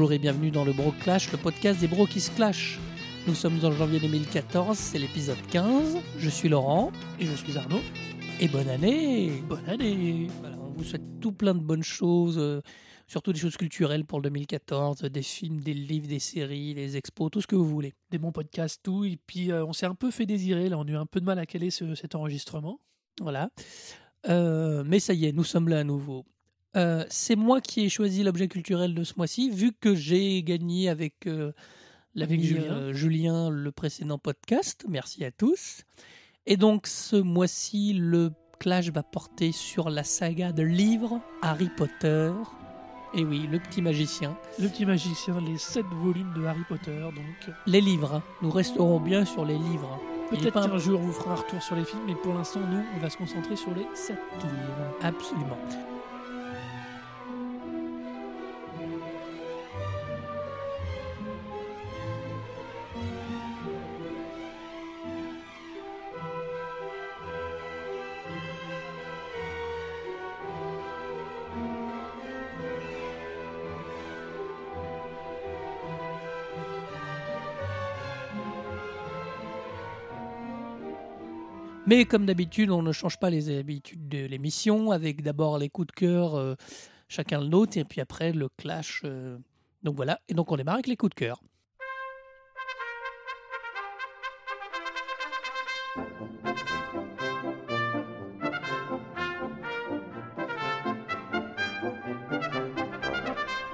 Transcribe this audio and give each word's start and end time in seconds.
bonjour 0.00 0.12
et 0.14 0.18
bienvenue 0.18 0.50
dans 0.50 0.64
le 0.64 0.72
Bro 0.72 0.92
Clash, 0.92 1.30
le 1.30 1.36
podcast 1.36 1.78
des 1.78 1.86
bros 1.86 2.06
qui 2.06 2.20
se 2.22 2.30
clashent. 2.30 2.78
Nous 3.26 3.34
sommes 3.34 3.62
en 3.62 3.70
janvier 3.70 4.00
2014, 4.00 4.74
c'est 4.78 4.98
l'épisode 4.98 5.36
15. 5.50 5.98
Je 6.16 6.30
suis 6.30 6.48
Laurent 6.48 6.90
Et 7.18 7.26
je 7.26 7.34
suis 7.34 7.58
Arnaud. 7.58 7.82
et 8.40 8.48
bonne 8.48 8.70
année 8.70 9.42
Bonne 9.46 9.68
année 9.68 10.28
Voilà, 10.40 10.56
On 10.58 10.70
vous 10.70 10.84
souhaite 10.84 11.20
tout 11.20 11.32
plein 11.32 11.52
de 11.54 11.60
bonnes 11.60 11.82
choses, 11.82 12.38
euh, 12.38 12.62
surtout 13.08 13.34
des 13.34 13.38
choses 13.38 13.58
culturelles 13.58 14.06
pour 14.06 14.20
le 14.20 14.30
2014, 14.30 15.02
des 15.02 15.20
films, 15.20 15.60
des 15.60 15.74
livres, 15.74 16.08
des 16.08 16.18
séries, 16.18 16.72
des 16.72 16.96
expos, 16.96 17.30
tout 17.30 17.42
ce 17.42 17.46
que 17.46 17.54
vous 17.56 17.68
voulez. 17.68 17.92
Des 18.10 18.16
bons 18.16 18.32
podcasts, 18.32 18.80
tout. 18.82 19.04
Et 19.04 19.18
puis, 19.26 19.52
euh, 19.52 19.66
on 19.66 19.74
s'est 19.74 19.84
un 19.84 19.94
peu 19.94 20.10
fait 20.10 20.24
désirer. 20.24 20.70
Là, 20.70 20.78
on 20.78 20.84
a 20.84 20.90
eu 20.90 20.96
un 20.96 21.04
peu 21.04 21.20
de 21.20 21.26
mal 21.26 21.38
à 21.38 21.44
caler 21.44 21.68
ce- 21.68 21.94
cet 21.94 22.14
enregistrement. 22.14 22.80
Voilà. 23.20 23.50
Euh, 24.30 24.82
mais 24.86 24.98
ça 24.98 25.12
y 25.12 25.26
est, 25.26 25.32
nous 25.32 25.44
sommes 25.44 25.68
là 25.68 25.80
à 25.80 25.84
nouveau. 25.84 26.24
Euh, 26.76 27.04
c'est 27.08 27.36
moi 27.36 27.60
qui 27.60 27.80
ai 27.84 27.88
choisi 27.88 28.22
l'objet 28.22 28.46
culturel 28.48 28.94
de 28.94 29.02
ce 29.04 29.14
mois-ci, 29.16 29.50
vu 29.50 29.72
que 29.72 29.94
j'ai 29.94 30.42
gagné 30.42 30.88
avec, 30.88 31.26
euh, 31.26 31.52
l'ami, 32.14 32.34
Avec 32.34 32.44
Julien. 32.46 32.72
euh, 32.72 32.92
Julien 32.92 33.50
le 33.50 33.72
précédent 33.72 34.18
podcast. 34.18 34.84
Merci 34.88 35.24
à 35.24 35.30
tous. 35.32 35.82
Et 36.46 36.56
donc 36.56 36.86
ce 36.86 37.16
mois-ci, 37.16 37.92
le 37.94 38.30
clash 38.60 38.90
va 38.90 39.02
porter 39.02 39.52
sur 39.52 39.90
la 39.90 40.04
saga 40.04 40.52
de 40.52 40.62
livres 40.62 41.20
Harry 41.42 41.70
Potter. 41.76 42.32
Et 43.14 43.24
oui, 43.24 43.48
le 43.50 43.58
petit 43.58 43.82
magicien. 43.82 44.36
Le 44.60 44.68
petit 44.68 44.86
magicien, 44.86 45.40
les 45.40 45.58
sept 45.58 45.84
volumes 45.86 46.32
de 46.36 46.44
Harry 46.44 46.62
Potter. 46.68 47.00
Donc, 47.00 47.54
Les 47.66 47.80
livres. 47.80 48.22
Nous 48.42 48.50
resterons 48.50 49.00
bien 49.00 49.24
sur 49.24 49.44
les 49.44 49.58
livres. 49.58 49.98
Peut-être 50.30 50.52
pas 50.52 50.68
qu'un 50.68 50.78
jour, 50.78 51.00
on 51.00 51.06
vous 51.06 51.12
fera 51.12 51.32
un 51.32 51.34
retour 51.34 51.60
sur 51.60 51.74
les 51.74 51.84
films. 51.84 52.02
Mais 52.06 52.14
pour 52.14 52.32
l'instant, 52.34 52.60
nous, 52.60 52.82
on 52.96 53.00
va 53.00 53.10
se 53.10 53.16
concentrer 53.16 53.56
sur 53.56 53.74
les 53.74 53.84
sept 53.94 54.16
livres. 54.44 54.96
Absolument. 55.02 55.58
Mais 81.90 82.04
comme 82.04 82.24
d'habitude, 82.24 82.70
on 82.70 82.82
ne 82.82 82.92
change 82.92 83.18
pas 83.18 83.30
les 83.30 83.58
habitudes 83.58 84.08
de 84.08 84.24
l'émission, 84.24 84.92
avec 84.92 85.22
d'abord 85.22 85.58
les 85.58 85.68
coups 85.68 85.88
de 85.88 85.92
cœur, 85.92 86.36
euh, 86.36 86.54
chacun 87.08 87.40
le 87.40 87.48
nôtre, 87.48 87.76
et 87.78 87.84
puis 87.84 88.00
après 88.00 88.32
le 88.32 88.48
clash. 88.48 89.02
euh. 89.04 89.36
Donc 89.82 89.96
voilà, 89.96 90.20
et 90.28 90.34
donc 90.34 90.52
on 90.52 90.56
démarre 90.56 90.74
avec 90.74 90.86
les 90.86 90.96
coups 90.96 91.10
de 91.10 91.14
cœur. 91.16 91.42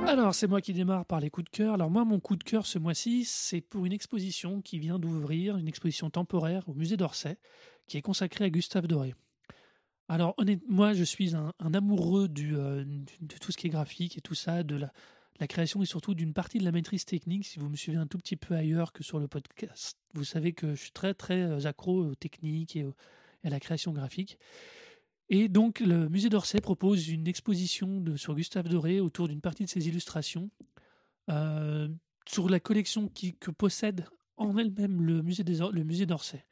Alors, 0.06 0.36
c'est 0.36 0.46
moi 0.46 0.60
qui 0.60 0.72
démarre 0.72 1.04
par 1.04 1.18
les 1.18 1.30
coups 1.30 1.46
de 1.46 1.50
cœur. 1.50 1.74
Alors, 1.74 1.90
moi, 1.90 2.04
mon 2.04 2.20
coup 2.20 2.36
de 2.36 2.44
cœur 2.44 2.64
ce 2.64 2.78
mois-ci, 2.78 3.24
c'est 3.24 3.60
pour 3.60 3.86
une 3.86 3.92
exposition 3.92 4.62
qui 4.62 4.78
vient 4.78 5.00
d'ouvrir, 5.00 5.56
une 5.56 5.66
exposition 5.66 6.10
temporaire 6.10 6.62
au 6.68 6.74
musée 6.74 6.96
d'Orsay, 6.96 7.38
qui 7.88 7.96
est 7.96 8.02
consacrée 8.02 8.44
à 8.44 8.50
Gustave 8.50 8.86
Doré. 8.86 9.16
Alors, 10.08 10.34
honnêtement, 10.38 10.72
moi, 10.72 10.92
je 10.94 11.02
suis 11.02 11.34
un, 11.34 11.52
amoureux 11.74 12.28
euh, 12.38 12.84
de 12.84 13.36
tout 13.40 13.50
ce 13.50 13.56
qui 13.56 13.66
est 13.66 13.70
graphique 13.70 14.16
et 14.16 14.20
tout 14.20 14.36
ça, 14.36 14.62
de 14.62 14.76
la, 14.76 15.46
création 15.48 15.82
et 15.82 15.86
surtout 15.86 16.14
d'une 16.14 16.32
partie 16.32 16.58
de 16.58 16.64
la 16.64 16.70
maîtrise 16.70 17.04
technique. 17.04 17.44
Si 17.44 17.58
vous 17.58 17.68
me 17.68 17.76
suivez 17.76 17.98
un 17.98 18.06
tout 18.06 18.18
petit 18.18 18.36
peu 18.36 18.54
ailleurs 18.54 18.92
que 18.92 19.02
sur 19.02 19.18
le 19.18 19.26
podcast, 19.26 19.98
vous 20.14 20.24
savez 20.24 20.52
que 20.52 20.76
je 20.76 20.80
suis 20.82 20.92
très, 20.92 21.14
très 21.14 21.42
euh, 21.42 21.66
accro 21.66 22.06
aux 22.06 22.14
techniques 22.14 22.76
et 22.76 22.86
à 23.42 23.50
la 23.50 23.58
création 23.58 23.92
graphique. 23.92 24.38
Et 25.28 25.48
donc, 25.48 25.80
le 25.80 26.08
musée 26.08 26.28
d'Orsay 26.28 26.60
propose 26.60 27.08
une 27.08 27.26
exposition 27.26 28.00
de, 28.00 28.16
sur 28.16 28.34
Gustave 28.34 28.68
Doré 28.68 29.00
autour 29.00 29.28
d'une 29.28 29.40
partie 29.40 29.64
de 29.64 29.68
ses 29.68 29.88
illustrations, 29.88 30.50
euh, 31.30 31.88
sur 32.28 32.48
la 32.48 32.60
collection 32.60 33.08
qui, 33.08 33.34
que 33.34 33.50
possède 33.50 34.06
en 34.36 34.56
elle-même 34.56 35.02
le 35.02 35.22
musée, 35.22 35.42
des 35.44 35.58
le 35.72 35.82
musée 35.84 36.06
d'Orsay. 36.06 36.44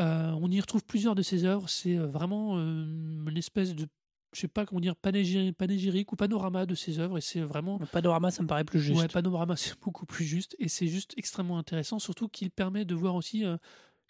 Euh, 0.00 0.30
on 0.40 0.50
y 0.50 0.60
retrouve 0.60 0.84
plusieurs 0.84 1.14
de 1.14 1.22
ses 1.22 1.44
œuvres. 1.44 1.68
C'est 1.68 1.96
euh, 1.96 2.06
vraiment 2.06 2.58
euh, 2.58 2.84
une 3.28 3.36
espèce 3.38 3.74
de, 3.74 3.86
je 4.34 4.40
sais 4.40 4.48
pas 4.48 4.66
comment 4.66 4.80
dire, 4.80 4.94
panégy- 4.94 5.52
panégyrique 5.52 6.12
ou 6.12 6.16
panorama 6.16 6.66
de 6.66 6.74
ses 6.74 6.98
œuvres. 6.98 7.16
Et 7.16 7.22
c'est 7.22 7.40
vraiment 7.40 7.78
Le 7.80 7.86
panorama, 7.86 8.30
ça 8.30 8.42
me 8.42 8.48
paraît 8.48 8.64
plus 8.64 8.80
juste. 8.80 9.00
Ouais, 9.00 9.08
panorama, 9.08 9.56
c'est 9.56 9.80
beaucoup 9.80 10.04
plus 10.04 10.24
juste 10.26 10.54
et 10.58 10.68
c'est 10.68 10.88
juste 10.88 11.14
extrêmement 11.16 11.56
intéressant, 11.58 11.98
surtout 11.98 12.28
qu'il 12.28 12.50
permet 12.50 12.84
de 12.84 12.94
voir 12.94 13.14
aussi 13.14 13.44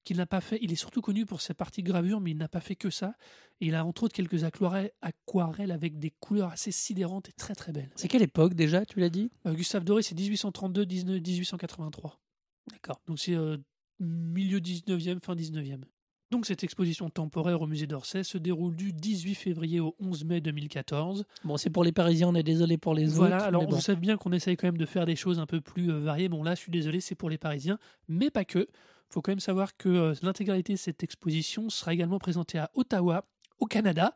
qu'il 0.06 0.16
n'a 0.16 0.24
pas 0.26 0.40
fait. 0.40 0.58
Il 0.62 0.72
est 0.72 0.76
surtout 0.76 1.02
connu 1.02 1.26
pour 1.26 1.42
ses 1.42 1.52
parties 1.52 1.82
gravures, 1.82 2.20
mais 2.20 2.30
il 2.30 2.38
n'a 2.38 2.48
pas 2.48 2.60
fait 2.60 2.76
que 2.76 2.88
ça. 2.88 3.14
Et 3.60 3.66
il 3.66 3.74
a 3.74 3.84
entre 3.84 4.04
autres 4.04 4.14
quelques 4.14 4.44
aquarelles, 4.44 4.90
avec 5.70 5.98
des 5.98 6.10
couleurs 6.20 6.52
assez 6.52 6.72
sidérantes 6.72 7.28
et 7.28 7.32
très 7.32 7.54
très 7.54 7.72
belles. 7.72 7.90
C'est 7.96 8.08
quelle 8.08 8.22
époque 8.22 8.54
déjà, 8.54 8.86
tu 8.86 9.00
l'as 9.00 9.10
dit? 9.10 9.30
Euh, 9.46 9.52
Gustave 9.52 9.84
Doré, 9.84 10.02
c'est 10.02 10.14
1832-1883. 10.14 12.12
D'accord. 12.70 13.00
Donc 13.06 13.18
c'est 13.18 13.34
euh, 13.34 13.58
milieu 14.00 14.60
19e, 14.60 15.20
fin 15.22 15.34
19e. 15.34 15.82
Donc 16.32 16.44
cette 16.44 16.64
exposition 16.64 17.08
temporaire 17.08 17.62
au 17.62 17.68
musée 17.68 17.86
d'Orsay 17.86 18.24
se 18.24 18.36
déroule 18.36 18.74
du 18.74 18.92
18 18.92 19.36
février 19.36 19.78
au 19.78 19.94
11 20.00 20.24
mai 20.24 20.40
2014. 20.40 21.24
Bon, 21.44 21.56
c'est 21.56 21.70
pour 21.70 21.84
les 21.84 21.92
Parisiens, 21.92 22.28
on 22.28 22.34
est 22.34 22.42
désolé 22.42 22.78
pour 22.78 22.94
les 22.94 23.06
Voilà, 23.06 23.36
autres. 23.36 23.44
alors 23.46 23.62
mais 23.62 23.68
bon. 23.68 23.76
vous 23.76 23.80
savez 23.82 24.00
bien 24.00 24.16
qu'on 24.16 24.32
essaye 24.32 24.56
quand 24.56 24.66
même 24.66 24.76
de 24.78 24.86
faire 24.86 25.06
des 25.06 25.14
choses 25.14 25.38
un 25.38 25.46
peu 25.46 25.60
plus 25.60 25.92
euh, 25.92 26.00
variées. 26.00 26.28
Bon, 26.28 26.42
là, 26.42 26.56
je 26.56 26.60
suis 26.60 26.72
désolé, 26.72 27.00
c'est 27.00 27.14
pour 27.14 27.30
les 27.30 27.38
Parisiens, 27.38 27.78
mais 28.08 28.30
pas 28.30 28.44
que. 28.44 28.66
Il 29.10 29.12
faut 29.12 29.22
quand 29.22 29.30
même 29.32 29.40
savoir 29.40 29.76
que 29.76 29.88
euh, 29.88 30.14
l'intégralité 30.22 30.72
de 30.74 30.78
cette 30.78 31.02
exposition 31.02 31.70
sera 31.70 31.94
également 31.94 32.18
présentée 32.18 32.58
à 32.58 32.70
Ottawa, 32.74 33.24
au 33.58 33.66
Canada, 33.66 34.14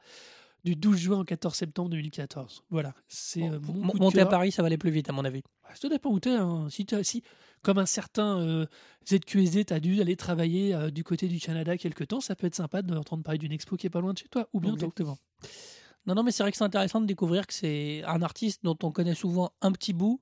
du 0.64 0.76
12 0.76 0.96
juin 0.98 1.20
au 1.20 1.24
14 1.24 1.54
septembre 1.54 1.88
2014. 1.90 2.64
Voilà, 2.70 2.94
c'est 3.08 3.40
Bon, 3.40 3.52
euh, 3.54 3.58
mon 3.60 3.92
de 3.94 3.98
monter 3.98 4.20
à. 4.20 4.26
Paris, 4.26 4.52
ça 4.52 4.62
va 4.62 4.66
aller 4.66 4.76
plus 4.78 4.90
vite, 4.90 5.08
à 5.08 5.12
mon 5.12 5.24
avis. 5.24 5.38
Ouais, 5.64 5.74
Ça 5.74 5.88
dépend 5.88 6.10
où 6.10 6.20
t'es. 6.20 6.30
Hein. 6.30 6.66
Si, 6.68 6.84
t'as- 6.84 7.02
si, 7.02 7.22
comme 7.62 7.78
un 7.78 7.86
certain 7.86 8.38
euh, 8.40 8.66
ZQSD, 9.08 9.64
tu 9.66 9.72
as 9.72 9.80
dû 9.80 10.00
aller 10.02 10.16
travailler 10.16 10.74
euh, 10.74 10.90
du 10.90 11.02
côté 11.04 11.28
du 11.28 11.38
Canada 11.40 11.76
quelque 11.78 12.04
temps, 12.04 12.20
ça 12.20 12.36
peut 12.36 12.46
être 12.46 12.54
sympa 12.54 12.82
d'entendre 12.82 13.22
parler 13.22 13.38
d'une 13.38 13.52
expo 13.52 13.76
qui 13.76 13.86
est 13.86 13.90
pas 13.90 14.00
loin 14.00 14.12
de 14.12 14.18
chez 14.18 14.28
toi, 14.28 14.48
ou 14.52 14.60
bientôt. 14.60 14.76
Exactement. 14.76 15.18
Non, 16.06 16.14
non, 16.14 16.22
mais 16.22 16.30
c'est 16.32 16.42
vrai 16.42 16.50
que 16.50 16.58
c'est 16.58 16.64
intéressant 16.64 17.00
de 17.00 17.06
découvrir 17.06 17.46
que 17.46 17.54
c'est 17.54 18.02
un 18.04 18.20
artiste 18.22 18.60
dont 18.64 18.76
on 18.82 18.90
connaît 18.90 19.14
souvent 19.14 19.52
un 19.62 19.70
petit 19.72 19.92
bout 19.92 20.20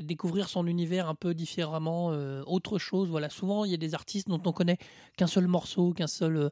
et 0.00 0.02
de 0.02 0.06
découvrir 0.06 0.48
son 0.48 0.66
univers 0.66 1.08
un 1.08 1.14
peu 1.14 1.34
différemment, 1.34 2.10
euh, 2.12 2.42
autre 2.46 2.78
chose. 2.78 3.10
Voilà, 3.10 3.28
souvent 3.28 3.66
il 3.66 3.70
y 3.70 3.74
a 3.74 3.76
des 3.76 3.94
artistes 3.94 4.28
dont 4.28 4.40
on 4.46 4.52
connaît 4.52 4.78
qu'un 5.18 5.26
seul 5.26 5.46
morceau, 5.46 5.92
qu'un 5.92 6.06
seul. 6.06 6.36
euh, 6.36 6.48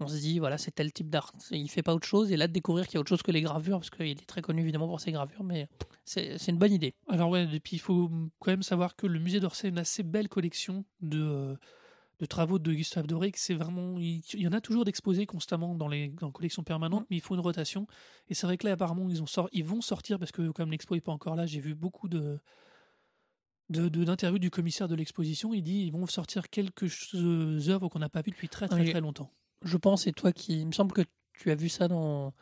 on 0.00 0.08
se 0.08 0.16
dit, 0.16 0.38
voilà, 0.38 0.56
c'est 0.58 0.70
tel 0.70 0.92
type 0.92 1.10
d'art. 1.10 1.30
Il 1.50 1.70
fait 1.70 1.82
pas 1.82 1.94
autre 1.94 2.06
chose. 2.06 2.32
Et 2.32 2.36
là, 2.38 2.48
de 2.48 2.52
découvrir 2.52 2.86
qu'il 2.86 2.94
y 2.94 2.96
a 2.96 3.00
autre 3.00 3.10
chose 3.10 3.22
que 3.22 3.32
les 3.32 3.42
gravures, 3.42 3.78
parce 3.78 3.90
qu'il 3.90 4.06
est 4.06 4.26
très 4.26 4.40
connu 4.40 4.62
évidemment 4.62 4.88
pour 4.88 4.98
ses 4.98 5.12
gravures, 5.12 5.44
mais 5.44 5.68
c'est 6.04 6.48
une 6.48 6.56
bonne 6.56 6.72
idée. 6.72 6.94
Alors 7.06 7.28
ouais, 7.28 7.44
et 7.52 7.60
puis 7.60 7.76
il 7.76 7.80
faut 7.80 8.10
quand 8.40 8.50
même 8.50 8.62
savoir 8.62 8.96
que 8.96 9.06
le 9.06 9.18
musée 9.18 9.40
d'Orsay 9.40 9.66
a 9.66 9.70
une 9.70 9.78
assez 9.78 10.02
belle 10.02 10.28
collection 10.28 10.84
de, 11.02 11.20
euh, 11.20 11.54
de 12.18 12.26
travaux 12.26 12.58
de 12.58 12.72
Gustave 12.72 13.06
Doré, 13.06 13.30
c'est 13.34 13.54
vraiment... 13.54 13.98
Il, 13.98 14.22
il 14.32 14.40
y 14.40 14.48
en 14.48 14.52
a 14.52 14.62
toujours 14.62 14.86
d'exposés 14.86 15.26
constamment 15.26 15.74
dans 15.74 15.88
les 15.88 16.08
dans 16.08 16.28
les 16.28 16.32
collections 16.32 16.64
permanentes, 16.64 17.06
mais 17.10 17.16
il 17.16 17.20
faut 17.20 17.34
une 17.34 17.40
rotation. 17.40 17.86
Et 18.28 18.34
c'est 18.34 18.46
vrai 18.46 18.56
que 18.56 18.66
là, 18.66 18.72
apparemment, 18.72 19.08
ils, 19.10 19.22
ont 19.22 19.26
sort, 19.26 19.48
ils 19.52 19.64
vont 19.64 19.82
sortir, 19.82 20.18
parce 20.18 20.32
que 20.32 20.50
comme 20.50 20.70
l'expo 20.70 20.94
n'est 20.94 21.02
pas 21.02 21.12
encore 21.12 21.36
là, 21.36 21.44
j'ai 21.44 21.60
vu 21.60 21.74
beaucoup 21.74 22.08
de 22.08 22.40
de- 23.70 23.88
de- 23.88 24.04
d'interviews 24.04 24.38
du 24.38 24.50
commissaire 24.50 24.88
de 24.88 24.94
l'exposition. 24.94 25.54
Il 25.54 25.62
dit 25.62 25.82
ils 25.86 25.92
vont 25.92 26.06
sortir 26.06 26.50
quelques 26.50 26.90
œuvres 27.14 27.88
qu'on 27.88 27.98
n'a 28.00 28.08
pas 28.08 28.20
vues 28.22 28.30
depuis 28.32 28.48
très 28.48 28.68
très 28.68 28.80
Oui. 28.82 28.90
très 28.90 29.00
longtemps. 29.00 29.30
Je 29.64 29.76
pense, 29.76 30.06
et 30.06 30.12
toi 30.12 30.32
qui. 30.32 30.60
Il 30.60 30.66
me 30.66 30.72
semble 30.72 30.92
que 30.92 31.02
tu 31.32 31.50
as 31.50 31.54
vu 31.54 31.68
ça 31.68 31.88
dans. 31.88 32.32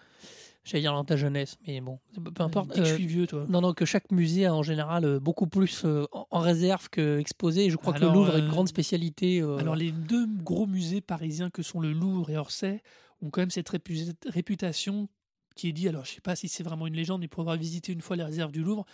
J'allais 0.64 0.82
dire 0.82 0.92
dans 0.92 1.04
ta 1.04 1.16
jeunesse, 1.16 1.56
mais 1.66 1.80
bon, 1.80 1.98
peu 2.34 2.42
importe. 2.42 2.70
Que 2.74 2.84
je 2.84 2.92
Euh, 2.92 2.94
suis 2.96 3.06
vieux, 3.06 3.26
toi. 3.26 3.46
Non, 3.48 3.62
non, 3.62 3.72
que 3.72 3.86
chaque 3.86 4.10
musée 4.12 4.44
a 4.44 4.54
en 4.54 4.62
général 4.62 5.04
euh, 5.06 5.18
beaucoup 5.20 5.46
plus 5.46 5.82
euh, 5.86 6.04
en 6.12 6.40
réserve 6.40 6.90
que 6.90 7.18
exposé. 7.18 7.64
Et 7.66 7.70
je 7.70 7.76
crois 7.76 7.94
Alors, 7.94 8.10
que 8.12 8.14
le 8.14 8.20
Louvre 8.20 8.36
est 8.36 8.40
une 8.40 8.46
euh, 8.46 8.50
grande 8.50 8.68
spécialité. 8.68 9.40
euh, 9.40 9.56
Alors 9.56 9.76
les 9.76 9.92
deux 9.92 10.26
gros 10.26 10.66
musées 10.66 11.00
parisiens 11.00 11.48
que 11.48 11.62
sont 11.62 11.80
le 11.80 11.92
Louvre 11.92 12.28
et 12.30 12.36
Orsay 12.36 12.82
ont 13.22 13.30
quand 13.30 13.40
même 13.40 13.50
cette 13.50 13.70
répu- 13.70 14.14
réputation 14.26 15.08
qui 15.56 15.68
est 15.68 15.72
dit, 15.72 15.88
alors 15.88 16.04
je 16.04 16.12
sais 16.12 16.20
pas 16.20 16.36
si 16.36 16.48
c'est 16.48 16.62
vraiment 16.62 16.86
une 16.86 16.94
légende, 16.94 17.22
mais 17.22 17.28
pour 17.28 17.40
avoir 17.40 17.56
visité 17.56 17.92
une 17.92 18.02
fois 18.02 18.16
les 18.16 18.22
réserves 18.24 18.52
du 18.52 18.62
Louvre, 18.62 18.84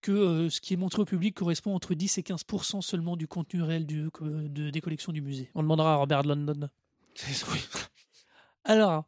que 0.00 0.12
euh, 0.12 0.50
ce 0.50 0.60
qui 0.60 0.74
est 0.74 0.76
montré 0.76 1.02
au 1.02 1.04
public 1.04 1.34
correspond 1.34 1.74
entre 1.74 1.94
10 1.94 2.18
et 2.18 2.22
15 2.22 2.42
seulement 2.80 3.16
du 3.16 3.26
contenu 3.26 3.62
réel 3.62 3.86
du, 3.86 4.10
que- 4.10 4.46
de- 4.48 4.70
des 4.70 4.80
collections 4.80 5.12
du 5.12 5.20
musée. 5.20 5.50
On 5.54 5.62
demandera 5.62 5.94
à 5.94 5.96
Robert 5.96 6.22
London. 6.22 6.68
Alors, 8.64 9.04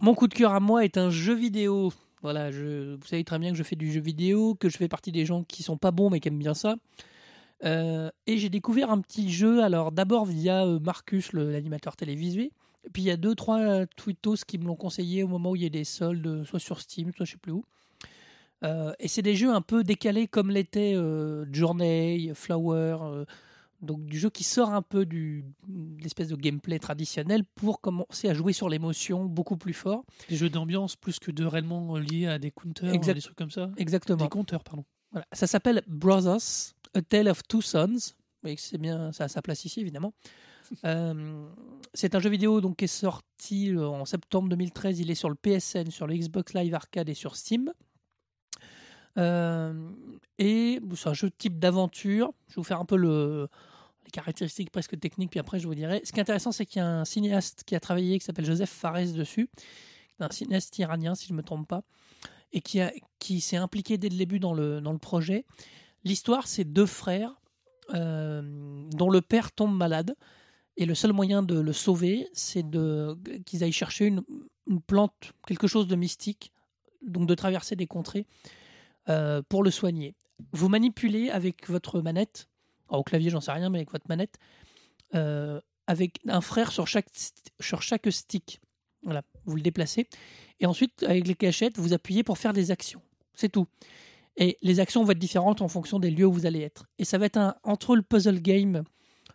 mon 0.00 0.14
coup 0.14 0.28
de 0.28 0.34
cœur 0.34 0.52
à 0.52 0.60
moi 0.60 0.84
est 0.84 0.96
un 0.96 1.10
jeu 1.10 1.34
vidéo. 1.34 1.92
Voilà, 2.22 2.50
je, 2.52 2.94
vous 2.94 3.06
savez 3.06 3.24
très 3.24 3.38
bien 3.38 3.50
que 3.50 3.56
je 3.56 3.62
fais 3.62 3.76
du 3.76 3.90
jeu 3.92 4.00
vidéo, 4.00 4.54
que 4.54 4.68
je 4.68 4.76
fais 4.76 4.88
partie 4.88 5.12
des 5.12 5.26
gens 5.26 5.42
qui 5.44 5.62
sont 5.62 5.76
pas 5.76 5.90
bons 5.90 6.08
mais 6.10 6.20
qui 6.20 6.28
aiment 6.28 6.38
bien 6.38 6.54
ça. 6.54 6.76
Euh, 7.64 8.10
et 8.26 8.38
j'ai 8.38 8.48
découvert 8.48 8.90
un 8.90 9.00
petit 9.00 9.30
jeu, 9.30 9.62
alors 9.62 9.92
d'abord 9.92 10.24
via 10.24 10.64
euh, 10.66 10.78
Marcus, 10.80 11.32
l'animateur 11.32 11.96
télévisé, 11.96 12.52
et 12.84 12.90
puis 12.92 13.02
il 13.02 13.06
y 13.06 13.10
a 13.10 13.16
deux, 13.16 13.34
trois 13.34 13.86
tweetos 13.86 14.36
qui 14.46 14.58
me 14.58 14.64
l'ont 14.66 14.74
conseillé 14.76 15.22
au 15.22 15.28
moment 15.28 15.50
où 15.52 15.56
il 15.56 15.62
y 15.62 15.66
a 15.66 15.68
des 15.70 15.84
soldes, 15.84 16.44
soit 16.44 16.58
sur 16.58 16.80
Steam, 16.80 17.12
soit 17.14 17.24
je 17.26 17.32
sais 17.32 17.38
plus 17.38 17.52
où. 17.52 17.64
Euh, 18.64 18.92
et 19.00 19.08
c'est 19.08 19.22
des 19.22 19.34
jeux 19.36 19.52
un 19.52 19.60
peu 19.60 19.82
décalés 19.82 20.28
comme 20.28 20.50
l'était 20.50 20.92
euh, 20.94 21.44
Journey, 21.52 22.30
Flower, 22.34 22.96
euh, 23.02 23.24
donc 23.80 24.04
du 24.04 24.18
jeu 24.18 24.30
qui 24.30 24.44
sort 24.44 24.70
un 24.70 24.82
peu 24.82 25.04
du 25.04 25.44
de 25.66 26.02
l'espèce 26.02 26.28
de 26.28 26.36
gameplay 26.36 26.78
traditionnel 26.78 27.42
pour 27.56 27.80
commencer 27.80 28.28
à 28.28 28.34
jouer 28.34 28.52
sur 28.52 28.68
l'émotion 28.68 29.24
beaucoup 29.24 29.56
plus 29.56 29.72
fort. 29.74 30.04
Des 30.28 30.36
jeux 30.36 30.48
d'ambiance 30.50 30.94
plus 30.94 31.18
que 31.18 31.32
de 31.32 31.44
réellement 31.44 31.96
liés 31.96 32.26
à 32.28 32.38
des 32.38 32.52
counters, 32.52 32.92
Exact- 32.94 33.14
des 33.14 33.20
trucs 33.22 33.36
comme 33.36 33.50
ça. 33.50 33.70
Exactement. 33.76 34.22
Des 34.22 34.28
compteurs, 34.28 34.62
pardon. 34.62 34.84
Voilà. 35.10 35.26
Ça 35.32 35.46
s'appelle 35.48 35.82
Brothers, 35.88 36.74
A 36.94 37.02
Tale 37.02 37.28
of 37.28 37.42
Two 37.48 37.60
Sons. 37.62 38.14
Oui, 38.44 38.54
c'est 38.58 38.78
bien, 38.78 39.10
ça 39.12 39.24
a 39.24 39.28
sa 39.28 39.42
place 39.42 39.64
ici 39.64 39.80
évidemment. 39.80 40.12
Euh, 40.86 41.44
c'est 41.92 42.14
un 42.14 42.18
jeu 42.20 42.30
vidéo 42.30 42.62
donc 42.62 42.76
qui 42.76 42.84
est 42.84 42.88
sorti 42.88 43.76
en 43.76 44.06
septembre 44.06 44.48
2013. 44.48 45.00
Il 45.00 45.10
est 45.10 45.14
sur 45.14 45.28
le 45.28 45.34
PSN, 45.34 45.90
sur 45.90 46.06
le 46.06 46.14
Xbox 46.16 46.54
Live 46.54 46.72
Arcade 46.74 47.10
et 47.10 47.14
sur 47.14 47.36
Steam. 47.36 47.70
Euh, 49.18 49.90
et 50.38 50.80
c'est 50.94 51.08
un 51.08 51.14
jeu 51.14 51.30
type 51.30 51.58
d'aventure. 51.58 52.32
Je 52.48 52.54
vais 52.54 52.56
vous 52.56 52.64
faire 52.64 52.80
un 52.80 52.84
peu 52.84 52.96
le, 52.96 53.48
les 54.04 54.10
caractéristiques 54.10 54.70
presque 54.70 54.98
techniques, 54.98 55.30
puis 55.30 55.40
après 55.40 55.58
je 55.58 55.66
vous 55.66 55.74
dirai. 55.74 56.00
Ce 56.04 56.12
qui 56.12 56.18
est 56.18 56.22
intéressant, 56.22 56.52
c'est 56.52 56.66
qu'il 56.66 56.80
y 56.80 56.82
a 56.82 56.88
un 56.88 57.04
cinéaste 57.04 57.64
qui 57.64 57.74
a 57.74 57.80
travaillé, 57.80 58.18
qui 58.18 58.24
s'appelle 58.24 58.44
Joseph 58.44 58.70
Fares 58.70 59.12
dessus, 59.12 59.50
un 60.18 60.30
cinéaste 60.30 60.78
iranien 60.78 61.14
si 61.14 61.26
je 61.26 61.32
ne 61.32 61.38
me 61.38 61.42
trompe 61.42 61.68
pas, 61.68 61.82
et 62.52 62.60
qui, 62.60 62.80
qui 63.18 63.40
s'est 63.40 63.56
impliqué 63.56 63.98
dès 63.98 64.08
le 64.08 64.16
début 64.16 64.38
dans 64.38 64.54
le, 64.54 64.80
dans 64.80 64.92
le 64.92 64.98
projet. 64.98 65.44
L'histoire, 66.04 66.46
c'est 66.46 66.64
deux 66.64 66.86
frères 66.86 67.34
euh, 67.94 68.42
dont 68.90 69.10
le 69.10 69.20
père 69.20 69.52
tombe 69.52 69.76
malade. 69.76 70.14
Et 70.78 70.86
le 70.86 70.94
seul 70.94 71.12
moyen 71.12 71.42
de 71.42 71.60
le 71.60 71.72
sauver, 71.74 72.28
c'est 72.32 72.64
qu'ils 73.44 73.62
aillent 73.62 73.72
chercher 73.72 74.06
une, 74.06 74.22
une 74.66 74.80
plante, 74.80 75.32
quelque 75.46 75.66
chose 75.66 75.86
de 75.86 75.96
mystique, 75.96 76.50
donc 77.06 77.28
de 77.28 77.34
traverser 77.34 77.76
des 77.76 77.86
contrées 77.86 78.26
euh, 79.08 79.42
pour 79.48 79.62
le 79.62 79.70
soigner. 79.70 80.14
Vous 80.52 80.68
manipulez 80.68 81.30
avec 81.30 81.68
votre 81.68 82.00
manette, 82.00 82.48
alors, 82.88 83.00
au 83.00 83.04
clavier, 83.04 83.30
j'en 83.30 83.40
sais 83.40 83.52
rien, 83.52 83.70
mais 83.70 83.78
avec 83.78 83.92
votre 83.92 84.08
manette, 84.08 84.38
euh, 85.14 85.60
avec 85.86 86.20
un 86.28 86.40
frère 86.40 86.72
sur 86.72 86.86
chaque, 86.86 87.08
sur 87.60 87.82
chaque 87.82 88.10
stick. 88.10 88.60
Voilà, 89.02 89.22
vous 89.46 89.56
le 89.56 89.62
déplacez. 89.62 90.08
Et 90.60 90.66
ensuite, 90.66 91.02
avec 91.02 91.26
les 91.26 91.34
cachettes, 91.34 91.78
vous 91.78 91.92
appuyez 91.92 92.22
pour 92.22 92.38
faire 92.38 92.52
des 92.52 92.70
actions. 92.70 93.02
C'est 93.34 93.48
tout. 93.48 93.66
Et 94.36 94.58
les 94.62 94.80
actions 94.80 95.04
vont 95.04 95.10
être 95.10 95.18
différentes 95.18 95.62
en 95.62 95.68
fonction 95.68 95.98
des 95.98 96.10
lieux 96.10 96.26
où 96.26 96.32
vous 96.32 96.46
allez 96.46 96.60
être. 96.60 96.86
Et 96.98 97.04
ça 97.04 97.18
va 97.18 97.26
être 97.26 97.36
un, 97.36 97.54
entre 97.64 97.96
le 97.96 98.02
puzzle 98.02 98.40
game, 98.40 98.84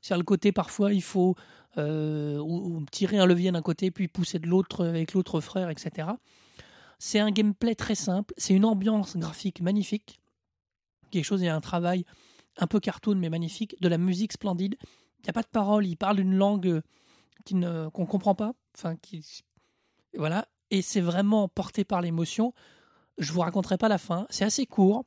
sur 0.01 0.17
le 0.17 0.23
côté 0.23 0.51
parfois 0.51 0.93
il 0.93 1.01
faut 1.01 1.35
euh, 1.77 2.41
tirer 2.91 3.17
un 3.17 3.25
levier 3.25 3.51
d'un 3.51 3.61
côté 3.61 3.91
puis 3.91 4.07
pousser 4.07 4.39
de 4.39 4.47
l'autre 4.47 4.85
avec 4.85 5.13
l'autre 5.13 5.41
frère, 5.41 5.69
etc. 5.69 6.09
C'est 6.99 7.19
un 7.19 7.31
gameplay 7.31 7.75
très 7.75 7.95
simple, 7.95 8.33
c'est 8.37 8.53
une 8.53 8.65
ambiance 8.65 9.17
graphique 9.17 9.61
magnifique, 9.61 10.19
quelque 11.11 11.23
chose, 11.25 11.41
il 11.41 11.45
y 11.45 11.49
a 11.49 11.55
un 11.55 11.61
travail 11.61 12.05
un 12.57 12.67
peu 12.67 12.79
cartoon 12.79 13.15
mais 13.15 13.29
magnifique, 13.29 13.79
de 13.81 13.87
la 13.87 13.97
musique 13.97 14.33
splendide. 14.33 14.75
Il 15.19 15.23
n'y 15.23 15.29
a 15.29 15.33
pas 15.33 15.43
de 15.43 15.47
parole, 15.47 15.85
il 15.85 15.95
parle 15.95 16.19
une 16.19 16.33
langue 16.35 16.81
ne- 17.51 17.89
qu'on 17.89 18.01
ne 18.03 18.07
comprend 18.07 18.35
pas, 18.35 18.53
enfin 18.75 18.95
qui 18.95 19.43
voilà, 20.15 20.47
et 20.71 20.81
c'est 20.81 21.01
vraiment 21.01 21.47
porté 21.47 21.83
par 21.83 22.01
l'émotion. 22.01 22.53
Je 23.17 23.31
vous 23.31 23.41
raconterai 23.41 23.77
pas 23.77 23.89
la 23.89 23.97
fin, 23.97 24.25
c'est 24.29 24.45
assez 24.45 24.65
court, 24.65 25.05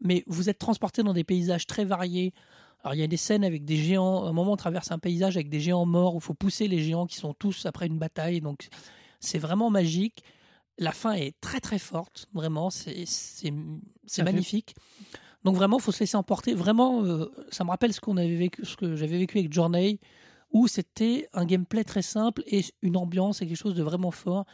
mais 0.00 0.24
vous 0.26 0.48
êtes 0.48 0.58
transporté 0.58 1.02
dans 1.02 1.12
des 1.12 1.24
paysages 1.24 1.66
très 1.66 1.84
variés. 1.84 2.34
Alors 2.82 2.94
il 2.94 2.98
y 2.98 3.04
a 3.04 3.06
des 3.06 3.16
scènes 3.16 3.44
avec 3.44 3.64
des 3.64 3.76
géants, 3.76 4.24
à 4.24 4.28
un 4.28 4.32
moment 4.32 4.52
on 4.52 4.56
traverse 4.56 4.90
un 4.90 4.98
paysage 4.98 5.36
avec 5.36 5.48
des 5.48 5.60
géants 5.60 5.86
morts 5.86 6.14
où 6.14 6.18
il 6.18 6.22
faut 6.24 6.34
pousser 6.34 6.66
les 6.66 6.82
géants 6.82 7.06
qui 7.06 7.16
sont 7.16 7.32
tous 7.32 7.64
après 7.66 7.86
une 7.86 7.98
bataille, 7.98 8.40
donc 8.40 8.68
c'est 9.20 9.38
vraiment 9.38 9.70
magique. 9.70 10.24
La 10.78 10.92
fin 10.92 11.12
est 11.12 11.34
très 11.40 11.60
très 11.60 11.78
forte, 11.78 12.28
vraiment, 12.32 12.70
c'est 12.70 13.04
fait- 13.06 13.52
magnifique. 14.24 14.74
Donc 15.44 15.56
vraiment, 15.56 15.78
il 15.78 15.82
faut 15.82 15.92
se 15.92 16.00
laisser 16.00 16.16
emporter. 16.16 16.54
Vraiment, 16.54 17.04
euh, 17.04 17.26
ça 17.50 17.64
me 17.64 17.70
rappelle 17.70 17.92
ce 17.92 18.00
qu'on 18.00 18.16
avait 18.16 18.36
vécu, 18.36 18.64
ce 18.64 18.76
que 18.76 18.96
j'avais 18.96 19.18
vécu 19.18 19.38
avec 19.38 19.52
Journey, 19.52 19.98
où 20.52 20.68
c'était 20.68 21.28
un 21.32 21.44
gameplay 21.44 21.82
très 21.84 22.02
simple 22.02 22.42
et 22.46 22.62
une 22.82 22.96
ambiance 22.96 23.42
et 23.42 23.46
quelque 23.46 23.56
chose 23.56 23.74
de 23.74 23.82
vraiment 23.82 24.10
fort. 24.12 24.44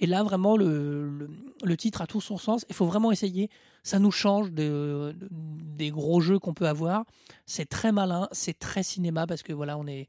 Et 0.00 0.06
là, 0.06 0.22
vraiment, 0.22 0.56
le, 0.56 1.08
le, 1.08 1.30
le 1.62 1.76
titre 1.76 2.02
a 2.02 2.06
tout 2.06 2.20
son 2.20 2.36
sens. 2.36 2.66
Il 2.68 2.74
faut 2.74 2.84
vraiment 2.86 3.12
essayer. 3.12 3.48
Ça 3.84 3.98
nous 4.00 4.10
change 4.10 4.50
de- 4.52 5.14
de- 5.18 5.28
des 5.30 5.90
gros 5.90 6.20
jeux 6.20 6.38
qu'on 6.40 6.52
peut 6.54 6.66
avoir. 6.68 7.04
C'est 7.46 7.68
très 7.68 7.92
malin, 7.92 8.28
c'est 8.32 8.58
très 8.58 8.82
cinéma 8.82 9.26
parce 9.26 9.42
que 9.42 9.52
voilà, 9.52 9.78
on 9.78 9.86
est 9.86 10.08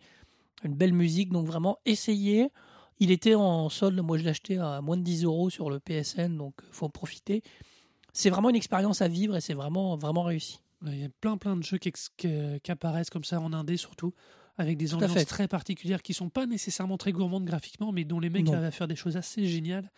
une 0.63 0.73
belle 0.73 0.93
musique. 0.93 1.31
Donc 1.31 1.45
vraiment, 1.47 1.77
essayez. 1.85 2.49
Il 2.99 3.11
était 3.11 3.35
en 3.35 3.69
solde. 3.69 3.99
Moi, 3.99 4.17
je 4.17 4.23
l'ai 4.23 4.29
acheté 4.29 4.57
à 4.57 4.81
moins 4.81 4.97
de 4.97 5.03
10 5.03 5.23
euros 5.25 5.49
sur 5.49 5.69
le 5.69 5.79
PSN, 5.79 6.37
donc 6.37 6.53
faut 6.71 6.85
en 6.85 6.89
profiter. 6.89 7.43
C'est 8.13 8.29
vraiment 8.29 8.49
une 8.49 8.55
expérience 8.55 9.01
à 9.01 9.07
vivre 9.07 9.35
et 9.35 9.41
c'est 9.41 9.53
vraiment, 9.53 9.97
vraiment 9.97 10.23
réussi. 10.23 10.59
Il 10.85 10.99
y 10.99 11.03
a 11.03 11.09
plein 11.21 11.37
plein 11.37 11.57
de 11.57 11.63
jeux 11.63 11.77
qui, 11.77 11.89
ex- 11.89 12.09
qui- 12.15 12.27
apparaissent 12.71 13.09
comme 13.09 13.23
ça 13.23 13.39
en 13.41 13.51
indé 13.53 13.75
surtout, 13.75 14.13
avec 14.57 14.77
des 14.77 14.87
Tout 14.87 14.95
ambiances 14.95 15.25
très 15.25 15.47
particulières 15.47 16.01
qui 16.01 16.13
sont 16.13 16.29
pas 16.29 16.45
nécessairement 16.45 16.97
très 16.97 17.11
gourmandes 17.11 17.45
graphiquement, 17.45 17.91
mais 17.91 18.05
dont 18.05 18.19
les 18.19 18.29
mecs 18.29 18.45
arrivent 18.53 18.65
à 18.67 18.71
faire 18.71 18.87
des 18.87 18.95
choses 18.95 19.17
assez 19.17 19.45
géniales. 19.47 19.91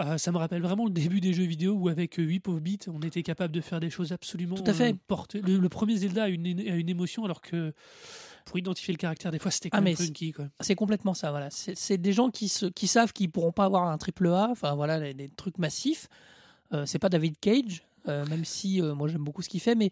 Euh, 0.00 0.18
ça 0.18 0.32
me 0.32 0.38
rappelle 0.38 0.62
vraiment 0.62 0.84
le 0.86 0.90
début 0.92 1.20
des 1.20 1.32
jeux 1.32 1.44
vidéo 1.44 1.74
où 1.74 1.88
avec 1.88 2.14
8 2.16 2.40
pauvres 2.40 2.60
bits, 2.60 2.78
on 2.88 3.00
était 3.00 3.22
capable 3.22 3.54
de 3.54 3.60
faire 3.60 3.80
des 3.80 3.90
choses 3.90 4.12
absolument 4.12 4.56
Tout 4.56 4.64
à 4.66 4.72
fait. 4.74 4.92
euh, 4.92 4.96
portées. 5.06 5.40
Le, 5.42 5.58
le 5.58 5.68
premier 5.68 5.96
Zelda 5.96 6.24
a 6.24 6.28
une, 6.28 6.46
a 6.46 6.74
une 6.76 6.88
émotion 6.88 7.24
alors 7.24 7.40
que 7.40 7.72
pour 8.46 8.58
identifier 8.58 8.92
le 8.92 8.98
caractère, 8.98 9.30
des 9.30 9.38
fois 9.38 9.50
c'était 9.50 9.70
quand 9.70 9.78
Ah, 9.78 9.80
même 9.82 9.94
mais 9.98 10.04
funky. 10.06 10.32
Quoi. 10.32 10.46
C'est 10.60 10.74
complètement 10.74 11.14
ça. 11.14 11.30
Voilà. 11.30 11.48
C'est 11.50 11.98
des 11.98 12.12
gens 12.12 12.30
qui, 12.30 12.48
se, 12.48 12.66
qui 12.66 12.86
savent 12.86 13.12
qu'ils 13.12 13.30
pourront 13.30 13.52
pas 13.52 13.64
avoir 13.66 13.88
un 13.88 13.98
triple 13.98 14.28
A, 14.28 14.48
enfin 14.50 14.74
voilà, 14.74 15.12
des, 15.12 15.28
trucs 15.28 15.58
massifs. 15.58 16.08
Euh, 16.72 16.86
c'est 16.86 16.98
pas 16.98 17.08
David 17.08 17.38
Cage, 17.40 17.82
euh, 18.08 18.24
même 18.26 18.44
si 18.44 18.80
euh, 18.80 18.94
moi 18.94 19.08
j'aime 19.08 19.22
beaucoup 19.24 19.42
ce 19.42 19.48
qu'il 19.48 19.60
fait, 19.60 19.74
mais, 19.74 19.90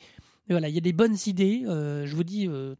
mais 0.49 0.55
voilà, 0.55 0.69
il 0.69 0.75
y 0.75 0.78
a 0.78 0.81
des 0.81 0.93
bonnes 0.93 1.16
idées. 1.26 1.64
euh, 1.66 2.06
je 2.06 2.16
vous 2.16 2.25
dis, 2.25 2.46
euh, 2.49 2.75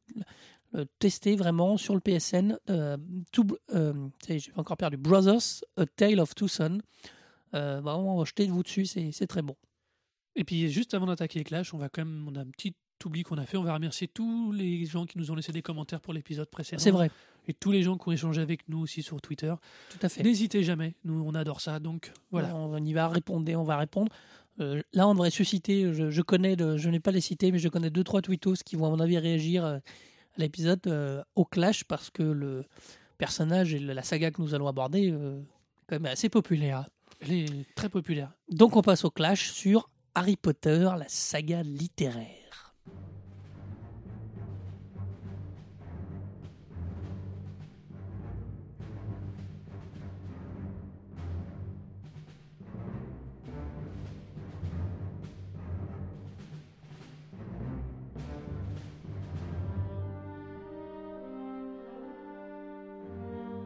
euh, 0.75 0.84
testez 0.98 1.36
vraiment 1.36 1.76
sur 1.76 1.94
le 1.94 2.00
PSN. 2.00 2.56
Euh, 2.70 2.96
tout, 3.32 3.46
euh, 3.75 3.92
j'ai 4.28 4.40
encore 4.56 4.76
perdu. 4.76 4.96
Brothers, 4.96 5.62
A 5.76 5.84
Tale 5.86 6.20
of 6.20 6.34
Two 6.34 6.48
Sons. 6.48 6.78
Euh, 7.54 7.80
vraiment, 7.80 8.24
jetez-vous 8.24 8.62
dessus, 8.62 8.86
c'est 8.86 9.10
c'est 9.12 9.26
très 9.26 9.42
bon. 9.42 9.56
Et 10.36 10.44
puis 10.44 10.70
juste 10.70 10.94
avant 10.94 11.06
d'attaquer 11.06 11.42
Clash, 11.44 11.74
on 11.74 11.78
va 11.78 11.88
quand 11.88 12.04
même, 12.04 12.28
on 12.30 12.36
a 12.36 12.40
un 12.42 12.46
petit 12.50 12.74
oubli 13.04 13.22
qu'on 13.22 13.38
a 13.38 13.46
fait. 13.46 13.56
On 13.56 13.62
va 13.62 13.74
remercier 13.74 14.08
tous 14.08 14.52
les 14.52 14.84
gens 14.84 15.06
qui 15.06 15.18
nous 15.18 15.30
ont 15.30 15.34
laissé 15.34 15.52
des 15.52 15.62
commentaires 15.62 16.00
pour 16.00 16.12
l'épisode 16.12 16.49
précédent. 16.50 16.82
C'est 16.82 16.90
vrai, 16.90 17.11
Et 17.46 17.54
tous 17.54 17.70
les 17.73 17.82
gens 17.82 17.96
qui 17.96 18.08
ont 18.08 18.12
échangé 18.12 18.40
avec 18.40 18.68
nous 18.68 18.80
aussi 18.80 19.02
sur 19.02 19.20
Twitter. 19.20 19.52
tout 19.90 19.99
à 20.02 20.08
fait. 20.08 20.23
N'hésitez 20.23 20.62
jamais, 20.64 20.94
nous 21.04 21.23
on 21.25 21.34
adore 21.34 21.61
ça. 21.61 21.78
Donc 21.80 22.12
voilà. 22.30 22.54
On 22.54 22.76
y 22.84 22.92
va 22.92 23.08
répondre, 23.08 23.50
on 23.56 23.62
va 23.64 23.76
répondre. 23.78 24.12
Euh, 24.61 24.82
là, 24.92 25.06
on 25.06 25.14
devrait 25.14 25.30
susciter. 25.30 25.92
Je, 25.94 26.11
je 26.11 26.23
connais, 26.23 26.56
de- 26.56 26.76
je 26.76 26.90
n'ai 26.90 26.99
pas 26.99 27.12
les 27.12 27.20
cités, 27.20 27.52
mais 27.52 27.61
je 27.61 27.68
connais 27.68 27.90
deux 27.90 28.02
trois 28.02 28.20
tweetos 28.23 28.54
qui 28.64 28.75
vont 28.75 28.87
à 28.87 28.90
mon 28.90 28.99
avis 29.00 29.16
réagir 29.18 29.64
euh, 29.64 29.76
à 29.78 30.38
l'épisode 30.40 30.80
euh, 30.88 31.23
au 31.37 31.44
clash 31.44 31.84
parce 31.84 32.11
que 32.11 32.25
le 32.25 32.64
personnage 33.16 33.73
et 33.75 33.78
la 33.78 34.02
saga 34.02 34.30
que 34.32 34.42
nous 34.42 34.54
allons 34.54 34.66
aborder 34.66 35.11
euh, 35.12 35.38
est 35.40 35.84
quand 35.87 35.96
même 36.00 36.06
assez 36.12 36.28
populaire. 36.28 36.88
Très 37.20 37.88
populaire. 37.88 38.32
Donc, 38.50 38.76
on 38.76 38.82
passe 38.82 39.04
au 39.04 39.10
clash 39.10 39.50
sur 39.50 39.90
Harry 40.14 40.37
Potter, 40.37 40.88
la 40.98 41.08
saga 41.08 41.62
littéraire. 41.62 42.48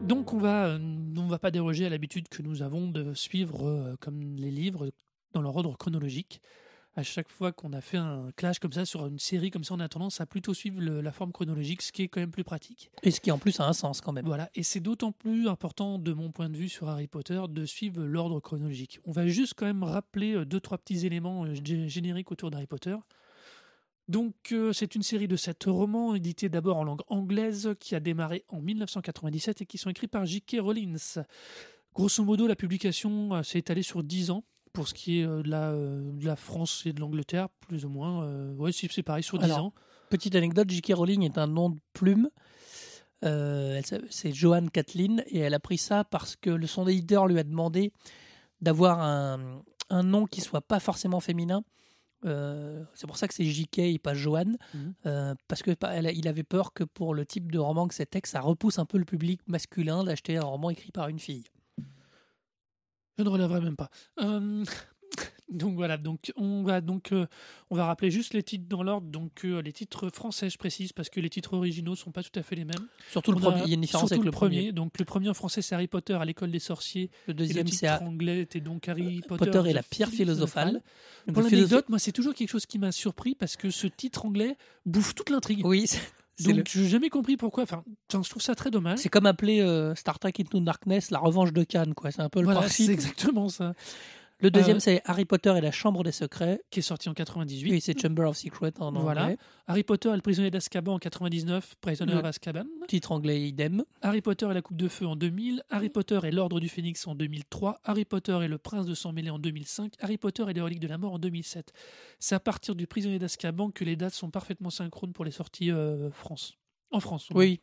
Donc 0.03 0.33
on 0.35 0.39
va, 0.39 0.79
on 1.21 1.27
va 1.29 1.39
pas 1.39 1.51
déroger 1.51 1.87
à 1.87 1.89
l'habitude 1.91 2.29
que 2.29 2.43
nous 2.43 2.63
avons 2.63 2.89
de 2.89 3.15
suivre 3.15 3.67
euh, 3.67 3.97
comme 4.01 4.37
les 4.37 4.51
livres 4.51 4.91
dans 5.33 5.43
leur 5.43 5.57
ordre 5.57 5.77
chronologique. 5.77 6.41
À 6.95 7.03
chaque 7.03 7.31
fois 7.31 7.53
qu'on 7.53 7.73
a 7.73 7.81
fait 7.81 7.97
un 7.97 8.31
clash 8.37 8.59
comme 8.59 8.73
ça 8.73 8.85
sur 8.85 9.07
une 9.07 9.19
série 9.19 9.51
comme 9.51 9.65
ça, 9.65 9.73
on 9.73 9.81
a 9.81 9.89
tendance 9.89 10.21
à 10.21 10.27
plutôt 10.27 10.53
suivre 10.53 10.79
le- 10.79 11.01
la 11.01 11.11
forme 11.11 11.33
chronologique, 11.33 11.81
ce 11.81 11.91
qui 11.91 12.03
est 12.03 12.09
quand 12.09 12.21
même 12.21 12.31
plus 12.31 12.45
pratique. 12.45 12.91
Et 13.03 13.11
ce 13.11 13.19
qui 13.19 13.31
en 13.31 13.39
plus 13.39 13.59
a 13.61 13.67
un 13.67 13.73
sens 13.73 14.03
quand 14.03 14.13
même. 14.13 14.27
Voilà, 14.27 14.51
et 14.55 14.63
c'est 14.63 14.81
d'autant 14.81 15.11
plus 15.11 15.49
important 15.49 15.99
de 15.99 16.13
mon 16.13 16.31
point 16.31 16.51
de 16.51 16.57
vue 16.59 16.69
sur 16.69 16.91
Harry 16.91 17.07
Potter 17.07 17.41
de 17.49 17.65
suivre 17.65 18.03
l'ordre 18.03 18.41
chronologique. 18.41 19.01
On 19.07 19.11
va 19.13 19.27
juste 19.27 19.55
quand 19.57 19.65
même 19.65 19.83
rappeler 19.85 20.35
euh, 20.35 20.45
deux 20.45 20.61
trois 20.61 20.77
petits 20.77 21.07
éléments 21.07 21.47
euh, 21.47 21.55
gé- 21.55 21.89
génériques 21.89 22.31
autour 22.31 22.51
d'Harry 22.51 22.67
Potter. 22.67 22.97
Donc 24.13 24.53
euh, 24.53 24.75
c'est 24.75 24.95
une 24.95 25.03
série 25.03 25.27
de 25.27 25.37
sept 25.37 25.65
romans 25.65 26.15
édités 26.15 26.51
d'abord 26.51 26.77
en 26.77 26.85
langue 26.85 27.01
anglaise 27.09 27.71
qui 27.81 27.95
a 27.95 28.01
démarré 28.01 28.45
en 28.51 28.61
1997 28.61 29.63
et 29.63 29.67
qui 29.67 29.79
sont 29.79 29.89
écrits 29.89 30.07
par 30.07 30.27
J.K. 30.27 30.59
Rowling. 30.61 30.99
Grosso 31.95 32.23
modo, 32.23 32.47
la 32.47 32.55
publication 32.55 33.33
euh, 33.33 33.43
s'est 33.43 33.61
étalée 33.61 33.83
sur 33.83 34.03
10 34.03 34.31
ans 34.31 34.45
pour 34.75 34.87
ce 34.87 34.93
qui 34.93 35.21
est 35.21 35.25
euh, 35.25 35.43
de, 35.43 35.49
la, 35.49 35.73
de 35.73 36.27
la 36.27 36.37
France 36.37 36.83
et 36.85 36.93
de 36.93 37.01
l'Angleterre, 37.01 37.49
plus 37.67 37.87
ou 37.87 37.89
moins. 37.89 38.53
Ouais, 38.57 38.71
si, 38.71 38.87
c'est 38.93 39.03
pareil, 39.03 39.23
sur 39.23 39.39
10 39.39 39.45
Alors, 39.47 39.59
ans. 39.65 39.75
Petite 40.11 40.37
anecdote, 40.37 40.69
J.K. 40.69 40.93
Rowling 40.93 41.23
est 41.23 41.39
un 41.39 41.47
nom 41.47 41.71
de 41.71 41.79
plume. 41.95 42.29
Euh, 43.25 43.81
c'est 44.11 44.35
Joanne 44.35 44.69
Kathleen 44.69 45.25
et 45.29 45.39
elle 45.39 45.55
a 45.55 45.61
pris 45.61 45.79
ça 45.79 46.05
parce 46.05 46.37
que 46.37 46.51
le 46.51 46.67
son 46.67 46.87
éditeur 46.87 47.27
lui 47.29 47.39
a 47.39 47.45
demandé 47.45 47.95
d'avoir 48.61 49.01
un, 49.01 49.63
un 49.89 50.03
nom 50.03 50.27
qui 50.27 50.43
soit 50.43 50.61
pas 50.61 50.81
forcément 50.81 51.21
féminin. 51.21 51.65
Euh, 52.25 52.85
c'est 52.95 53.07
pour 53.07 53.17
ça 53.17 53.27
que 53.29 53.35
c'est 53.35 53.45
JK 53.45 53.79
et 53.81 53.99
pas 53.99 54.15
Joanne, 54.15 54.57
Mhm. 54.75 54.95
euh, 55.07 55.35
parce 55.49 55.63
que 55.63 55.73
elle 55.91 56.11
il 56.17 56.29
avait 56.29 56.45
peur 56.45 56.73
que 56.73 56.85
pour 56.85 57.15
le 57.15 57.27
type 57.27 57.51
de 57.51 57.59
roman 57.59 57.89
que 57.89 57.95
c'était, 57.95 58.21
que 58.21 58.29
ça 58.29 58.41
repousse 58.41 58.79
un 58.79 58.85
peu 58.85 58.99
le 58.99 59.05
public 59.05 59.41
masculin 59.49 60.05
d'acheter 60.05 60.37
un 60.37 60.45
roman 60.45 60.71
écrit 60.71 60.93
par 60.93 61.09
une 61.09 61.19
fille. 61.19 61.45
Je 63.19 63.25
ne 63.25 63.29
relèverai 63.29 63.61
même 63.61 63.77
pas. 63.77 63.91
Euh, 64.21 64.65
donc 65.53 65.75
voilà, 65.77 65.97
donc 65.97 66.33
on 66.37 66.63
va 66.63 66.81
donc 66.81 67.13
euh, 67.13 67.27
on 67.71 67.77
va 67.77 67.87
rappeler 67.87 68.11
juste 68.11 68.35
les 68.35 68.43
titres 68.43 68.67
dans 68.69 68.83
l'ordre. 68.83 69.07
Donc 69.09 69.45
euh, 69.45 69.61
les 69.63 69.73
titres 69.73 70.09
français, 70.11 70.51
je 70.51 70.59
précise, 70.59 70.93
parce 70.93 71.09
que 71.11 71.21
les 71.21 71.31
titres 71.31 71.55
originaux 71.55 71.95
sont 71.95 72.11
pas 72.11 72.23
tout 72.23 72.37
à 72.39 72.43
fait 72.43 72.57
les 72.57 72.65
mêmes. 72.65 72.87
Surtout 73.11 73.33
le 73.33 73.39
premier, 73.41 73.63
il 73.65 73.69
y 73.69 73.73
a 73.73 73.75
une 73.75 73.81
différence 73.83 74.11
avec 74.13 74.25
le 74.25 74.31
premier. 74.31 74.73
Donc 74.73 74.99
le 74.99 75.05
premier 75.05 75.29
en 75.29 75.35
français, 75.35 75.63
c'est 75.63 75.75
Harry 75.75 75.87
Potter 75.89 76.15
à 76.15 76.25
l'école 76.25 76.51
des 76.51 76.59
sorciers. 76.59 77.11
Le 77.27 77.35
deuxième, 77.35 77.67
c'est 77.69 77.89
anglais 77.89 78.41
était 78.41 78.61
donc 78.61 78.89
Harry 78.89 79.21
Potter, 79.29 79.51
Potter 79.51 79.71
et 79.71 79.73
la 79.73 79.83
pierre 79.83 80.09
philosophale. 80.11 80.83
Pour 81.33 81.43
Le 81.43 81.49
philosophe- 81.49 81.53
l'anecdote, 81.53 81.89
moi, 81.89 81.99
c'est 81.99 82.13
toujours 82.13 82.35
quelque 82.35 82.51
chose 82.51 82.67
qui 82.67 82.79
m'a 82.79 82.91
surpris 82.93 83.35
parce 83.35 83.57
que 83.57 83.71
ce 83.71 83.87
titre 83.87 84.27
anglais 84.27 84.57
bouffe 84.87 85.15
toute 85.15 85.31
l'intrigue. 85.31 85.65
Oui, 85.65 85.87
Donc, 86.45 86.57
le- 86.57 86.63
je 86.67 86.81
n'ai 86.81 86.89
jamais 86.89 87.09
compris 87.11 87.37
pourquoi. 87.37 87.63
Enfin, 87.63 87.85
je 88.11 88.29
trouve 88.29 88.43
ça 88.43 88.55
très 88.55 88.71
dommage. 88.71 88.99
c'est 88.99 89.09
comme 89.09 89.27
appeler 89.27 89.61
euh, 89.61 89.95
Star 89.95 90.19
Trek 90.19 90.33
Into 90.41 90.59
Darkness 90.61 91.11
la 91.11 91.19
revanche 91.19 91.53
de 91.53 91.63
Cannes, 91.63 91.95
quoi. 91.95 92.11
C'est 92.11 92.23
un 92.23 92.29
peu 92.29 92.41
le 92.41 92.47
Voilà, 92.47 92.69
c'est 92.69 92.89
exactement 92.89 93.49
ça. 93.49 93.75
Le 94.43 94.51
deuxième, 94.51 94.77
Euh, 94.79 94.81
c'est 94.81 95.01
Harry 95.05 95.25
Potter 95.25 95.55
et 95.57 95.61
la 95.61 95.71
Chambre 95.71 96.03
des 96.03 96.13
secrets. 96.13 96.61
Qui 96.71 96.81
est 96.81 96.83
sorti 96.83 97.09
en 97.09 97.15
98. 97.15 97.71
Oui, 97.71 97.81
c'est 97.81 97.99
Chamber 97.99 98.25
of 98.29 98.37
Secrets 98.37 98.73
en 98.81 98.91
Voilà. 98.93 99.23
anglais. 99.25 99.37
Harry 99.69 99.83
Potter 99.85 100.11
et 100.11 100.17
le 100.17 100.21
prisonnier 100.21 100.51
d'Azkaban 100.51 100.95
en 100.95 100.99
99. 100.99 101.77
Prisoner 101.81 102.15
of 102.15 102.25
Azkaban. 102.25 102.65
Titre 102.89 103.13
anglais 103.13 103.41
idem. 103.49 103.85
Harry 104.03 104.21
Potter 104.21 104.49
et 104.51 104.55
la 104.55 104.61
Coupe 104.63 104.77
de 104.77 104.89
Feu 104.89 105.07
en 105.07 105.15
2000. 105.17 105.63
Harry 105.71 105.89
Potter 105.89 106.19
et 106.25 106.31
l'Ordre 106.33 106.59
du 106.61 106.69
Phénix 106.69 107.07
en 107.07 107.15
2003. 107.15 107.81
Harry 107.85 108.05
Potter 108.05 108.39
et 108.43 108.49
le 108.49 108.59
Prince 108.59 108.87
de 108.87 108.95
Sang 108.95 109.13
Mêlé 109.13 109.31
en 109.31 109.39
2005. 109.39 109.95
Harry 110.01 110.19
Potter 110.19 110.45
et 110.49 110.53
les 110.53 110.61
Reliques 110.61 110.81
de 110.81 110.89
la 110.89 110.99
Mort 110.99 111.13
en 111.13 111.19
2007. 111.19 111.73
C'est 112.19 112.35
à 112.35 112.41
partir 112.41 112.75
du 112.75 112.87
prisonnier 112.89 113.19
d'Azkaban 113.21 113.71
que 113.71 113.85
les 113.85 113.95
dates 113.97 114.15
sont 114.15 114.31
parfaitement 114.31 114.71
synchrones 114.71 115.13
pour 115.13 115.25
les 115.25 115.31
sorties 115.31 115.71
euh, 115.71 116.11
France. 116.11 116.55
En 116.91 117.01
France. 117.01 117.29
Oui. 117.35 117.61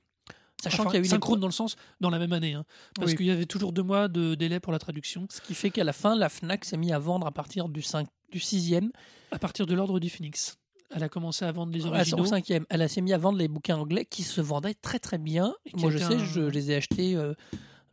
Sachant 0.61 0.83
Enfin, 0.83 0.89
qu'il 0.91 0.95
y 0.95 0.97
a 0.97 0.99
eu 0.99 1.03
des 1.03 1.09
synchrone 1.09 1.39
dans 1.39 1.47
le 1.47 1.53
sens 1.53 1.75
dans 2.01 2.09
la 2.09 2.19
même 2.19 2.33
année, 2.33 2.53
hein, 2.53 2.65
parce 2.95 3.11
Oui. 3.11 3.17
qu'il 3.17 3.25
y 3.27 3.31
avait 3.31 3.45
toujours 3.45 3.71
deux 3.71 3.83
mois 3.83 4.07
de 4.09 4.35
délai 4.35 4.59
pour 4.59 4.73
la 4.73 4.79
traduction. 4.79 5.25
Ce 5.29 5.39
qui 5.41 5.55
fait 5.55 5.69
qu'à 5.71 5.83
la 5.85 5.93
fin, 5.93 6.15
la 6.15 6.27
Fnac 6.29 6.65
s'est 6.65 6.75
mis 6.77 6.91
à 6.91 6.99
vendre 6.99 7.25
à 7.27 7.31
partir 7.31 7.69
du, 7.69 7.81
5, 7.81 8.07
du 8.31 8.39
6e. 8.39 8.89
À 9.31 9.39
partir 9.39 9.65
de 9.65 9.73
l'ordre 9.73 9.99
du 9.99 10.09
Phoenix, 10.09 10.57
elle 10.93 11.03
a 11.03 11.07
commencé 11.09 11.45
à 11.45 11.51
vendre 11.53 11.71
les 11.71 11.85
Au 11.85 11.89
originaux. 11.89 12.25
5e. 12.25 12.65
Elle 12.69 12.81
a 12.81 12.87
s'est 12.89 12.99
mis 13.01 13.13
à 13.13 13.17
vendre 13.17 13.37
les 13.37 13.47
bouquins 13.47 13.77
anglais 13.77 14.03
qui 14.05 14.23
se 14.23 14.41
vendaient 14.41 14.73
très 14.73 14.99
très 14.99 15.17
bien. 15.17 15.53
Moi, 15.75 15.91
je 15.91 15.97
sais, 15.97 16.19
je 16.19 16.41
les 16.41 16.71
ai 16.71 16.75
achetés 16.75 17.15
euh, 17.15 17.33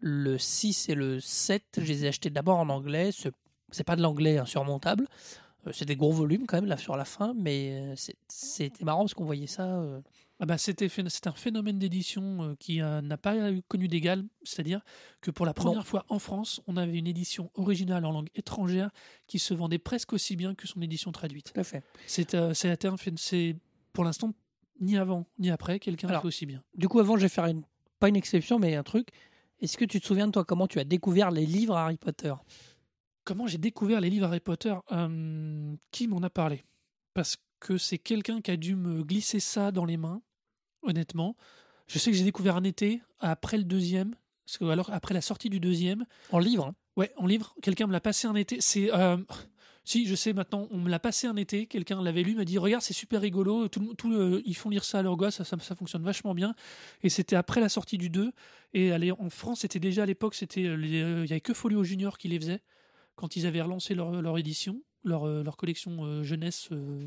le 0.01 0.37
6 0.39 0.89
et 0.89 0.95
le 0.95 1.21
7. 1.21 1.63
Je 1.79 1.85
les 1.85 2.05
ai 2.05 2.09
achetés 2.09 2.31
d'abord 2.31 2.59
en 2.59 2.69
anglais. 2.69 3.13
Ce- 3.13 3.29
C'est 3.71 3.85
pas 3.85 3.97
de 3.97 4.03
l'anglais 4.03 4.39
insurmontable. 4.39 5.07
Euh, 5.67 5.71
C'est 5.73 5.85
des 5.85 5.97
gros 5.97 6.13
volumes 6.13 6.47
quand 6.47 6.57
même 6.57 6.67
là 6.67 6.77
sur 6.79 6.97
la 6.97 7.05
fin, 7.05 7.33
mais 7.37 7.73
euh, 7.81 7.95
c'était 8.29 8.85
marrant 8.85 9.01
parce 9.01 9.15
qu'on 9.15 9.25
voyait 9.25 9.47
ça. 9.49 9.65
euh, 9.67 10.01
Ah 10.39 10.45
bah, 10.45 10.59
c'était 10.59 10.89
c'est 10.89 11.27
un 11.27 11.33
phénomène 11.33 11.79
d'édition 11.79 12.43
euh, 12.43 12.55
qui 12.57 12.83
euh, 12.83 13.01
n'a 13.01 13.17
pas 13.17 13.37
connu 13.69 13.89
d'égal, 13.89 14.25
c'est-à-dire 14.43 14.83
que 15.23 15.31
pour 15.31 15.47
la 15.47 15.55
première 15.55 15.87
fois 15.87 16.05
en 16.09 16.19
France, 16.19 16.61
on 16.67 16.77
avait 16.77 16.99
une 16.99 17.07
édition 17.07 17.51
originale 17.55 18.05
en 18.05 18.13
langue 18.13 18.29
étrangère 18.35 18.91
qui 19.27 19.39
se 19.39 19.55
vendait 19.55 19.79
presque 19.79 20.13
aussi 20.13 20.37
bien 20.37 20.55
que 20.55 20.67
son 20.67 20.83
édition 20.83 21.11
traduite. 21.11 21.53
Tout 21.55 21.61
à 21.61 21.65
fait. 21.65 21.83
C'est 22.07 22.35
euh, 22.35 22.53
c'est 22.55 23.57
pour 23.93 24.05
l'instant 24.05 24.35
ni 24.81 24.99
avant 24.99 25.27
ni 25.39 25.51
après 25.51 25.79
quelqu'un 25.79 26.09
fait 26.09 26.27
aussi 26.27 26.45
bien. 26.45 26.63
Du 26.75 26.87
coup, 26.89 27.01
avant, 27.01 27.17
je 27.17 27.23
vais 27.23 27.29
faire 27.31 27.47
une, 27.47 27.63
pas 27.99 28.09
une 28.09 28.17
exception, 28.17 28.59
mais 28.59 28.75
un 28.75 28.83
truc. 28.83 29.09
Est-ce 29.61 29.79
que 29.79 29.87
tu 29.87 30.01
te 30.01 30.07
souviens 30.07 30.27
de 30.27 30.33
toi 30.33 30.45
comment 30.45 30.67
tu 30.67 30.79
as 30.79 30.85
découvert 30.85 31.31
les 31.31 31.47
livres 31.47 31.77
Harry 31.77 31.97
Potter? 31.97 32.35
Comment 33.25 33.47
j'ai 33.47 33.57
découvert 33.59 34.01
les 34.03 34.11
livres 34.11 34.27
Harry 34.27 34.41
Potter? 34.41 34.75
Euh, 34.93 35.75
Qui 35.91 36.09
m'en 36.09 36.23
a 36.23 36.29
parlé? 36.29 36.63
Parce 37.15 37.39
que 37.59 37.79
c'est 37.79 37.99
quelqu'un 37.99 38.43
qui 38.43 38.51
a 38.51 38.59
dû 38.59 38.77
me 38.77 39.03
glisser 39.03 39.41
ça 39.41 39.73
dans 39.73 39.87
les 39.87 39.97
mains, 39.97 40.21
honnêtement. 40.83 41.37
Je 41.89 41.99
sais 41.99 42.11
que 42.11 42.17
j'ai 42.17 42.25
découvert 42.25 42.57
un 42.57 42.65
été, 42.65 43.01
après 43.21 43.57
le 43.59 43.65
deuxième, 43.65 44.15
parce 44.45 44.59
que, 44.59 44.65
alors 44.65 44.91
après 44.93 45.15
la 45.15 45.21
sortie 45.21 45.51
du 45.51 45.61
deuxième, 45.61 46.05
En 46.33 46.39
livre 46.39 46.67
hein 46.67 46.75
ouais, 46.97 47.13
en 47.17 47.27
livre, 47.27 47.55
quelqu'un 47.63 47.87
me 47.87 47.93
l'a 47.93 48.01
passé 48.01 48.27
un 48.27 48.35
été. 48.35 48.57
C'est. 48.61 48.93
euh, 48.93 49.17
si, 49.85 50.05
je 50.07 50.15
sais 50.17 50.33
maintenant, 50.33 50.67
on 50.73 50.79
me 50.79 50.89
l'a 50.91 50.99
passé 50.99 51.27
un 51.29 51.37
été, 51.37 51.67
quelqu'un 51.67 52.03
l'avait 52.03 52.23
lu, 52.25 52.35
m'a 52.35 52.45
dit 52.45 52.59
Regarde, 52.59 52.83
c'est 52.83 52.93
super 52.93 53.21
rigolo, 53.21 53.69
tout, 53.69 53.79
le- 53.81 53.95
tout 53.95 54.11
le- 54.11 54.43
ils 54.45 54.57
font 54.57 54.69
lire 54.71 54.83
ça 54.85 54.99
à 54.99 55.03
leurs 55.03 55.17
gosses, 55.17 55.37
ça, 55.37 55.45
ça, 55.45 55.57
ça 55.61 55.75
fonctionne 55.77 56.03
vachement 56.03 56.35
bien. 56.35 56.55
Et 57.05 57.09
c'était 57.09 57.37
après 57.37 57.61
la 57.61 57.69
sortie 57.69 57.99
du 57.99 58.11
2. 58.11 58.33
Et 58.75 58.93
en 59.13 59.31
France, 59.31 59.61
c'était 59.61 59.79
déjà 59.81 60.03
à 60.03 60.07
l'époque, 60.07 60.35
c'était 60.35 60.65
euh, 60.65 60.75
euh, 60.77 61.23
il 61.25 61.31
y 61.31 61.33
avait 61.33 61.41
que 61.41 61.55
Folio 61.55 61.85
Junior 61.85 62.19
qui 62.19 62.29
les 62.29 62.39
faisait 62.41 62.63
quand 63.15 63.37
ils 63.37 63.47
avaient 63.47 63.63
relancé 63.63 63.95
leur, 63.95 64.21
leur 64.21 64.37
édition, 64.39 64.83
leur, 65.05 65.27
euh, 65.27 65.43
leur 65.45 65.57
collection 65.57 66.05
euh, 66.05 66.23
jeunesse 66.25 66.69
euh, 66.73 67.07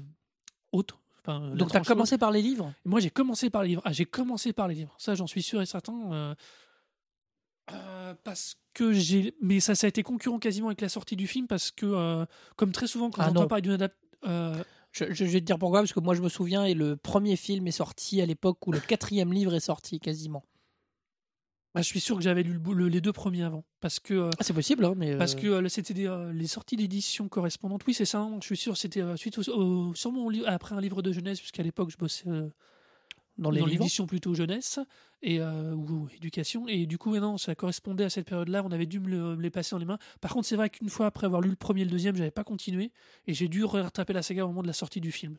haute. 0.71 0.97
Enfin, 1.21 1.51
Donc, 1.55 1.71
tu 1.71 1.77
as 1.77 1.81
commencé 1.81 2.17
par 2.17 2.31
les 2.31 2.41
livres? 2.41 2.73
Moi, 2.85 2.99
j'ai 2.99 3.09
commencé 3.09 3.49
par 3.49 3.63
les 3.63 3.69
livres. 3.69 3.81
Ah, 3.85 3.91
j'ai 3.91 4.05
commencé 4.05 4.53
par 4.53 4.67
les 4.67 4.75
livres. 4.75 4.95
Ça, 4.97 5.15
j'en 5.15 5.27
suis 5.27 5.43
sûr 5.43 5.61
et 5.61 5.65
certain. 5.65 6.11
euh, 6.11 6.35
euh, 7.71 8.13
parce 8.23 8.55
que 8.73 8.93
j'ai. 8.93 9.35
Mais 9.41 9.59
ça, 9.59 9.75
ça 9.75 9.85
a 9.85 9.89
été 9.89 10.01
concurrent 10.03 10.39
quasiment 10.39 10.67
avec 10.67 10.81
la 10.81 10.89
sortie 10.89 11.15
du 11.15 11.27
film 11.27 11.47
parce 11.47 11.71
que, 11.71 11.85
euh, 11.85 12.25
comme 12.55 12.71
très 12.71 12.87
souvent, 12.87 13.09
quand 13.11 13.21
Ah 13.21 13.27
j'entends 13.27 13.47
parler 13.47 13.61
d'une 13.61 13.73
adaptation. 13.73 14.65
je, 14.91 15.05
je- 15.13 15.13
je 15.13 15.25
vais 15.25 15.39
te 15.39 15.45
dire 15.45 15.59
pourquoi, 15.59 15.81
parce 15.81 15.93
que 15.93 15.99
moi 15.99 16.15
je 16.15 16.21
me 16.21 16.29
souviens, 16.29 16.65
et 16.65 16.73
le 16.73 16.95
premier 16.97 17.35
film 17.35 17.67
est 17.67 17.71
sorti 17.71 18.21
à 18.21 18.25
l'époque 18.25 18.65
où 18.65 18.71
le 18.71 18.79
quatrième 18.79 19.31
livre 19.33 19.53
est 19.53 19.59
sorti 19.59 19.99
quasiment. 19.99 20.43
Je 21.75 21.81
suis 21.83 21.99
sûr 21.99 22.15
que 22.17 22.21
j'avais 22.23 22.43
lu 22.43 22.53
le 22.53 22.59
bou- 22.59 22.73
le- 22.73 22.87
les 22.87 22.99
deux 23.01 23.13
premiers 23.13 23.43
avant. 23.43 23.63
Parce 23.79 23.99
que. 23.99 24.13
euh, 24.13 24.29
Ah, 24.39 24.43
c'est 24.43 24.53
possible, 24.53 24.83
hein, 24.85 24.93
mais. 24.97 25.15
Parce 25.17 25.35
euh, 25.35 25.39
que 25.39 25.47
euh, 25.47 25.67
c'était 25.69 26.07
euh, 26.07 26.33
les 26.33 26.47
sorties 26.47 26.75
d'édition 26.75 27.27
correspondantes. 27.29 27.85
Oui, 27.87 27.93
c'est 27.93 28.05
ça. 28.05 28.19
hein, 28.19 28.37
je 28.41 28.45
suis 28.47 28.57
sûr. 28.57 28.75
C'était 28.77 29.03
suite 29.17 29.37
au, 29.37 29.49
au- 29.51 29.93
sûrement 29.95 30.29
après 30.47 30.75
un 30.75 30.81
livre 30.81 31.01
de 31.01 31.11
jeunesse, 31.11 31.39
puisqu'à 31.39 31.63
l'époque 31.63 31.91
je 31.91 31.97
bossais 31.97 32.25
dans 33.37 33.51
l'édition 33.51 34.05
plutôt 34.05 34.33
jeunesse 34.33 34.79
et 35.21 35.41
ou, 35.41 36.07
éducation. 36.15 36.67
Et 36.67 36.85
du 36.85 36.97
coup, 36.97 37.15
non, 37.17 37.37
ça 37.37 37.55
correspondait 37.55 38.03
à 38.03 38.09
cette 38.09 38.27
période-là. 38.27 38.63
On 38.65 38.71
avait 38.71 38.85
dû 38.85 38.99
me, 38.99 39.07
le- 39.09 39.35
me 39.37 39.41
les 39.41 39.49
passer 39.49 39.71
dans 39.71 39.77
les 39.79 39.85
mains. 39.85 39.99
Par 40.21 40.33
contre, 40.33 40.47
c'est 40.47 40.55
vrai 40.57 40.69
qu'une 40.69 40.89
fois 40.89 41.05
après 41.05 41.25
avoir 41.25 41.39
lu 41.41 41.49
le 41.49 41.55
premier 41.55 41.81
et 41.81 41.85
le 41.85 41.91
deuxième, 41.91 42.15
j'avais 42.15 42.31
pas 42.31 42.43
continué 42.43 42.91
et 43.27 43.33
j'ai 43.33 43.47
dû 43.47 43.63
rattraper 43.63 44.11
la 44.13 44.21
saga 44.23 44.43
au 44.43 44.47
moment 44.49 44.61
de 44.63 44.67
la 44.67 44.73
sortie 44.73 44.99
du 45.01 45.11
film. 45.11 45.37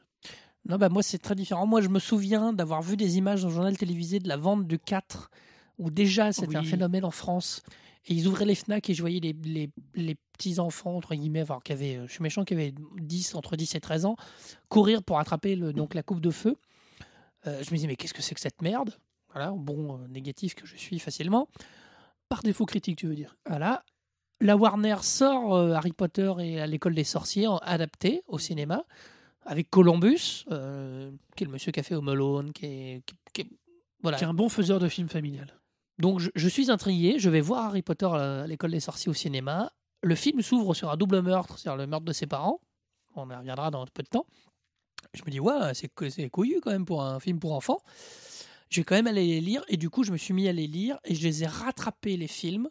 Non, 0.67 0.77
bah 0.77 0.91
moi 0.91 1.03
c'est 1.03 1.19
très 1.19 1.35
différent. 1.35 1.67
Moi 1.67 1.81
je 1.81 1.89
me 1.89 1.99
souviens 1.99 2.53
d'avoir 2.53 2.83
vu 2.83 2.97
des 2.97 3.17
images 3.17 3.43
dans 3.43 3.49
le 3.49 3.55
journal 3.55 3.77
télévisé 3.79 4.19
de 4.19 4.29
la 4.29 4.37
vente 4.37 4.67
du 4.67 4.79
4, 4.79 5.31
où 5.81 5.91
déjà 5.91 6.33
c'était 6.33 6.57
un 6.57 6.61
phénomène 6.71 7.05
en 7.05 7.11
France. 7.11 7.63
Et 8.07 8.15
ils 8.15 8.27
ouvraient 8.29 8.47
les 8.47 8.55
FNAC 8.55 8.89
et 8.89 8.95
je 8.95 9.03
voyais 9.03 9.21
les, 9.21 9.35
les, 9.45 9.71
les 9.95 10.15
petits-enfants, 10.39 10.97
entre 10.97 11.15
guillemets, 11.15 11.43
enfin, 11.43 11.59
qui 11.63 11.73
avaient, 11.73 11.97
euh, 11.97 12.07
je 12.07 12.13
suis 12.13 12.23
méchant, 12.23 12.45
qui 12.45 12.55
avaient 12.55 12.73
10, 12.99 13.35
entre 13.35 13.57
10 13.57 13.75
et 13.75 13.81
13 13.81 14.07
ans, 14.07 14.17
courir 14.71 15.03
pour 15.03 15.19
attraper 15.19 15.55
le, 15.55 15.75
donc, 15.75 15.93
la 15.95 16.03
coupe 16.03 16.21
de 16.21 16.31
feu. 16.31 16.57
Euh, 17.47 17.63
je 17.63 17.71
me 17.71 17.77
disais, 17.77 17.87
mais 17.87 17.97
qu'est-ce 17.97 18.15
que 18.15 18.23
c'est 18.23 18.35
que 18.35 18.41
cette 18.41 18.63
merde? 18.63 18.95
Voilà, 19.35 19.51
bon 19.53 19.99
euh, 19.99 20.07
négatif 20.09 20.55
que 20.55 20.65
je 20.67 20.77
suis 20.77 20.99
facilement. 20.99 21.49
Par 22.31 22.43
défaut 22.43 22.65
critique, 22.65 22.97
tu 22.97 23.07
veux 23.07 23.15
dire 23.15 23.37
Voilà. 23.47 23.85
La 24.41 24.57
Warner 24.57 24.97
sort 25.03 25.55
euh, 25.55 25.73
Harry 25.75 25.93
Potter 25.93 26.33
et 26.41 26.67
l'école 26.67 26.95
des 26.95 27.05
sorciers 27.05 27.47
en 27.49 27.59
adapté 27.59 28.23
au 28.29 28.39
cinéma 28.39 28.85
avec 29.45 29.69
Columbus, 29.69 30.45
qui 30.47 31.45
est 31.45 31.47
le 31.47 31.51
monsieur 31.53 31.71
qui 31.73 31.81
a 31.81 31.83
fait 31.83 31.95
Home 31.95 32.09
Alone, 32.09 32.53
qui 32.53 32.65
est, 32.67 33.03
qui- 33.05 33.15
qui 33.35 33.41
est- 33.43 33.51
voilà. 34.03 34.17
Qui 34.17 34.25
est 34.25 34.27
un 34.27 34.33
bon 34.35 34.49
faiseur 34.49 34.79
de 34.81 34.89
film 34.89 35.09
familial. 35.11 35.60
Donc 36.01 36.21
je, 36.35 36.49
suis 36.49 36.71
intrigué, 36.71 37.19
je 37.19 37.29
vais 37.29 37.43
voir 37.43 37.67
Harry 37.67 37.83
Potter 37.83 38.07
à 38.07 38.47
l'école 38.47 38.71
des 38.71 38.81
sorciers 38.81 39.11
au 39.11 39.15
cinéma. 39.15 39.71
Le 40.03 40.15
film 40.15 40.41
s'ouvre 40.41 40.73
sur 40.73 40.91
un 40.91 40.97
double 40.97 41.21
meurtre, 41.21 41.59
c'est-à-dire 41.59 41.77
le 41.77 41.87
meurtre 41.87 42.07
de 42.07 42.13
ses 42.13 42.27
parents. 42.27 42.61
On 43.15 43.29
y 43.29 43.35
reviendra 43.35 43.71
dans 43.71 43.85
peu 43.87 44.03
de 44.03 44.09
temps. 44.09 44.27
Je 45.13 45.23
me 45.27 45.31
dis, 45.31 45.41
ouais, 45.41 45.75
c'est 45.75 45.91
c'est 46.09 46.31
couillu 46.31 46.61
quand 46.63 46.71
même 46.71 46.87
pour 46.87 47.03
un 47.03 47.21
film 47.21 47.39
pour 47.39 47.53
enfants. 47.53 47.81
Je 48.71 48.81
vais 48.81 48.85
quand 48.85 48.95
même 48.95 49.09
aller 49.09 49.27
les 49.27 49.41
lire 49.41 49.63
et 49.69 49.77
du 49.77 49.91
coup, 49.91 50.03
je 50.03 50.13
me 50.13 50.17
suis 50.17 50.33
mis 50.33 50.49
à 50.49 50.53
les 50.53 50.67
lire 50.67 50.99
et 51.05 51.15
je 51.15 51.23
les 51.23 51.43
ai 51.43 51.47
rattrapés 51.47 52.17
les 52.17 52.29
films 52.29 52.71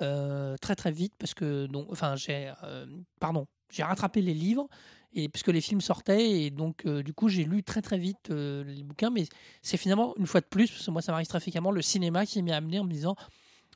euh, 0.00 0.56
très 0.56 0.74
très 0.74 0.90
vite 0.90 1.14
parce 1.18 1.34
que 1.34 1.66
donc, 1.66 1.86
enfin, 1.90 2.16
j'ai, 2.16 2.52
euh, 2.64 2.86
pardon, 3.20 3.46
j'ai 3.70 3.84
rattrapé 3.84 4.22
les 4.22 4.34
livres 4.34 4.68
et 5.16 5.28
puisque 5.28 5.48
les 5.48 5.60
films 5.60 5.80
sortaient 5.80 6.30
et 6.30 6.50
donc 6.50 6.86
euh, 6.86 7.02
du 7.02 7.12
coup, 7.12 7.28
j'ai 7.28 7.44
lu 7.44 7.64
très 7.64 7.82
très 7.82 7.98
vite 7.98 8.30
euh, 8.30 8.62
les 8.64 8.84
bouquins. 8.84 9.10
Mais 9.10 9.24
c'est 9.62 9.76
finalement 9.76 10.14
une 10.16 10.26
fois 10.26 10.40
de 10.40 10.46
plus, 10.46 10.70
parce 10.70 10.86
que 10.86 10.90
moi, 10.92 11.02
ça 11.02 11.10
m'arrive 11.10 11.26
très 11.26 11.40
fréquemment, 11.40 11.72
le 11.72 11.82
cinéma 11.82 12.24
qui 12.26 12.42
m'est 12.42 12.52
amené 12.52 12.78
en 12.78 12.84
me 12.84 12.92
disant, 12.92 13.16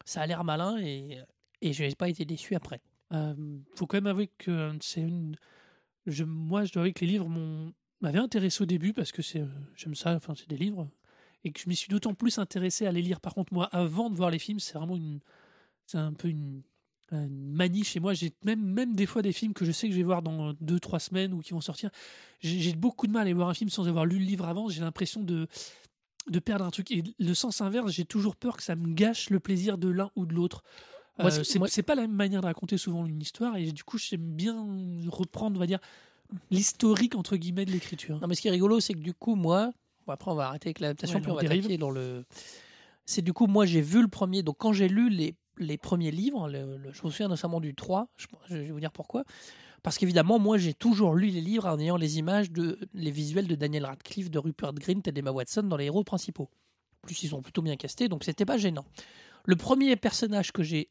ça 0.04 0.20
a 0.22 0.26
l'air 0.26 0.44
malin 0.44 0.78
et 0.78 1.18
et 1.62 1.72
je 1.72 1.84
n'ai 1.84 1.94
pas 1.94 2.08
été 2.08 2.24
déçu 2.24 2.54
après. 2.54 2.80
Euh, 3.12 3.34
faut 3.74 3.86
quand 3.86 3.96
même 3.96 4.06
avouer 4.06 4.28
que 4.38 4.50
euh, 4.50 4.72
c'est 4.80 5.00
une. 5.00 5.36
Moi, 6.26 6.64
je 6.64 6.72
dois 6.72 6.82
avouer 6.82 6.92
que 6.92 7.04
les 7.04 7.10
livres 7.12 7.28
m'avaient 8.00 8.18
intéressé 8.18 8.62
au 8.62 8.66
début 8.66 8.92
parce 8.92 9.12
que 9.12 9.22
c'est, 9.22 9.40
euh, 9.40 9.48
j'aime 9.76 9.94
ça, 9.94 10.14
enfin, 10.14 10.34
c'est 10.34 10.48
des 10.48 10.56
livres. 10.56 10.88
Et 11.44 11.52
que 11.52 11.60
je 11.60 11.68
m'y 11.68 11.76
suis 11.76 11.88
d'autant 11.88 12.14
plus 12.14 12.38
intéressé 12.38 12.86
à 12.86 12.92
les 12.92 13.02
lire. 13.02 13.20
Par 13.20 13.34
contre, 13.34 13.52
moi, 13.52 13.66
avant 13.72 14.10
de 14.10 14.16
voir 14.16 14.30
les 14.30 14.38
films, 14.38 14.60
c'est 14.60 14.74
vraiment 14.74 14.96
une. 14.96 15.20
C'est 15.86 15.98
un 15.98 16.12
peu 16.12 16.28
une, 16.28 16.62
une 17.12 17.52
manie 17.52 17.84
chez 17.84 18.00
moi. 18.00 18.14
J'ai 18.14 18.32
même, 18.44 18.60
même 18.62 18.94
des 18.94 19.06
fois 19.06 19.22
des 19.22 19.32
films 19.32 19.52
que 19.52 19.64
je 19.64 19.72
sais 19.72 19.86
que 19.88 19.92
je 19.92 19.98
vais 19.98 20.04
voir 20.04 20.22
dans 20.22 20.52
deux, 20.60 20.78
trois 20.80 21.00
semaines 21.00 21.32
ou 21.34 21.40
qui 21.40 21.52
vont 21.52 21.60
sortir. 21.60 21.90
J'ai 22.40 22.74
beaucoup 22.74 23.06
de 23.06 23.12
mal 23.12 23.20
à 23.20 23.22
aller 23.22 23.32
voir 23.32 23.48
un 23.48 23.54
film 23.54 23.68
sans 23.70 23.88
avoir 23.88 24.06
lu 24.06 24.18
le 24.18 24.24
livre 24.24 24.46
avant. 24.46 24.68
J'ai 24.68 24.80
l'impression 24.80 25.22
de 25.22 25.46
de 26.28 26.38
perdre 26.38 26.64
un 26.66 26.70
truc. 26.70 26.90
Et 26.92 27.02
le 27.18 27.34
sens 27.34 27.60
inverse, 27.62 27.90
j'ai 27.92 28.04
toujours 28.04 28.36
peur 28.36 28.56
que 28.56 28.62
ça 28.62 28.76
me 28.76 28.92
gâche 28.92 29.30
le 29.30 29.40
plaisir 29.40 29.78
de 29.78 29.88
l'un 29.88 30.10
ou 30.16 30.26
de 30.26 30.34
l'autre. 30.34 30.62
Euh, 31.18 31.30
c'est- 31.42 31.82
pas 31.82 31.94
la 31.94 32.02
même 32.02 32.12
manière 32.12 32.40
de 32.42 32.46
raconter 32.46 32.76
souvent 32.78 33.04
une 33.06 33.20
histoire 33.20 33.56
et 33.56 33.72
du 33.72 33.84
coup 33.84 33.98
j'aime 33.98 34.20
bien 34.22 34.54
reprendre, 35.08 35.56
on 35.56 35.60
va 35.60 35.66
dire, 35.66 35.80
l'historique 36.50 37.14
entre 37.14 37.36
guillemets 37.36 37.64
de 37.64 37.72
l'écriture. 37.72 38.18
Non, 38.20 38.28
mais 38.28 38.34
ce 38.34 38.40
qui 38.42 38.48
est 38.48 38.52
rigolo, 38.52 38.80
c'est 38.80 38.94
que 38.94 39.00
du 39.00 39.12
coup, 39.14 39.34
moi, 39.34 39.70
bon, 40.06 40.12
après, 40.12 40.30
on 40.30 40.34
va 40.34 40.48
arrêter 40.48 40.68
avec 40.68 40.80
l'adaptation, 40.80 41.16
Ouais, 41.16 41.22
puis 41.22 41.30
on 41.30 41.34
on 41.34 41.36
va 41.36 41.42
dérive. 41.42 41.64
attaquer 41.64 41.78
dans 41.78 41.90
le. 41.90 42.24
C'est 43.06 43.22
du 43.22 43.32
coup, 43.32 43.46
moi, 43.46 43.66
j'ai 43.66 43.80
vu 43.80 44.00
le 44.00 44.08
premier. 44.08 44.42
Donc, 44.42 44.56
quand 44.58 44.72
j'ai 44.72 44.88
lu 44.88 45.10
les, 45.10 45.34
les 45.60 45.78
premiers 45.78 46.10
livres, 46.10 46.48
le- 46.48 46.76
le- 46.76 46.92
je 46.92 47.02
me 47.04 47.10
souviens 47.10 47.28
notamment 47.28 47.60
du 47.60 47.74
3, 47.74 48.08
je, 48.16 48.26
je 48.48 48.56
vais 48.56 48.70
vous 48.70 48.80
dire 48.80 48.92
pourquoi. 48.92 49.24
Parce 49.82 49.96
qu'évidemment, 49.96 50.38
moi, 50.38 50.58
j'ai 50.58 50.74
toujours 50.74 51.14
lu 51.14 51.28
les 51.28 51.40
livres 51.40 51.66
en 51.66 51.78
ayant 51.78 51.96
les 51.96 52.18
images, 52.18 52.50
de, 52.50 52.78
les 52.92 53.10
visuels 53.10 53.46
de 53.46 53.54
Daniel 53.54 53.86
Radcliffe, 53.86 54.30
de 54.30 54.38
Rupert 54.38 54.74
Grint 54.74 55.00
et 55.06 55.12
d'Emma 55.12 55.30
Watson 55.30 55.62
dans 55.62 55.76
les 55.78 55.86
héros 55.86 56.04
principaux. 56.04 56.50
En 57.02 57.06
plus, 57.06 57.22
ils 57.22 57.28
sont 57.28 57.40
plutôt 57.40 57.62
bien 57.62 57.76
castés, 57.76 58.08
donc 58.08 58.24
c'était 58.24 58.44
pas 58.44 58.58
gênant. 58.58 58.84
Le 59.46 59.56
premier 59.56 59.96
personnage 59.96 60.52
que 60.52 60.62
j'ai 60.62 60.90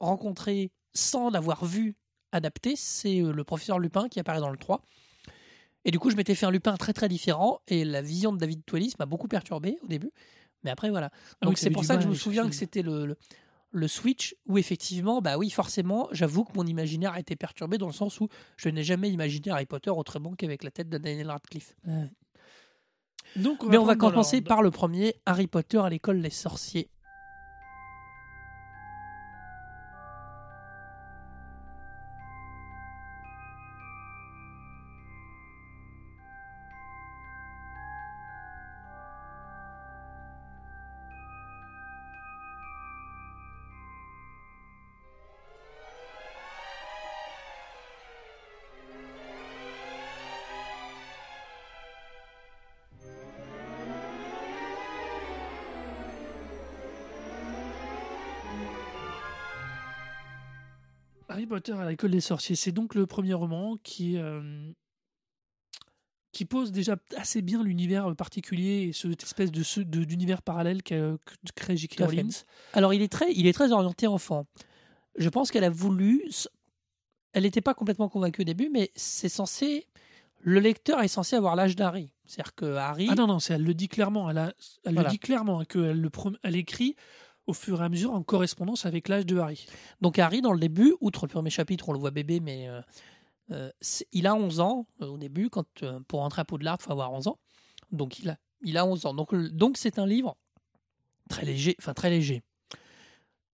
rencontré 0.00 0.72
sans 0.94 1.30
l'avoir 1.30 1.64
vu 1.64 1.96
adapté, 2.32 2.74
c'est 2.76 3.20
euh, 3.22 3.32
le 3.32 3.44
professeur 3.44 3.78
Lupin 3.78 4.08
qui 4.08 4.18
apparaît 4.18 4.40
dans 4.40 4.50
le 4.50 4.58
3. 4.58 4.82
Et 5.84 5.90
du 5.90 5.98
coup, 5.98 6.10
je 6.10 6.16
m'étais 6.16 6.34
fait 6.34 6.46
un 6.46 6.50
Lupin 6.50 6.76
très 6.76 6.92
très 6.92 7.08
différent 7.08 7.60
et 7.68 7.84
la 7.84 8.02
vision 8.02 8.32
de 8.32 8.38
David 8.38 8.64
Twellis 8.64 8.94
m'a 8.98 9.06
beaucoup 9.06 9.28
perturbé 9.28 9.78
au 9.82 9.86
début. 9.86 10.10
Mais 10.64 10.70
après, 10.70 10.90
voilà. 10.90 11.10
Ah 11.12 11.46
Donc 11.46 11.50
oui, 11.50 11.56
c'est 11.58 11.70
pour 11.70 11.84
ça 11.84 11.96
que 11.96 12.02
je 12.02 12.08
me 12.08 12.14
souviens 12.14 12.48
que 12.48 12.54
c'était 12.54 12.82
le, 12.82 13.06
le, 13.06 13.16
le 13.74 13.88
switch 13.88 14.36
où 14.46 14.56
effectivement, 14.56 15.20
bah 15.20 15.36
oui, 15.36 15.50
forcément, 15.50 16.08
j'avoue 16.12 16.44
que 16.44 16.52
mon 16.54 16.64
imaginaire 16.64 17.12
a 17.12 17.20
été 17.20 17.34
perturbé 17.34 17.76
dans 17.76 17.88
le 17.88 17.92
sens 17.92 18.20
où 18.20 18.28
je 18.56 18.68
n'ai 18.68 18.84
jamais 18.84 19.10
imaginé 19.10 19.50
Harry 19.50 19.66
Potter 19.66 19.90
autrement 19.90 20.34
qu'avec 20.34 20.62
la 20.62 20.70
tête 20.70 20.88
de 20.88 20.96
Daniel 20.96 21.28
Radcliffe. 21.28 21.74
Donc, 23.36 23.64
Mais 23.64 23.76
on 23.76 23.84
va 23.84 23.96
commencer 23.96 24.40
par 24.40 24.62
le 24.62 24.70
premier, 24.70 25.16
Harry 25.26 25.48
Potter 25.48 25.78
à 25.78 25.90
l'école 25.90 26.22
des 26.22 26.30
sorciers. 26.30 26.88
Potter 61.54 61.72
à 61.72 61.88
l'école 61.88 62.10
des 62.10 62.20
sorciers, 62.20 62.56
c'est 62.56 62.72
donc 62.72 62.94
le 62.96 63.06
premier 63.06 63.32
roman 63.34 63.76
qui, 63.84 64.16
euh, 64.16 64.72
qui 66.32 66.44
pose 66.44 66.72
déjà 66.72 66.96
assez 67.16 67.42
bien 67.42 67.62
l'univers 67.62 68.12
particulier 68.16 68.88
et 68.88 68.92
cette 68.92 69.22
espèce 69.22 69.52
de 69.52 69.62
de- 69.84 70.04
d'univers 70.04 70.42
parallèle 70.42 70.82
qu'a 70.82 70.96
que 70.96 71.34
crée 71.54 71.76
J.K. 71.76 72.00
Rowling. 72.00 72.32
Alors, 72.72 72.92
il 72.92 73.02
est 73.02 73.08
très, 73.12 73.32
il 73.32 73.46
est 73.46 73.52
très 73.52 73.70
orienté 73.70 74.08
enfant. 74.08 74.46
Je 75.16 75.28
pense 75.28 75.52
qu'elle 75.52 75.62
a 75.64 75.70
voulu. 75.70 76.24
Elle 77.34 77.44
n'était 77.44 77.60
pas 77.60 77.74
complètement 77.74 78.08
convaincue 78.08 78.40
au 78.42 78.44
début, 78.44 78.68
mais 78.68 78.90
c'est 78.96 79.28
censé. 79.28 79.86
Le 80.40 80.58
lecteur 80.58 81.00
est 81.02 81.08
censé 81.08 81.36
avoir 81.36 81.54
l'âge 81.54 81.76
d'Harry. 81.76 82.10
C'est-à-dire 82.26 82.54
que 82.56 82.64
Harry. 82.74 83.06
Ah 83.10 83.14
non, 83.14 83.28
non, 83.28 83.38
c'est- 83.38 83.54
elle 83.54 83.62
le 83.64 83.74
dit 83.74 83.88
clairement. 83.88 84.28
Elle, 84.28 84.38
a- 84.38 84.52
elle 84.84 84.94
Voilà. 84.94 85.08
le 85.08 85.12
dit 85.12 85.18
clairement 85.20 85.60
hein, 85.60 85.64
qu'elle 85.64 86.00
le 86.00 86.10
prom- 86.10 86.36
elle 86.42 86.56
écrit 86.56 86.96
au 87.46 87.52
fur 87.52 87.82
et 87.82 87.84
à 87.84 87.88
mesure 87.88 88.12
en 88.12 88.22
correspondance 88.22 88.86
avec 88.86 89.08
l'âge 89.08 89.26
de 89.26 89.38
Harry. 89.38 89.66
Donc, 90.00 90.18
Harry, 90.18 90.40
dans 90.40 90.52
le 90.52 90.58
début, 90.58 90.94
outre 91.00 91.26
le 91.26 91.30
premier 91.30 91.50
chapitre, 91.50 91.88
on 91.88 91.92
le 91.92 91.98
voit 91.98 92.10
bébé, 92.10 92.40
mais 92.40 92.68
euh, 92.68 92.80
euh, 93.50 93.70
il 94.12 94.26
a 94.26 94.34
11 94.34 94.60
ans 94.60 94.86
euh, 95.02 95.06
au 95.06 95.18
début. 95.18 95.50
Quand, 95.50 95.66
pour 96.08 96.20
rentrer 96.20 96.40
à 96.40 96.44
Poudlard, 96.44 96.78
il 96.80 96.84
faut 96.84 96.92
avoir 96.92 97.12
11 97.12 97.28
ans. 97.28 97.38
Donc, 97.92 98.18
il 98.18 98.30
a, 98.30 98.36
il 98.62 98.78
a 98.78 98.86
11 98.86 99.06
ans. 99.06 99.14
Donc, 99.14 99.34
donc 99.34 99.76
c'est 99.76 99.98
un 99.98 100.06
livre 100.06 100.36
très 101.28 101.44
léger. 101.44 101.76
Enfin, 101.78 101.94
très 101.94 102.10
léger. 102.10 102.42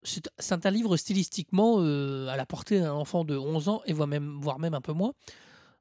C'est 0.02 0.66
un 0.66 0.70
livre 0.70 0.96
stylistiquement 0.96 1.80
à 1.80 2.34
la 2.36 2.46
portée 2.46 2.80
d'un 2.80 2.94
enfant 2.94 3.22
de 3.22 3.36
11 3.36 3.68
ans, 3.68 3.82
et 3.84 3.92
voire 3.92 4.08
même, 4.08 4.38
voire 4.40 4.58
même 4.58 4.72
un 4.72 4.80
peu 4.80 4.94
moins. 4.94 5.12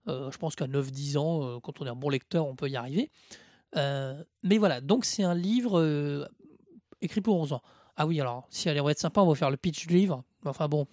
Je 0.08 0.38
pense 0.38 0.56
qu'à 0.56 0.68
9-10 0.68 1.18
ans, 1.18 1.60
quand 1.62 1.80
on 1.80 1.86
est 1.86 1.90
un 1.90 1.96
bon 1.96 2.10
lecteur, 2.10 2.46
on 2.46 2.54
peut 2.54 2.68
y 2.68 2.76
arriver. 2.76 3.10
Mais 3.76 4.58
voilà, 4.58 4.82
donc 4.82 5.06
c'est 5.06 5.24
un 5.24 5.36
livre 5.36 6.28
écrit 7.00 7.22
pour 7.22 7.40
11 7.40 7.54
ans. 7.54 7.62
Ah 8.02 8.08
oui, 8.08 8.20
alors, 8.22 8.48
si 8.50 8.70
elle 8.70 8.82
va 8.82 8.92
être 8.92 9.00
sympa, 9.00 9.20
on 9.22 9.28
va 9.28 9.36
faire 9.36 9.52
le 9.52 9.58
pitch 9.58 9.86
du 9.86 9.94
livre. 9.94 10.24
Enfin 10.46 10.68
bon. 10.70 10.88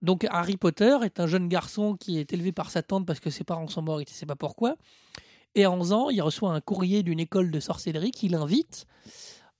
Donc 0.00 0.26
Harry 0.30 0.56
Potter 0.56 0.96
est 1.04 1.20
un 1.20 1.26
jeune 1.26 1.48
garçon 1.48 1.96
qui 1.96 2.18
est 2.18 2.32
élevé 2.32 2.50
par 2.52 2.70
sa 2.70 2.82
tante 2.82 3.04
parce 3.06 3.20
que 3.20 3.30
ses 3.30 3.44
parents 3.44 3.66
sont 3.68 3.82
morts, 3.82 4.00
il 4.00 4.04
ne 4.08 4.10
sait 4.10 4.26
pas 4.26 4.36
pourquoi. 4.36 4.76
Et 5.54 5.64
à 5.64 5.70
11 5.70 5.92
ans, 5.92 6.08
il 6.10 6.22
reçoit 6.22 6.52
un 6.52 6.60
courrier 6.60 7.02
d'une 7.02 7.20
école 7.20 7.50
de 7.50 7.60
sorcellerie 7.60 8.10
qui 8.12 8.28
l'invite 8.28 8.86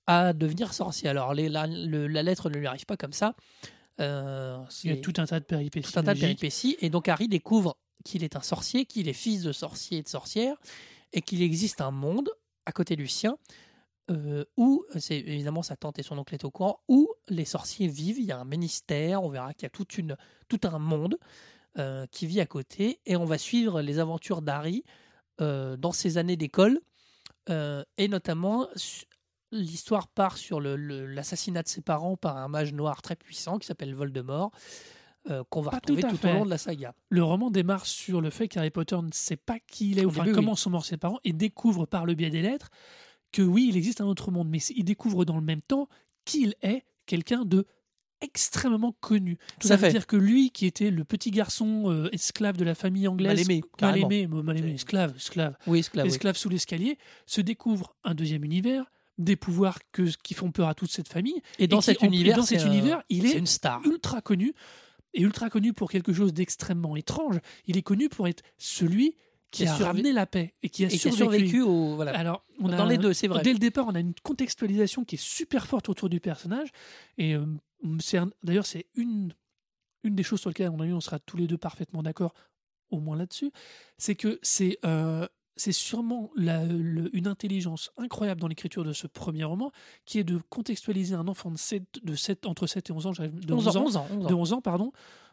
à 0.06 0.32
devenir 0.32 0.72
sorcier. 0.72 1.08
Alors 1.11 1.34
les- 1.34 1.48
la, 1.48 1.66
le- 1.66 2.06
la 2.06 2.22
lettre 2.22 2.48
ne 2.50 2.56
lui 2.56 2.66
arrive 2.66 2.87
pas 2.87 2.96
comme 2.96 3.12
ça. 3.12 3.34
Euh, 4.00 4.58
Il 4.84 4.90
y 4.90 4.94
a 4.94 4.96
tout 4.96 5.12
un 5.18 5.26
tas 5.26 5.40
de 5.40 5.44
péripéties. 5.44 5.92
tout 5.92 5.98
un 5.98 6.02
tas 6.04 6.14
de 6.14 6.20
péripéties. 6.20 6.76
Et 6.80 6.88
donc 6.88 7.08
Harry 7.08 7.26
découvre 7.28 7.76
qu'il 8.04 8.22
est 8.22 8.37
un 8.37 8.42
sorcier, 8.42 8.87
qu'il 8.87 9.08
est 9.08 9.12
fils 9.12 9.42
de 9.42 9.52
sorcier 9.52 9.98
et 9.98 10.02
de 10.02 10.08
sorcière, 10.08 10.56
et 11.12 11.20
qu'il 11.20 11.42
existe 11.42 11.80
un 11.80 11.90
monde 11.90 12.30
à 12.64 12.70
côté 12.72 12.94
du 12.96 13.08
sien 13.08 13.37
euh, 14.11 14.44
où, 14.57 14.85
c'est 14.99 15.18
évidemment 15.18 15.62
sa 15.62 15.77
tante 15.77 15.99
et 15.99 16.03
son 16.03 16.18
oncle 16.18 16.35
est 16.35 16.44
au 16.44 16.51
courant, 16.51 16.81
où 16.88 17.09
les 17.29 17.44
sorciers 17.44 17.88
vivent. 17.88 18.18
Il 18.18 18.25
y 18.27 18.33
a 18.33 18.38
un 18.38 18.44
ministère, 18.44 19.23
on 19.23 19.29
verra 19.29 19.55
qu'il 19.55 19.64
y 19.64 19.66
a 19.66 19.71
toute 19.71 19.99
une, 19.99 20.16
tout 20.49 20.61
un 20.64 20.79
monde 20.79 21.18
euh, 21.79 22.07
qui 22.11 22.27
vit 22.27 22.40
à 22.40 22.47
côté, 22.47 23.01
et 23.07 23.16
on 23.16 23.25
va 23.25 23.38
suivre 23.38 23.83
les 23.83 23.99
aventures 23.99 24.42
d'Harry 24.42 24.85
euh, 25.40 25.77
dans 25.77 25.92
ses 25.92 26.18
années 26.18 26.37
d'école, 26.37 26.81
et 27.97 28.09
notamment 28.09 28.68
l'histoire 29.53 30.09
part 30.09 30.37
sur 30.37 30.61
l'assassinat 30.61 31.62
de 31.62 31.68
ses 31.68 31.81
parents 31.81 32.16
par 32.16 32.37
un 32.37 32.49
mage 32.49 32.73
noir 32.73 33.03
très 33.03 33.16
puissant 33.16 33.59
qui 33.59 33.66
s'appelle 33.66 33.94
Voldemort, 33.94 34.51
euh, 35.31 35.44
qu'on 35.51 35.61
va 35.61 35.71
Pas 35.73 35.77
retrouver 35.79 36.03
tout 36.03 36.27
au 36.27 36.33
long 36.33 36.44
de 36.44 36.51
la 36.51 36.59
saga. 36.59 36.94
Le 37.11 37.23
roman 37.23 37.51
démarre 37.51 37.87
sur 37.87 38.21
le 38.21 38.31
fait 38.31 38.49
qu'Harry 38.49 38.71
Potter 38.71 38.97
ne 38.97 39.11
sait 39.12 39.37
pas 39.37 39.59
qui 39.59 39.90
il 39.90 39.99
est, 39.99 40.05
Au 40.05 40.09
enfin 40.09 40.25
début, 40.25 40.35
comment 40.35 40.53
oui. 40.53 40.59
sont 40.59 40.71
morts 40.71 40.85
ses 40.85 40.97
parents, 40.97 41.18
et 41.25 41.33
découvre 41.33 41.87
par 41.87 42.07
le 42.07 42.14
biais 42.14 42.31
des 42.31 42.42
lettres 42.42 42.71
que 43.32 43.42
oui, 43.42 43.66
il 43.70 43.76
existe 43.76 44.00
un 44.00 44.06
autre 44.06 44.30
monde, 44.30 44.48
mais 44.48 44.58
il 44.76 44.84
découvre 44.84 45.24
dans 45.24 45.36
le 45.36 45.42
même 45.42 45.62
temps 45.62 45.88
qu'il 46.24 46.54
est 46.62 46.84
quelqu'un 47.06 47.44
de 47.44 47.66
extrêmement 48.20 48.92
connu. 49.00 49.38
Tout 49.60 49.68
Ça 49.68 49.76
veut 49.76 49.86
fait. 49.86 49.92
dire 49.92 50.06
que 50.06 50.16
lui, 50.16 50.50
qui 50.50 50.66
était 50.66 50.90
le 50.90 51.04
petit 51.04 51.30
garçon 51.30 51.90
euh, 51.90 52.08
esclave 52.12 52.56
de 52.56 52.64
la 52.64 52.74
famille 52.74 53.06
anglaise, 53.06 53.38
Mal 53.38 53.40
aimé, 53.40 53.62
mal 53.80 53.98
aimé, 53.98 54.26
mal 54.26 54.58
aimé, 54.58 54.72
esclave, 54.74 55.14
esclave, 55.16 55.56
Oui, 55.66 55.78
esclave. 55.80 56.04
oui. 56.06 56.10
esclave 56.12 56.36
sous 56.36 56.48
l'escalier, 56.48 56.98
se 57.26 57.40
découvre 57.40 57.94
un 58.04 58.14
deuxième 58.14 58.44
univers, 58.44 58.84
des 59.18 59.36
pouvoirs 59.36 59.78
que, 59.92 60.02
qui 60.22 60.34
font 60.34 60.50
peur 60.50 60.68
à 60.68 60.74
toute 60.74 60.90
cette 60.90 61.08
famille. 61.08 61.40
Et 61.58 61.68
dans 61.68 61.80
cet 61.80 62.02
univers, 62.02 62.36
dans 62.36 62.42
c'est 62.42 62.58
cet 62.58 62.66
un- 62.68 62.72
univers, 62.72 63.02
il 63.08 63.22
c'est 63.22 63.36
est 63.36 63.38
une 63.38 63.46
star. 63.46 63.84
ultra 63.84 64.20
connu 64.20 64.52
et 65.14 65.22
ultra 65.22 65.48
connu 65.48 65.72
pour 65.72 65.90
quelque 65.90 66.12
chose 66.12 66.32
d'extrêmement 66.34 66.96
étrange. 66.96 67.38
Il 67.66 67.76
est 67.76 67.82
connu 67.82 68.08
pour 68.08 68.26
être 68.28 68.42
celui 68.58 69.14
qui, 69.50 69.62
Qui 69.62 69.68
a 69.68 69.74
ramené 69.76 70.12
la 70.12 70.26
paix 70.26 70.54
et 70.62 70.68
qui 70.68 70.84
a 70.84 70.88
Et 70.88 70.90
qui 70.90 71.08
a 71.08 71.12
survécu. 71.12 71.48
survécu 71.48 71.62
au. 71.62 71.94
Voilà. 71.96 72.16
Alors, 72.18 72.44
on 72.61 72.70
a 72.70 72.76
Dans 72.76 72.84
les 72.87 72.98
deux, 72.98 73.12
c'est 73.14 73.28
vrai. 73.28 73.42
Dès 73.42 73.52
le 73.52 73.58
départ, 73.58 73.87
on 73.88 73.94
a 73.94 74.00
une 74.00 74.14
contextualisation 74.22 75.04
qui 75.04 75.14
est 75.14 75.22
super 75.22 75.66
forte 75.66 75.88
autour 75.88 76.08
du 76.11 76.20
personnage. 76.20 76.68
Et 77.16 77.34
euh, 77.34 77.46
c'est 78.00 78.18
d'ailleurs, 78.42 78.66
c'est 78.66 78.87
une, 78.94 79.32
une 80.04 80.14
des 80.14 80.22
choses 80.22 80.40
sur 80.40 80.50
lesquelles, 80.50 80.66
à 80.66 80.70
mon 80.70 80.80
avis, 80.80 80.92
on 80.92 81.00
sera 81.00 81.18
tous 81.18 81.37
les 81.38 81.46
deux 81.46 81.56
parfaitement 81.58 82.02
d'accord, 82.02 82.34
au 82.90 83.00
moins 83.00 83.16
là-dessus. 83.16 83.50
C'est 83.96 84.14
que 84.16 84.38
c'est 84.42 84.78
euh, 84.84 85.26
c'est 85.56 85.72
sûrement 85.72 86.30
la- 86.37 86.64
le- 86.66 87.11
une 87.16 87.26
intelligence 87.26 87.90
incroyable 87.96 88.40
dans 88.40 88.46
l'écriture 88.48 88.84
de 88.84 88.92
ce 88.92 89.06
premier 89.08 89.44
roman, 89.44 89.72
qui 90.04 90.18
est 90.18 90.24
de 90.24 90.38
contextualiser 90.50 91.14
un 91.16 91.26
enfant 91.26 91.50
de, 91.50 91.56
7, 91.58 91.82
de 92.04 92.14
7, 92.14 92.46
entre 92.46 92.66
7 92.68 92.90
et 92.90 92.92
11 92.92 93.06
ans, 93.06 93.11
de 93.12 93.52
11 93.54 93.66
ans, 93.76 93.84
11 93.87 93.96
ans, 93.96 94.06
11 94.11 94.24
ans. 94.24 94.28
de 94.28 94.34
11 94.34 94.52
ans, 94.52 94.61
pardon, 94.61 94.92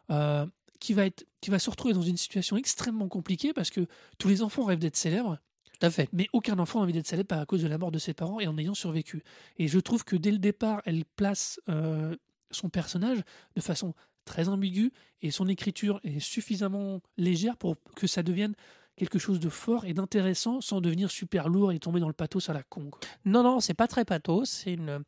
euh, 0.10 0.46
qui, 0.86 0.94
va 0.94 1.06
être, 1.06 1.26
qui 1.42 1.50
va 1.50 1.60
se 1.60 1.70
retrouver 1.70 1.94
dans 1.94 2.02
une 2.02 2.18
situation 2.18 2.58
extrêmement 2.58 3.08
compliquée 3.08 3.54
parce 3.54 3.70
que 3.70 3.88
tous 4.18 4.28
les 4.28 4.42
enfants 4.42 4.64
rêvent 4.64 4.80
d'être 4.80 4.96
célèbres, 4.96 5.38
Tout 5.80 5.86
à 5.86 5.90
fait. 5.90 6.08
mais 6.14 6.28
aucun 6.34 6.60
enfant 6.60 6.80
n'a 6.80 6.84
envie 6.84 6.94
d'être 6.94 7.08
célèbre 7.08 7.36
à 7.36 7.46
cause 7.46 7.62
de 7.64 7.68
la 7.68 7.78
mort 7.78 7.92
de 7.92 8.00
ses 8.00 8.14
parents 8.14 8.40
et 8.40 8.48
en 8.48 8.58
ayant 8.58 8.74
survécu. 8.74 9.24
Et 9.58 9.68
je 9.68 9.80
trouve 9.80 10.04
que 10.04 10.16
dès 10.16 10.32
le 10.32 10.38
départ, 10.38 10.82
elle 10.86 11.04
place 11.16 11.60
euh, 11.70 12.16
son 12.52 12.70
personnage 12.70 13.20
de 13.56 13.62
façon 13.62 13.94
très 14.26 14.48
ambiguë 14.50 14.92
et 15.22 15.32
son 15.32 15.48
écriture 15.48 16.00
est 16.04 16.20
suffisamment 16.20 17.02
légère 17.18 17.58
pour 17.58 17.76
que 17.96 18.08
ça 18.08 18.24
devienne 18.24 18.54
quelque 18.96 19.20
chose 19.20 19.40
de 19.40 19.50
fort 19.50 19.86
et 19.86 19.94
d'intéressant 19.94 20.62
sans 20.62 20.82
devenir 20.82 21.12
super 21.12 21.50
lourd 21.50 21.72
et 21.72 21.80
tomber 21.80 22.00
dans 22.00 22.08
le 22.08 22.14
pathos 22.14 22.50
à 22.50 22.54
la 22.54 22.64
con. 22.64 22.90
quoi. 22.92 23.00
Non, 23.26 23.44
non, 23.44 23.60
c'est 23.60 23.74
pas 23.74 23.88
très 23.88 24.06
pathos. 24.06 24.46
C'est 24.50 24.74
une. 24.74 25.04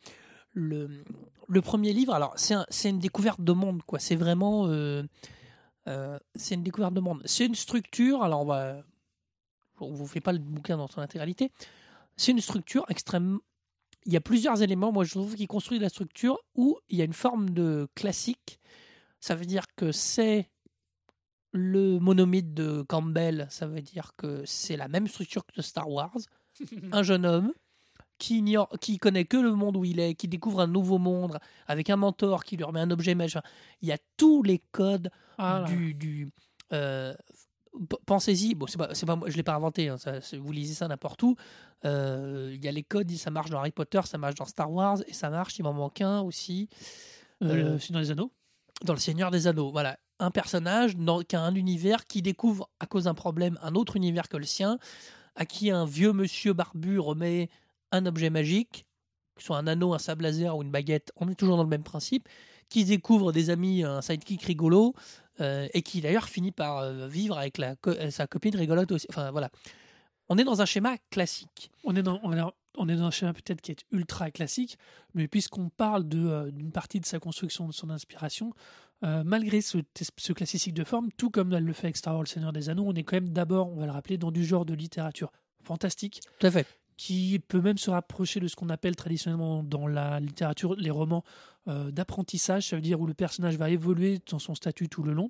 Le, 0.54 0.90
le 1.48 1.62
premier 1.62 1.94
livre, 1.94 2.14
alors 2.14 2.34
c'est 2.36 2.56
un- 2.56 2.66
une 2.86 2.98
découverte 3.00 3.42
de 3.42 3.52
monde, 3.54 3.84
quoi. 3.84 4.00
C'est 4.00 4.16
vraiment. 4.16 4.68
euh, 4.68 5.04
euh, 5.88 6.20
c'est 6.36 6.56
une 6.56 6.64
découverte 6.64 6.94
de 6.94 7.00
monde. 7.00 7.22
C'est 7.26 7.46
une 7.46 7.56
structure, 7.56 8.24
alors 8.24 8.42
on 8.42 8.46
va. 8.46 8.84
On 9.80 9.92
vous 9.92 10.08
fait 10.08 10.22
pas 10.22 10.34
le 10.34 10.40
bouquin 10.40 10.78
dans 10.78 10.88
son 10.88 11.02
intégralité. 11.02 11.52
C'est 12.16 12.32
une 12.32 12.42
structure 12.42 12.86
extrêmement. 12.90 13.40
il 14.06 14.14
y 14.14 14.18
a 14.18 14.22
plusieurs 14.22 14.64
éléments, 14.64 14.92
moi 14.92 15.04
je 15.04 15.12
trouve, 15.12 15.36
qui 15.36 15.46
construisent 15.46 15.82
la 15.82 15.90
structure 15.90 16.40
où 16.56 16.80
il 16.90 16.98
y 16.98 17.02
a 17.02 17.06
une 17.06 17.14
forme 17.14 17.52
de 17.52 17.88
classique. 17.94 18.60
Ça 19.20 19.36
veut 19.36 19.46
dire 19.46 19.66
que 19.76 19.92
c'est 19.92 20.50
le 21.54 22.00
monomythe 22.00 22.54
de 22.54 22.82
Campbell, 22.82 23.48
ça 23.50 23.68
veut 23.68 23.82
dire 23.82 24.12
que 24.18 24.44
c'est 24.46 24.78
la 24.78 24.88
même 24.88 25.08
structure 25.08 25.46
que 25.46 25.62
Star 25.62 25.90
Wars. 25.90 26.18
un 26.92 27.04
jeune 27.04 27.26
homme 27.26 27.54
qui 28.18 28.40
ignore, 28.40 28.70
qui 28.82 28.98
connaît 28.98 29.26
que 29.26 29.38
le 29.38 29.54
monde 29.54 29.78
où 29.78 29.86
il 29.86 30.00
est, 30.00 30.16
qui 30.16 30.28
découvre 30.28 30.62
un 30.62 30.68
nouveau 30.68 30.98
monde 30.98 31.40
avec 31.68 31.90
un 31.90 31.96
mentor 31.96 32.44
qui 32.44 32.58
lui 32.58 32.64
remet 32.64 32.80
un 32.80 32.92
objet 32.92 33.16
magique. 33.16 33.38
Il 33.82 33.88
y 33.90 33.92
a 33.92 33.98
tous 34.18 34.44
les 34.44 34.60
codes 34.72 35.10
Ah 35.38 35.64
du, 35.68 35.94
du 35.94 36.30
euh, 36.74 37.14
pensez-y. 38.06 38.56
Bon, 38.56 38.68
c'est 38.68 38.78
pas, 38.78 38.88
pas, 38.88 39.20
je 39.28 39.36
l'ai 39.38 39.44
pas 39.44 39.56
inventé. 39.56 39.90
hein, 39.90 39.98
ça, 39.98 40.14
vous 40.40 40.52
lisez 40.52 40.74
ça 40.74 40.88
n'importe 40.88 41.22
où. 41.24 41.36
Euh, 41.86 42.52
Il 42.56 42.64
y 42.64 42.68
a 42.68 42.72
les 42.72 42.84
codes, 42.84 43.12
ça 43.12 43.30
marche 43.30 43.50
dans 43.50 43.60
Harry 43.60 43.72
Potter, 43.72 44.02
ça 44.06 44.18
marche 44.18 44.36
dans 44.36 44.46
Star 44.46 44.72
Wars 44.72 44.98
et 45.08 45.14
ça 45.14 45.30
marche. 45.30 45.60
Il 45.60 45.64
m'en 45.64 45.74
manque 45.74 46.02
un 46.02 46.22
aussi 46.22 46.70
Euh, 47.44 47.76
Euh, 47.76 47.80
c'est 47.80 47.94
dans 47.94 48.00
les 48.00 48.12
anneaux? 48.12 48.32
dans 48.84 48.94
Le 48.94 49.00
Seigneur 49.00 49.32
des 49.32 49.48
Anneaux. 49.48 49.72
Voilà, 49.72 49.98
un 50.20 50.30
personnage 50.32 50.96
dans, 50.96 51.22
qui 51.22 51.36
a 51.36 51.42
un 51.42 51.56
univers 51.56 52.06
qui 52.08 52.22
découvre 52.22 52.70
à 52.80 52.86
cause 52.86 53.06
d'un 53.06 53.14
problème 53.16 53.58
un 53.64 53.74
autre 53.76 53.96
univers 53.96 54.28
que 54.30 54.38
le 54.38 54.46
sien, 54.46 54.78
à 55.36 55.46
qui 55.46 55.70
un 55.72 55.86
vieux 55.86 56.14
monsieur 56.14 56.54
barbu 56.54 57.00
remet 57.00 57.50
un 57.92 58.06
objet 58.06 58.30
magique, 58.30 58.86
que 59.36 59.42
ce 59.42 59.48
soit 59.48 59.58
un 59.58 59.68
anneau, 59.68 59.94
un 59.94 60.00
sable 60.00 60.24
laser 60.24 60.56
ou 60.58 60.64
une 60.64 60.72
baguette. 60.72 61.12
On 61.16 61.30
est 61.30 61.36
toujours 61.36 61.58
dans 61.58 61.64
le 61.64 61.70
même 61.70 61.84
principe. 61.84 62.28
Qui 62.70 62.84
découvre 62.84 63.32
des 63.32 63.50
amis, 63.50 63.84
un 63.84 64.02
sidekick 64.02 64.42
rigolo, 64.44 64.94
euh, 65.40 65.68
et 65.74 65.82
qui 65.84 66.02
d'ailleurs 66.02 66.28
finit 66.28 66.52
par 66.52 66.80
euh, 66.80 67.08
vivre 67.08 67.38
avec 67.38 67.58
la 67.60 67.76
co- 67.78 67.94
sa 68.10 68.28
copine 68.28 68.56
rigolote 68.58 68.92
aussi. 68.92 69.08
Enfin 69.10 69.32
voilà. 69.32 69.50
On 70.28 70.38
est 70.38 70.44
dans 70.44 70.62
un 70.62 70.66
schéma 70.66 70.98
classique. 71.10 71.72
On 71.86 71.96
est 71.96 72.04
dans, 72.04 72.20
on 72.24 72.34
est- 72.34 72.42
on 72.78 72.90
est 72.90 72.96
dans 72.98 73.06
un 73.06 73.12
schéma 73.12 73.32
peut-être 73.34 73.62
qui 73.62 73.72
est 73.72 73.86
ultra 73.92 74.32
classique, 74.32 74.78
mais 75.14 75.30
puisqu'on 75.30 75.70
parle 75.70 76.04
euh, 76.14 76.52
d'une 76.52 76.72
partie 76.74 77.00
de 77.00 77.06
sa 77.06 77.20
construction, 77.20 77.68
de 77.68 77.74
son 77.74 77.90
inspiration, 77.90 78.54
malgré 79.02 79.62
ce, 79.62 79.78
ce 80.18 80.34
classique 80.34 80.74
de 80.74 80.84
forme, 80.84 81.10
tout 81.18 81.30
comme 81.30 81.54
elle 81.54 81.64
le 81.64 81.72
fait 81.74 81.86
avec 81.88 81.98
Star 81.98 82.16
Wars 82.16 82.24
Le 82.24 82.28
Seigneur 82.28 82.52
des 82.52 82.70
Anneaux, 82.70 82.84
on 82.88 82.94
est 82.96 83.04
quand 83.04 83.16
même 83.16 83.30
d'abord, 83.30 83.70
on 83.72 83.76
va 83.76 83.86
le 83.86 83.92
rappeler, 83.92 84.18
dans 84.18 84.32
du 84.32 84.44
genre 84.44 84.66
de 84.66 84.74
littérature 84.74 85.32
fantastique, 85.64 86.22
Tout 86.40 86.48
à 86.48 86.52
fait. 86.52 86.66
Qui 86.98 87.40
peut 87.48 87.62
même 87.62 87.78
se 87.78 87.90
rapprocher 87.92 88.40
de 88.40 88.48
ce 88.48 88.56
qu'on 88.56 88.70
appelle 88.70 88.96
traditionnellement 88.96 89.64
dans 89.64 89.88
la 89.88 90.20
littérature 90.20 90.76
les 90.76 90.90
romans 90.90 91.24
euh, 91.68 91.92
d'apprentissage, 91.92 92.68
ça 92.70 92.76
veut 92.76 92.82
dire 92.82 93.00
où 93.00 93.06
le 93.08 93.14
personnage 93.14 93.56
va 93.58 93.70
évoluer 93.70 94.20
dans 94.30 94.40
son 94.40 94.56
statut 94.56 94.90
tout 94.90 95.04
le 95.04 95.14
long. 95.14 95.30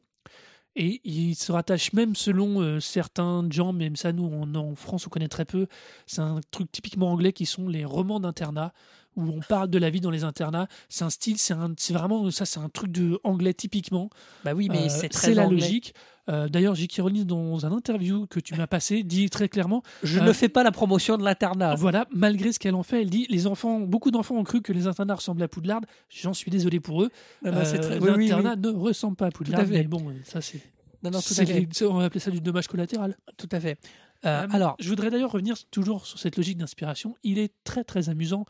Et 0.80 1.02
il 1.04 1.34
se 1.36 1.52
rattache 1.52 1.92
même 1.94 2.16
selon 2.16 2.62
euh, 2.62 2.80
certains 2.80 3.48
gens, 3.50 3.74
même 3.74 3.96
ça 3.96 4.12
nous 4.12 4.26
en, 4.28 4.54
en 4.54 4.76
France 4.76 5.08
on 5.08 5.10
connaît 5.10 5.28
très 5.28 5.46
peu, 5.46 5.66
c'est 6.06 6.22
un 6.22 6.40
truc 6.52 6.72
typiquement 6.72 7.12
anglais 7.12 7.34
qui 7.34 7.48
sont 7.48 7.68
les 7.68 7.84
romans 7.84 8.20
d'internat, 8.20 8.74
où 9.16 9.24
on 9.24 9.40
parle 9.40 9.70
de 9.72 9.80
la 9.80 9.90
vie 9.90 10.02
dans 10.02 10.12
les 10.12 10.24
internats. 10.24 10.68
C'est 10.88 11.04
un 11.04 11.10
style, 11.10 11.40
c'est 11.40 11.56
vraiment 11.94 12.30
ça, 12.30 12.46
c'est 12.46 12.60
un 12.60 12.70
truc 12.70 12.92
de 12.92 13.20
anglais 13.24 13.56
typiquement. 13.56 14.12
Bah 14.46 14.54
oui, 14.54 14.70
mais 14.70 14.86
Euh, 14.86 14.90
c'est 14.90 15.10
très 15.10 15.34
la 15.34 15.46
anglais. 15.48 15.60
logique. 15.62 15.96
Euh, 16.30 16.50
D'ailleurs, 16.50 16.76
J.K. 16.76 17.00
Rowling, 17.02 17.24
dans 17.24 17.66
un 17.66 17.72
interview 17.72 18.28
que 18.28 18.40
tu 18.40 18.54
m'as 18.56 18.68
passé, 18.68 19.04
dit 19.04 19.30
très 19.30 19.48
clairement 19.48 19.82
Je 20.04 20.20
Euh, 20.20 20.24
ne 20.24 20.34
fais 20.34 20.50
pas 20.50 20.64
la 20.64 20.72
promotion 20.72 21.18
de 21.18 21.24
l'internat. 21.24 21.76
voilà, 21.76 22.06
malgré 22.14 22.52
ce 22.52 22.60
qu'elle 22.60 22.76
en 22.76 22.84
fait, 22.84 23.02
elle 23.02 23.10
dit 23.10 23.26
les 23.30 23.48
enfants, 23.48 23.80
beaucoup 23.80 24.12
d'enfants 24.12 24.36
ont 24.36 24.44
cru 24.44 24.62
que 24.62 24.74
les 24.74 24.88
internats 24.88 25.16
ressemblaient 25.16 25.46
à 25.46 25.48
Poudlard. 25.48 25.82
J'en 26.10 26.34
suis 26.34 26.52
désolé 26.52 26.80
pour 26.80 27.04
eux. 27.04 27.10
Non, 27.46 27.52
c'est 27.64 27.78
Euh, 27.80 27.82
très- 27.82 28.00
oui, 28.00 28.28
L'internat 28.28 28.56
oui. 28.56 28.62
ne 28.74 28.78
ressemble 28.78 29.16
pas 29.16 29.28
à 29.28 29.32
Poudlard. 29.32 29.66
Mais 29.70 29.84
bon, 29.84 30.14
ça 30.26 30.42
c'est. 30.42 30.62
Non, 31.04 31.12
non, 31.12 31.20
tout 31.20 31.28
à 31.30 31.34
c'est 31.36 31.46
fait. 31.46 31.60
les- 31.62 31.68
c'est- 31.72 31.86
on 31.86 31.94
va 31.94 32.06
appeler 32.06 32.20
ça 32.20 32.32
du 32.32 32.42
dommage 32.42 32.68
collatéral. 32.68 33.16
Tout 33.38 33.48
à 33.52 33.60
fait. 33.60 33.78
Euh, 34.26 34.42
Euh, 34.44 34.48
alors, 34.52 34.76
Je 34.80 34.90
voudrais 34.90 35.12
d'ailleurs 35.12 35.32
revenir 35.32 35.56
toujours 35.70 36.06
sur 36.08 36.18
cette 36.20 36.36
logique 36.38 36.58
d'inspiration. 36.58 37.16
Il 37.24 37.38
est 37.38 37.54
très 37.64 37.84
très 37.84 38.10
amusant 38.10 38.46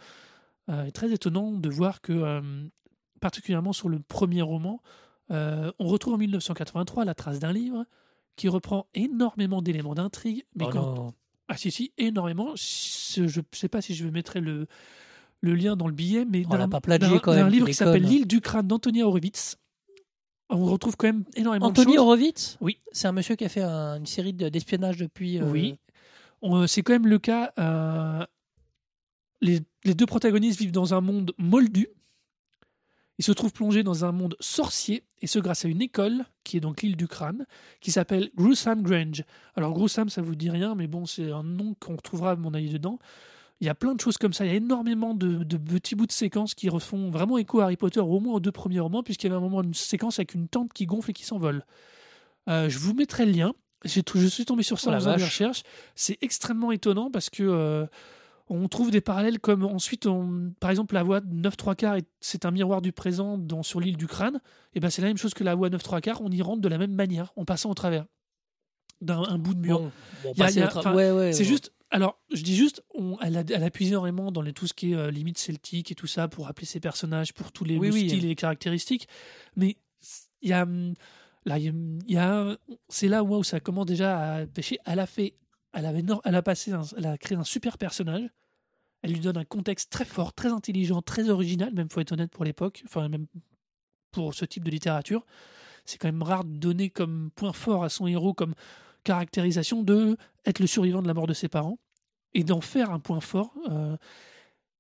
euh, 0.70 0.86
et 0.86 0.92
très 0.92 1.12
étonnant 1.12 1.52
de 1.52 1.70
voir 1.70 2.02
que, 2.02 2.14
euh, 2.14 2.42
particulièrement 3.20 3.74
sur 3.74 3.90
le 3.90 4.00
premier 4.00 4.42
roman, 4.42 4.82
euh, 5.32 5.72
on 5.80 5.88
retrouve 5.88 6.14
en 6.14 6.18
1983 6.18 7.06
la 7.06 7.14
trace 7.16 7.40
d'un 7.40 7.52
livre 7.54 7.86
qui 8.36 8.48
reprend 8.50 8.88
énormément 8.94 9.62
d'éléments 9.62 9.96
d'intrigue, 9.96 10.44
mais 10.56 10.66
oh 10.68 10.70
quand 10.72 10.96
non. 10.96 11.14
Ah 11.50 11.58
si, 11.58 11.72
si, 11.72 11.92
énormément. 11.98 12.56
Je 12.56 13.22
ne 13.24 13.44
sais 13.54 13.70
pas 13.70 13.82
si 13.82 13.96
je 13.96 14.08
mettrai 14.08 14.42
le, 14.42 14.68
le 15.42 15.56
lien 15.56 15.76
dans 15.78 15.88
le 15.88 15.94
billet, 15.94 16.26
mais 16.26 16.44
On 16.48 16.52
l'a 16.52 16.58
d'un 16.60 16.70
pas 16.70 16.82
plagié 16.82 17.08
d'un- 17.16 17.20
quand 17.20 17.32
d'un 17.32 17.38
même, 17.44 17.48
tu 17.48 17.54
livre 17.56 17.68
qui 17.68 17.74
s'appelle. 17.74 18.04
L'île 18.04 18.28
du 18.28 18.42
crâne 18.42 18.68
d'Antonia 18.68 19.08
Horowitz. 19.08 19.58
On 20.50 20.64
retrouve 20.66 20.96
quand 20.98 21.08
même 21.08 21.24
énormément 21.36 21.66
Anthony 21.68 21.94
de 21.94 21.98
choses. 21.98 22.00
Horowitz? 22.06 22.58
Oui. 22.62 22.78
C'est 22.92 23.08
un 23.08 23.12
monsieur 23.12 23.36
qui 23.36 23.44
a 23.46 23.50
fait 23.50 23.62
un- 23.64 23.98
une 23.98 24.06
série 24.06 24.34
de- 24.34 24.50
d'espionnage 24.50 24.98
depuis. 24.98 25.40
euh, 25.40 25.50
Oui. 25.50 25.78
On- 26.42 26.68
C'est 26.68 26.82
quand 26.84 26.94
même 26.94 27.08
le 27.08 27.20
cas. 27.20 27.52
euh, 27.60 28.26
les, 29.42 29.60
les 29.84 29.94
deux 29.94 30.06
protagonistes 30.06 30.60
vivent 30.60 30.72
dans 30.72 30.94
un 30.94 31.02
monde 31.02 31.34
moldu. 31.38 31.88
Ils 33.20 33.24
se 33.26 33.32
trouvent 33.32 33.54
plongés 33.54 33.84
dans 33.84 34.06
un 34.06 34.12
monde 34.12 34.36
sorcier, 34.40 35.04
et 35.22 35.28
ce 35.28 35.40
grâce 35.40 35.66
à 35.66 35.68
une 35.68 35.82
école, 35.82 36.26
qui 36.44 36.58
est 36.58 36.60
donc 36.60 36.82
l'île 36.84 36.96
du 36.96 37.08
crâne, 37.08 37.46
qui 37.82 37.92
s'appelle 37.92 38.30
Gruesome 38.36 38.84
Grange. 38.84 39.24
Alors 39.56 39.74
Gruesome, 39.74 40.10
ça 40.10 40.22
vous 40.22 40.36
dit 40.36 40.50
rien, 40.50 40.76
mais 40.76 40.88
bon, 40.88 41.06
c'est 41.06 41.32
un 41.32 41.44
nom 41.44 41.76
qu'on 41.80 41.96
retrouvera 41.96 42.32
à 42.32 42.36
mon 42.36 42.54
avis 42.54 42.70
dedans. 42.70 43.00
Il 43.60 43.66
y 43.66 43.70
a 43.72 43.76
plein 43.76 43.96
de 43.96 44.00
choses 44.00 44.18
comme 44.20 44.34
ça, 44.34 44.46
il 44.46 44.50
y 44.50 44.54
a 44.54 44.58
énormément 44.58 45.16
de, 45.16 45.44
de 45.44 45.58
petits 45.58 45.96
bouts 45.96 46.06
de 46.06 46.12
séquences 46.12 46.54
qui 46.54 46.70
refont 46.70 47.10
vraiment 47.10 47.40
écho 47.40 47.60
à 47.60 47.64
Harry 47.64 47.76
Potter, 47.76 48.00
au 48.00 48.20
moins 48.20 48.36
aux 48.36 48.40
deux 48.40 48.52
premiers 48.52 48.80
romans, 48.80 49.02
puisqu'il 49.02 49.26
y 49.26 49.30
avait 49.32 49.38
un 49.38 49.42
moment, 49.42 49.64
une 49.64 49.74
séquence 49.74 50.20
avec 50.20 50.36
une 50.36 50.48
tente 50.48 50.72
qui 50.74 50.86
gonfle 50.86 51.10
et 51.10 51.14
qui 51.14 51.26
s'envole. 51.26 51.66
Euh, 52.50 52.70
je 52.70 52.78
vous 52.78 52.94
mettrai 52.94 53.26
le 53.26 53.32
lien. 53.32 53.54
Je 53.84 54.02
suis 54.28 54.46
tombé 54.46 54.62
sur 54.62 54.80
ça 54.80 54.92
Oh 54.92 54.96
faisant 54.96 55.12
des 55.16 55.22
vache. 55.22 55.30
recherches. 55.30 55.64
C'est 55.96 56.18
extrêmement 56.22 56.72
étonnant 56.72 57.10
parce 57.10 57.32
que 57.32 57.44
euh, 57.44 57.86
on 58.50 58.68
trouve 58.68 58.92
des 58.92 59.02
parallèles 59.02 59.40
comme 59.40 59.64
ensuite, 59.66 60.06
on- 60.08 60.54
par 60.60 60.70
exemple, 60.70 60.94
la 60.96 61.04
voie 61.04 61.22
9 61.22 61.58
3 61.58 61.76
quarts, 61.76 61.96
est- 61.96 62.08
c'est 62.22 62.46
un 62.46 62.52
miroir 62.52 62.82
du 62.82 62.92
présent 62.92 63.38
dans, 63.38 63.64
sur 63.64 63.80
l'île 63.80 63.98
du 63.98 64.08
crâne. 64.08 64.40
Et 64.74 64.80
ben 64.80 64.90
c'est 64.90 65.02
la 65.02 65.10
même 65.10 65.18
chose 65.18 65.34
que 65.34 65.44
la 65.44 65.56
voie 65.56 65.70
9 65.70 65.84
3 65.84 66.02
quarts. 66.02 66.22
On 66.22 66.30
y 66.32 66.42
rentre 66.42 66.62
de 66.62 66.68
la 66.70 66.78
même 66.78 66.94
manière, 66.94 67.34
en 67.36 67.46
passant 67.46 67.70
au 67.70 67.74
travers 67.74 68.06
d'un 69.02 69.22
un 69.24 69.38
bout 69.38 69.54
de 69.54 69.60
mur. 69.60 69.80
Bon, 69.80 69.92
bon, 70.24 70.34
tra- 70.34 70.96
ouais, 70.96 71.12
ouais, 71.12 71.34
C'est 71.34 71.40
ouais. 71.44 71.46
juste. 71.46 71.72
Alors, 71.90 72.20
je 72.34 72.42
dis 72.44 72.56
juste, 72.56 72.84
on, 72.96 73.18
elle, 73.22 73.38
a, 73.38 73.44
elle 73.50 73.64
a 73.64 73.70
puisé 73.70 73.92
énormément 73.92 74.30
dans 74.32 74.42
les, 74.42 74.52
tout 74.52 74.68
ce 74.68 74.74
qui 74.74 74.92
est 74.92 74.96
euh, 74.96 75.10
limite 75.10 75.38
celtique 75.38 75.90
et 75.92 75.96
tout 75.96 76.08
ça 76.08 76.28
pour 76.28 76.46
rappeler 76.46 76.66
ses 76.66 76.82
personnages, 76.82 77.34
pour 77.34 77.54
tous 77.54 77.64
les 77.64 77.78
Oui, 77.78 77.88
le 77.88 77.94
oui. 77.94 78.10
styles 78.10 78.26
et 78.26 78.28
les 78.30 78.36
caractéristiques. 78.36 79.08
Mais 79.56 79.78
il 80.42 80.50
y 80.50 80.54
a. 80.54 80.64
hum, 80.64 80.94
Là, 81.46 81.58
il 81.60 81.64
y 81.64 81.70
a- 81.70 81.72
il 82.08 82.14
y 82.14 82.18
a. 82.18 82.58
C'est 82.90 83.08
là 83.08 83.24
où 83.24 83.42
ça 83.44 83.62
commence 83.62 83.86
déjà 83.86 84.36
à 84.36 84.46
pêcher. 84.48 84.80
Elle 84.86 85.00
a 85.00 85.06
fait. 85.06 85.34
Elle, 85.78 87.06
a 87.06 87.18
créé 87.18 87.38
un 87.38 87.44
super 87.44 87.78
personnage. 87.78 88.30
Elle 89.04 89.12
lui 89.14 89.20
donne 89.20 89.38
un 89.38 89.46
contexte 89.46 89.92
très 89.92 90.06
fort, 90.06 90.34
très 90.34 90.50
intelligent, 90.50 91.02
très 91.02 91.30
original, 91.30 91.72
même 91.74 91.90
faut 91.90 92.00
être 92.02 92.14
honnête 92.14 92.32
pour 92.32 92.44
l'époque, 92.44 92.84
enfin 92.86 93.08
même 93.10 93.28
pour 94.12 94.34
ce 94.34 94.46
type 94.46 94.64
de 94.64 94.72
littérature. 94.72 95.26
C'est 95.86 95.98
quand 95.98 96.08
même 96.08 96.24
rare 96.24 96.44
de 96.44 96.58
donner 96.58 96.90
comme 96.90 97.30
point 97.36 97.54
fort 97.54 97.84
à 97.84 97.90
son 97.90 98.08
héros, 98.08 98.34
comme 98.34 98.56
caractérisation 99.04 99.84
de 99.84 100.18
être 100.46 100.60
le 100.60 100.68
survivant 100.68 101.02
de 101.02 101.08
la 101.08 101.14
mort 101.14 101.28
de 101.28 101.34
ses 101.34 101.48
parents 101.48 101.78
et 102.34 102.44
d'en 102.44 102.62
faire 102.62 102.92
un 102.92 103.00
point 103.00 103.22
fort. 103.22 103.54
euh, 103.70 103.96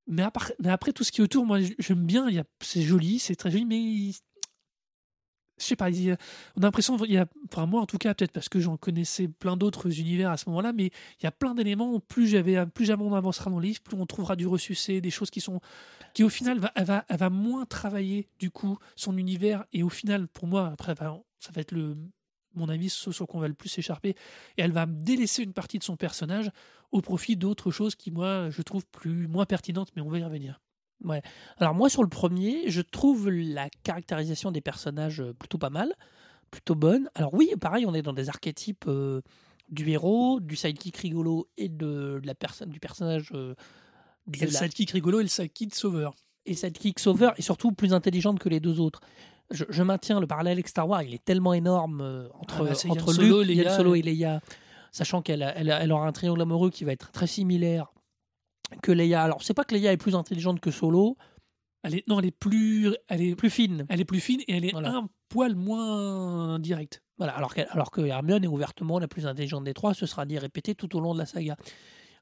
mais, 0.07 0.23
part- 0.31 0.51
mais 0.59 0.69
après 0.69 0.93
tout 0.93 1.03
ce 1.03 1.11
qui 1.11 1.21
est 1.21 1.23
autour, 1.23 1.45
moi 1.45 1.59
j'aime 1.79 2.05
bien, 2.05 2.27
c'est 2.61 2.81
joli, 2.81 3.19
c'est 3.19 3.35
très 3.35 3.51
joli, 3.51 3.65
mais 3.65 4.11
je 5.59 5.63
sais 5.63 5.75
pas, 5.75 5.89
on 5.89 6.61
a 6.61 6.65
l'impression, 6.65 6.97
enfin 7.51 7.65
moi 7.65 7.81
en 7.81 7.85
tout 7.85 7.97
cas, 7.97 8.13
peut-être 8.13 8.31
parce 8.31 8.49
que 8.49 8.59
j'en 8.59 8.77
connaissais 8.77 9.27
plein 9.27 9.57
d'autres 9.57 9.99
univers 9.99 10.29
à 10.29 10.37
ce 10.37 10.47
moment-là, 10.49 10.73
mais 10.73 10.85
il 11.19 11.23
y 11.23 11.25
a 11.25 11.31
plein 11.31 11.55
d'éléments, 11.55 11.99
plus 11.99 12.27
j'avais, 12.27 12.65
plus 12.67 12.85
jamais 12.85 13.03
on 13.03 13.13
avancera 13.13 13.49
dans 13.49 13.59
le 13.59 13.65
livre, 13.65 13.81
plus 13.81 13.97
on 13.97 14.05
trouvera 14.05 14.35
du 14.35 14.45
ressucé, 14.47 15.01
des 15.01 15.09
choses 15.09 15.31
qui 15.31 15.41
sont, 15.41 15.59
qui 16.13 16.23
au 16.23 16.29
final, 16.29 16.59
va, 16.59 16.71
elle, 16.75 16.85
va, 16.85 17.05
va 17.09 17.29
moins 17.29 17.65
travailler 17.65 18.27
du 18.39 18.51
coup 18.51 18.77
son 18.95 19.17
univers, 19.17 19.65
et 19.73 19.83
au 19.83 19.89
final, 19.89 20.27
pour 20.27 20.47
moi, 20.47 20.67
après, 20.67 20.95
ça 20.95 21.51
va 21.53 21.61
être 21.61 21.71
le, 21.71 21.97
mon 22.53 22.69
avis, 22.69 22.89
ce 22.89 23.11
sur 23.11 23.27
quoi 23.27 23.39
on 23.39 23.41
va 23.41 23.47
le 23.47 23.53
plus 23.53 23.69
s'écharper, 23.69 24.09
et 24.57 24.61
elle 24.61 24.71
va 24.71 24.85
délaisser 24.85 25.43
une 25.43 25.53
partie 25.53 25.79
de 25.79 25.83
son 25.83 25.95
personnage 25.95 26.51
au 26.91 27.01
profit 27.01 27.35
d'autres 27.35 27.71
choses 27.71 27.95
qui, 27.95 28.11
moi, 28.11 28.49
je 28.49 28.61
trouve 28.61 28.85
plus, 28.87 29.27
moins 29.27 29.45
pertinentes, 29.45 29.91
mais 29.95 30.01
on 30.01 30.09
va 30.09 30.19
y 30.19 30.23
revenir. 30.23 30.61
Alors 31.57 31.73
moi 31.73 31.89
sur 31.89 32.03
le 32.03 32.09
premier, 32.09 32.69
je 32.69 32.81
trouve 32.81 33.29
la 33.29 33.69
caractérisation 33.83 34.51
des 34.51 34.61
personnages 34.61 35.21
euh, 35.21 35.33
plutôt 35.33 35.57
pas 35.57 35.69
mal, 35.69 35.93
plutôt 36.51 36.75
bonne. 36.75 37.09
Alors 37.15 37.33
oui, 37.33 37.51
pareil, 37.59 37.85
on 37.85 37.93
est 37.93 38.01
dans 38.01 38.13
des 38.13 38.29
archétypes 38.29 38.85
euh, 38.87 39.21
du 39.69 39.89
héros, 39.89 40.39
du 40.39 40.55
sidekick 40.55 40.97
rigolo 40.97 41.47
et 41.57 41.69
de, 41.69 42.19
de 42.21 42.27
la 42.27 42.35
personne, 42.35 42.69
du 42.69 42.79
personnage 42.79 43.31
euh, 43.33 43.53
de 44.27 44.37
Et 44.37 44.45
le 44.45 44.51
la- 44.51 44.59
sidekick 44.59 44.91
rigolo 44.91 45.19
et 45.19 45.23
le 45.23 45.29
sidekick 45.29 45.75
sauveur. 45.75 46.15
et 46.45 46.53
sidekick 46.55 46.99
sauveur 46.99 47.33
et 47.37 47.41
surtout 47.41 47.71
plus 47.71 47.93
intelligente 47.93 48.39
que 48.39 48.49
les 48.49 48.59
deux 48.59 48.79
autres. 48.79 49.01
Je, 49.51 49.63
je 49.69 49.83
maintiens 49.83 50.19
le 50.19 50.27
parallèle 50.27 50.53
avec 50.53 50.67
Star 50.67 50.89
Wars, 50.89 51.03
il 51.03 51.13
est 51.13 51.23
tellement 51.23 51.53
énorme 51.53 52.01
euh, 52.01 52.27
entre, 52.39 52.61
Ah 52.67 52.73
bah, 52.73 52.91
entre 52.91 53.13
Solo, 53.13 53.43
Luke, 53.43 53.57
Leia, 53.63 53.75
Solo 53.77 53.95
et- 53.95 54.01
Leia, 54.01 54.41
sachant 54.91 55.21
qu'elle 55.21 55.41
elle 55.55 55.91
aura 55.91 56.07
un 56.07 56.11
triangle 56.11 56.41
amoureux 56.41 56.69
qui 56.69 56.83
va 56.83 56.91
être 56.91 57.11
très 57.11 57.27
similaire 57.27 57.87
que 58.81 58.91
Leia. 58.91 59.23
Alors 59.23 59.43
c'est 59.43 59.53
pas 59.53 59.63
que 59.63 59.75
Leia 59.75 59.91
est 59.93 59.97
plus 59.97 60.15
intelligente 60.15 60.59
que 60.59 60.71
Solo, 60.71 61.17
Elle 61.83 61.95
est, 61.95 62.07
non, 62.07 62.19
elle 62.19 62.25
est 62.25 62.31
plus, 62.31 62.93
elle 63.07 63.21
est, 63.21 63.35
plus 63.35 63.49
fine. 63.49 63.85
elle 63.89 64.01
est 64.01 64.05
plus 64.05 64.19
fine 64.19 64.41
et 64.47 64.57
elle 64.57 64.65
est 64.65 64.71
Voilà. 64.71 64.89
un 64.95 65.09
poil 65.29 65.55
moins 65.55 66.59
directe. 66.59 67.01
Voilà, 67.17 67.33
alors, 67.35 67.53
qu'elle- 67.53 67.67
alors 67.71 67.91
que 67.91 68.01
Hermione 68.01 68.43
est 68.43 68.47
ouvertement 68.47 68.99
la 68.99 69.07
plus 69.07 69.25
intelligente 69.25 69.63
des 69.63 69.73
trois, 69.73 69.93
ce 69.93 70.05
sera 70.05 70.25
dit 70.25 70.35
et 70.35 70.39
répété 70.39 70.75
tout 70.75 70.95
au 70.95 70.99
long 70.99 71.13
de 71.13 71.19
la 71.19 71.25
saga. 71.25 71.55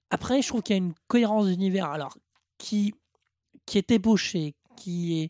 Après, 0.10 0.42
je 0.42 0.48
trouve 0.48 0.62
qu'il 0.62 0.76
y 0.76 0.80
a 0.80 0.84
une 0.84 0.94
cohérence 1.08 1.48
d'univers, 1.48 1.90
alors 1.90 2.18
qui 2.58 2.94
qui 3.66 3.78
est 3.80 3.90
ébauché, 3.92 4.54
qui 4.78 5.22
est 5.24 5.30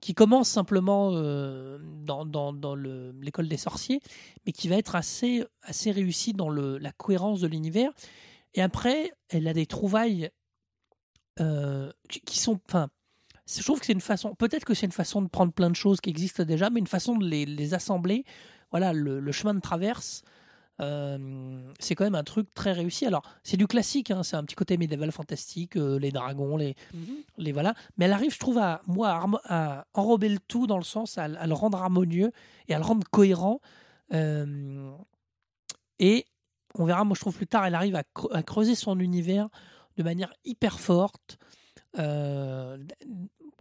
qui 0.00 0.14
commence 0.14 0.48
simplement 0.50 1.10
euh, 1.14 1.78
dans, 1.82 2.26
dans, 2.26 2.52
dans 2.52 2.74
le- 2.74 3.12
l'école 3.22 3.48
des 3.48 3.56
sorciers, 3.56 4.00
mais 4.46 4.52
qui 4.52 4.68
va 4.68 4.76
être 4.76 4.94
assez, 4.96 5.44
assez 5.62 5.90
réussi 5.90 6.34
dans 6.34 6.50
le, 6.50 6.76
la 6.76 6.92
cohérence 6.92 7.40
de 7.40 7.46
l'univers. 7.46 7.90
Et 8.52 8.60
après, 8.60 9.12
elle 9.30 9.48
a 9.48 9.54
des 9.54 9.64
trouvailles 9.66 10.28
euh, 11.40 11.90
qui, 12.08 12.38
sont. 12.38 12.60
Enfin, 12.68 12.88
je 13.46 13.62
trouve 13.62 13.80
que 13.80 13.86
c'est 13.86 13.92
une 13.92 14.00
façon. 14.00 14.34
Peut-être 14.34 14.64
que 14.64 14.74
c'est 14.74 14.86
une 14.86 14.92
façon 14.92 15.22
de 15.22 15.28
prendre 15.28 15.52
plein 15.52 15.70
de 15.70 15.76
choses 15.76 16.00
qui 16.00 16.10
existent 16.10 16.44
déjà, 16.44 16.70
mais 16.70 16.80
une 16.80 16.86
façon 16.86 17.16
de 17.16 17.26
les, 17.26 17.46
les 17.46 17.74
assembler. 17.74 18.24
Voilà, 18.70 18.92
le, 18.92 19.20
le 19.20 19.32
chemin 19.32 19.54
de 19.54 19.60
traverse. 19.60 20.22
euh, 20.80 21.72
c'est 21.78 21.94
quand 21.94 22.04
même 22.04 22.14
un 22.14 22.24
truc 22.24 22.52
très 22.54 22.72
réussi. 22.72 23.06
Alors, 23.06 23.22
c'est 23.42 23.56
du 23.56 23.66
classique, 23.66 24.10
hein, 24.10 24.22
c'est 24.22 24.36
un 24.36 24.42
petit 24.44 24.56
côté 24.56 24.76
médiéval 24.76 25.12
fantastique, 25.12 25.76
euh, 25.76 25.98
les 25.98 26.10
dragons, 26.10 26.56
les, 26.56 26.74
les 27.38 27.52
voilà. 27.52 27.74
Mais 27.96 28.06
elle 28.06 28.12
arrive, 28.12 28.32
je 28.32 28.38
trouve, 28.40 28.58
à 28.58 28.82
moi 28.86 29.20
à, 29.44 29.86
enrober 29.94 30.28
le 30.28 30.38
tout 30.38 30.66
dans 30.66 30.78
le 30.78 30.84
sens 30.84 31.18
à, 31.18 31.24
à 31.24 31.46
le 31.46 31.54
rendre 31.54 31.80
harmonieux 31.80 32.32
et 32.68 32.74
à 32.74 32.78
le 32.78 32.84
rendre 32.84 33.06
cohérent. 33.10 33.60
Euh, 34.12 34.90
et 36.00 36.26
on 36.76 36.84
verra, 36.84 37.04
moi 37.04 37.14
je 37.14 37.20
trouve 37.20 37.36
plus 37.36 37.46
tard, 37.46 37.64
elle 37.66 37.74
arrive 37.76 37.94
à 37.96 38.42
creuser 38.42 38.74
son 38.74 38.98
univers 38.98 39.48
de 39.96 40.02
manière 40.02 40.32
hyper 40.44 40.80
forte. 40.80 41.38
Euh, 41.98 42.76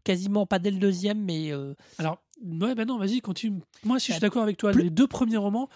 quasiment 0.04 0.46
pas 0.46 0.60
dès 0.60 0.72
le 0.72 0.80
deuxième, 0.80 1.24
mais 1.24 1.52
euh, 1.52 1.76
Alors, 1.98 2.22
ouais, 2.44 2.76
bah 2.76 2.86
non, 2.86 2.98
vas-y, 2.98 3.22
continue. 3.22 3.62
Moi, 3.84 4.00
si 4.00 4.08
je 4.08 4.14
suis 4.14 4.20
Bah, 4.22 4.28
d'accord 4.28 4.44
avec 4.44 4.58
toi, 4.58 4.72
plus- 4.72 4.84
les 4.84 4.90
deux 4.90 5.08
premiers 5.08 5.38
romans 5.38 5.70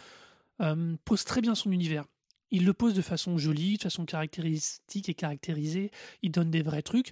euh, 0.61 0.95
posent 1.05 1.23
très 1.23 1.39
bien 1.41 1.55
son 1.55 1.71
univers. 1.71 2.03
Il 2.51 2.65
le 2.65 2.73
pose 2.73 2.93
de 2.93 3.01
façon 3.01 3.37
jolie, 3.37 3.77
de 3.77 3.83
façon 3.83 4.05
caractéristique 4.05 5.07
et 5.09 5.13
caractérisée. 5.13 5.91
Il 6.23 6.31
donne 6.31 6.49
des 6.49 6.61
vrais 6.61 6.81
trucs. 6.81 7.11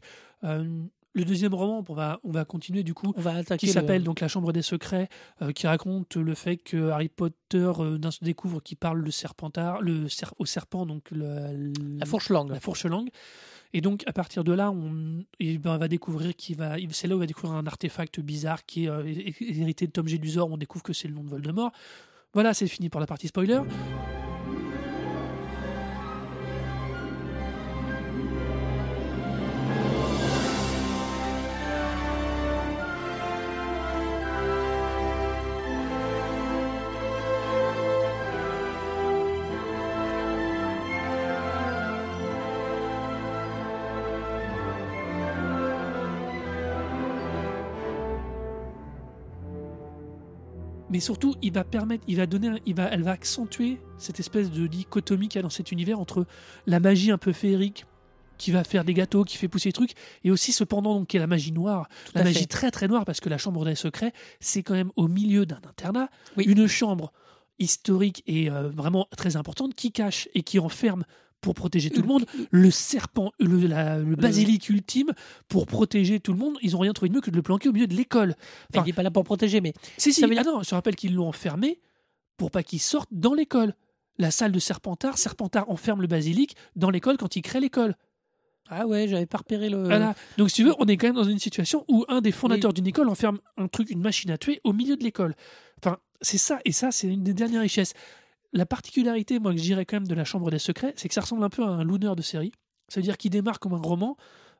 Le 1.16 1.24
deuxième 1.26 1.54
roman, 1.54 1.84
on 1.88 1.94
va, 1.94 2.20
on 2.24 2.32
va 2.32 2.44
continuer 2.46 2.84
du 2.84 2.94
coup, 2.94 3.14
on 3.16 3.22
va 3.22 3.36
attaquer. 3.36 3.62
qui 3.62 3.66
le- 3.68 3.72
s'appelle 3.72 4.04
donc 4.04 4.20
La 4.20 4.28
Chambre 4.28 4.52
des 4.52 4.62
Secrets, 4.62 5.08
euh, 5.42 5.52
qui 5.54 5.66
raconte 5.66 6.18
le 6.18 6.34
fait 6.36 6.58
que 6.58 6.90
Harry 6.90 7.08
Potter 7.10 7.72
euh, 7.80 7.98
d'un 7.98 8.10
découvre 8.22 8.60
qu'il 8.62 8.76
parle 8.78 9.00
le 9.00 9.12
serpentard, 9.12 9.82
le 9.82 10.08
cer- 10.08 10.34
au 10.40 10.46
serpent, 10.46 10.86
donc 10.86 11.10
le- 11.12 11.72
la 11.98 12.06
fourche 12.06 12.30
langue. 12.30 12.50
la 12.52 12.60
fourche 12.60 12.86
langue. 12.86 13.10
Et 13.74 13.82
donc, 13.82 14.04
à 14.08 14.14
partir 14.14 14.44
de 14.44 14.52
là, 14.54 14.72
on, 14.72 15.24
eh 15.40 15.58
ben, 15.58 15.76
on 15.76 15.78
va 15.78 15.88
découvrir 15.88 16.36
qu'il 16.36 16.58
va. 16.58 16.76
C'est 16.92 17.08
là 17.08 17.16
où 17.16 17.18
on 17.18 17.22
va 17.22 17.26
découvrir 17.28 17.58
un 17.58 17.66
artefact 17.66 18.20
bizarre 18.20 18.66
qui 18.66 18.86
est 18.86 18.90
euh, 18.90 19.06
hé- 19.06 19.34
hé- 19.40 19.60
hérité 19.62 19.88
de 19.88 19.92
Tom 19.92 20.08
Gélusor. 20.08 20.52
On 20.52 20.58
découvre 20.58 20.84
que 20.84 20.94
c'est 20.94 21.08
le 21.08 21.14
nom 21.14 21.24
de 21.24 21.30
Voldemort. 21.30 21.72
Voilà, 22.34 22.54
c'est 22.54 22.68
fini 22.68 22.90
pour 22.90 23.00
la 23.00 23.08
partie 23.08 23.28
spoiler. 23.30 23.60
Mais 50.96 51.02
surtout, 51.02 51.36
il 51.42 51.52
va 51.52 51.66
permettre, 51.66 52.06
il 52.08 52.16
va 52.16 52.26
donner, 52.26 52.52
il 52.66 52.74
va, 52.74 52.86
elle 52.86 53.04
va 53.04 53.12
accentuer 53.12 53.82
cette 53.98 54.22
espèce 54.22 54.50
de 54.50 54.66
dichotomie 54.66 55.28
qu'il 55.28 55.40
y 55.40 55.40
a 55.40 55.42
dans 55.42 55.50
cet 55.50 55.74
univers 55.74 56.00
entre 56.00 56.26
la 56.68 56.80
magie 56.80 57.12
un 57.12 57.18
peu 57.18 57.34
féerique 57.34 57.84
qui 58.38 58.52
va 58.52 58.64
faire 58.64 58.86
des 58.86 58.94
gâteaux, 58.94 59.26
qui 59.26 59.36
fait 59.36 59.50
pousser 59.50 59.68
des 59.70 59.74
trucs, 59.74 59.92
et 60.24 60.32
aussi 60.32 60.54
cependant 60.54 60.96
donc 60.96 61.08
qui 61.10 61.18
est 61.18 61.20
la 61.20 61.28
magie 61.28 61.52
noire, 61.52 61.90
Tout 62.06 62.14
la 62.16 62.24
magie 62.24 62.40
fait. 62.40 62.46
très 62.46 62.72
très 62.72 62.88
noire 62.88 63.04
parce 63.04 63.20
que 63.20 63.28
la 63.28 63.38
chambre 63.38 63.66
des 63.66 63.76
secrets, 63.76 64.14
c'est 64.40 64.64
quand 64.64 64.74
même 64.74 64.92
au 64.96 65.10
milieu 65.10 65.46
d'un 65.46 65.60
internat, 65.68 66.08
Oui. 66.38 66.46
une 66.46 66.66
chambre 66.66 67.12
historique 67.60 68.24
et 68.26 68.50
euh, 68.50 68.70
vraiment 68.70 69.10
très 69.18 69.36
importante 69.36 69.76
qui 69.76 69.92
cache 69.92 70.30
et 70.34 70.44
qui 70.44 70.60
enferme 70.60 71.04
pour 71.42 71.54
protéger 71.54 71.90
tout 71.90 72.02
le 72.02 72.08
monde 72.14 72.26
le 72.52 72.72
serpent, 72.72 73.32
le, 73.40 73.68
la- 73.68 74.00
le 74.00 74.16
basilic 74.16 74.68
ultime 74.70 75.12
pour 75.48 75.68
protéger 75.68 76.20
tout 76.20 76.34
le 76.34 76.40
monde. 76.40 76.58
Ils 76.62 76.76
ont 76.76 76.80
rien 76.80 76.94
trouvé 76.94 77.10
de 77.10 77.16
mieux 77.16 77.22
que 77.22 77.30
de 77.32 77.36
le 77.36 77.42
planquer 77.44 77.70
au 77.70 77.74
milieu 77.74 77.88
de 77.88 77.94
l'école. 77.96 78.36
Enfin, 78.74 78.84
il 78.84 78.88
n'est 78.88 78.94
pas 78.94 79.04
là 79.04 79.12
pour 79.12 79.24
protéger, 79.24 79.62
mais 79.62 79.74
si, 79.98 80.12
si, 80.14 80.22
Ça 80.22 80.28
veut 80.28 80.36
ah 80.38 80.44
non, 80.44 80.64
je 80.64 80.74
rappelle 80.74 80.96
qu'ils 80.96 81.14
l'ont 81.16 81.28
enfermé 81.28 81.80
pour 82.38 82.52
pas 82.52 82.64
qu'il 82.64 82.80
sorte 82.82 83.10
dans 83.12 83.34
l'école. 83.34 83.74
La 84.18 84.32
salle 84.32 84.52
de 84.54 84.60
Serpentard, 84.60 85.18
Serpentard 85.18 85.70
enferme 85.70 86.02
le 86.02 86.08
basilic 86.08 86.56
dans 86.76 86.90
l'école 86.90 87.18
quand 87.18 87.36
il 87.36 87.42
crée 87.42 87.60
l'école. 87.60 87.96
ah 88.70 88.88
ouais, 88.88 89.08
j'avais 89.08 89.26
pas 89.26 89.40
repéré 89.40 89.70
le. 89.70 89.84
Voilà. 89.84 90.16
Donc 90.38 90.50
si 90.50 90.56
tu 90.56 90.64
veux, 90.64 90.74
on 90.80 90.86
est 90.88 90.96
quand 90.98 91.08
même 91.08 91.16
dans 91.18 91.24
une 91.26 91.38
situation 91.40 91.84
où 91.90 92.06
un 92.08 92.22
des 92.22 92.32
fondateurs 92.32 92.72
d'une 92.74 92.88
école 92.88 93.10
enferme 93.10 93.40
un 93.58 93.68
truc, 93.68 93.90
une 93.90 94.02
machine 94.02 94.32
à 94.32 94.38
tuer 94.38 94.62
au 94.64 94.72
milieu 94.74 94.96
de 94.96 95.04
l'école. 95.04 95.36
Enfin, 95.84 95.98
c'est 96.22 96.38
ça, 96.38 96.60
et 96.66 96.72
ça, 96.72 96.92
c'est 96.92 97.08
une 97.08 97.24
des 97.24 97.34
dernières 97.34 97.62
richesses. 97.62 97.94
La 98.56 98.66
particularité, 98.66 99.38
moi, 99.40 99.52
que 99.52 99.58
je 99.60 99.64
dirais 99.64 99.86
quand 99.86 99.98
même 99.98 100.08
de 100.08 100.16
la 100.16 100.24
Chambre 100.26 100.50
des 100.50 100.60
Secrets, 100.60 100.94
c'est 100.96 101.08
que 101.08 101.14
ça 101.14 101.22
ressemble 101.22 101.44
un 101.44 101.50
peu 101.50 101.64
à 101.64 101.68
un 101.68 101.84
looner 101.84 102.14
de 102.16 102.22
série. 102.24 102.52
Ça 102.88 103.00
veut 103.00 103.04
dire 103.04 103.18
qu'il 103.18 103.30
démarre 103.32 103.60
comme 103.60 103.74
un 103.74 103.82
roman 103.82 104.16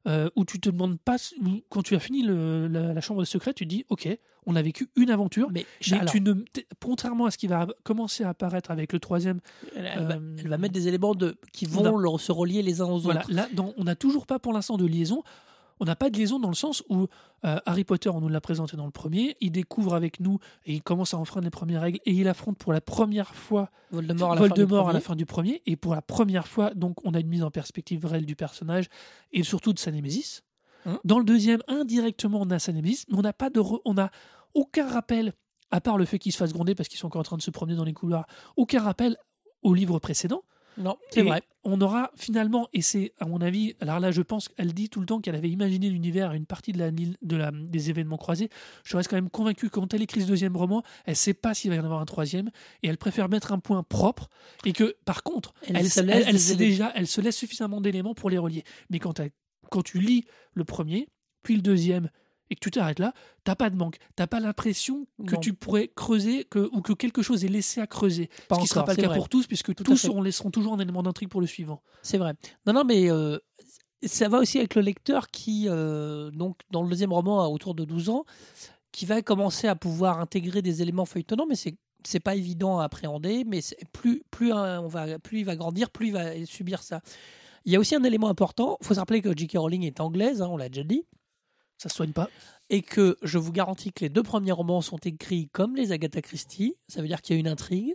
euh, 0.08 0.30
où 0.36 0.46
tu 0.46 0.60
te 0.60 0.70
demandes 0.70 1.00
pas, 1.00 1.16
où- 1.42 1.62
quand 1.70 1.82
tu 1.82 1.96
as 1.96 2.00
fini 2.00 2.22
le- 2.22 2.68
la, 2.68 2.94
la 2.94 3.02
Chambre 3.02 3.22
des 3.22 3.26
Secrets, 3.26 3.54
tu 3.56 3.64
te 3.64 3.70
dis, 3.70 3.86
ok, 3.90 4.08
on 4.46 4.56
a 4.56 4.62
vécu 4.62 4.88
une 4.96 5.10
aventure, 5.10 5.50
Mais, 5.52 5.66
mais 5.90 5.98
alors, 5.98 6.12
tu 6.12 6.22
ne, 6.22 6.34
contrairement 6.80 7.26
à 7.26 7.32
ce 7.32 7.40
qui 7.40 7.48
va 7.48 7.66
commencer 7.84 8.24
à 8.24 8.30
apparaître 8.30 8.70
avec 8.70 8.94
le 8.94 9.00
troisième, 9.00 9.40
elle, 9.76 9.90
elle 9.96 10.04
va, 10.06 10.14
euh, 10.18 10.36
elle 10.38 10.48
va 10.50 10.58
mettre 10.60 10.74
des 10.76 10.88
éléments 10.88 11.16
de, 11.16 11.38
qui 11.54 11.66
a- 11.66 11.70
vont 11.70 12.18
se 12.20 12.32
relier 12.32 12.62
les 12.62 12.82
uns 12.82 12.86
aux 12.86 13.00
voilà, 13.00 13.22
autres. 13.22 13.32
là, 13.34 13.48
dans- 13.54 13.74
on 13.78 13.84
n'a 13.86 13.96
toujours 13.96 14.28
pas 14.28 14.38
pour 14.38 14.54
l'instant 14.54 14.78
de 14.78 14.86
liaison. 14.86 15.24
On 15.80 15.86
n'a 15.86 15.96
pas 15.96 16.10
de 16.10 16.18
liaison 16.18 16.40
dans 16.40 16.50
le 16.50 16.56
sens 16.56 16.84
où 16.90 17.08
euh, 17.44 17.60
Harry 17.66 17.84
Potter, 17.84 18.10
on 18.10 18.22
nous 18.22 18.30
l'a 18.30 18.42
présenté 18.42 18.78
dans 18.78 18.86
le 18.86 18.92
premier, 18.92 19.36
il 19.42 19.52
découvre 19.52 19.94
avec 19.94 20.20
nous 20.20 20.40
et 20.66 20.74
il 20.74 20.82
commence 20.82 21.14
à 21.14 21.18
enfreindre 21.18 21.46
les 21.46 21.52
premières 21.52 21.82
règles 21.82 22.00
et 22.06 22.12
il 22.12 22.28
affronte 22.28 22.58
pour 22.58 22.72
la 22.74 22.82
première 22.82 23.36
fois 23.36 23.70
Voldemort 23.92 24.32
à 24.32 24.36
la 24.36 24.42
fin 24.42 24.48
du 24.48 24.60
Voldemort 24.62 24.90
à 24.90 24.94
la 24.94 25.00
premier. 25.00 25.02
fin 25.02 25.16
du 25.16 25.26
premier 25.26 25.62
et 25.66 25.76
pour 25.76 25.94
la 25.96 26.02
première 26.02 26.48
fois, 26.48 26.74
donc 26.74 27.06
on 27.06 27.14
a 27.14 27.20
une 27.20 27.28
mise 27.28 27.44
en 27.44 27.52
perspective 27.52 28.06
réelle 28.06 28.26
du 28.26 28.36
personnage 28.36 28.86
et 29.34 29.44
surtout 29.44 29.74
de 29.74 29.80
sa 29.80 29.92
némésis. 29.92 30.44
Hum. 30.86 30.98
Dans 31.04 31.20
le 31.20 31.26
deuxième, 31.26 31.62
indirectement, 31.68 32.40
on 32.42 32.50
a 32.52 32.60
sa 32.60 32.72
némésis, 32.72 33.06
mais 33.10 33.18
on 33.18 33.22
n'a 33.22 33.34
pas 33.34 33.50
de, 33.50 33.60
re- 33.60 33.82
on 33.86 33.98
a 33.98 34.12
aucun 34.54 34.88
rappel 34.88 35.34
à 35.72 35.82
part 35.82 35.98
le 35.98 36.06
fait 36.06 36.20
qu'ils 36.20 36.32
se 36.32 36.38
fassent 36.38 36.54
gronder 36.54 36.76
parce 36.76 36.88
qu'ils 36.88 37.00
sont 37.00 37.08
encore 37.08 37.22
en 37.22 37.24
train 37.24 37.38
de 37.38 37.42
se 37.42 37.52
promener 37.52 37.76
dans 37.76 37.84
les 37.84 37.94
couloirs, 37.94 38.28
aucun 38.56 38.82
rappel 38.82 39.18
au 39.64 39.74
livre 39.74 40.00
précédent. 40.00 40.44
Non, 40.78 40.98
c'est 41.10 41.22
vrai. 41.22 41.42
On 41.64 41.82
aura 41.82 42.12
finalement, 42.16 42.68
et 42.74 42.82
c'est 42.82 43.14
à 43.20 43.26
mon 43.26 43.42
avis, 43.42 43.76
alors 43.80 44.00
là 44.00 44.12
je 44.12 44.22
pense 44.22 44.50
qu'elle 44.50 44.74
dit 44.74 44.90
tout 44.90 45.00
le 45.00 45.06
temps 45.08 45.20
qu'elle 45.20 45.36
avait 45.36 45.50
imaginé 45.50 45.90
l'univers 45.90 46.34
et 46.34 46.38
une 46.38 46.46
partie 46.46 46.74
de 46.74 46.78
la, 46.80 46.92
de 46.92 47.36
la, 47.36 47.52
des 47.52 47.90
événements 47.90 48.18
croisés. 48.18 48.50
Je 48.84 48.96
reste 48.96 49.10
quand 49.10 49.16
même 49.16 49.30
convaincu 49.30 49.70
que 49.70 49.74
quand 49.74 49.94
elle 49.94 50.04
écrit 50.04 50.22
ce 50.22 50.28
deuxième 50.28 50.56
roman, 50.56 50.84
elle 51.06 51.16
sait 51.16 51.34
pas 51.34 51.54
s'il 51.54 51.72
va 51.72 51.78
y 51.78 51.80
en 51.80 51.86
avoir 51.86 52.02
un 52.02 52.06
troisième 52.06 52.52
et 52.84 52.88
elle 52.88 52.98
préfère 52.98 53.30
mettre 53.30 53.52
un 53.52 53.60
point 53.60 53.82
propre 53.82 54.30
et 54.64 54.74
que 54.74 54.96
par 55.06 55.24
contre, 55.24 55.54
Elle 55.68 55.78
elle, 55.78 55.90
se 55.90 56.02
laisse 56.02 56.26
elle 56.28 56.40
sait 56.40 56.56
déjà, 56.56 56.92
elle 56.96 57.08
se 57.08 57.22
laisse 57.22 57.38
suffisamment 57.38 57.82
d'éléments 57.82 58.14
pour 58.14 58.30
les 58.30 58.38
relier. 58.38 58.64
Mais 58.90 59.00
quand, 59.00 59.20
quand 59.72 59.82
tu 59.82 60.00
lis 60.00 60.26
le 60.54 60.66
premier, 60.66 61.10
puis 61.42 61.56
le 61.56 61.62
deuxième, 61.62 62.10
et 62.50 62.56
que 62.56 62.60
tu 62.60 62.72
t'arrêtes 62.72 63.00
là, 63.00 63.14
t'as 63.44 63.56
pas 63.56 63.70
de 63.70 63.76
manque. 63.76 63.98
T'as 64.16 64.28
pas 64.28 64.40
l'impression 64.40 65.08
que 65.28 65.36
Non. 65.36 65.40
tu 65.40 65.54
pourrais 65.54 65.88
creuser 65.88 66.44
que, 66.46 66.70
ou 66.72 66.82
que 66.82 66.94
quelque 66.94 67.22
chose 67.22 67.44
est 67.44 67.50
laissé 67.50 67.82
à 67.82 67.88
creuser. 67.88 68.30
Pas 68.48 68.56
ce 68.56 68.62
qui 68.62 68.68
sera 68.68 68.82
encore, 68.82 68.88
pas 68.88 68.94
le 68.94 69.02
cas 69.02 69.08
vrai. 69.10 69.18
pour 69.18 69.30
tous, 69.30 69.48
puisque 69.48 69.74
Tout 69.74 69.84
tous 69.84 70.06
on 70.10 70.22
laisseront 70.22 70.52
toujours 70.52 70.74
un 70.74 70.80
élément 70.80 71.04
d'intrigue 71.04 71.30
pour 71.30 71.42
le 71.42 71.48
suivant. 71.48 71.82
C'est 72.04 72.18
vrai. 72.18 72.34
Non, 72.68 72.74
non, 72.74 72.84
mais 72.84 73.10
euh, 73.10 73.38
ça 74.04 74.30
va 74.30 74.40
aussi 74.40 74.60
avec 74.60 74.76
le 74.76 74.82
lecteur 74.82 75.28
qui, 75.30 75.66
euh, 75.68 76.30
donc, 76.32 76.58
dans 76.70 76.84
le 76.84 76.90
deuxième 76.90 77.14
roman, 77.14 77.42
a 77.42 77.48
autour 77.48 77.74
de 77.74 77.84
12 77.86 78.10
ans, 78.10 78.26
qui 78.92 79.06
va 79.06 79.22
commencer 79.22 79.68
à 79.68 79.76
pouvoir 79.76 80.20
intégrer 80.20 80.62
des 80.62 80.82
éléments 80.82 81.06
feuilletonnants, 81.06 81.48
mais 81.48 81.56
c'est 81.56 81.76
c'est 82.08 82.20
pas 82.20 82.36
évident 82.36 82.78
à 82.78 82.84
appréhender, 82.84 83.44
mais 83.48 83.62
plus, 83.92 84.22
plus, 84.30 84.54
on 84.54 84.88
va, 84.88 85.18
plus 85.18 85.40
il 85.40 85.44
va 85.44 85.56
grandir, 85.56 85.90
plus 85.90 86.10
il 86.10 86.14
va 86.14 86.46
subir 86.46 86.84
ça. 86.84 87.02
Il 87.66 87.74
y 87.74 87.76
a 87.76 87.80
aussi 87.80 87.96
un 87.96 88.04
élément 88.04 88.30
important, 88.30 88.78
il 88.80 88.86
faut 88.86 88.94
se 88.94 89.00
rappeler 89.00 89.24
que 89.24 89.36
J.K. 89.36 89.54
Rowling 89.58 89.82
est 89.86 90.00
anglaise, 90.00 90.44
hein, 90.44 90.48
on 90.52 90.56
l'a 90.56 90.70
déjà 90.70 90.84
dit, 90.84 91.04
Ça 91.78 91.90
se 91.90 91.96
soigne 91.96 92.14
pas. 92.14 92.30
et 92.70 92.82
que 92.82 93.18
je 93.22 93.38
vous 93.38 93.52
garantis 93.52 93.92
que 93.92 94.04
les 94.04 94.10
deux 94.10 94.24
premiers 94.24 94.52
romans 94.52 94.82
sont 94.82 94.98
écrits 94.98 95.50
comme 95.52 95.76
les 95.76 95.92
Agatha 95.92 96.22
Christie. 96.22 96.76
Ça 96.88 97.02
veut 97.02 97.08
dire 97.08 97.22
qu'il 97.22 97.36
y 97.36 97.38
a 97.38 97.40
une 97.40 97.48
intrigue. 97.48 97.94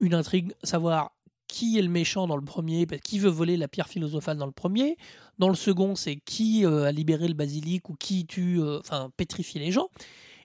Une 0.00 0.14
intrigue, 0.14 0.52
savoir 0.62 1.12
qui 1.48 1.78
est 1.78 1.82
le 1.82 1.88
méchant 1.88 2.26
dans 2.26 2.36
le 2.36 2.44
premier, 2.44 2.86
qui 2.86 3.18
veut 3.18 3.30
voler 3.30 3.56
la 3.56 3.68
pierre 3.68 3.88
philosophale 3.88 4.36
dans 4.36 4.46
le 4.46 4.52
premier. 4.52 4.96
Dans 5.38 5.48
le 5.48 5.54
second, 5.54 5.94
c'est 5.94 6.16
qui 6.16 6.64
euh, 6.64 6.84
a 6.84 6.92
libéré 6.92 7.28
le 7.28 7.34
basilic 7.34 7.88
ou 7.90 7.94
qui 7.94 8.26
tue, 8.26 8.60
euh, 8.60 8.80
enfin, 8.80 9.10
pétrifie 9.16 9.58
les 9.58 9.70
gens. 9.70 9.88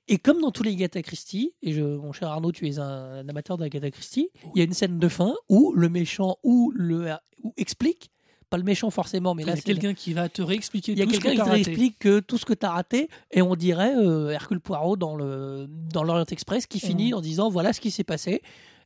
Et 0.07 0.17
comme 0.17 0.41
dans 0.41 0.51
tous 0.51 0.63
les 0.63 0.71
Agatha 0.71 1.01
Christie, 1.01 1.53
et 1.62 1.73
mon 1.79 2.12
cher 2.12 2.29
Arnaud, 2.29 2.51
tu 2.51 2.67
es 2.67 2.79
un, 2.79 2.83
un 2.83 3.29
amateur 3.29 3.57
d'Agatha 3.57 3.91
Christie, 3.91 4.29
il 4.55 4.59
y 4.59 4.62
a 4.62 4.63
une 4.63 4.73
scène 4.73 4.97
de 4.97 5.07
fin 5.07 5.35
où 5.49 5.71
le 5.73 5.88
méchant 5.88 6.38
ou 6.43 6.71
le 6.75 7.12
ou 7.43 7.53
explique, 7.57 8.09
pas 8.49 8.57
le 8.57 8.63
méchant 8.63 8.89
forcément, 8.89 9.35
mais 9.35 9.43
Il 9.43 9.45
là 9.45 9.51
y 9.51 9.53
a 9.53 9.55
c'est 9.57 9.62
quelqu'un 9.63 9.93
qui 9.93 10.13
va 10.13 10.27
te 10.29 10.41
réexpliquer 10.41 10.93
il 10.93 10.99
y 10.99 11.01
a 11.01 11.05
tout 11.05 11.13
ce 11.13 11.17
que 11.19 11.23
quelqu'un 11.23 11.38
t'as 11.38 11.43
qui 11.45 11.49
raté. 11.51 11.63
t'explique 11.65 11.99
que 11.99 12.19
tout 12.19 12.38
ce 12.38 12.45
que 12.45 12.53
tu 12.53 12.65
as 12.65 12.71
raté, 12.71 13.09
et 13.31 13.41
on 13.41 13.55
dirait 13.55 13.95
euh, 13.95 14.29
Hercule 14.31 14.59
Poirot 14.59 14.97
dans 14.97 15.15
le 15.15 15.67
dans 15.69 16.03
l'Orient 16.03 16.25
Express 16.25 16.65
qui 16.67 16.79
finit 16.79 17.12
Mm. 17.12 17.15
en 17.15 17.21
disant 17.21 17.49
voilà 17.49 17.73
ce 17.73 17.79
qui 17.81 17.91
s'est 17.91 18.03
passé. 18.03 18.41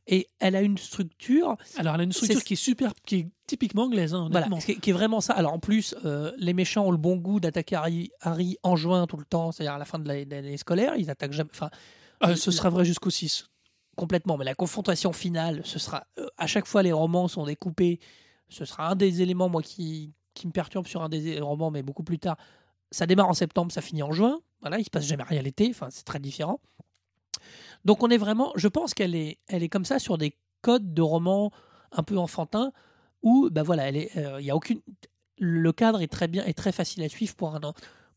Et 0.06 0.28
elle 0.38 0.54
a 0.54 0.60
une 0.60 0.76
structure. 0.76 1.56
Alors, 1.78 1.94
elle 1.94 2.00
a 2.02 2.04
une 2.04 2.12
structure 2.12 2.44
qui 2.44 2.52
est 2.52 2.56
super, 2.56 2.92
qui 3.06 3.14
est 3.20 3.28
typiquement 3.46 3.84
anglaise, 3.84 4.12
hein, 4.12 4.28
Voilà, 4.30 4.48
qui 4.60 4.72
est, 4.72 4.74
qui 4.74 4.90
est 4.90 4.92
vraiment 4.92 5.22
ça. 5.22 5.32
Alors 5.32 5.54
en 5.54 5.58
plus, 5.58 5.94
euh, 6.04 6.30
les 6.36 6.52
méchants 6.52 6.84
ont 6.84 6.90
le 6.90 6.98
bon 6.98 7.16
goût 7.16 7.40
d'attaquer 7.40 7.76
Harry, 7.76 8.10
Harry 8.20 8.58
en 8.62 8.76
juin 8.76 9.06
tout 9.06 9.16
le 9.16 9.24
temps, 9.24 9.50
c'est-à-dire 9.50 9.72
à 9.72 9.78
la 9.78 9.86
fin 9.86 9.98
de 9.98 10.06
l'année- 10.06 10.58
scolaire. 10.58 10.92
Ils 10.98 11.08
attaquent 11.10 11.32
jamais. 11.32 11.48
Enfin, 11.54 11.70
Euh, 12.22 12.36
ce 12.36 12.50
sera 12.50 12.68
vrai 12.68 12.84
jusqu'au 12.84 13.08
6. 13.08 13.46
complètement. 13.96 14.36
Mais 14.36 14.44
la 14.44 14.54
confrontation 14.54 15.12
finale, 15.14 15.62
ce 15.64 15.78
sera 15.78 16.04
euh, 16.18 16.26
à 16.36 16.46
chaque 16.46 16.66
fois 16.66 16.82
les 16.82 16.92
romans 16.92 17.26
sont 17.28 17.46
découpés. 17.46 17.98
Ce 18.48 18.64
sera 18.64 18.88
un 18.90 18.96
des 18.96 19.22
éléments 19.22 19.48
moi 19.48 19.62
qui, 19.62 20.12
qui 20.34 20.46
me 20.46 20.52
perturbe 20.52 20.86
sur 20.86 21.02
un 21.02 21.08
des 21.08 21.40
romans, 21.40 21.70
mais 21.70 21.82
beaucoup 21.82 22.04
plus 22.04 22.18
tard. 22.18 22.36
Ça 22.90 23.06
démarre 23.06 23.28
en 23.28 23.34
septembre, 23.34 23.72
ça 23.72 23.80
finit 23.80 24.02
en 24.02 24.12
juin. 24.12 24.40
Voilà, 24.60 24.78
il 24.78 24.84
se 24.84 24.90
passe 24.90 25.06
jamais 25.06 25.24
rien 25.24 25.42
l'été. 25.42 25.68
Enfin, 25.70 25.88
c'est 25.90 26.04
très 26.04 26.20
différent. 26.20 26.60
Donc 27.84 28.02
on 28.02 28.08
est 28.08 28.18
vraiment, 28.18 28.52
je 28.56 28.68
pense 28.68 28.94
qu'elle 28.94 29.14
est, 29.14 29.38
elle 29.48 29.62
est 29.62 29.68
comme 29.68 29.84
ça 29.84 29.98
sur 29.98 30.18
des 30.18 30.36
codes 30.62 30.94
de 30.94 31.02
romans 31.02 31.50
un 31.92 32.02
peu 32.02 32.16
enfantins 32.16 32.72
où, 33.22 33.48
bah 33.50 33.62
voilà, 33.62 33.88
elle 33.88 33.96
est, 33.96 34.16
euh, 34.16 34.40
y 34.40 34.50
a 34.50 34.56
aucune, 34.56 34.80
le 35.38 35.72
cadre 35.72 36.00
est 36.00 36.08
très 36.08 36.28
bien 36.28 36.44
et 36.44 36.54
très 36.54 36.72
facile 36.72 37.02
à 37.02 37.08
suivre 37.08 37.34
pour 37.34 37.54
un 37.54 37.60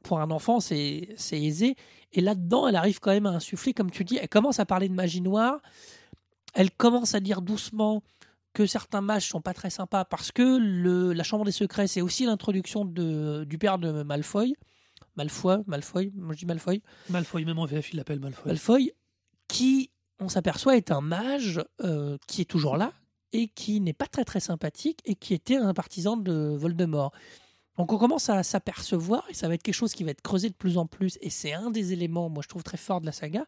pour 0.03 0.19
un 0.19 0.31
enfant, 0.31 0.59
c'est 0.59 1.17
aisé. 1.31 1.75
Et 2.13 2.21
là-dedans, 2.21 2.67
elle 2.67 2.75
arrive 2.75 2.99
quand 2.99 3.11
même 3.11 3.25
à 3.25 3.31
insuffler, 3.31 3.73
comme 3.73 3.91
tu 3.91 4.05
dis, 4.05 4.17
elle 4.17 4.29
commence 4.29 4.59
à 4.59 4.65
parler 4.65 4.87
de 4.87 4.93
magie 4.93 5.21
noire. 5.21 5.59
Elle 6.53 6.71
commence 6.71 7.13
à 7.13 7.19
dire 7.19 7.41
doucement 7.41 8.03
que 8.57 8.65
certains 8.65 9.01
mages 9.01 9.29
sont 9.29 9.39
pas 9.39 9.53
très 9.53 9.69
sympas 9.69 10.03
parce 10.03 10.31
que 10.31 10.57
le, 10.57 11.13
la 11.13 11.21
Chambre 11.23 11.45
des 11.45 11.51
Secrets, 11.51 11.85
c'est 11.85 12.01
aussi 12.01 12.25
l'introduction 12.25 12.85
de, 12.85 13.43
du 13.43 13.59
père 13.59 13.77
de 13.77 14.01
Malfoy. 14.01 14.55
Malfoy, 15.15 15.57
Malfoy, 15.67 16.11
moi 16.15 16.33
je 16.33 16.39
dis 16.39 16.47
Malfoy. 16.47 16.81
Malfoy, 17.11 17.45
même 17.45 17.59
en 17.59 17.67
VF, 17.67 17.93
il 17.93 17.97
l'appelle 17.97 18.19
Malfoy. 18.19 18.47
Malfoy, 18.47 18.93
qui, 19.47 19.91
on 20.19 20.27
s'aperçoit, 20.27 20.75
est 20.75 20.89
un 20.89 21.01
mage 21.01 21.63
euh, 21.83 22.17
qui 22.25 22.41
est 22.41 22.45
toujours 22.45 22.77
là 22.77 22.93
et 23.31 23.47
qui 23.47 23.79
n'est 23.79 23.93
pas 23.93 24.07
très 24.07 24.25
très 24.25 24.39
sympathique 24.39 25.01
et 25.05 25.13
qui 25.13 25.35
était 25.35 25.57
un 25.57 25.75
partisan 25.75 26.17
de 26.17 26.55
Voldemort. 26.57 27.11
Donc 27.77 27.93
on 27.93 27.99
commence 27.99 28.27
à 28.31 28.41
s'apercevoir, 28.41 29.23
et 29.29 29.35
ça 29.35 29.47
va 29.47 29.53
être 29.53 29.61
quelque 29.61 29.75
chose 29.75 29.93
qui 29.93 30.03
va 30.03 30.09
être 30.09 30.23
creusé 30.23 30.49
de 30.49 30.55
plus 30.55 30.79
en 30.79 30.87
plus, 30.87 31.19
et 31.21 31.29
c'est 31.29 31.53
un 31.53 31.69
des 31.69 31.93
éléments, 31.93 32.27
moi 32.27 32.41
je 32.41 32.47
trouve 32.47 32.63
très 32.63 32.77
fort 32.77 33.01
de 33.01 33.05
la 33.05 33.11
saga, 33.11 33.45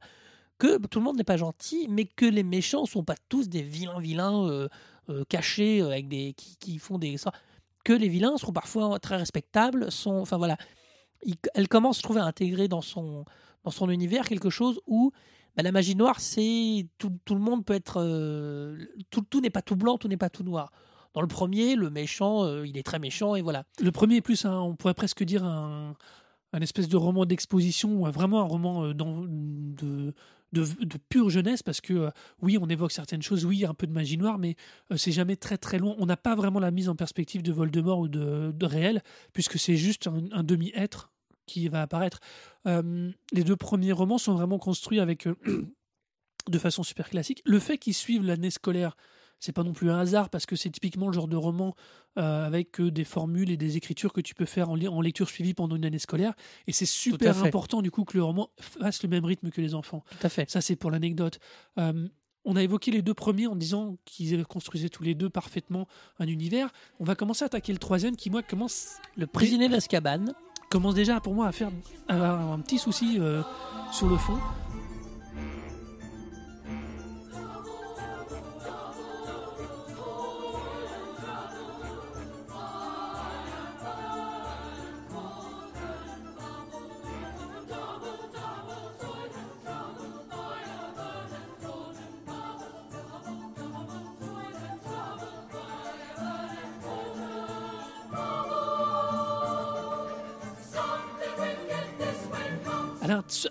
que 0.59 0.77
tout 0.85 0.99
le 0.99 1.05
monde 1.05 1.17
n'est 1.17 1.23
pas 1.23 1.37
gentil, 1.37 1.87
mais 1.89 2.05
que 2.05 2.25
les 2.25 2.43
méchants 2.43 2.85
sont 2.85 3.03
pas 3.03 3.15
tous 3.29 3.49
des 3.49 3.63
vilains 3.63 3.99
vilains 3.99 4.45
euh, 4.45 4.67
cachés 5.29 5.81
euh, 5.81 5.87
avec 5.91 6.07
des 6.07 6.33
qui, 6.33 6.57
qui 6.57 6.79
font 6.79 6.97
des 6.97 7.15
que 7.85 7.93
les 7.93 8.09
vilains 8.09 8.37
sont 8.37 8.51
parfois 8.53 8.99
très 8.99 9.15
respectables, 9.17 9.91
sont 9.91 10.17
enfin 10.17 10.37
voilà, 10.37 10.57
Il- 11.25 11.35
elle 11.53 11.67
commence 11.67 11.97
je 11.97 12.03
trouve 12.03 12.17
à 12.17 12.25
intégrer 12.25 12.67
dans 12.67 12.81
son 12.81 13.25
dans 13.63 13.71
son 13.71 13.89
univers 13.89 14.27
quelque 14.27 14.49
chose 14.49 14.79
où 14.87 15.11
bah, 15.55 15.63
la 15.63 15.71
magie 15.71 15.95
noire 15.95 16.19
c'est 16.19 16.87
tout, 16.97 17.11
tout 17.25 17.35
le 17.35 17.41
monde 17.41 17.65
peut 17.65 17.73
être 17.73 17.97
euh, 18.01 18.77
tout, 19.09 19.21
tout 19.29 19.41
n'est 19.41 19.49
pas 19.49 19.61
tout 19.61 19.75
blanc, 19.75 19.97
tout 19.97 20.07
n'est 20.07 20.17
pas 20.17 20.29
tout 20.29 20.43
noir. 20.43 20.71
Dans 21.15 21.21
le 21.21 21.27
premier, 21.27 21.75
le 21.75 21.89
méchant, 21.89 22.43
euh, 22.43 22.67
il 22.67 22.77
est 22.77 22.83
très 22.83 22.99
méchant 22.99 23.33
et 23.35 23.41
voilà. 23.41 23.63
Le 23.81 23.91
premier 23.91 24.17
est 24.17 24.21
plus, 24.21 24.45
un- 24.45 24.59
on 24.59 24.75
pourrait 24.75 24.93
presque 24.93 25.23
dire, 25.23 25.43
un, 25.43 25.95
un 26.53 26.59
espèce 26.61 26.87
de 26.87 26.97
roman 26.97 27.25
d'exposition, 27.25 28.03
vraiment 28.11 28.41
un 28.41 28.47
roman 28.47 28.83
euh, 28.85 28.93
d'en- 28.93 29.23
de, 29.25 30.13
de, 30.51 30.97
pure 31.09 31.29
jeunesse, 31.29 31.63
parce 31.63 31.81
que 31.81 31.93
euh, 31.93 32.09
oui, 32.41 32.57
on 32.59 32.67
évoque 32.67 32.91
certaines 32.91 33.21
choses, 33.21 33.45
oui, 33.45 33.65
un 33.65 33.73
peu 33.73 33.87
de 33.87 33.91
magie 33.91 34.17
noire, 34.17 34.37
mais 34.37 34.55
euh, 34.91 34.97
c'est 34.97 35.11
jamais 35.11 35.35
très 35.35 35.57
très 35.57 35.79
loin. 35.79 35.95
On 35.97 36.05
n'a 36.05 36.17
pas 36.17 36.35
vraiment 36.35 36.59
la 36.59 36.71
mise 36.71 36.89
en 36.89 36.95
perspective 36.95 37.43
de 37.43 37.51
Voldemort 37.51 37.99
ou 37.99 38.07
de, 38.07 38.65
réel, 38.65 39.01
puisque 39.33 39.59
c'est 39.59 39.77
juste 39.77 40.07
un, 40.07 40.23
un 40.31 40.43
demi-être 40.43 41.11
qui 41.45 41.67
va 41.67 41.81
apparaître. 41.81 42.19
Euh, 42.67 43.11
les 43.31 43.43
deux 43.43 43.55
premiers 43.55 43.91
romans 43.91 44.17
sont 44.17 44.33
vraiment 44.33 44.59
construits 44.59 44.99
avec 44.99 45.27
de 46.49 46.59
façon 46.59 46.83
super 46.83 47.09
classique. 47.09 47.41
Le 47.45 47.59
fait 47.59 47.77
qu'ils 47.77 47.93
suivent 47.93 48.25
l'année 48.25 48.51
scolaire, 48.51 48.95
c'est 49.39 49.51
pas 49.51 49.63
non 49.63 49.73
plus 49.73 49.89
un 49.89 49.99
hasard 49.99 50.29
parce 50.29 50.45
que 50.45 50.55
c'est 50.55 50.69
typiquement 50.69 51.07
le 51.07 51.13
genre 51.13 51.27
de 51.27 51.35
roman 51.35 51.75
euh, 52.17 52.45
avec 52.45 52.79
euh, 52.79 52.91
des 52.91 53.03
formules 53.03 53.51
et 53.51 53.57
des 53.57 53.77
écritures 53.77 54.13
que 54.13 54.21
tu 54.21 54.35
peux 54.35 54.45
faire 54.45 54.69
en, 54.69 55.01
lecture 55.01 55.29
suivie 55.29 55.53
pendant 55.53 55.75
une 55.75 55.85
année 55.85 55.99
scolaire. 55.99 56.33
Et 56.67 56.71
c'est 56.71 56.85
super 56.85 57.43
important 57.43 57.81
du 57.81 57.91
coup 57.91 58.03
que 58.03 58.17
le 58.17 58.23
roman 58.23 58.49
fasse 58.59 59.03
le 59.03 59.09
même 59.09 59.25
rythme 59.25 59.49
que 59.49 59.61
les 59.61 59.75
enfants. 59.75 60.03
Tout 60.11 60.27
à 60.27 60.29
fait. 60.29 60.49
Ça, 60.49 60.61
c'est 60.61 60.75
pour 60.75 60.91
l'anecdote. 60.91 61.39
Euh, 61.77 62.07
on 62.45 62.55
a 62.55 62.63
évoqué 62.63 62.91
les 62.91 63.01
deux 63.01 63.13
premiers 63.13 63.47
en 63.47 63.55
disant 63.55 63.97
qu'ils 64.05 64.45
construisaient 64.45 64.89
tous 64.89 65.03
les 65.03 65.13
deux 65.13 65.29
parfaitement 65.29 65.87
un 66.19 66.27
univers. 66.27 66.71
On 66.99 67.03
va 67.03 67.15
commencer 67.15 67.43
à 67.43 67.47
attaquer 67.47 67.73
le 67.73 67.79
troisième 67.79 68.15
qui, 68.15 68.29
moi, 68.29 68.41
commence, 68.41 68.97
Le 69.17 69.27
prisonnier 69.27 69.69
d'Azkaban, 69.69 70.25
commence 70.69 70.95
déjà 70.95 71.19
pour 71.19 71.33
moi 71.33 71.47
à 71.47 71.51
faire 71.51 71.69
un 72.07 72.59
petit 72.59 72.77
souci 72.77 73.17
euh, 73.19 73.41
sur 73.91 74.07
le 74.07 74.17
fond. 74.17 74.37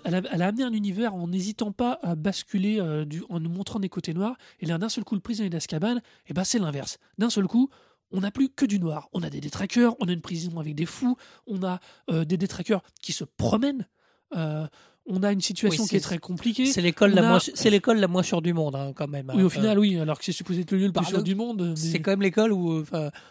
Elle 0.05 0.15
a, 0.15 0.21
elle, 0.31 0.41
amené 0.41 0.63
un 0.63 0.71
univers 0.73 1.13
en 1.15 1.27
n'hésitant 1.27 1.71
pas 1.71 1.99
à 2.03 2.15
basculer 2.15 2.79
euh, 2.79 3.05
du, 3.05 3.23
en 3.29 3.39
nous 3.39 3.49
montrant 3.49 3.79
des 3.79 3.89
côtés 3.89 4.13
noirs. 4.13 4.35
Et 4.59 4.65
là, 4.65 4.77
d'un 4.77 4.89
seul 4.89 5.03
coup, 5.03 5.15
le 5.15 5.21
prisonnier 5.21 5.49
d'Azkaban, 5.49 5.97
et 6.27 6.33
ben, 6.33 6.43
c'est 6.43 6.59
l'inverse. 6.59 6.97
D'un 7.17 7.29
seul 7.29 7.47
coup, 7.47 7.69
on 8.11 8.21
n'a 8.21 8.31
plus 8.31 8.49
que 8.49 8.65
du 8.65 8.79
noir. 8.79 9.07
On 9.13 9.21
a 9.23 9.29
des 9.29 9.39
détraqueurs, 9.41 9.95
on 9.99 10.07
a 10.07 10.11
une 10.11 10.21
prison 10.21 10.59
avec 10.59 10.75
des 10.75 10.85
fous, 10.85 11.15
on 11.47 11.63
a 11.63 11.79
euh, 12.09 12.25
des 12.25 12.37
détraqueurs 12.37 12.81
qui 13.01 13.13
se 13.13 13.23
promènent. 13.23 13.87
euh, 14.35 14.67
on 15.11 15.23
a 15.23 15.31
une 15.31 15.41
situation 15.41 15.83
Oui, 15.85 15.89
qui 15.89 15.95
est 15.95 16.01
très 16.01 16.19
compliquée. 16.19 16.67
c'est 16.67 16.81
l'école 16.83 17.15
la 17.15 17.25
a- 17.25 17.29
moins, 17.29 17.39
c'est 17.39 17.69
l'école 17.71 17.97
la 17.97 18.07
moins 18.07 18.21
sûre 18.21 18.43
du 18.43 18.53
monde 18.53 18.75
hein, 18.75 18.91
quand 18.95 19.07
même. 19.07 19.31
Oui, 19.33 19.41
hein. 19.41 19.45
au 19.45 19.49
final, 19.49 19.79
oui, 19.79 19.97
alors 19.97 20.19
que 20.19 20.25
c'est 20.25 20.31
supposé 20.31 20.61
être 20.61 20.69
le 20.71 20.77
lieu 20.77 20.85
le 20.85 20.91
plus 20.91 21.03
sûr 21.05 21.23
du 21.23 21.33
monde. 21.33 21.69
mais- 21.69 21.75
C'est 21.75 21.99
quand 21.99 22.11
même 22.11 22.21
l'école 22.21 22.51
où, 22.51 22.83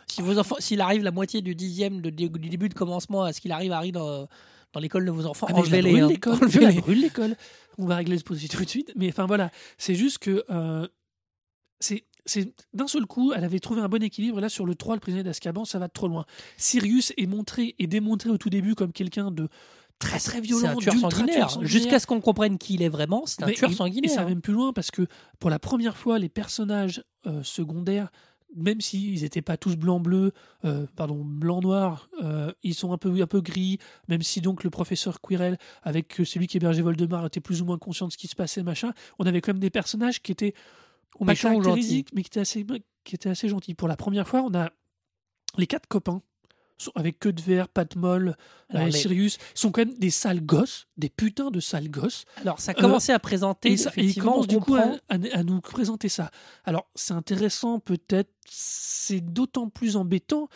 si 0.09 0.21
vos 0.23 0.39
enfants, 0.41 0.57
s'il 0.59 0.81
arrive 0.81 1.05
la 1.05 1.13
moitié 1.13 1.41
du 1.41 1.55
dixième 1.55 2.01
de, 2.01 2.11
du 2.11 2.29
début 2.31 2.69
de 2.69 2.75
commencement 2.75 3.23
à 3.23 3.33
ce 3.33 3.41
qu'il 3.41 3.53
arrive 3.53 3.71
Harry 3.71 3.93
dans, 3.93 4.27
dans 4.73 4.81
l'école 4.81 5.05
de 5.05 5.11
vos 5.11 5.27
enfants, 5.27 5.47
Ah, 5.51 5.55
enlevez-les. 5.55 5.91
brûle 5.93 6.19
hein. 6.27 6.81
brûle 6.81 7.01
l'école. 7.01 7.37
On 7.79 7.87
va 7.87 7.97
régler 7.97 8.19
ce 8.19 8.25
souci 8.27 8.49
tout 8.49 8.65
de 8.65 8.69
suite. 8.69 8.93
Mais 8.97 9.09
enfin 9.09 9.27
voilà, 9.27 9.51
c'est 9.79 9.95
juste 9.95 10.19
que 10.19 10.45
euh, 10.51 10.87
c'est 11.81 12.05
d'un 12.75 12.87
seul 12.89 13.07
coup, 13.07 13.33
elle 13.33 13.45
avait 13.45 13.59
trouvé 13.61 13.81
un 13.81 13.89
bon 13.89 14.03
équilibre. 14.03 14.39
Et 14.39 14.43
là, 14.43 14.49
sur 14.51 14.67
le 14.67 14.75
3, 14.75 14.97
le 14.97 15.01
prisonnier 15.01 15.23
d'Azkaban, 15.23 15.65
ça 15.65 15.79
va 15.79 15.89
trop 15.89 16.09
loin. 16.09 16.27
Sirius 16.59 17.13
est 17.17 17.27
montré 17.27 17.75
et 17.79 17.87
démontré 17.87 18.29
au 18.31 18.37
tout 18.37 18.51
début 18.51 18.75
comme 18.75 18.93
quelqu'un 18.93 19.31
de 19.31 19.49
très 19.99 20.19
très 20.19 20.41
violent, 20.43 20.69
un 20.71 20.77
tueur 20.77 20.95
sanguinaire. 20.95 21.51
sanguinaire. 21.51 21.67
Jusqu'à 21.69 21.99
ce 21.99 22.07
qu'on 22.07 22.21
comprenne 22.21 22.59
qui 22.59 22.75
il 22.75 22.83
est 22.83 22.89
vraiment, 22.91 23.25
c'est 23.27 23.43
un 23.43 23.47
Mais- 23.47 23.55
tueur 23.55 23.71
et- 23.71 23.73
Et 23.73 23.77
sanguinaire. 23.77 24.11
ça 24.11 24.23
va 24.25 24.29
même 24.29 24.43
plus 24.43 24.53
loin 24.53 24.73
parce 24.75 24.91
que 24.91 25.07
pour 25.39 25.49
la 25.51 25.59
première 25.59 25.97
fois, 25.97 26.19
les 26.19 26.29
personnages 26.29 27.03
euh, 27.27 27.43
secondaires, 27.43 28.11
même 28.55 28.81
s'ils 28.81 29.23
n'étaient 29.23 29.43
pas 29.43 29.57
tous 29.57 29.77
blanc-bleu, 29.77 30.33
euh, 30.65 30.87
pardon, 30.97 31.23
blanc-noir, 31.25 32.09
euh, 32.23 32.53
ils 32.63 32.75
sont 32.75 32.93
un 32.93 32.99
peu, 32.99 33.21
un 33.21 33.27
peu 33.27 33.41
gris, 33.41 33.79
même 34.09 34.23
si 34.23 34.41
donc 34.41 34.65
le 34.65 34.71
professeur 34.71 35.21
Quirrell, 35.21 35.59
avec 35.83 36.21
euh, 36.21 36.25
celui 36.25 36.47
qui 36.47 36.57
hébergeait 36.57 36.83
Voldemort, 36.83 37.27
était 37.27 37.41
plus 37.41 37.63
ou 37.63 37.67
moins 37.67 37.79
conscient 37.79 38.07
de 38.07 38.13
ce 38.13 38.19
qui 38.19 38.29
se 38.29 38.37
passait, 38.37 38.63
machin, 38.63 38.93
on 39.19 39.27
avait 39.27 39.41
quand 39.41 39.53
même 39.53 39.61
des 39.61 39.71
personnages 39.71 40.23
qui 40.23 40.33
étaient 40.33 40.55
caractéristiques, 41.27 42.11
mais 42.15 42.23
qui 42.23 42.29
étaient, 42.29 42.41
assez, 42.41 42.67
qui 43.05 43.15
étaient 43.15 43.31
assez 43.31 43.49
gentils. 43.49 43.75
Pour 43.75 43.89
la 43.89 43.97
première 43.97 44.27
fois, 44.27 44.43
on 44.43 44.55
a 44.55 44.71
les 45.57 45.67
quatre 45.67 45.87
copains, 45.87 46.23
avec 46.95 47.19
queue 47.19 47.33
de 47.33 47.41
verre, 47.43 47.69
patte 47.69 47.97
molle, 47.97 48.37
Alors, 48.71 48.83
euh, 48.83 48.87
les- 48.87 48.93
Sirius, 48.93 49.39
sont 49.55 49.71
quand 49.73 49.85
même 49.85 49.99
des 49.99 50.11
sales 50.11 50.41
gosses, 50.45 50.87
des 50.97 51.09
putains 51.09 51.51
de 51.51 51.61
sales 51.61 51.91
gosses. 51.91 52.25
Alors, 52.37 52.61
ça 52.61 52.71
a 52.73 52.75
commencé 52.75 53.13
à 53.13 53.19
présenter, 53.19 53.73
Et, 53.73 53.77
ça, 53.77 53.91
et 53.91 54.01
il 54.01 54.05
effectivement, 54.05 54.33
commence 54.33 54.45
on 54.45 54.47
du 54.49 54.59
coup 54.61 54.75
à, 54.77 54.83
comprend- 54.83 54.99
à- 55.09 55.39
à 55.39 55.43
nous 55.43 55.61
présenter 55.61 56.09
ça. 56.09 56.31
Alors, 56.65 56.89
c'est 56.95 57.15
intéressant, 57.15 57.81
peut-être, 57.81 58.31
c'est 58.49 59.21
d'autant 59.21 59.69
plus 59.69 59.97
embêtant 59.97 60.49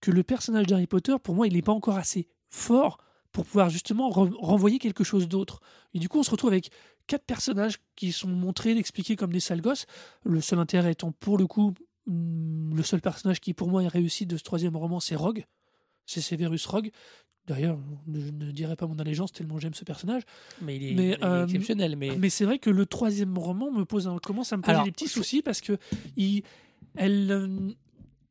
que 0.00 0.10
le 0.10 0.22
personnage 0.22 0.66
d'Harry 0.66 0.86
Potter, 0.86 1.14
pour 1.22 1.34
moi, 1.34 1.46
il 1.46 1.52
n'est 1.54 1.62
pas 1.62 1.72
encore 1.72 1.96
assez 1.96 2.28
fort 2.50 2.98
pour 3.32 3.44
pouvoir 3.44 3.68
justement 3.70 4.10
re- 4.10 4.32
renvoyer 4.40 4.78
quelque 4.78 5.04
chose 5.04 5.28
d'autre. 5.28 5.60
Et 5.94 5.98
du 5.98 6.08
coup, 6.08 6.18
on 6.18 6.22
se 6.22 6.30
retrouve 6.30 6.50
avec 6.50 6.70
quatre 7.06 7.24
personnages 7.24 7.78
qui 7.96 8.12
sont 8.12 8.28
montrés, 8.28 8.76
expliqués 8.76 9.16
comme 9.16 9.32
des 9.32 9.40
sales 9.40 9.60
gosses. 9.60 9.86
Le 10.24 10.40
seul 10.40 10.58
intérêt 10.58 10.92
étant, 10.92 11.12
pour 11.12 11.36
le 11.38 11.46
coup, 11.46 11.74
hum, 12.06 12.74
le 12.74 12.82
seul 12.82 13.00
personnage 13.00 13.40
qui, 13.40 13.54
pour 13.54 13.68
moi, 13.68 13.82
est 13.82 13.88
réussi 13.88 14.24
de 14.26 14.36
ce 14.36 14.42
troisième 14.42 14.76
roman, 14.76 14.98
c'est 15.00 15.14
Rogue. 15.16 15.44
C'est 16.08 16.20
Severus 16.20 16.64
Rogue. 16.66 16.90
D'ailleurs, 17.46 17.78
je 18.12 18.30
ne 18.30 18.50
dirais 18.50 18.76
pas 18.76 18.86
mon 18.86 18.98
allégeance 18.98 19.32
tellement 19.32 19.58
j'aime 19.58 19.72
ce 19.74 19.84
personnage. 19.84 20.22
mais 20.60 20.76
il 20.76 20.84
est, 20.84 20.94
mais, 20.94 21.06
il 21.06 21.10
est 21.12 21.24
euh, 21.24 21.44
exceptionnel. 21.44 21.96
Mais, 21.96 22.16
Mais 22.18 22.28
c'est 22.30 22.44
vrai 22.44 22.58
que 22.58 22.68
le 22.70 22.84
troisième 22.84 23.36
roman 23.38 23.70
me 23.72 23.84
pose 23.84 24.06
un- 24.08 24.18
commence 24.18 24.52
à 24.52 24.56
me 24.58 24.62
poser 24.62 24.72
Alors, 24.72 24.84
des 24.84 24.92
petits 24.92 25.08
soucis 25.08 25.40
parce 25.42 25.60
que 25.62 25.78
il, 26.16 26.42
elle, 26.96 27.30
euh, 27.30 27.48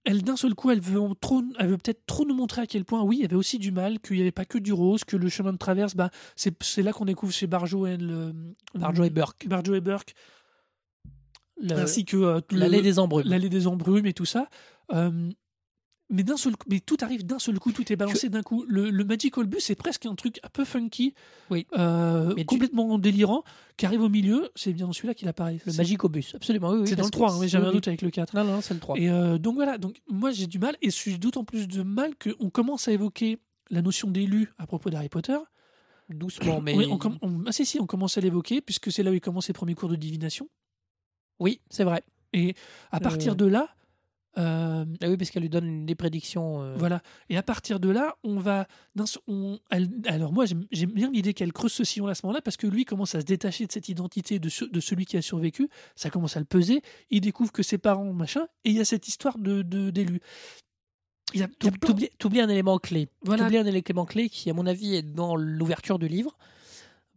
elle 0.03 0.21
d'un 0.23 0.35
seul 0.37 0.53
coup, 0.53 0.69
elle 0.69 0.81
veut, 0.81 0.99
en 1.01 1.15
trop, 1.15 1.41
elle 1.57 1.67
veut 1.69 1.77
peut-être 1.77 2.05
trop 2.05 2.25
nous 2.25 2.35
montrer 2.35 2.61
à 2.61 2.67
quel 2.67 2.85
point, 2.85 3.01
oui, 3.01 3.17
il 3.17 3.21
y 3.23 3.25
avait 3.25 3.35
aussi 3.35 3.57
du 3.57 3.71
mal, 3.71 3.99
qu'il 3.99 4.17
n'y 4.17 4.21
avait 4.21 4.31
pas 4.31 4.45
que 4.45 4.59
du 4.59 4.71
rose, 4.71 5.03
que 5.03 5.17
le 5.17 5.29
chemin 5.29 5.51
de 5.51 5.57
traverse, 5.57 5.95
bah, 5.95 6.11
c'est 6.35 6.83
là 6.83 6.93
qu'on 6.93 7.05
découvre 7.05 7.33
chez 7.33 7.47
Barjo 7.47 7.87
et 7.87 7.97
le, 7.97 8.33
Barjo 8.75 9.03
et 9.03 9.09
Burke. 9.09 9.47
Barjo 9.47 9.73
et 9.73 9.81
Burke 9.81 10.13
le- 11.59 11.73
ainsi 11.75 12.05
que 12.05 12.17
euh, 12.17 12.41
l'allée 12.51 12.81
des 12.83 12.99
embrumes. 12.99 13.27
l'allée 13.27 13.49
des 13.49 13.65
embrumes 13.67 14.05
et 14.05 14.13
tout 14.13 14.25
ça. 14.25 14.47
Euh, 14.93 15.29
mais 16.09 16.23
d'un 16.23 16.37
seul, 16.37 16.53
mais 16.69 16.79
tout 16.79 16.97
arrive 17.01 17.25
d'un 17.25 17.39
seul 17.39 17.59
coup, 17.59 17.71
tout 17.71 17.91
est 17.91 17.95
balancé 17.95 18.29
d'un 18.29 18.41
coup. 18.43 18.65
Le, 18.67 18.89
le 18.89 19.03
Magical 19.03 19.45
Bus, 19.45 19.63
c'est 19.65 19.75
presque 19.75 20.05
un 20.05 20.15
truc 20.15 20.39
un 20.43 20.49
peu 20.49 20.63
funky, 20.65 21.13
Oui. 21.49 21.67
euh, 21.77 22.33
tu- 22.35 22.45
complètement 22.45 22.97
délirant, 22.97 23.43
qui 23.75 23.85
arrive 23.85 24.01
au 24.01 24.09
milieu. 24.09 24.49
C'est 24.55 24.71
bien 24.73 24.87
dans 24.87 24.93
celui-là 24.93 25.13
qu'il 25.13 25.27
apparaît. 25.27 25.59
Le 25.65 25.71
C'est- 25.71 25.77
Magicobus, 25.77 26.33
absolument. 26.35 26.69
Oui, 26.71 26.79
oui, 26.81 26.87
C'est 26.87 26.95
dans 26.95 27.03
le 27.03 27.09
que 27.09 27.11
3, 27.11 27.33
hein, 27.33 27.37
mais 27.41 27.47
j'avais 27.47 27.67
un 27.67 27.71
doute 27.71 27.87
avec 27.87 28.01
le 28.01 28.09
4. 28.09 28.33
Non, 28.35 28.43
non, 28.45 28.61
c'est 28.61 28.73
le 28.73 28.79
3. 28.79 28.97
Et 28.97 29.09
euh, 29.09 29.37
donc 29.37 29.55
voilà, 29.55 29.77
donc 29.77 29.97
moi 30.09 30.31
j'ai 30.31 30.47
du 30.47 30.59
mal, 30.59 30.77
et 30.81 30.89
j'ai 30.91 31.17
d'autant 31.17 31.43
plus 31.43 31.67
de 31.67 31.83
mal 31.83 32.13
qu'on 32.15 32.49
commence 32.49 32.87
à 32.87 32.91
évoquer 32.93 33.39
la 33.69 33.81
notion 33.81 34.09
d'élu 34.09 34.51
à 34.57 34.65
propos 34.67 34.89
d'Harry 34.89 35.09
Potter. 35.09 35.37
Doucement, 36.09 36.61
mais. 36.61 36.73
Oui, 36.73 36.85
on, 36.89 36.97
com- 36.97 37.17
on- 37.21 37.43
ah 37.47 37.51
si, 37.51 37.65
si, 37.65 37.81
on 37.81 37.85
commence 37.85 38.17
à 38.17 38.21
l'évoquer, 38.21 38.61
puisque 38.61 38.91
c'est 38.93 39.03
là 39.03 39.11
où 39.11 39.13
il 39.13 39.19
commence 39.19 39.47
ses 39.47 39.53
premiers 39.53 39.75
cours 39.75 39.89
de 39.89 39.97
divination. 39.97 40.47
Oui, 41.39 41.59
c'est 41.69 41.83
vrai. 41.83 42.03
À 42.91 42.99
partir 43.01 43.33
Euh. 43.33 43.35
de 43.35 43.45
là, 43.45 43.67
Ah 44.39 44.85
oui, 45.09 45.17
parce 45.17 45.31
qu'elle 45.31 45.41
lui 45.41 45.49
donne 45.49 45.85
des 45.85 45.95
prédictions. 45.95 46.61
euh, 46.61 46.75
Voilà. 46.77 47.01
Et 47.29 47.37
à 47.37 47.43
partir 47.43 47.79
de 47.79 47.89
là, 47.89 48.15
on 48.23 48.37
va. 48.39 48.67
on- 49.27 49.59
elle- 49.71 49.89
alors, 50.05 50.31
moi, 50.31 50.45
j'aime 50.45 50.91
bien 50.91 51.09
l'idée 51.11 51.33
qu'elle 51.33 51.51
creuse 51.53 51.71
ce 51.73 51.83
sillon 51.83 52.07
à 52.07 52.13
ce 52.15 52.25
moment-là, 52.25 52.41
parce 52.41 52.55
que 52.57 52.67
lui 52.67 52.85
commence 52.85 53.15
à 53.15 53.21
se 53.21 53.25
détacher 53.25 53.65
de 53.65 53.71
cette 53.71 53.89
identité 53.89 54.37
de, 54.39 54.49
ce- 54.49 54.65
de 54.65 54.79
celui 54.79 55.05
qui 55.05 55.17
a 55.17 55.21
survécu. 55.21 55.69
Ça 55.95 56.09
commence 56.09 56.37
à 56.37 56.39
le 56.39 56.45
peser. 56.45 56.81
Il 57.09 57.21
découvre 57.21 57.51
que 57.51 57.63
ses 57.63 57.77
parents, 57.79 58.13
machin. 58.13 58.47
Et 58.63 58.69
il 58.69 58.75
y 58.75 58.79
a 58.79 58.85
cette 58.85 59.07
histoire 59.07 59.37
de 59.39 59.61
d'élu. 59.63 60.19
Il 61.33 61.39
y 61.41 61.43
a, 61.43 61.47
plein- 61.47 61.71
T'oublies 61.71 62.09
t'oublies 62.19 62.41
un 62.41 62.49
élément 62.49 62.77
clé. 62.77 63.09
Voilà. 63.23 63.43
T'oublies 63.43 63.57
un 63.57 63.65
élément 63.65 64.05
clé 64.05 64.29
qui, 64.29 64.49
à 64.49 64.53
mon 64.53 64.65
avis, 64.65 64.95
est 64.95 65.01
dans 65.01 65.35
l'ouverture 65.35 65.99
du 65.99 66.07
livre. 66.07 66.37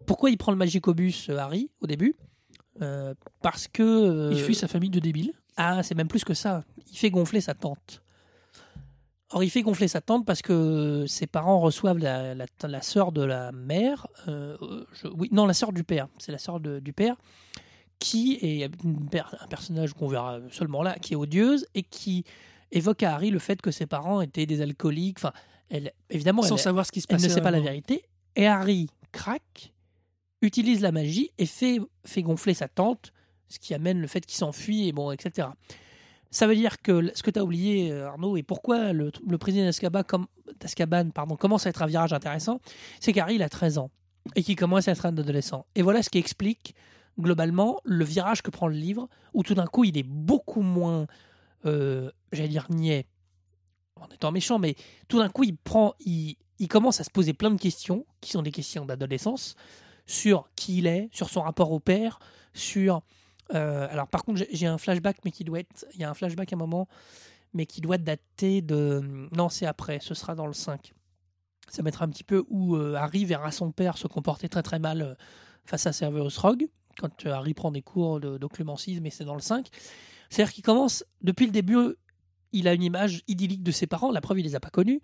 Pourquoi 0.07 0.31
il 0.31 0.37
prend 0.39 0.51
le 0.53 0.59
Magicobus, 0.59 1.29
euh, 1.29 1.37
Harry, 1.39 1.71
au 1.81 1.87
début? 1.87 2.17
Euh, 2.83 3.15
Parce 3.43 3.69
que. 3.69 3.83
euh, 3.83 4.31
Il 4.33 4.41
fuit 4.41 4.55
sa 4.55 4.67
famille 4.69 4.91
de 4.91 4.99
débiles. 5.01 5.33
Ah, 5.63 5.83
c'est 5.83 5.95
même 5.95 6.09
plus 6.09 6.25
que 6.25 6.33
ça. 6.35 6.65
Il 6.91 6.97
fait 6.97 7.11
gonfler 7.11 7.41
sa 7.41 7.55
tante. 7.55 8.03
Or, 9.33 9.45
il 9.45 9.51
fait 9.51 9.63
gonfler 9.63 9.89
sa 9.89 10.01
tante 10.01 10.25
parce 10.27 10.43
que 10.43 11.05
ses 11.07 11.27
parents 11.27 11.61
reçoivent 11.61 11.99
la, 11.99 12.35
la, 12.35 12.47
la 12.67 12.83
sœur 12.83 13.13
de 13.13 13.23
la 13.23 13.53
mère. 13.53 14.07
euh, 14.29 14.57
je- 14.93 15.07
oui, 15.09 15.29
non, 15.33 15.47
la 15.47 15.55
sœur 15.55 15.73
du 15.73 15.85
père. 15.85 16.09
C'est 16.19 16.33
la 16.33 16.39
sœur 16.39 16.61
de- 16.61 16.81
du 16.81 16.93
père 16.93 17.17
qui 17.99 18.39
est 18.41 18.71
une 18.83 19.09
un 19.15 19.47
personnage 19.49 19.93
qu'on 19.93 20.09
verra 20.09 20.39
seulement 20.51 20.83
là, 20.83 20.95
qui 20.99 21.13
est 21.13 21.17
odieuse 21.17 21.67
et 21.75 21.83
qui 21.83 22.25
évoque 22.73 23.03
à 23.03 23.15
Harry 23.15 23.31
le 23.31 23.39
fait 23.39 23.61
que 23.61 23.71
ses 23.71 23.85
parents 23.87 24.23
étaient 24.23 24.47
des 24.47 24.63
alcooliques. 24.63 25.19
Enfin, 25.19 25.33
elle, 25.69 25.93
évidemment, 26.09 26.41
sans 26.43 26.57
elle, 26.57 26.63
savoir 26.63 26.87
ce 26.87 26.93
qui 26.93 27.03
se 27.03 27.07
elle 27.11 27.17
passe. 27.17 27.25
ne 27.25 27.29
sait 27.29 27.43
pas 27.43 27.51
la 27.51 27.61
vérité. 27.61 28.03
Et 28.37 28.47
Harry 28.47 28.89
craque, 29.13 29.75
utilise 30.41 30.81
la 30.81 30.91
magie 30.93 31.31
et 31.37 31.45
fait, 31.47 31.79
fait 32.07 32.23
gonfler 32.23 32.55
sa 32.55 32.69
tante, 32.69 33.13
ce 33.51 33.59
qui 33.59 33.75
amène 33.75 34.01
le 34.01 34.07
fait 34.07 34.25
qu'il 34.25 34.39
s'enfuit, 34.39 34.89
et 34.89 34.93
bon, 34.93 35.11
etc. 35.11 35.49
Ça 36.31 36.47
veut 36.47 36.55
dire 36.55 36.81
que 36.81 37.11
ce 37.15 37.23
que 37.23 37.31
tu 37.31 37.39
as 37.41 37.45
oublié, 37.45 37.91
euh, 37.91 38.09
Arnaud, 38.09 38.37
et 38.37 38.43
pourquoi 38.43 38.93
le, 38.93 39.11
président 39.39 39.65
d'Azkaban 39.65 41.11
pardon, 41.11 41.37
commence 41.37 41.67
à 41.67 41.71
être 41.71 41.83
un 41.83 41.87
virage 41.87 42.13
intéressant, 42.13 42.61
c'est 43.01 43.13
qu'Harry, 43.13 43.43
a 43.43 43.49
13 43.49 43.79
ans 43.79 43.91
et 44.37 44.43
qu'il 44.43 44.57
commence 44.57 44.87
à 44.87 44.93
être 44.93 45.07
un 45.07 45.17
adolescent. 45.17 45.67
Et 45.75 45.83
voilà 45.83 46.03
ce 46.03 46.11
qui 46.11 46.19
explique 46.19 46.75
globalement 47.19 47.81
le 47.85 48.05
virage 48.05 48.43
que 48.43 48.51
prend 48.51 48.69
le 48.69 48.77
livre, 48.77 49.09
où 49.35 49.43
tout 49.43 49.55
d'un 49.55 49.67
coup, 49.67 49.85
il 49.85 49.99
est 49.99 50.05
beaucoup 50.05 50.63
moins, 50.63 51.07
euh, 51.67 52.11
j'allais 52.33 52.49
dire, 52.49 52.67
niais, 52.71 53.07
en 53.97 54.07
étant 54.09 54.31
méchant, 54.31 54.59
mais 54.59 54.77
tout 55.09 55.19
d'un 55.19 55.29
coup, 55.29 55.43
il 55.43 55.57
prend, 55.57 55.95
il, 56.01 56.37
il 56.61 56.69
commence 56.69 57.01
à 57.01 57.05
se 57.05 57.11
poser 57.11 57.33
plein 57.33 57.51
de 57.51 57.61
questions, 57.61 58.07
qui 58.21 58.31
sont 58.31 58.43
des 58.43 58.53
questions 58.53 58.87
d'adolescence, 58.87 59.57
sur 60.07 60.49
qui 60.55 60.79
il 60.79 60.87
est, 60.87 61.09
sur 61.13 61.29
son 61.29 61.43
rapport 61.43 61.73
au 61.73 61.81
père, 61.81 62.21
sur... 62.55 63.03
euh, 63.55 63.87
alors 63.91 64.07
par 64.09 64.25
contre, 64.25 64.43
j'ai- 64.51 64.67
un 64.67 64.79
flashback, 64.79 65.19
mais 65.25 65.31
qui 65.31 65.45
doit 65.45 65.61
être... 65.61 65.87
Il 65.95 66.01
y 66.01 66.05
a 66.05 66.11
un 66.11 66.15
flashback 66.15 66.53
à 66.53 66.57
un 66.57 66.59
moment, 66.59 66.89
mais 67.55 67.67
qui 67.67 67.81
doit 67.81 67.99
dater 67.99 68.63
de... 68.63 69.29
Non, 69.37 69.49
c'est 69.49 69.67
après, 69.67 69.99
ce 70.01 70.15
sera 70.15 70.35
dans 70.35 70.47
le 70.47 70.53
5. 70.53 70.93
Ça 71.69 71.83
mettra 71.83 72.05
un 72.05 72.09
petit 72.09 72.25
peu 72.25 72.45
où 72.49 72.77
euh, 72.77 72.95
Harry 72.95 73.25
verra 73.25 73.51
son 73.53 73.71
père 73.73 73.97
se 73.99 74.07
comporter 74.09 74.49
très 74.49 74.63
très 74.63 74.79
mal 74.79 75.03
euh, 75.03 75.15
face 75.65 75.87
à 75.87 75.93
Severus 75.93 76.37
Rogue, 76.39 76.67
quand 76.99 77.27
Harry 77.27 77.55
prend 77.55 77.71
des 77.71 77.83
cours 77.83 78.21
de- 78.21 78.39
d'occlumencisme, 78.39 79.03
mais 79.03 79.11
c'est 79.11 79.25
dans 79.25 79.35
le 79.37 79.41
5. 79.41 79.69
C'est-à-dire 80.31 80.53
qu'il 80.53 80.65
commence, 80.65 81.05
depuis 81.23 81.47
le 81.47 81.53
début, 81.53 81.77
il 82.53 82.67
a 82.67 82.75
une 82.75 82.83
image 82.83 83.23
idyllique 83.29 83.63
de 83.63 83.71
ses 83.71 83.87
parents, 83.87 84.11
la 84.11 84.21
preuve, 84.21 84.41
il 84.41 84.45
les 84.45 84.55
a 84.57 84.61
pas 84.61 84.71
connus. 84.71 85.01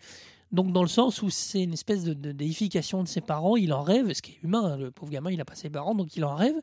Donc, 0.53 0.73
dans 0.73 0.83
le 0.83 0.89
sens 0.89 1.23
où 1.23 1.31
c'est 1.31 1.63
une 1.63 1.73
espèce 1.73 2.05
de, 2.05 2.15
de 2.15 2.31
déification 2.33 3.03
de 3.03 3.09
ses 3.09 3.21
parents, 3.21 3.57
il 3.57 3.73
en 3.73 3.83
rêve, 3.83 4.13
ce 4.13 4.23
qui 4.23 4.33
est 4.33 4.39
humain, 4.45 4.65
hein, 4.73 4.77
le 4.77 4.91
pauvre 4.93 5.11
gamin, 5.11 5.31
il 5.33 5.41
a 5.41 5.45
pas 5.45 5.57
ses 5.57 5.71
parents, 5.71 5.95
donc 5.95 6.17
il 6.17 6.25
en 6.25 6.35
rêve. 6.37 6.55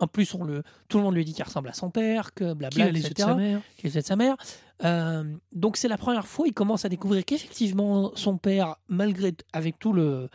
En 0.00 0.06
plus, 0.06 0.34
on 0.34 0.44
le, 0.44 0.62
tout 0.88 0.98
le 0.98 1.04
monde 1.04 1.14
lui 1.14 1.24
dit 1.24 1.34
qu'il 1.34 1.44
ressemble 1.44 1.68
à 1.68 1.72
son 1.72 1.90
père, 1.90 2.32
que 2.34 2.52
Qui 2.52 2.54
blabla, 2.54 2.84
a 2.84 2.90
les 2.90 3.00
yeux 3.00 3.08
de 3.08 3.12
etc. 3.12 3.28
sa 3.28 3.34
mère. 3.34 3.60
qui 3.76 3.86
est 3.86 3.96
de 3.96 4.00
sa 4.00 4.16
mère. 4.16 4.36
Euh, 4.84 5.24
donc, 5.52 5.76
c'est 5.76 5.88
la 5.88 5.98
première 5.98 6.26
fois 6.26 6.46
il 6.46 6.54
commence 6.54 6.84
à 6.84 6.88
découvrir 6.88 7.24
qu'effectivement, 7.24 8.12
son 8.14 8.38
père, 8.38 8.76
malgré, 8.88 9.34
avec 9.52 9.78
tout 9.78 9.92
le, 9.92 10.28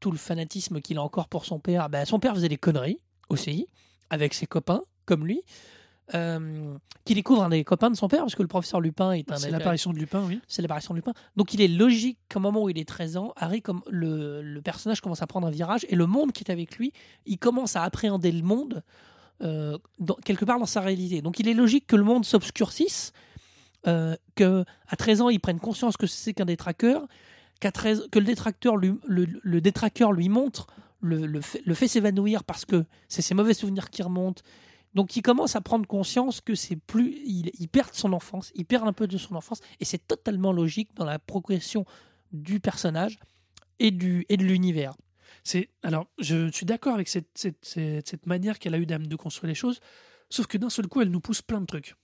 tout 0.00 0.10
le 0.10 0.18
fanatisme 0.18 0.80
qu'il 0.80 0.98
a 0.98 1.02
encore 1.02 1.28
pour 1.28 1.44
son 1.44 1.58
père, 1.58 1.88
ben, 1.88 2.04
son 2.04 2.18
père 2.18 2.34
faisait 2.34 2.48
des 2.48 2.56
conneries 2.56 3.00
aussi, 3.28 3.66
avec 4.10 4.34
ses 4.34 4.46
copains, 4.46 4.82
comme 5.04 5.26
lui. 5.26 5.42
Euh, 6.14 6.74
qui 7.06 7.14
découvre 7.14 7.42
un 7.44 7.48
des 7.48 7.64
copains 7.64 7.90
de 7.90 7.96
son 7.96 8.08
père, 8.08 8.20
parce 8.20 8.34
que 8.34 8.42
le 8.42 8.48
professeur 8.48 8.78
Lupin 8.80 9.12
est 9.12 9.30
un 9.32 9.36
C'est 9.36 9.50
l'apparition 9.50 9.90
de 9.92 9.98
Lupin, 9.98 10.22
oui. 10.26 10.38
c'est 10.48 10.60
l'apparition 10.60 10.92
de 10.92 10.98
Lupin. 10.98 11.12
Donc 11.36 11.54
il 11.54 11.62
est 11.62 11.68
logique 11.68 12.18
qu'au 12.30 12.40
moment 12.40 12.62
où 12.62 12.68
il 12.68 12.78
est 12.78 12.86
13 12.86 13.16
ans, 13.16 13.32
Harry, 13.36 13.62
comme 13.62 13.80
le, 13.88 14.42
le 14.42 14.60
personnage 14.60 15.00
commence 15.00 15.22
à 15.22 15.26
prendre 15.26 15.46
un 15.46 15.50
virage 15.50 15.86
et 15.88 15.96
le 15.96 16.06
monde 16.06 16.32
qui 16.32 16.44
est 16.44 16.50
avec 16.50 16.76
lui, 16.76 16.92
il 17.24 17.38
commence 17.38 17.74
à 17.76 17.82
appréhender 17.84 18.32
le 18.32 18.42
monde 18.42 18.82
euh, 19.42 19.78
dans- 19.98 20.16
quelque 20.16 20.44
part 20.44 20.58
dans 20.58 20.66
sa 20.66 20.80
réalité. 20.82 21.22
Donc 21.22 21.40
il 21.40 21.48
est 21.48 21.54
logique 21.54 21.86
que 21.86 21.96
le 21.96 22.04
monde 22.04 22.24
s'obscurcisse, 22.26 23.12
euh, 23.86 24.14
que 24.34 24.64
à 24.88 24.96
13 24.96 25.22
ans 25.22 25.28
il 25.30 25.40
prenne 25.40 25.60
conscience 25.60 25.96
que 25.96 26.06
c'est 26.06 26.34
qu'un 26.34 26.44
détraqueur, 26.44 27.06
qu'à 27.60 27.72
13 27.72 28.08
que 28.12 28.18
le 28.18 28.24
détracteur 28.26 28.76
lui, 28.76 28.92
le, 29.06 29.26
le 29.42 29.60
détraqueur 29.62 30.12
lui 30.12 30.28
montre 30.28 30.66
le, 31.00 31.26
le 31.26 31.40
fait, 31.40 31.62
le 31.64 31.74
fait 31.74 31.88
s'évanouir 31.88 32.44
parce 32.44 32.64
que 32.66 32.84
c'est 33.08 33.22
ses 33.22 33.34
mauvais 33.34 33.54
souvenirs 33.54 33.88
qui 33.90 34.02
remontent. 34.02 34.42
Donc 34.94 35.16
il 35.16 35.22
commence 35.22 35.56
à 35.56 35.60
prendre 35.60 35.86
conscience 35.86 36.40
que 36.40 36.54
c'est 36.54 36.76
plus, 36.76 37.18
il, 37.26 37.50
il 37.58 37.68
perd 37.68 37.92
son 37.94 38.12
enfance, 38.12 38.52
il 38.54 38.64
perd 38.64 38.86
un 38.86 38.92
peu 38.92 39.06
de 39.06 39.18
son 39.18 39.34
enfance, 39.34 39.60
et 39.80 39.84
c'est 39.84 40.06
totalement 40.06 40.52
logique 40.52 40.90
dans 40.94 41.04
la 41.04 41.18
progression 41.18 41.84
du 42.32 42.60
personnage 42.60 43.18
et 43.80 43.90
du 43.90 44.24
et 44.28 44.36
de 44.36 44.44
l'univers. 44.44 44.94
C'est 45.42 45.68
alors, 45.82 46.06
je 46.18 46.50
suis 46.52 46.64
d'accord 46.66 46.94
avec 46.94 47.08
cette, 47.08 47.28
cette, 47.34 47.58
cette, 47.64 48.06
cette 48.08 48.26
manière 48.26 48.58
qu'elle 48.58 48.74
a 48.74 48.78
eu 48.78 48.86
d'âme 48.86 49.06
de 49.08 49.16
construire 49.16 49.48
les 49.48 49.54
choses, 49.54 49.80
sauf 50.30 50.46
que 50.46 50.56
d'un 50.58 50.70
seul 50.70 50.86
coup, 50.86 51.00
elle 51.02 51.10
nous 51.10 51.20
pousse 51.20 51.42
plein 51.42 51.60
de 51.60 51.66
trucs. 51.66 51.94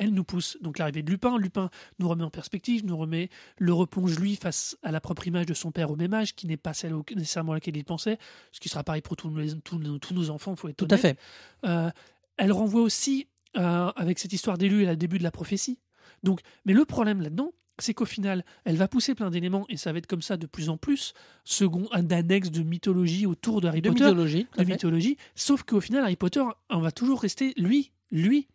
Elle 0.00 0.14
nous 0.14 0.22
pousse 0.24 0.56
donc 0.60 0.78
l'arrivée 0.78 1.02
de 1.02 1.10
Lupin. 1.10 1.36
Lupin 1.38 1.70
nous 1.98 2.08
remet 2.08 2.22
en 2.22 2.30
perspective, 2.30 2.84
nous 2.86 2.96
remet 2.96 3.30
le 3.58 3.72
replonge 3.72 4.16
lui 4.18 4.36
face 4.36 4.76
à 4.84 4.92
la 4.92 5.00
propre 5.00 5.26
image 5.26 5.46
de 5.46 5.54
son 5.54 5.72
père 5.72 5.90
au 5.90 5.96
même 5.96 6.14
âge, 6.14 6.36
qui 6.36 6.46
n'est 6.46 6.56
pas 6.56 6.72
celle 6.72 6.94
au- 6.94 7.04
nécessairement 7.16 7.50
à 7.52 7.56
laquelle 7.56 7.76
il 7.76 7.84
pensait, 7.84 8.16
ce 8.52 8.60
qui 8.60 8.68
sera 8.68 8.84
pareil 8.84 9.02
pour 9.02 9.16
tous, 9.16 9.28
les- 9.36 9.58
tous, 9.60 9.78
nos- 9.78 9.98
tous 9.98 10.14
nos 10.14 10.30
enfants. 10.30 10.54
Faut 10.54 10.68
être 10.68 10.76
Tout 10.76 10.86
à 10.88 10.96
fait. 10.96 11.18
Euh, 11.66 11.90
elle 12.38 12.52
renvoie 12.52 12.80
aussi 12.82 13.26
euh, 13.56 13.90
avec 13.96 14.18
cette 14.18 14.32
histoire 14.32 14.58
d'élu 14.58 14.82
et 14.82 14.86
le 14.86 14.96
début 14.96 15.18
de 15.18 15.22
la 15.22 15.30
prophétie. 15.30 15.78
Donc, 16.22 16.40
mais 16.64 16.72
le 16.72 16.84
problème 16.84 17.20
là-dedans, 17.20 17.52
c'est 17.80 17.94
qu'au 17.94 18.04
final, 18.06 18.44
elle 18.64 18.76
va 18.76 18.88
pousser 18.88 19.14
plein 19.14 19.30
d'éléments 19.30 19.64
et 19.68 19.76
ça 19.76 19.92
va 19.92 19.98
être 19.98 20.06
comme 20.08 20.22
ça 20.22 20.36
de 20.36 20.46
plus 20.46 20.68
en 20.68 20.76
plus, 20.76 21.14
second 21.44 21.88
un 21.92 22.02
d'annexes 22.02 22.50
de 22.50 22.62
mythologie 22.62 23.24
autour 23.26 23.60
de 23.60 23.68
Harry 23.68 23.80
De 23.82 23.90
Potter, 23.90 24.04
mythologie. 24.04 24.46
de 24.56 24.64
mythologie. 24.64 25.16
Sauf 25.36 25.62
qu'au 25.62 25.80
final, 25.80 26.02
Harry 26.02 26.16
Potter, 26.16 26.42
on 26.70 26.80
va 26.80 26.90
toujours 26.90 27.20
rester 27.20 27.52
lui, 27.56 27.92
lui. 28.10 28.48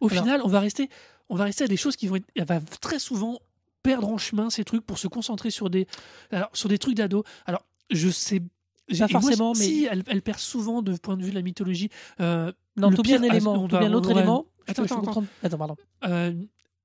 Au 0.00 0.08
Alors- 0.08 0.22
final, 0.22 0.40
on 0.44 0.48
va 0.48 0.60
rester, 0.60 0.88
on 1.28 1.34
va 1.34 1.44
rester 1.44 1.64
à 1.64 1.66
des 1.68 1.76
choses 1.76 1.96
qui 1.96 2.06
vont 2.06 2.16
être, 2.16 2.26
elle 2.36 2.44
va 2.44 2.60
très 2.60 2.98
souvent 3.00 3.40
perdre 3.82 4.08
en 4.08 4.18
chemin 4.18 4.50
ces 4.50 4.64
trucs 4.64 4.84
pour 4.86 4.98
se 4.98 5.08
concentrer 5.08 5.50
sur 5.50 5.68
des, 5.70 5.86
alors 6.30 6.50
sur 6.52 6.68
des 6.68 6.78
trucs 6.78 6.94
d'ado. 6.94 7.24
Alors, 7.46 7.64
je 7.90 8.08
sais. 8.08 8.40
Pas 8.40 9.06
moi, 9.08 9.08
forcément, 9.20 9.52
mais- 9.52 9.64
si 9.64 9.84
elle, 9.90 10.02
elle 10.08 10.20
perd 10.22 10.38
souvent 10.40 10.82
de 10.82 10.96
point 10.96 11.16
de 11.16 11.22
vue 11.22 11.30
de 11.30 11.36
la 11.36 11.42
mythologie. 11.42 11.90
Euh, 12.20 12.52
Non, 12.80 12.90
le 12.90 12.96
tout 12.96 13.02
bien 13.02 13.22
élément, 13.22 13.54
ah, 13.54 13.58
on 13.58 13.68
tout 13.68 13.78
bien 13.78 13.88
l'autre 13.88 14.10
élément. 14.10 14.46
Je 14.66 14.72
Attends, 14.72 14.82
attends. 14.84 15.24
Attends, 15.42 15.58
pardon. 15.58 15.76
euh, 16.06 16.32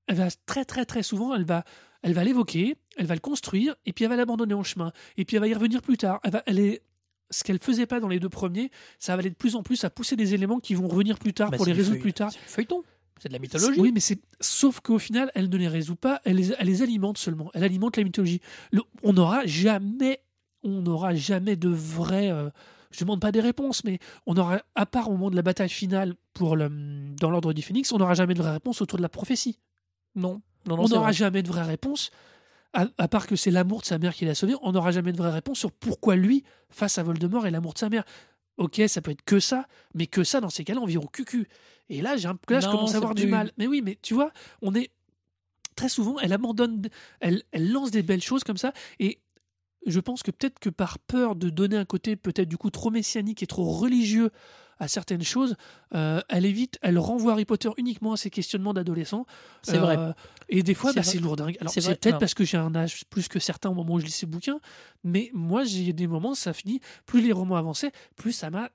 elle 0.08 0.16
va 0.16 0.28
très 0.46 0.66
très 0.66 0.86
très 0.86 1.04
souvent, 1.04 1.34
elle 1.36 1.46
va, 1.46 1.64
elle 2.04 2.14
va 2.14 2.24
l'évoquer, 2.24 2.76
elle 2.98 3.06
va 3.08 3.14
le 3.16 3.20
construire, 3.20 3.76
et 3.86 3.94
puis 3.94 4.06
elle 4.06 4.10
va 4.12 4.16
l'abandonner 4.16 4.54
en 4.54 4.64
chemin, 4.64 4.92
et 5.18 5.26
puis 5.26 5.36
elle 5.38 5.42
va 5.42 5.48
y 5.48 5.54
revenir 5.54 5.82
plus 5.82 5.98
tard. 5.98 6.20
Elle 6.24 6.32
va, 6.32 6.44
elle 6.46 6.60
est, 6.60 6.82
ce 7.32 7.44
qu'elle 7.44 7.60
faisait 7.60 7.86
pas 7.88 8.00
dans 8.00 8.08
les 8.08 8.20
deux 8.20 8.30
premiers, 8.30 8.70
ça 9.00 9.16
va 9.16 9.20
aller 9.22 9.30
de 9.32 9.36
plus 9.36 9.56
en 9.56 9.64
plus 9.64 9.84
à 9.84 9.90
pousser 9.90 10.16
des 10.16 10.34
éléments 10.36 10.60
qui 10.60 10.76
vont 10.76 10.88
revenir 10.88 11.18
plus 11.18 11.34
tard 11.34 11.50
Bah, 11.52 11.58
pour 11.58 11.66
les 11.66 11.74
résoudre 11.74 11.96
feuille- 11.96 12.02
plus 12.02 12.14
tard. 12.14 12.32
Feuilleton. 12.46 12.84
C'est 13.20 13.30
de 13.30 13.34
la 13.34 13.40
mythologie. 13.40 13.80
Oui, 13.80 13.92
mais 13.94 14.02
c'est 14.02 14.20
sauf 14.42 14.82
qu'au 14.82 15.00
final, 15.00 15.32
elle 15.36 15.50
ne 15.50 15.58
les 15.58 15.70
résout 15.70 15.96
pas, 15.96 16.22
elle 16.26 16.36
les, 16.36 16.52
elle 16.60 16.68
les 16.68 16.82
alimente 16.82 17.18
seulement. 17.18 17.50
Elle 17.54 17.64
alimente 17.64 17.96
la 17.98 18.04
mythologie. 18.04 18.42
Le- 18.74 18.82
on 19.04 19.14
n'aura 19.14 19.46
jamais, 19.46 20.20
on 20.64 20.82
n'aura 20.82 21.16
jamais 21.16 21.56
de 21.56 21.70
vrai. 21.70 22.30
euh, 22.30 22.50
je 22.96 23.04
demande 23.04 23.20
pas 23.20 23.32
des 23.32 23.42
réponses, 23.42 23.84
mais 23.84 24.00
on 24.26 24.36
aura, 24.38 24.62
à 24.76 24.86
part 24.86 25.10
au 25.10 25.14
moment 25.14 25.30
de 25.30 25.36
la 25.36 25.42
bataille 25.42 25.70
finale 25.70 26.16
pour 26.34 26.56
le, 26.56 26.70
dans 27.20 27.30
l'ordre 27.30 27.54
du 27.54 27.62
Phénix, 27.62 27.92
on 27.92 27.98
n'aura 27.98 28.14
jamais 28.14 28.34
de 28.34 28.42
vraie 28.42 28.54
réponse 28.54 28.82
autour 28.82 28.98
de 28.98 29.04
la 29.04 29.10
prophétie. 29.10 29.60
Non. 30.16 30.42
Non, 30.68 30.78
non, 30.78 30.86
on 30.86 30.88
n'aura 30.88 31.12
jamais 31.12 31.44
de 31.44 31.48
vraie 31.48 31.64
réponse, 31.64 32.10
à, 32.74 32.88
à 32.98 33.08
part 33.08 33.28
que 33.28 33.36
c'est 33.36 33.52
l'amour 33.52 33.82
de 33.82 33.86
sa 33.86 34.00
mère 34.00 34.16
qui 34.16 34.26
l'a 34.26 34.34
sauvé, 34.34 34.56
on 34.62 34.72
n'aura 34.72 34.92
jamais 34.92 35.12
de 35.12 35.18
vraie 35.18 35.32
réponse 35.32 35.60
sur 35.60 35.72
pourquoi 35.72 36.16
lui, 36.16 36.44
face 36.70 36.98
à 36.98 37.04
Voldemort, 37.04 37.46
est 37.46 37.52
l'amour 37.52 37.74
de 37.74 37.80
sa 37.80 37.90
mère. 37.90 38.04
ok, 38.58 38.82
ça 38.88 39.02
peut 39.02 39.12
être 39.12 39.24
que 39.24 39.40
ça, 39.40 39.68
mais 39.94 40.08
que 40.08 40.24
ça, 40.24 40.42
dans 40.42 40.50
ces 40.50 40.64
cas-là, 40.64 40.80
on 40.82 40.86
vire 40.86 41.04
au 41.04 41.08
cucu. 41.08 41.48
Et 41.90 42.02
là, 42.02 42.18
j'ai 42.18 42.28
un... 42.28 42.38
là 42.50 42.60
je 42.60 42.68
commence 42.68 42.94
à 42.94 42.98
avoir 42.98 43.14
du 43.16 43.28
mal. 43.28 43.52
Mais 43.58 43.68
oui, 43.68 43.82
mais 43.84 43.98
tu 44.02 44.14
vois, 44.14 44.32
on 44.62 44.74
est 44.74 44.90
très 45.76 45.90
souvent, 45.90 46.18
elle 46.20 46.34
abandonne, 46.34 46.88
elle, 47.20 47.44
elle 47.52 47.72
lance 47.72 47.92
des 47.92 48.02
belles 48.02 48.24
choses 48.24 48.44
comme 48.44 48.58
ça, 48.58 48.72
et 49.00 49.20
je 49.86 50.00
pense 50.00 50.24
que 50.24 50.32
peut-être 50.32 50.60
que 50.60 50.70
par 50.70 51.00
peur 51.00 51.36
de 51.36 51.50
donner 51.50 51.78
un 51.78 51.86
côté 51.86 52.16
peut-être 52.16 52.50
du 52.50 52.58
coup 52.58 52.70
trop 52.70 52.92
messianique 52.92 53.44
et 53.44 53.48
trop 53.48 53.64
religieux 53.66 54.30
à 54.78 54.90
certaines 54.90 55.24
choses, 55.24 55.56
euh, 55.94 56.20
elle 56.28 56.46
évite, 56.46 56.78
elle 56.82 57.00
renvoie 57.00 57.32
Harry 57.32 57.46
Potter 57.46 57.70
uniquement 57.78 58.12
à 58.12 58.18
ses 58.18 58.30
questionnements 58.30 58.74
d'adolescents. 58.74 59.26
C'est 59.62 59.78
Euh, 59.78 59.80
vrai. 59.80 59.98
Et 60.50 60.64
des 60.64 60.74
fois, 60.74 60.92
C'est 60.92 60.98
bah, 61.00 61.04
c'est 61.04 61.20
lourdingue. 61.20 61.56
Alors, 61.62 61.72
C'est 61.72 61.82
peut-être 61.82 62.16
non. 62.16 62.20
parce 62.20 62.34
que 62.34 62.44
j'ai 62.44 62.58
un 62.58 62.76
âge 62.76 63.06
plus 63.10 63.30
que 63.30 63.40
certains 63.40 63.70
au 63.70 63.74
moment 63.74 63.94
où 63.94 64.00
je 64.02 64.06
lis 64.06 64.12
ces 64.12 64.26
bouquins, 64.26 64.60
mais 65.06 65.32
moi, 65.34 65.64
j'ai 65.64 65.94
des 65.94 66.08
moments, 66.08 66.36
ça 66.36 66.52
finit, 66.52 66.82
plus 67.06 67.22
les 67.22 67.32
romans 67.32 67.56
avançaient, 67.56 67.94
plus 68.18 68.34
ça 68.34 68.50
m'a 68.50 68.70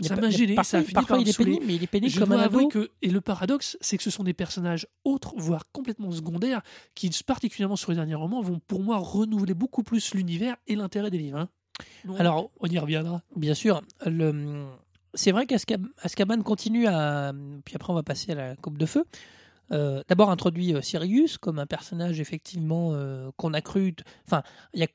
ça 0.00 0.16
m'a 0.16 0.30
gêné, 0.30 0.54
Parfois, 0.54 0.70
ça 0.70 0.78
a 0.78 0.82
fini 0.82 0.94
parfois, 0.94 1.16
par 1.16 1.20
il 1.20 1.28
est 1.28 1.36
pénible, 1.36 1.64
mais 1.66 1.74
il 1.76 1.82
est 1.82 1.86
pénible 1.86 2.12
Je 2.12 2.20
comme 2.20 2.32
un 2.32 2.36
dois 2.36 2.44
avouer 2.44 2.62
ado. 2.64 2.68
que, 2.68 2.90
et 3.02 3.10
le 3.10 3.20
paradoxe, 3.20 3.76
c'est 3.80 3.96
que 3.96 4.02
ce 4.02 4.10
sont 4.10 4.24
des 4.24 4.34
personnages 4.34 4.86
autres, 5.04 5.34
voire 5.36 5.70
complètement 5.72 6.10
secondaires, 6.10 6.62
qui, 6.94 7.10
particulièrement 7.26 7.76
sur 7.76 7.92
les 7.92 7.96
derniers 7.96 8.14
romans, 8.14 8.40
vont 8.40 8.60
pour 8.66 8.82
moi 8.82 8.98
renouveler 8.98 9.54
beaucoup 9.54 9.82
plus 9.82 10.14
l'univers 10.14 10.56
et 10.66 10.74
l'intérêt 10.76 11.10
des 11.10 11.18
livres. 11.18 11.38
hein. 11.38 11.48
Donc, 12.04 12.20
Alors, 12.20 12.50
on 12.60 12.66
y 12.66 12.78
reviendra. 12.78 13.22
Bien 13.36 13.54
sûr. 13.54 13.82
Le... 14.06 14.64
C'est 15.14 15.30
vrai 15.30 15.46
qu'Azkaban 15.46 16.42
continue 16.42 16.86
à. 16.88 17.32
Puis 17.64 17.76
après, 17.76 17.92
on 17.92 17.94
va 17.94 18.02
passer 18.02 18.32
à 18.32 18.34
la 18.34 18.56
Coupe 18.56 18.78
de 18.78 18.86
Feu. 18.86 19.04
Euh, 19.72 20.02
D'abord 20.08 20.30
introduit 20.30 20.74
euh, 20.74 20.82
Sirius 20.82 21.38
comme 21.38 21.58
un 21.58 21.66
personnage 21.66 22.20
effectivement 22.20 22.90
euh, 22.92 23.30
qu'on 23.36 23.54
a 23.54 23.60
cru. 23.60 23.94
Enfin, 24.26 24.42
il 24.74 24.80
y 24.80 24.82
a... 24.82 24.88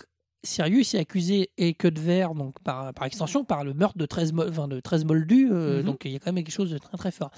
Sirius 0.44 0.94
est 0.94 1.00
accusé 1.00 1.52
et 1.58 1.74
que 1.74 1.88
de 1.88 2.00
verre, 2.00 2.34
donc 2.34 2.60
par, 2.62 2.94
par 2.94 3.06
extension, 3.06 3.44
par 3.44 3.64
le 3.64 3.74
meurtre 3.74 3.98
de 3.98 4.06
13, 4.06 4.32
mo- 4.34 4.48
enfin, 4.48 4.68
de 4.68 4.80
13 4.80 5.06
moldus. 5.06 5.50
euh, 5.52 5.80
Mhm. 5.80 5.86
Donc 5.86 6.02
il 6.06 6.12
y 6.12 6.16
a 6.16 6.20
quand 6.20 6.32
même 6.32 6.44
quelque 6.44 6.54
chose 6.54 6.72
de 6.72 6.78
très 6.78 6.98
très 6.98 7.12
fort. 7.12 7.32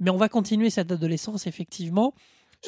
Mais 0.00 0.10
on 0.10 0.16
va 0.16 0.28
continuer 0.28 0.68
cette 0.70 0.90
adolescence 0.90 1.46
effectivement 1.46 2.14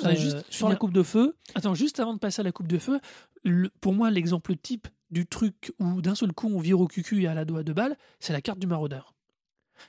euh, 0.05 0.14
juste 0.14 0.45
sur 0.51 0.68
la 0.68 0.77
Coupe 0.77 0.93
de 0.93 1.03
Feu. 1.03 1.37
Attends, 1.55 1.75
juste 1.75 1.99
avant 2.01 2.14
de 2.14 2.18
passer 2.18 2.41
à 2.41 2.45
la 2.45 2.53
coupe 2.53 2.66
de 2.68 2.79
feu, 2.79 3.01
le- 3.45 3.70
pour 3.81 3.95
moi, 3.95 4.11
l'exemple 4.11 4.55
type 4.57 4.87
du 5.11 5.27
truc 5.27 5.72
où 5.81 6.01
d'un 6.03 6.14
seul 6.14 6.33
coup 6.33 6.49
on 6.49 6.59
vire 6.61 6.81
au 6.81 6.87
cucu 6.89 7.22
et 7.22 7.27
à 7.29 7.35
la 7.35 7.45
doigt 7.45 7.62
de 7.62 7.72
balle, 7.72 7.97
c'est 8.20 8.33
la 8.33 8.41
carte 8.41 8.59
du 8.59 8.66
maraudeur. 8.66 9.14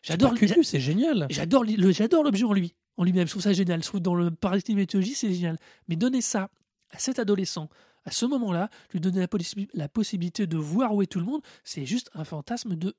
J'adore 0.01 0.31
Pas 0.31 0.37
Cucu, 0.37 0.63
c'est 0.63 0.79
génial. 0.79 1.27
J'adore 1.29 1.63
le- 1.63 1.75
l'objet 1.75 2.43
en 2.45 2.53
lui, 2.53 2.73
en 2.97 3.03
lui-même. 3.03 3.27
Je 3.27 3.31
trouve 3.31 3.43
ça 3.43 3.53
génial. 3.53 3.81
Je 3.83 3.87
trouve 3.87 3.99
dans 4.01 4.15
le 4.15 4.31
paradigme 4.31 4.75
de 4.75 4.81
mythologie, 4.81 5.13
c'est 5.13 5.31
génial. 5.33 5.57
Mais 5.87 5.95
donner 5.95 6.21
ça 6.21 6.49
à 6.91 6.97
cet 6.99 7.19
adolescent, 7.19 7.69
à 8.05 8.11
ce 8.11 8.25
moment-là, 8.25 8.69
lui 8.93 8.99
donner 9.01 9.19
la, 9.19 9.27
possi- 9.27 9.67
la 9.73 9.89
possibilité 9.89 10.47
de 10.47 10.57
voir 10.57 10.93
où 10.93 11.01
est 11.01 11.07
tout 11.07 11.19
le 11.19 11.25
monde, 11.25 11.41
c'est 11.63 11.85
juste 11.85 12.09
un 12.13 12.23
fantasme 12.23 12.75
de 12.75 12.95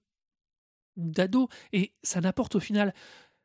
d'ado. 0.97 1.49
Et 1.73 1.93
ça 2.03 2.21
n'apporte 2.21 2.55
au 2.57 2.61
final. 2.61 2.95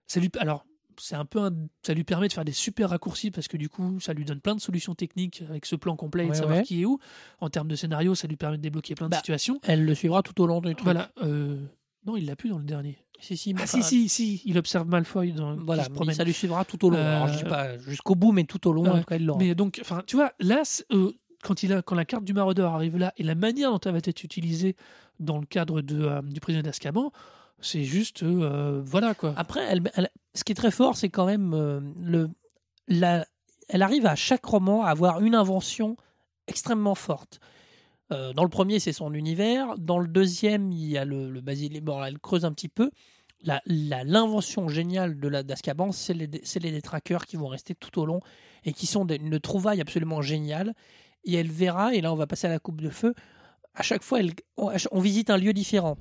Ça 0.08 0.20
lui, 0.20 0.30
alors, 0.40 0.66
c'est 0.98 1.16
un 1.16 1.26
peu 1.26 1.40
un- 1.42 1.56
ça 1.86 1.94
lui 1.94 2.04
permet 2.04 2.28
de 2.28 2.34
faire 2.34 2.46
des 2.46 2.52
super 2.52 2.90
raccourcis 2.90 3.32
parce 3.32 3.48
que 3.48 3.58
du 3.58 3.70
coup, 3.70 4.00
ça 4.00 4.14
lui 4.14 4.26
donne 4.26 4.42
plein 4.42 4.56
de 4.56 4.62
solutions 4.62 4.96
techniques 4.96 5.42
avec 5.50 5.66
ce 5.66 5.76
plan 5.76 5.96
complet 5.96 6.26
et 6.26 6.30
de 6.30 6.34
savoir 6.34 6.58
ouais. 6.58 6.64
qui 6.64 6.82
est 6.82 6.86
où. 6.86 7.00
En 7.40 7.50
termes 7.50 7.68
de 7.68 7.76
scénario, 7.76 8.16
ça 8.16 8.28
lui 8.28 8.38
permet 8.38 8.58
de 8.58 8.62
débloquer 8.62 8.96
plein 8.96 9.08
de 9.08 9.12
Bah, 9.12 9.18
situations. 9.18 9.60
Elle 9.64 9.86
le 9.86 9.96
suivra 9.96 10.22
tout 10.22 10.40
au 10.42 10.48
long 10.48 10.60
du 10.62 10.74
truc. 10.76 10.84
Voilà. 10.84 11.12
euh, 11.24 11.58
non, 12.06 12.18
il 12.18 12.26
l'a 12.26 12.36
plus 12.36 12.50
dans 12.50 12.58
le 12.58 12.64
dernier. 12.64 12.98
Si, 13.20 13.38
si, 13.38 13.54
Ah 13.60 13.68
si, 13.68 13.84
si, 13.84 14.10
si, 14.10 14.42
il 14.46 14.58
observe 14.58 14.88
Malfoy 14.88 15.32
dans, 15.32 15.56
Voilà, 15.56 15.84
se 15.84 16.14
ça 16.14 16.24
lui 16.24 16.34
suivra 16.34 16.66
tout 16.66 16.84
au 16.86 16.90
long. 16.90 16.98
Alors, 16.98 17.28
je 17.28 17.38
dis 17.38 17.44
Euh, 17.46 17.50
pas 17.50 17.78
jusqu'au 17.78 18.16
bout, 18.16 18.32
mais 18.32 18.46
tout 18.46 18.68
au 18.68 18.72
long, 18.74 18.82
ouais, 18.84 18.90
en 18.90 19.00
tout 19.00 19.06
cas, 19.06 19.18
il 19.18 19.26
l'aura. 19.28 19.38
Mais 19.40 19.54
donc, 19.54 19.78
enfin, 19.82 20.02
tu 20.08 20.16
vois, 20.16 20.34
là, 20.40 20.64
euh, 20.92 21.12
quand, 21.42 21.64
il 21.64 21.74
a, 21.74 21.82
quand 21.82 21.96
la 21.96 22.06
carte 22.06 22.24
du 22.24 22.34
maraudeur 22.34 22.74
arrive 22.74 22.98
là 22.98 23.14
et 23.18 23.24
la 23.24 23.36
manière 23.36 23.72
dont 23.72 23.80
elle 23.80 23.92
va 23.94 23.98
être 24.00 24.24
utilisée 24.24 24.76
dans 25.20 25.40
le 25.40 25.46
cadre 25.46 25.82
de, 25.82 26.02
euh, 26.04 26.22
du 26.22 26.40
prisonnier 26.40 26.64
d'Azkaban, 26.64 27.12
c'est 27.60 27.84
juste, 27.84 28.24
euh, 28.24 28.82
voilà 28.84 29.14
quoi. 29.14 29.34
Après, 29.38 29.62
elle, 29.70 29.82
ce 30.34 30.44
qui 30.44 30.52
est 30.52 30.56
très 30.56 30.72
fort, 30.72 30.98
c'est 30.98 31.10
quand 31.10 31.26
même 31.26 31.54
euh, 31.54 31.80
le, 32.00 32.30
la, 32.88 33.26
elle 33.70 33.82
arrive 33.84 34.06
à 34.06 34.16
chaque 34.16 34.44
roman 34.46 34.84
à 34.84 34.90
avoir 34.90 35.22
une 35.22 35.36
invention 35.36 35.96
extrêmement 36.48 36.96
forte. 36.96 37.40
Dans 38.36 38.44
le 38.44 38.50
premier, 38.50 38.80
c'est 38.80 38.92
son 38.92 39.14
univers. 39.14 39.78
Dans 39.78 39.98
le 39.98 40.08
deuxième, 40.10 40.74
il 40.74 40.86
y 40.86 40.98
a 40.98 41.06
le, 41.06 41.30
le 41.32 41.40
basilic. 41.40 41.82
Bon, 41.82 42.04
elle 42.04 42.20
creuse 42.20 42.44
un 42.44 42.52
petit 42.52 42.68
peu. 42.68 42.92
La- 43.42 43.62
la- 43.66 44.04
L'invention 44.04 44.68
géniale 44.68 45.18
de 45.18 45.30
la 45.30 45.44
c'est 45.94 46.14
les, 46.14 46.28
les 46.28 46.72
détraqueurs 46.72 47.26
qui 47.26 47.38
vont 47.38 47.48
rester 47.48 47.74
tout 47.74 47.98
au 48.02 48.06
long 48.06 48.20
et 48.66 48.74
qui 48.74 48.86
sont 48.86 49.06
des- 49.06 49.16
une 49.16 49.40
trouvaille 49.40 49.80
absolument 49.80 50.22
géniale. 50.22 50.74
Et 51.24 51.36
elle 51.36 51.50
verra, 51.52 51.94
et 51.94 52.02
là 52.02 52.12
on 52.12 52.16
va 52.16 52.28
passer 52.28 52.48
à 52.48 52.50
la 52.50 52.60
coupe 52.60 52.82
de 52.82 52.90
feu, 52.90 53.14
à 53.74 53.84
chaque 53.84 54.04
fois, 54.04 54.20
elle- 54.20 54.34
on, 54.58 54.72
on 54.92 55.00
visite 55.00 55.30
un 55.30 55.38
lieu 55.38 55.54
différent. 55.54 55.98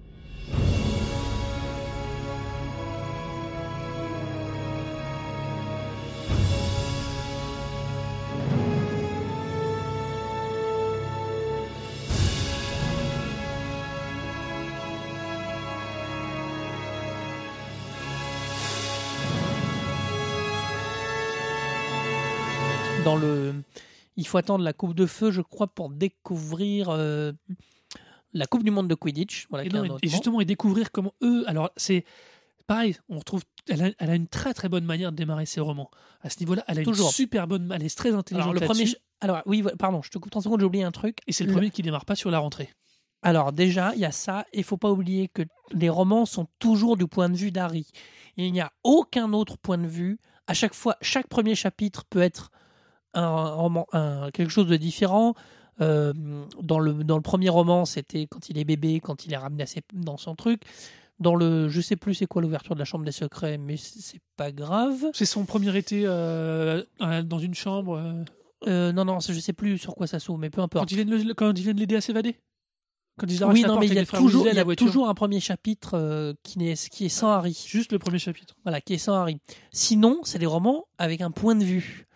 Il 24.21 24.27
faut 24.27 24.37
attendre 24.39 24.63
la 24.63 24.73
Coupe 24.75 24.95
de 24.95 25.07
Feu, 25.07 25.31
je 25.31 25.41
crois, 25.41 25.67
pour 25.67 25.89
découvrir 25.89 26.89
euh, 26.91 27.33
la 28.33 28.47
Coupe 28.47 28.63
du 28.65 28.71
Monde 28.71 28.87
de 28.89 28.95
Quidditch. 28.95 29.47
Voilà, 29.49 29.65
Et, 29.65 29.69
non, 29.71 29.97
et- 30.03 30.09
justement, 30.09 30.41
et 30.41 30.45
découvrir 30.45 30.93
comment 30.93 31.15
eux. 31.23 31.43
Alors, 31.47 31.71
c'est 31.77 32.05
pareil, 32.67 32.97
on 33.09 33.19
retrouve. 33.19 33.43
Elle 33.69 33.83
a, 33.83 33.91
elle 33.99 34.11
a 34.11 34.15
une 34.15 34.29
très 34.29 34.53
très 34.55 34.69
bonne 34.69 34.85
manière 34.85 35.11
de 35.11 35.17
démarrer 35.17 35.47
ses 35.47 35.61
romans. 35.61 35.91
À 36.23 36.29
ce 36.31 36.39
niveau-là, 36.41 36.65
elle 36.69 36.81
a 36.81 36.83
Toujours. 36.85 37.07
une 37.07 37.13
super 37.13 37.47
bonne. 37.47 37.73
Elle 37.75 37.83
est 37.83 37.97
très 37.97 38.13
intelligente. 38.15 38.51
Alors, 38.51 38.55
le 38.61 38.67
premier. 38.67 38.87
Alors, 39.23 39.43
oui, 39.47 39.65
pardon, 39.79 40.03
je 40.03 40.11
te 40.11 40.19
coupe 40.19 40.31
30 40.31 40.45
secondes, 40.45 40.61
j'ai 40.61 40.67
oublié 40.67 40.85
un 40.85 40.91
truc. 40.93 41.19
Et 41.27 41.33
c'est 41.33 41.45
le 41.45 41.49
Le- 41.49 41.55
premier 41.55 41.71
qui 41.71 41.83
démarre 41.83 42.05
pas 42.05 42.15
sur 42.15 42.31
la 42.31 42.39
rentrée. 42.39 42.71
Alors, 43.23 43.53
déjà, 43.53 43.93
il 43.95 44.01
y 44.01 44.07
a 44.07 44.13
ça, 44.13 44.47
et 44.53 44.59
il 44.59 44.65
faut 44.65 44.79
pas 44.79 44.91
oublier 44.91 45.29
que 45.29 45.43
les 45.73 45.89
romans 45.91 46.25
sont 46.27 46.47
toujours 46.59 46.97
du 46.97 47.07
point 47.07 47.29
de 47.29 47.37
vue 47.37 47.51
d'Harry. 47.53 47.87
Il 48.37 48.51
n'y 48.53 48.61
a 48.61 48.73
aucun 48.83 49.33
autre 49.35 49.59
point 49.59 49.77
de 49.79 49.87
vue. 49.87 50.19
À 50.47 50.55
chaque 50.55 50.73
fois, 50.75 50.97
chaque 51.03 51.27
premier 51.29 51.55
chapitre 51.55 52.05
peut 52.09 52.21
être 52.23 52.51
un 53.15 53.49
roman, 53.55 53.87
un- 53.93 54.31
quelque 54.31 54.51
chose 54.51 54.67
de 54.67 54.77
différent. 54.77 55.35
Euh, 55.81 56.13
dans, 56.61 56.79
le, 56.79 56.93
dans 56.93 57.17
le 57.17 57.23
premier 57.23 57.49
roman, 57.49 57.87
c'était 57.87 58.27
quand 58.27 58.51
il 58.51 58.59
est 58.59 58.65
bébé, 58.65 59.01
quand 59.01 59.25
il 59.25 59.33
est 59.33 59.37
ramené 59.39 59.63
à 59.63 59.67
ses- 59.67 59.83
dans 59.95 60.19
son 60.19 60.35
truc. 60.35 60.63
Dans 61.21 61.35
le, 61.35 61.69
je 61.69 61.81
sais 61.81 61.97
plus 61.97 62.15
c'est 62.15 62.27
quoi 62.27 62.41
l'ouverture 62.43 62.75
de 62.75 62.79
la 62.79 62.85
chambre 62.85 63.05
des 63.05 63.13
secrets, 63.13 63.57
mais 63.59 63.77
c'est 63.79 64.21
pas 64.37 64.53
grave. 64.53 65.07
C'est 65.15 65.27
son 65.27 65.45
premier 65.47 65.75
été 65.77 66.03
euh, 66.07 66.83
dans 67.25 67.39
une 67.39 67.55
chambre. 67.55 68.03
euh, 68.67 68.93
non, 68.93 69.05
non, 69.07 69.21
je 69.21 69.33
sais 69.39 69.53
plus 69.55 69.79
sur 69.79 69.95
quoi 69.95 70.07
ça 70.07 70.19
s'ouvre, 70.19 70.39
mais 70.39 70.51
peu 70.51 70.61
importe. 70.61 70.89
quand, 71.35 71.35
quand 71.35 71.59
ils 71.59 71.63
viennent 71.63 71.77
l'aider 71.79 71.97
à 71.97 72.01
s'évader? 72.03 72.37
Quand 73.19 73.27
ils 73.29 73.43
arrachent 73.43 73.55
Oui, 73.55 73.63
non, 73.63 73.79
mais 73.79 73.87
il 73.87 73.95
y 73.95 73.99
a 73.99 74.05
toujours, 74.07 74.47
il 74.49 74.55
y 74.55 74.59
a 74.61 74.65
toujours 74.77 75.09
un 75.11 75.15
premier 75.15 75.41
chapitre 75.41 75.93
euh, 75.95 76.33
qui, 76.43 76.59
n'est, 76.59 76.75
qui 76.75 77.07
est 77.07 77.09
sans 77.11 77.29
Harry. 77.31 77.65
Juste 77.67 77.93
le 77.93 77.99
premier 77.99 78.19
chapitre. 78.19 78.55
Voilà, 78.65 78.81
qui 78.81 78.95
est 78.95 78.99
sans 78.99 79.15
Harry. 79.15 79.39
Sinon, 79.73 80.21
c'est 80.25 80.39
des 80.39 80.47
romans 80.47 80.87
avec 80.99 81.21
un 81.21 81.31
point 81.31 81.55
de 81.55 81.65
vue. 81.65 82.07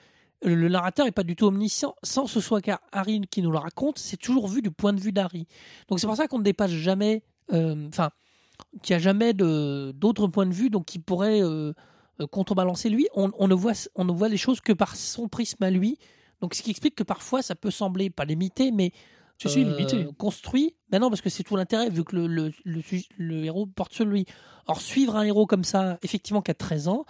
Le, 0.45 0.68
narrateur 0.68 1.07
n'est 1.07 1.12
pas 1.12 1.22
du 1.22 1.36
tout 1.36 1.47
omniscient, 1.47 1.95
sans 2.03 2.26
ce 2.26 2.40
soit 2.40 2.61
car 2.61 2.80
Harry 2.92 3.20
qui 3.30 3.42
nous 3.42 3.51
le 3.51 3.59
raconte, 3.59 3.99
c'est 3.99 4.16
toujours 4.16 4.49
vu 4.49 4.62
du 4.62 4.70
point 4.70 4.92
de 4.92 5.01
vue 5.01 5.12
d'Harry. 5.12 5.47
Donc 5.88 6.01
c'est 6.01 6.07
pour 6.07 6.16
ça 6.16 6.28
qu'on 6.28 6.38
ne 6.38 6.45
dépasse 6.45 6.70
jamais, 6.70 7.22
euh, 7.53 7.88
enfin, 7.88 8.11
qu'il 8.82 8.95
n'y 8.95 8.99
a 8.99 9.03
jamais 9.03 9.32
d'autres 9.32 10.26
points 10.28 10.47
de 10.47 10.53
vue, 10.55 10.70
donc 10.70 10.84
qui 10.86 10.99
pourrait 10.99 11.42
euh, 11.42 11.72
euh, 12.20 12.26
contrebalancer 12.26 12.90
lui. 12.90 13.09
On, 13.14 13.30
on 13.38 13.49
ne 13.49 13.55
voit, 13.55 13.72
on 13.95 14.05
ne 14.05 14.12
voit 14.12 14.28
les 14.28 14.36
choses 14.36 14.61
que 14.61 14.72
par 14.72 14.97
son 14.97 15.28
prisme 15.28 15.62
à 15.64 15.70
lui. 15.70 15.99
Donc 16.40 16.55
ce 16.55 16.62
qui 16.62 16.70
explique 16.70 16.95
que 16.95 17.05
parfois 17.05 17.42
ça 17.42 17.55
peut 17.55 17.70
sembler, 17.70 18.11
pas 18.11 18.24
limité, 18.24 18.70
mais 18.70 18.92
suis 19.38 19.64
limité. 19.64 20.07
construit. 20.18 20.74
Ben 20.90 21.01
non, 21.01 21.09
parce 21.09 21.20
que 21.20 21.30
c'est 21.30 21.42
tout 21.42 21.57
l'intérêt, 21.57 21.90
vu 21.90 22.05
que 22.05 22.16
le, 22.16 22.26
le, 22.26 22.53
le, 22.64 22.82
sujet- 22.82 23.09
le 23.16 23.45
héros 23.45 23.66
porte 23.66 23.92
sur 23.92 24.05
lui. 24.05 24.26
Or, 24.66 24.80
suivre 24.80 25.16
un 25.16 25.22
héros 25.22 25.47
comme 25.47 25.64
ça, 25.64 25.99
effectivement, 26.03 26.40
qui 26.42 26.51
a 26.51 26.55
13 26.55 26.88
ans, 26.88 27.05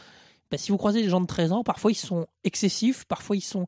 ben, 0.55 0.59
si 0.59 0.71
vous 0.71 0.79
croisez 0.79 1.03
des 1.03 1.09
gens 1.09 1.21
de 1.21 1.27
13 1.27 1.51
ans, 1.51 1.65
parfois 1.65 1.91
ils 1.91 1.97
sont 1.97 2.29
excessifs, 2.45 3.07
parfois 3.07 3.35
ils 3.35 3.41
sont, 3.41 3.67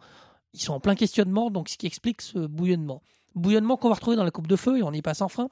ils 0.55 0.61
sont 0.61 0.72
en 0.72 0.78
plein 0.78 0.95
questionnement, 0.95 1.51
donc 1.51 1.68
ce 1.68 1.76
qui 1.76 1.87
explique 1.87 2.22
ce 2.22 2.39
bouillonnement. 2.39 3.03
Bouillonnement 3.34 3.76
qu'on 3.76 3.89
va 3.89 3.97
retrouver 3.97 4.16
dans 4.16 4.22
la 4.22 4.30
Coupe 4.30 4.47
de 4.47 4.55
Feu, 4.55 4.78
et 4.78 4.82
on 4.84 4.93
y 4.93 5.03
passe 5.03 5.20
enfin, 5.20 5.49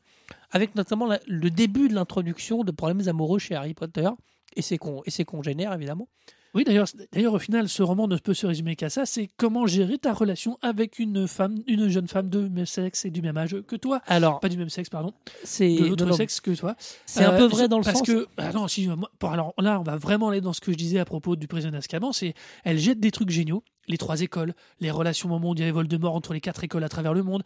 avec 0.52 0.76
notamment 0.76 1.08
le 1.26 1.50
début 1.50 1.88
de 1.88 1.94
l'introduction 1.94 2.62
de 2.62 2.70
problèmes 2.70 3.08
amoureux 3.08 3.40
chez 3.40 3.56
Harry 3.56 3.74
Potter 3.74 4.08
et 4.54 4.62
ses, 4.62 4.78
con, 4.78 5.02
et 5.06 5.10
ses 5.10 5.24
congénères, 5.24 5.72
évidemment. 5.72 6.08
Oui, 6.54 6.64
d'ailleurs, 6.64 6.86
d'ailleurs, 7.12 7.34
au 7.34 7.38
final, 7.38 7.68
ce 7.68 7.82
roman 7.82 8.06
ne 8.06 8.16
peut 8.16 8.32
se 8.34 8.46
résumer 8.46 8.76
qu'à 8.76 8.88
ça. 8.88 9.06
C'est 9.06 9.28
comment 9.36 9.66
gérer 9.66 9.98
ta 9.98 10.12
relation 10.12 10.56
avec 10.62 10.98
une 10.98 11.26
femme, 11.26 11.62
une 11.66 11.88
jeune 11.88 12.06
femme 12.08 12.28
de 12.28 12.48
même 12.48 12.64
sexe 12.66 13.04
et 13.04 13.10
du 13.10 13.22
même 13.22 13.36
âge 13.36 13.56
que 13.66 13.76
toi. 13.76 14.00
Alors, 14.06 14.38
Pas 14.40 14.48
du 14.48 14.56
même 14.56 14.68
sexe, 14.70 14.88
pardon. 14.88 15.12
c'est 15.42 15.74
De 15.74 15.86
l'autre 15.86 16.12
sexe 16.12 16.40
que 16.40 16.52
toi. 16.52 16.76
c'est 17.06 17.24
un 17.24 17.32
Euh, 17.32 17.38
peu 17.38 17.44
vrai 17.46 17.68
dans 17.68 17.78
le 17.78 17.84
parce 17.84 17.98
sens. 17.98 18.06
que 18.06 18.26
ah 18.36 18.52
non 18.52 18.68
si 18.68 18.86
moi, 18.88 19.10
alors 19.22 19.52
là 19.58 19.80
on 19.80 19.82
va 19.82 19.96
vraiment 19.96 20.28
aller 20.28 20.40
dans 20.40 20.52
ce 20.52 20.60
que 20.60 20.70
je 20.72 20.76
disais 20.76 20.98
à 20.98 21.04
propos 21.04 21.34
du 21.36 21.48
prisonnier 21.48 21.72
d'Azkaban 21.72 22.12
c'est 22.12 22.34
elle 22.64 22.78
jette 22.78 23.00
des 23.00 23.10
trucs 23.10 23.30
géniaux 23.30 23.64
les 23.88 23.98
trois 23.98 24.20
écoles 24.20 24.54
les 24.80 24.90
relations 24.90 25.28
au 25.28 25.32
moment 25.32 25.50
où 25.50 25.54
il 25.54 25.60
y 25.60 25.62
avait 25.62 25.72
Voldemort 25.72 26.14
entre 26.14 26.32
les 26.34 26.40
quatre 26.40 26.62
écoles 26.64 26.84
à 26.84 26.88
travers 26.88 27.14
le 27.14 27.22
monde 27.22 27.42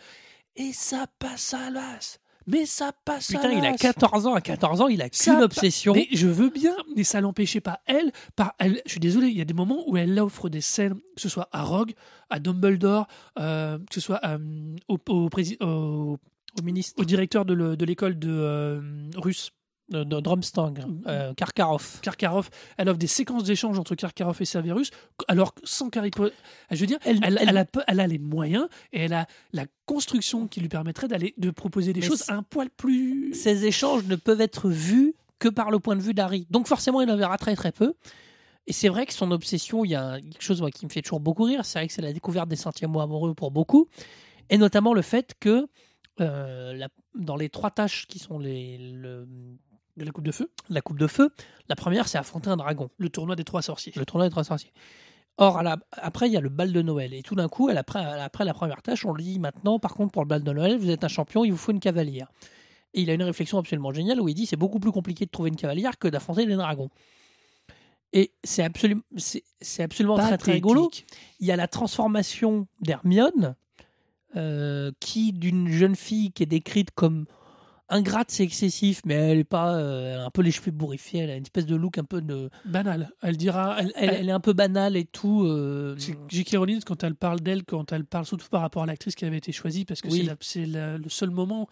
et 0.57 0.73
ça 0.73 1.07
passe 1.19 1.55
à 1.55 1.71
l'as 1.71 2.19
mais 2.49 2.67
ça 2.67 2.93
passe 3.05 3.29
Putain, 3.29 3.51
à 3.51 3.53
il 3.53 3.65
a 3.65 3.71
l'as. 3.71 3.77
14 3.77 4.27
ans. 4.27 4.35
À 4.35 4.41
14 4.41 4.81
ans, 4.81 4.89
il 4.89 5.01
a 5.03 5.09
qu'une 5.09 5.35
obsession. 5.43 5.93
Mais 5.95 6.09
je 6.11 6.27
veux 6.27 6.51
bien, 6.51 6.75
mais 6.97 7.05
ça 7.05 7.21
l'empêchait 7.21 7.61
pas. 7.61 7.81
Elle, 7.87 8.11
par, 8.35 8.55
elle, 8.59 8.83
je 8.87 8.91
suis 8.93 9.01
désolé, 9.01 9.29
il 9.29 9.37
y 9.37 9.41
a 9.41 9.45
des 9.45 9.55
moments 9.55 9.85
où 9.89 9.97
elle 9.97 10.19
offre 10.19 10.49
des 10.49 10.61
scènes, 10.61 10.95
que 11.15 11.21
ce 11.21 11.29
soit 11.29 11.49
à 11.53 11.63
Rogue, 11.63 11.93
à 12.31 12.41
Dumbledore, 12.41 13.07
euh, 13.39 13.79
que 13.79 13.95
ce 13.95 14.01
soit 14.01 14.21
euh, 14.25 14.39
au, 14.89 14.99
au, 15.09 15.29
prési- 15.29 15.57
au- 15.63 16.17
Au 16.59 16.63
ministre 16.65 17.01
au 17.01 17.05
directeur 17.05 17.45
de 17.45 17.85
l'école 17.85 18.19
de 18.19 18.31
euh, 18.33 18.81
russe, 19.17 19.51
de, 19.89 20.05
de 20.05 20.21
Drumstang, 20.21 20.75
euh, 21.07 21.33
Karkarov. 21.35 22.01
Karkarov. 22.03 22.51
Elle 22.77 22.89
offre 22.89 22.99
des 22.99 23.07
séquences 23.07 23.45
d'échanges 23.45 23.79
entre 23.79 23.95
Karkarov 23.95 24.37
et 24.41 24.45
Severus, 24.45 24.91
alors 25.29 25.55
que 25.55 25.61
sans 25.65 25.89
Harry 25.97 26.11
Potter. 26.11 26.35
Je 26.71 26.77
veux 26.81 26.87
dire, 26.87 26.99
Elle- 27.05 27.21
elle, 27.23 27.39
elle- 27.41 27.49
elle 27.51 27.57
a, 27.59 27.65
elle 27.87 28.01
a 28.01 28.07
les 28.07 28.19
moyens 28.19 28.69
et 28.93 29.01
elle 29.01 29.15
a 29.15 29.27
la 29.53 29.65
construction 29.87 30.47
qui 30.47 30.61
lui 30.61 30.69
permettrait 30.69 31.09
d'aller 31.09 31.35
de 31.39 31.51
proposer 31.51 31.93
des 31.93 32.01
Mais 32.01 32.07
choses 32.07 32.25
un 32.29 32.43
poil 32.43 32.69
plus. 32.71 33.33
Ces 33.35 33.65
échanges 33.65 34.05
ne 34.05 34.17
peuvent 34.17 34.41
être 34.41 34.69
vus 34.69 35.15
que 35.39 35.49
par 35.49 35.71
le 35.71 35.79
point 35.79 35.97
de 35.97 36.03
vue 36.03 36.15
d'Harry. 36.15 36.47
Donc 36.51 36.67
forcément, 36.67 37.01
il 37.01 37.11
en 37.11 37.17
verra 37.17 37.39
très 37.39 37.55
très 37.57 37.73
peu. 37.73 37.95
Et 38.67 38.75
c'est 38.75 38.89
vrai 38.91 39.07
que 39.07 39.15
son 39.15 39.31
obsession, 39.31 39.85
il 39.87 39.93
y 39.93 39.95
a 39.95 40.21
quelque 40.21 40.43
chose 40.43 40.61
moi, 40.61 40.71
qui 40.71 40.85
me 40.85 40.91
fait 40.91 41.01
toujours 41.01 41.21
beaucoup 41.21 41.45
rire. 41.45 41.65
C'est 41.65 41.79
vrai 41.79 41.87
que 41.89 41.95
c'est 41.95 42.03
la 42.03 42.13
découverte 42.13 42.49
des 42.51 42.57
centièmes 42.57 42.95
amoureux 42.97 43.33
pour 43.33 43.51
beaucoup. 43.51 43.89
Et 44.51 44.59
notamment 44.59 44.93
le 44.93 45.01
fait 45.01 45.33
que 45.41 45.67
euh, 46.21 46.75
la- 46.75 46.89
dans 47.15 47.37
les 47.37 47.49
trois 47.49 47.71
tâches 47.71 48.07
qui 48.09 48.19
sont 48.19 48.39
les, 48.39 48.77
le- 48.77 49.27
de 49.99 50.05
la 50.05 50.13
coupe 50.13 50.25
de 50.25 50.33
feu, 50.33 50.51
la 50.69 50.81
coupe 50.81 50.99
de 50.99 51.07
feu, 51.07 51.31
la 51.69 51.77
première 51.77 52.09
c'est 52.09 52.19
affronter 52.19 52.51
un 52.51 52.57
dragon. 52.57 52.91
le 52.99 53.09
tournoi 53.09 53.37
des 53.37 53.45
trois 53.45 53.63
sorciers. 53.63 53.93
Le 53.97 54.07
tournoi 54.07 54.27
des 54.27 54.31
trois 54.31 54.45
sorciers. 54.45 54.73
Or, 55.37 55.59
à 55.59 55.63
la- 55.63 55.79
après, 55.93 56.27
il 56.29 56.33
y 56.33 56.37
a 56.37 56.41
le 56.41 56.49
bal 56.49 56.73
de 56.73 56.83
Noël. 56.83 57.15
Et 57.15 57.23
tout 57.23 57.37
d'un 57.37 57.49
coup, 57.49 57.69
après, 57.69 58.01
après 58.01 58.45
la 58.45 58.55
première 58.55 58.83
tâche, 58.83 59.05
on 59.05 59.15
lui 59.15 59.23
dit 59.25 59.39
maintenant, 59.39 59.79
par 59.79 59.95
contre, 59.95 60.11
pour 60.11 60.23
le 60.23 60.29
bal 60.29 60.43
de 60.43 60.53
Noël, 60.53 60.79
vous 60.79 60.91
êtes 60.91 61.05
un 61.05 61.09
champion, 61.09 61.45
il 61.45 61.53
vous 61.53 61.57
faut 61.57 61.71
une 61.71 61.79
cavalière. 61.81 62.29
Et 62.95 63.03
il 63.03 63.11
a 63.11 63.15
une 63.15 63.23
réflexion 63.23 63.59
absolument 63.59 63.93
géniale 63.93 64.21
où 64.21 64.29
il 64.29 64.35
dit 64.35 64.47
c'est 64.47 64.57
beaucoup 64.57 64.81
plus 64.81 64.91
compliqué 64.91 65.27
de 65.27 65.31
trouver 65.31 65.51
une 65.51 65.57
cavalière 65.57 65.99
que 65.99 66.09
d'affronter 66.09 66.47
des 66.47 66.57
dragons. 66.57 66.91
Et 68.13 68.33
c'est 68.43 68.65
absolument, 68.65 69.03
c'est, 69.17 69.83
absolument 69.83 70.17
très, 70.17 70.39
très 70.39 70.53
rigolo. 70.53 70.91
Il 71.41 71.47
y 71.47 71.53
a 71.53 71.57
la 71.57 71.69
transformation 71.69 72.67
d'Hermione, 72.81 73.55
euh, 74.37 74.91
qui, 75.01 75.33
d'une 75.33 75.69
jeune 75.69 75.95
fille 75.95 76.33
qui 76.33 76.43
est 76.43 76.47
décrite 76.47 76.91
comme 76.91 77.27
ingrate, 77.89 78.31
c'est 78.31 78.45
excessif, 78.45 79.01
mais 79.05 79.15
elle 79.15 79.39
est 79.39 79.45
pas. 79.45 79.75
euh, 79.77 80.15
elle 80.15 80.21
a 80.21 80.25
un 80.27 80.31
peu 80.31 80.43
les 80.43 80.51
cheveux 80.51 80.71
bourrifiés, 80.71 81.21
elle 81.21 81.31
a 81.31 81.37
une 81.37 81.43
espèce 81.43 81.67
de 81.67 81.77
look 81.77 81.99
un 81.99 82.05
peu 82.05 82.21
de. 82.21 82.51
Banal. 82.65 83.11
Elle 83.23 83.37
dira. 83.37 83.77
Elle, 83.81 83.93
Elle, 83.97 84.11
elle 84.11 84.29
est 84.29 84.33
un 84.33 84.41
peu 84.41 84.53
banale 84.53 84.97
et 84.97 85.05
tout. 85.05 85.45
euh, 85.45 85.95
C'est 85.99 86.17
J.K. 86.29 86.57
Rowling, 86.57 86.81
quand 86.83 87.03
elle 87.05 87.15
parle 87.15 87.41
d'elle, 87.41 87.65
quand 87.65 87.93
elle 87.93 88.05
parle 88.05 88.27
surtout 88.27 88.49
par 88.49 88.61
rapport 88.61 88.83
à 88.83 88.87
l'actrice 88.87 89.15
qui 89.15 89.25
avait 89.25 89.39
été 89.39 89.53
choisie, 89.53 89.85
parce 89.85 90.01
que 90.01 90.09
Oui. 90.09 90.29
c'est 90.41 90.67
la- 90.67 90.93
la- 90.93 90.99
le 90.99 91.09
seul 91.09 91.31
moment 91.31 91.69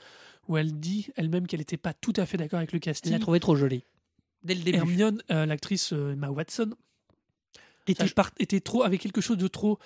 où 0.49 0.57
elle 0.57 0.73
dit 0.79 1.09
elle-même 1.17 1.47
qu'elle 1.47 1.61
n'était 1.61 1.77
pas 1.77 1.93
tout 1.93 2.13
à 2.17 2.25
fait 2.27 2.37
d'accord 2.37 2.59
avec 2.59 2.73
le 2.73 2.77
Je 2.77 2.81
l'ai 2.81 2.93
casting. 2.93 3.19
trouvé 3.19 3.41
trop 3.41 3.57
jolie. 3.57 3.85
Dès 4.45 4.55
le 4.55 4.63
début. 4.63 4.79
Hermione, 4.79 5.21
euh, 5.33 5.45
l'actrice 5.45 5.93
euh, 5.93 6.13
Emma 6.13 6.31
Watson, 6.31 6.71
était, 7.89 8.07
part- 8.09 8.31
était 8.39 8.61
trop 8.61 8.83
avec 8.83 9.01
quelque 9.01 9.21
chose 9.21 9.39
de 9.39 9.49
trop 9.49 9.79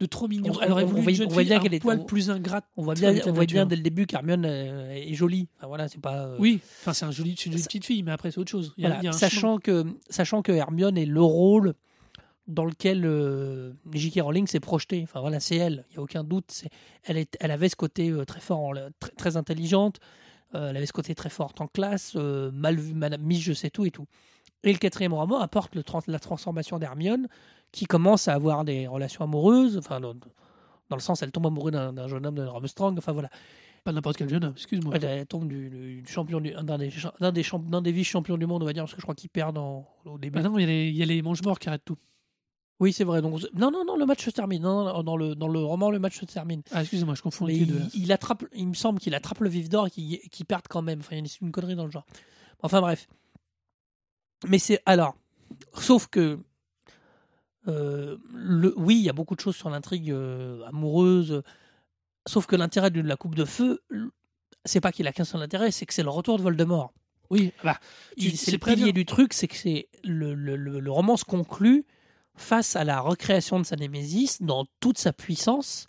de 0.00 0.06
trop 0.06 0.28
mignon. 0.28 0.52
On- 0.54 0.60
Elle 0.60 0.72
aurait 0.72 0.84
on- 0.84 0.86
voulu 0.86 1.00
on 1.00 1.02
voit- 1.02 1.10
une 1.12 1.16
jeune 1.16 1.26
on 1.28 1.32
voit 1.32 1.42
fille 1.42 1.50
bien 1.50 1.60
qu'elle 1.60 1.74
est- 1.74 1.80
poil 1.80 2.00
on- 2.00 2.04
plus 2.04 2.30
ingrate. 2.30 2.64
On 2.76 2.82
voit 2.82 2.94
bien, 2.94 3.10
on 3.26 3.32
voit 3.32 3.44
bien 3.46 3.64
nature. 3.64 3.66
dès 3.68 3.76
le 3.76 3.82
début 3.82 4.06
qu'Hermione 4.06 4.44
euh, 4.44 4.90
est 4.90 5.14
jolie. 5.14 5.48
Enfin, 5.58 5.66
voilà, 5.68 5.88
c'est 5.88 6.00
pas. 6.00 6.26
euh, 6.26 6.36
Oui, 6.38 6.60
enfin 6.80 6.92
c'est 6.92 7.04
un 7.06 7.10
joli, 7.10 7.34
c'est 7.36 7.46
une 7.46 7.52
jolie 7.52 7.64
petite 7.64 7.84
fille, 7.84 8.02
mais 8.02 8.12
après 8.12 8.30
c'est 8.30 8.38
autre 8.38 8.50
chose. 8.50 8.74
Il 8.76 8.82
y 8.82 8.86
a- 8.86 8.88
voilà, 8.88 9.02
il 9.02 9.04
y 9.04 9.08
a 9.08 9.10
un 9.10 9.12
chemin. 9.12 9.28
sachant 9.30 9.58
que 9.58 9.84
sachant 10.10 10.42
que 10.42 10.52
Hermione 10.52 10.98
est 10.98 11.06
le 11.06 11.22
rôle 11.22 11.74
dans 12.46 12.64
lequel 12.64 13.04
euh, 13.04 13.72
J.K. 13.92 14.20
Rowling 14.20 14.46
s'est 14.46 14.60
projetée. 14.60 15.00
Enfin 15.02 15.20
voilà, 15.20 15.40
c'est 15.40 15.56
elle. 15.56 15.84
Il 15.90 15.96
y 15.96 15.98
a 15.98 16.02
aucun 16.02 16.22
doute. 16.24 16.64
Elle 17.04 17.16
est, 17.16 17.36
elle 17.40 17.50
avait 17.50 17.68
ce 17.68 17.76
côté 17.76 18.10
euh, 18.10 18.24
très 18.24 18.40
fort, 18.40 18.60
en- 18.60 18.72
très, 19.00 19.10
très 19.16 19.36
intelligente. 19.36 19.98
Elle 20.54 20.76
avait 20.76 20.86
ce 20.86 20.92
côté 20.92 21.14
très 21.14 21.28
fort 21.28 21.52
en 21.58 21.66
classe, 21.66 22.14
mal 22.14 22.76
vu, 22.76 22.94
Madame 22.94 23.20
Miss, 23.20 23.40
je 23.42 23.52
sais 23.52 23.68
tout 23.68 23.84
et 23.84 23.90
tout. 23.90 24.06
Et 24.62 24.72
le 24.72 24.78
quatrième 24.78 25.12
roman 25.12 25.40
apporte 25.40 25.74
le 25.74 25.82
trans- 25.82 26.00
la 26.06 26.18
transformation 26.18 26.78
d'Hermione, 26.78 27.26
qui 27.76 27.84
commence 27.84 28.26
à 28.26 28.32
avoir 28.34 28.64
des 28.64 28.86
relations 28.86 29.22
amoureuses. 29.24 29.76
Enfin, 29.76 30.00
dans, 30.00 30.14
dans 30.14 30.96
le 30.96 31.02
sens, 31.02 31.22
elle 31.22 31.30
tombe 31.30 31.46
amoureuse 31.46 31.72
d'un 31.72 31.92
d'un 31.92 32.08
jeune 32.08 32.24
homme 32.26 32.34
de 32.36 32.42
Armstrong. 32.42 32.96
Enfin 32.98 33.12
voilà. 33.12 33.28
Pas 33.84 33.92
n'importe 33.92 34.16
quel 34.16 34.28
jeune 34.28 34.42
homme, 34.44 34.54
excuse-moi. 34.56 34.94
Elle, 34.96 35.04
elle 35.04 35.26
tombe 35.26 35.46
du, 35.46 35.70
du- 35.70 36.02
du 36.02 36.10
champion 36.12 36.40
du, 36.40 36.50
d'un 36.52 36.78
des, 36.78 36.90
d'un 37.20 37.30
des, 37.32 37.42
champ- 37.44 37.60
d'un 37.60 37.82
des 37.82 37.92
vice-champions 37.92 38.36
du 38.36 38.46
monde, 38.46 38.62
on 38.62 38.66
va 38.66 38.72
dire, 38.72 38.82
parce 38.82 38.94
que 38.94 39.00
je 39.00 39.04
crois 39.04 39.14
qu'ils 39.14 39.30
perdent 39.30 39.58
en- 39.58 39.86
au 40.06 40.18
début. 40.18 40.34
Bah 40.40 40.48
non, 40.48 40.58
il 40.58 40.62
y 40.62 41.02
a 41.02 41.06
les, 41.06 41.14
les 41.14 41.22
mange-morts 41.22 41.58
qui 41.60 41.68
arrêtent 41.68 41.84
tout. 41.84 41.98
Oui, 42.80 42.92
c'est 42.92 43.04
vrai. 43.04 43.22
Donc, 43.22 43.40
non, 43.54 43.70
non, 43.70 43.84
non, 43.86 43.96
le 43.96 44.04
match 44.04 44.24
se 44.24 44.30
termine. 44.30 44.62
Non, 44.62 44.84
non, 44.84 45.02
dans, 45.04 45.16
le, 45.16 45.34
dans 45.36 45.46
le 45.48 45.60
roman, 45.60 45.90
le 45.90 45.98
match 46.00 46.18
se 46.18 46.24
termine. 46.24 46.62
Ah, 46.72 46.80
excusez-moi, 46.80 47.14
je 47.14 47.22
confonds 47.22 47.46
les 47.46 47.64
deux. 47.64 47.80
il, 47.94 48.04
il 48.04 48.12
attrape, 48.12 48.44
il 48.54 48.66
me 48.68 48.74
semble 48.74 48.98
qu'il 48.98 49.14
attrape 49.14 49.38
le 49.40 49.48
vif 49.48 49.68
d'or 49.68 49.86
et 49.86 49.90
qu'il 49.90 50.46
perde 50.46 50.64
quand 50.68 50.82
même. 50.82 50.98
Enfin, 50.98 51.10
il 51.12 51.18
y 51.18 51.20
a 51.20 51.24
une, 51.40 51.46
une 51.46 51.52
connerie 51.52 51.76
dans 51.76 51.84
le 51.84 51.90
genre. 51.92 52.06
Enfin, 52.62 52.80
bref. 52.80 53.06
Mais 54.48 54.58
c'est. 54.58 54.80
Alors, 54.86 55.14
sauf 55.74 56.08
que. 56.08 56.38
Euh, 57.68 58.16
le, 58.32 58.72
oui, 58.76 58.96
il 58.96 59.02
y 59.02 59.08
a 59.08 59.12
beaucoup 59.12 59.34
de 59.34 59.40
choses 59.40 59.56
sur 59.56 59.70
l'intrigue 59.70 60.10
euh, 60.10 60.64
amoureuse. 60.66 61.42
Sauf 62.26 62.46
que 62.46 62.56
l'intérêt 62.56 62.90
de 62.90 63.00
la 63.00 63.16
coupe 63.16 63.34
de 63.34 63.44
feu, 63.44 63.80
c'est 64.64 64.80
pas 64.80 64.92
qu'il 64.92 65.06
a 65.06 65.12
qu'un 65.12 65.24
seul 65.24 65.42
intérêt, 65.42 65.70
c'est 65.70 65.86
que 65.86 65.94
c'est 65.94 66.02
le 66.02 66.10
retour 66.10 66.38
de 66.38 66.42
Voldemort. 66.42 66.92
Oui, 67.30 67.52
bah, 67.64 67.78
c'est 68.36 68.52
le 68.52 68.58
pilier 68.76 68.92
du 68.92 69.04
truc, 69.04 69.32
c'est 69.32 69.48
que 69.48 69.56
c'est 69.56 69.88
le, 70.04 70.34
le, 70.34 70.54
le- 70.56 70.78
le 70.80 70.90
roman 70.92 71.16
se 71.16 71.24
conclut 71.24 71.84
face 72.36 72.76
à 72.76 72.84
la 72.84 73.00
recréation 73.00 73.58
de 73.58 73.64
sa 73.64 73.76
némésis 73.76 74.42
dans 74.42 74.66
toute 74.80 74.98
sa 74.98 75.12
puissance. 75.12 75.88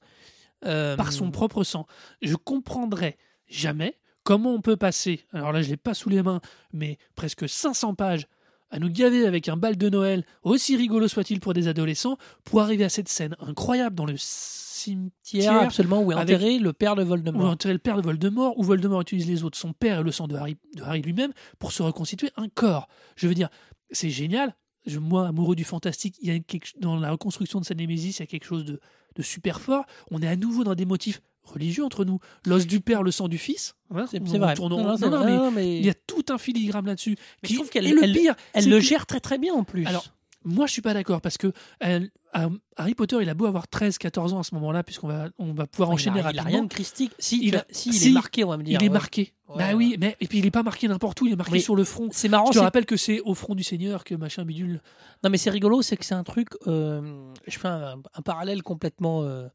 euh, 0.66 0.96
par 0.96 1.12
son 1.14 1.30
propre 1.30 1.64
sang. 1.64 1.86
Je 2.24 2.34
comprendrais 2.36 3.18
jamais 3.46 4.00
comment 4.24 4.54
on 4.56 4.62
peut 4.62 4.76
passer, 4.78 5.26
alors 5.32 5.52
là 5.52 5.62
je 5.62 5.70
l'ai 5.70 5.78
pas 5.78 5.94
sous 5.94 6.10
les 6.10 6.24
mains, 6.24 6.42
mais 6.74 6.98
presque 7.16 7.48
500 7.48 7.94
pages 7.94 8.28
à 8.70 8.80
nous 8.80 8.90
gaver 8.90 9.26
avec 9.26 9.48
un 9.50 9.58
bal 9.58 9.78
de 9.78 9.90
Noël, 9.90 10.26
aussi 10.44 10.76
rigolo 10.76 11.08
soit-il 11.08 11.40
pour 11.40 11.54
des 11.54 11.68
adolescents, 11.68 12.18
pour 12.44 12.62
arriver 12.62 12.84
à 12.84 12.90
cette 12.90 13.08
scène 13.10 13.36
incroyable 13.40 13.96
dans 13.96 14.06
le 14.06 14.16
cimetière 14.18 15.62
absolument, 15.62 16.02
où 16.02 16.12
est 16.12 16.16
avec- 16.16 16.36
enterré 16.36 16.60
le 16.60 16.74
père 16.74 16.96
de 16.96 17.04
où 17.04 17.08
Voldemort. 17.08 17.42
on 17.44 17.48
enterrait 17.52 17.74
le 17.74 17.80
père 17.80 17.98
de 17.98 18.02
Voldemort, 18.02 18.58
où 18.58 18.64
Voldemort 18.64 19.02
utilise 19.02 19.28
les 19.28 19.44
autres, 19.44 19.58
son 19.58 19.74
père 19.74 20.00
et 20.00 20.04
le 20.04 20.12
sang 20.12 20.28
de 20.28 20.36
Harry, 20.36 20.58
de 20.76 20.84
Harry 20.84 21.02
lui-même, 21.02 21.32
pour 21.60 21.72
se 21.72 21.82
reconstituer 21.84 22.30
un 22.38 22.48
corps. 22.50 22.88
Je 23.16 23.28
veux 23.28 23.34
dire, 23.36 23.50
c'est 23.92 24.10
génial. 24.10 24.56
Je, 24.86 25.00
moi, 25.00 25.28
amoureux 25.28 25.56
du 25.56 25.66
fantastique, 25.66 26.16
il 26.22 26.30
y 26.30 26.36
a 26.36 26.40
quelque, 26.40 26.70
dans 26.80 26.96
la 26.98 27.12
reconstruction 27.12 27.60
de 27.60 27.66
sa 27.66 27.74
Némésis, 27.76 28.20
il 28.20 28.22
y 28.22 28.24
a 28.24 28.28
quelque 28.28 28.46
chose 28.46 28.64
de, 28.64 28.80
de 29.16 29.22
super 29.22 29.60
fort. 29.60 29.86
On 30.12 30.22
est 30.22 30.28
à 30.28 30.36
nouveau 30.38 30.64
dans 30.64 30.76
des 30.76 30.86
motifs 30.86 31.22
religieux 31.54 31.84
entre 31.86 32.06
nous. 32.06 32.20
L'os 32.46 32.66
du 32.68 32.80
père, 32.80 33.04
le 33.04 33.12
sang 33.12 33.28
du 33.28 33.38
fils. 33.38 33.76
Hein, 33.94 34.06
C'est 34.10 34.20
vrai. 34.38 34.54
Non, 34.60 34.70
non, 34.70 34.84
non, 34.84 34.98
c'est 34.98 35.10
non, 35.10 35.18
vrai. 35.20 35.52
mais 35.52 35.78
il 35.80 35.86
y 35.86 35.90
a 35.90 35.94
tout 35.94 36.26
un 36.30 36.38
filigrane 36.38 36.86
là-dessus. 36.86 37.16
Mais 37.44 37.48
qui- 37.48 37.54
je 37.54 37.60
trouve 37.60 37.70
qu'elle- 37.70 37.90
le 37.94 38.04
elle- 38.04 38.14
pire, 38.14 38.36
elle 38.54 38.70
le 38.70 38.78
que- 38.78 38.84
gère 38.84 39.06
très 39.06 39.20
très 39.20 39.38
bien 39.38 39.54
en 39.54 39.64
plus. 39.64 39.86
Alors, 39.86 40.06
moi, 40.44 40.66
je 40.68 40.72
suis 40.74 40.82
pas 40.82 40.94
d'accord 40.94 41.22
parce 41.22 41.38
que 41.38 41.52
elle- 41.80 42.10
euh, 42.36 42.50
Harry 42.76 42.94
Potter, 42.94 43.18
il 43.22 43.30
a 43.30 43.34
beau 43.34 43.46
avoir 43.48 43.68
13-14 43.68 44.34
ans 44.34 44.40
à 44.40 44.44
ce 44.44 44.54
moment-là, 44.56 44.84
puisqu'on 44.84 45.08
va, 45.08 45.30
on 45.40 45.54
va 45.54 45.66
pouvoir 45.68 45.90
il 45.90 45.92
a- 45.92 45.94
enchaîner 45.96 46.18
il 46.18 46.20
a, 46.20 46.24
rapidement. 46.24 46.46
rien 46.48 46.64
de 46.64 46.68
christique. 46.70 47.12
Si, 47.20 47.40
Il 47.44 47.56
a- 47.56 47.60
as- 47.62 47.66
si, 47.72 47.90
il 47.90 47.94
si, 47.96 48.08
est 48.10 48.12
marqué, 48.12 48.44
on 48.44 48.50
va 48.50 48.58
me 48.58 48.64
dire. 48.64 48.78
il 48.80 48.84
est 48.86 48.88
ouais. 48.88 48.94
marqué. 48.94 49.34
Ouais, 49.50 49.56
bah 49.58 49.68
ouais. 49.70 49.74
oui, 49.74 49.98
mais 50.00 50.16
et 50.20 50.28
puis 50.28 50.40
il 50.40 50.46
est 50.46 50.52
pas 50.52 50.62
marqué 50.64 50.88
n'importe 50.90 51.22
où, 51.22 51.26
il 51.26 51.32
est 51.34 51.38
marqué 51.38 51.54
Mais 51.54 51.60
sur 51.60 51.76
le 51.76 51.86
front. 51.86 52.10
C'est 52.12 52.28
marrant. 52.28 52.48
Je 52.52 52.60
te 52.60 52.64
rappelle 52.64 52.86
que 52.86 52.98
c'est 52.98 53.22
au 53.22 53.34
front 53.34 53.56
du 53.56 53.64
Seigneur 53.64 54.04
que 54.04 54.14
machin 54.14 54.44
bidule. 54.44 54.82
Non, 55.24 55.30
mais 55.30 55.38
c'est 55.38 55.50
rigolo, 55.50 55.82
c'est 55.82 55.96
que 55.98 56.04
c'est 56.06 56.16
un 56.16 56.24
truc. 56.26 56.50
euh, 56.68 57.32
je 57.48 57.58
fais 57.58 57.70
un, 57.70 57.96
un 58.14 58.22
parallèle 58.22 58.62
complètement 58.62 59.24
euh, 59.24 59.48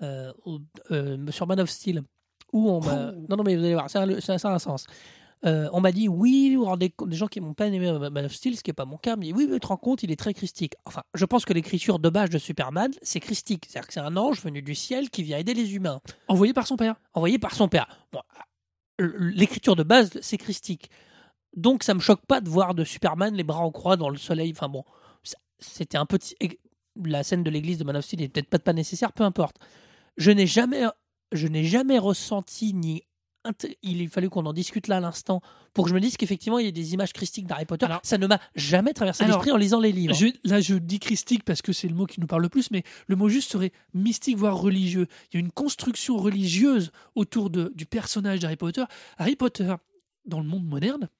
sur 0.00 1.46
Man 1.46 1.60
of 1.60 1.70
Steel, 1.70 2.02
où 2.52 2.70
on 2.70 2.80
m'a. 2.80 3.12
Oh. 3.12 3.26
Non, 3.28 3.36
non, 3.36 3.44
mais 3.44 3.56
vous 3.56 3.64
allez 3.64 3.74
voir, 3.74 3.90
ça, 3.90 4.02
a 4.02 4.20
ça, 4.20 4.38
ça 4.38 4.50
a 4.50 4.54
un 4.54 4.58
sens. 4.58 4.86
Euh, 5.44 5.68
on 5.72 5.80
m'a 5.80 5.92
dit, 5.92 6.08
oui, 6.08 6.56
rendez 6.58 6.88
compte, 6.90 7.10
des 7.10 7.16
gens 7.16 7.26
qui 7.26 7.40
m'ont 7.40 7.52
pas 7.52 7.66
aimé 7.66 7.86
euh, 7.86 8.10
Man 8.10 8.24
of 8.24 8.32
Steel, 8.32 8.56
ce 8.56 8.62
qui 8.62 8.70
n'est 8.70 8.74
pas 8.74 8.86
mon 8.86 8.96
cas, 8.96 9.16
mais 9.16 9.32
oui, 9.32 9.46
mais 9.46 9.54
tu 9.54 9.60
te 9.60 9.66
rends 9.66 9.76
compte, 9.76 10.02
il 10.02 10.10
est 10.10 10.16
très 10.16 10.32
christique. 10.32 10.74
Enfin, 10.86 11.02
je 11.12 11.24
pense 11.26 11.44
que 11.44 11.52
l'écriture 11.52 11.98
de 11.98 12.08
base 12.08 12.30
de 12.30 12.38
Superman, 12.38 12.90
c'est 13.02 13.20
christique. 13.20 13.66
C'est-à-dire 13.68 13.86
que 13.86 13.92
c'est 13.92 14.00
un 14.00 14.16
ange 14.16 14.42
venu 14.42 14.62
du 14.62 14.74
ciel 14.74 15.10
qui 15.10 15.22
vient 15.22 15.36
aider 15.36 15.52
les 15.52 15.74
humains, 15.74 16.00
Envoyé 16.28 16.54
par 16.54 16.66
son 16.66 16.76
père. 16.76 16.94
envoyé 17.12 17.38
par 17.38 17.54
son 17.54 17.68
père. 17.68 17.86
Bon, 18.10 18.20
l'écriture 18.98 19.76
de 19.76 19.82
base, 19.82 20.18
c'est 20.22 20.38
christique. 20.38 20.88
Donc 21.56 21.82
ça 21.82 21.94
me 21.94 22.00
choque 22.00 22.24
pas 22.26 22.40
de 22.40 22.48
voir 22.48 22.74
de 22.74 22.84
Superman 22.84 23.34
les 23.34 23.44
bras 23.44 23.60
en 23.60 23.70
croix 23.70 23.96
dans 23.96 24.08
le 24.08 24.16
soleil. 24.16 24.52
Enfin 24.56 24.68
bon, 24.68 24.84
c'était 25.58 25.98
un 25.98 26.06
petit. 26.06 26.34
La 27.02 27.22
scène 27.24 27.42
de 27.42 27.50
l'église 27.50 27.78
de 27.78 27.84
Man 27.84 27.96
of 27.96 28.04
Steel 28.04 28.20
n'est 28.20 28.28
peut-être 28.28 28.48
pas, 28.48 28.58
pas 28.58 28.72
nécessaire, 28.72 29.12
peu 29.12 29.24
importe. 29.24 29.56
Je 30.16 30.30
n'ai 30.30 30.46
jamais, 30.46 30.84
je 31.32 31.48
n'ai 31.48 31.64
jamais 31.64 31.98
ressenti 31.98 32.72
ni. 32.74 33.02
Il 33.82 34.02
a 34.02 34.08
fallu 34.08 34.30
qu'on 34.30 34.46
en 34.46 34.54
discute 34.54 34.86
là 34.88 34.96
à 34.96 35.00
l'instant 35.00 35.42
pour 35.74 35.84
que 35.84 35.90
je 35.90 35.94
me 35.94 36.00
dise 36.00 36.16
qu'effectivement 36.16 36.58
il 36.58 36.64
y 36.64 36.68
a 36.68 36.72
des 36.72 36.94
images 36.94 37.12
christiques 37.12 37.46
d'Harry 37.46 37.66
Potter. 37.66 37.84
Alors- 37.84 38.00
ça 38.02 38.16
ne 38.16 38.26
m'a 38.26 38.40
jamais 38.54 38.94
traversé 38.94 39.24
l'esprit 39.26 39.50
en 39.50 39.58
lisant 39.58 39.80
les 39.80 39.92
livres. 39.92 40.14
Je- 40.14 40.28
là, 40.48 40.62
je 40.62 40.76
dis 40.76 40.98
christique 40.98 41.44
parce 41.44 41.60
que 41.60 41.74
c'est 41.74 41.88
le 41.88 41.94
mot 41.94 42.06
qui 42.06 42.20
nous 42.20 42.26
parle 42.26 42.40
le 42.40 42.48
plus, 42.48 42.70
mais 42.70 42.84
le 43.06 43.16
mot 43.16 43.28
juste 43.28 43.50
serait 43.50 43.72
mystique, 43.92 44.38
voire 44.38 44.56
religieux. 44.56 45.08
Il 45.30 45.34
y 45.34 45.36
a 45.36 45.40
une 45.40 45.52
construction 45.52 46.16
religieuse 46.16 46.90
autour 47.16 47.50
de, 47.50 47.70
du 47.74 47.84
personnage 47.84 48.38
d'Harry 48.40 48.56
Potter. 48.56 48.84
Harry 49.18 49.36
Potter, 49.36 49.74
dans 50.24 50.40
le 50.40 50.46
monde 50.46 50.64
moderne, 50.64 51.10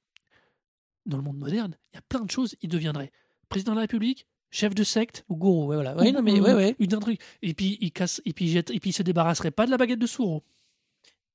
dans 1.05 1.19
le 1.19 1.23
monde 1.23 1.37
moderne, 1.37 1.77
il 1.93 1.97
y 1.97 1.99
a 1.99 2.03
plein 2.09 2.25
de 2.25 2.31
choses. 2.31 2.55
Il 2.63 2.71
deviendrait 2.71 3.13
président 3.51 3.73
de 3.73 3.77
la 3.77 3.83
République, 3.83 4.27
chef 4.55 4.75
de 4.75 4.85
secte, 4.85 5.25
Ou 5.29 5.37
gourou, 5.37 5.67
ouais, 5.67 5.77
voilà. 5.77 5.97
Oui, 5.99 6.09
ou- 6.09 6.13
non, 6.13 6.23
mais 6.23 6.39
ou- 6.41 6.45
ouais, 6.45 6.55
ouais. 6.55 6.77
ou 6.81 6.87
d'un 6.87 7.01
truc. 7.01 7.21
Et 7.43 7.55
puis 7.55 7.77
il 7.81 7.91
casse, 7.93 8.23
et 8.25 8.33
puis 8.33 8.49
jette, 8.49 8.71
et 8.71 8.79
puis 8.81 8.91
il 8.91 8.93
se 8.93 9.03
débarrasserait 9.03 9.51
pas 9.51 9.67
de 9.67 9.71
la 9.71 9.77
baguette 9.77 9.99
de 9.99 10.07
Souro. 10.07 10.43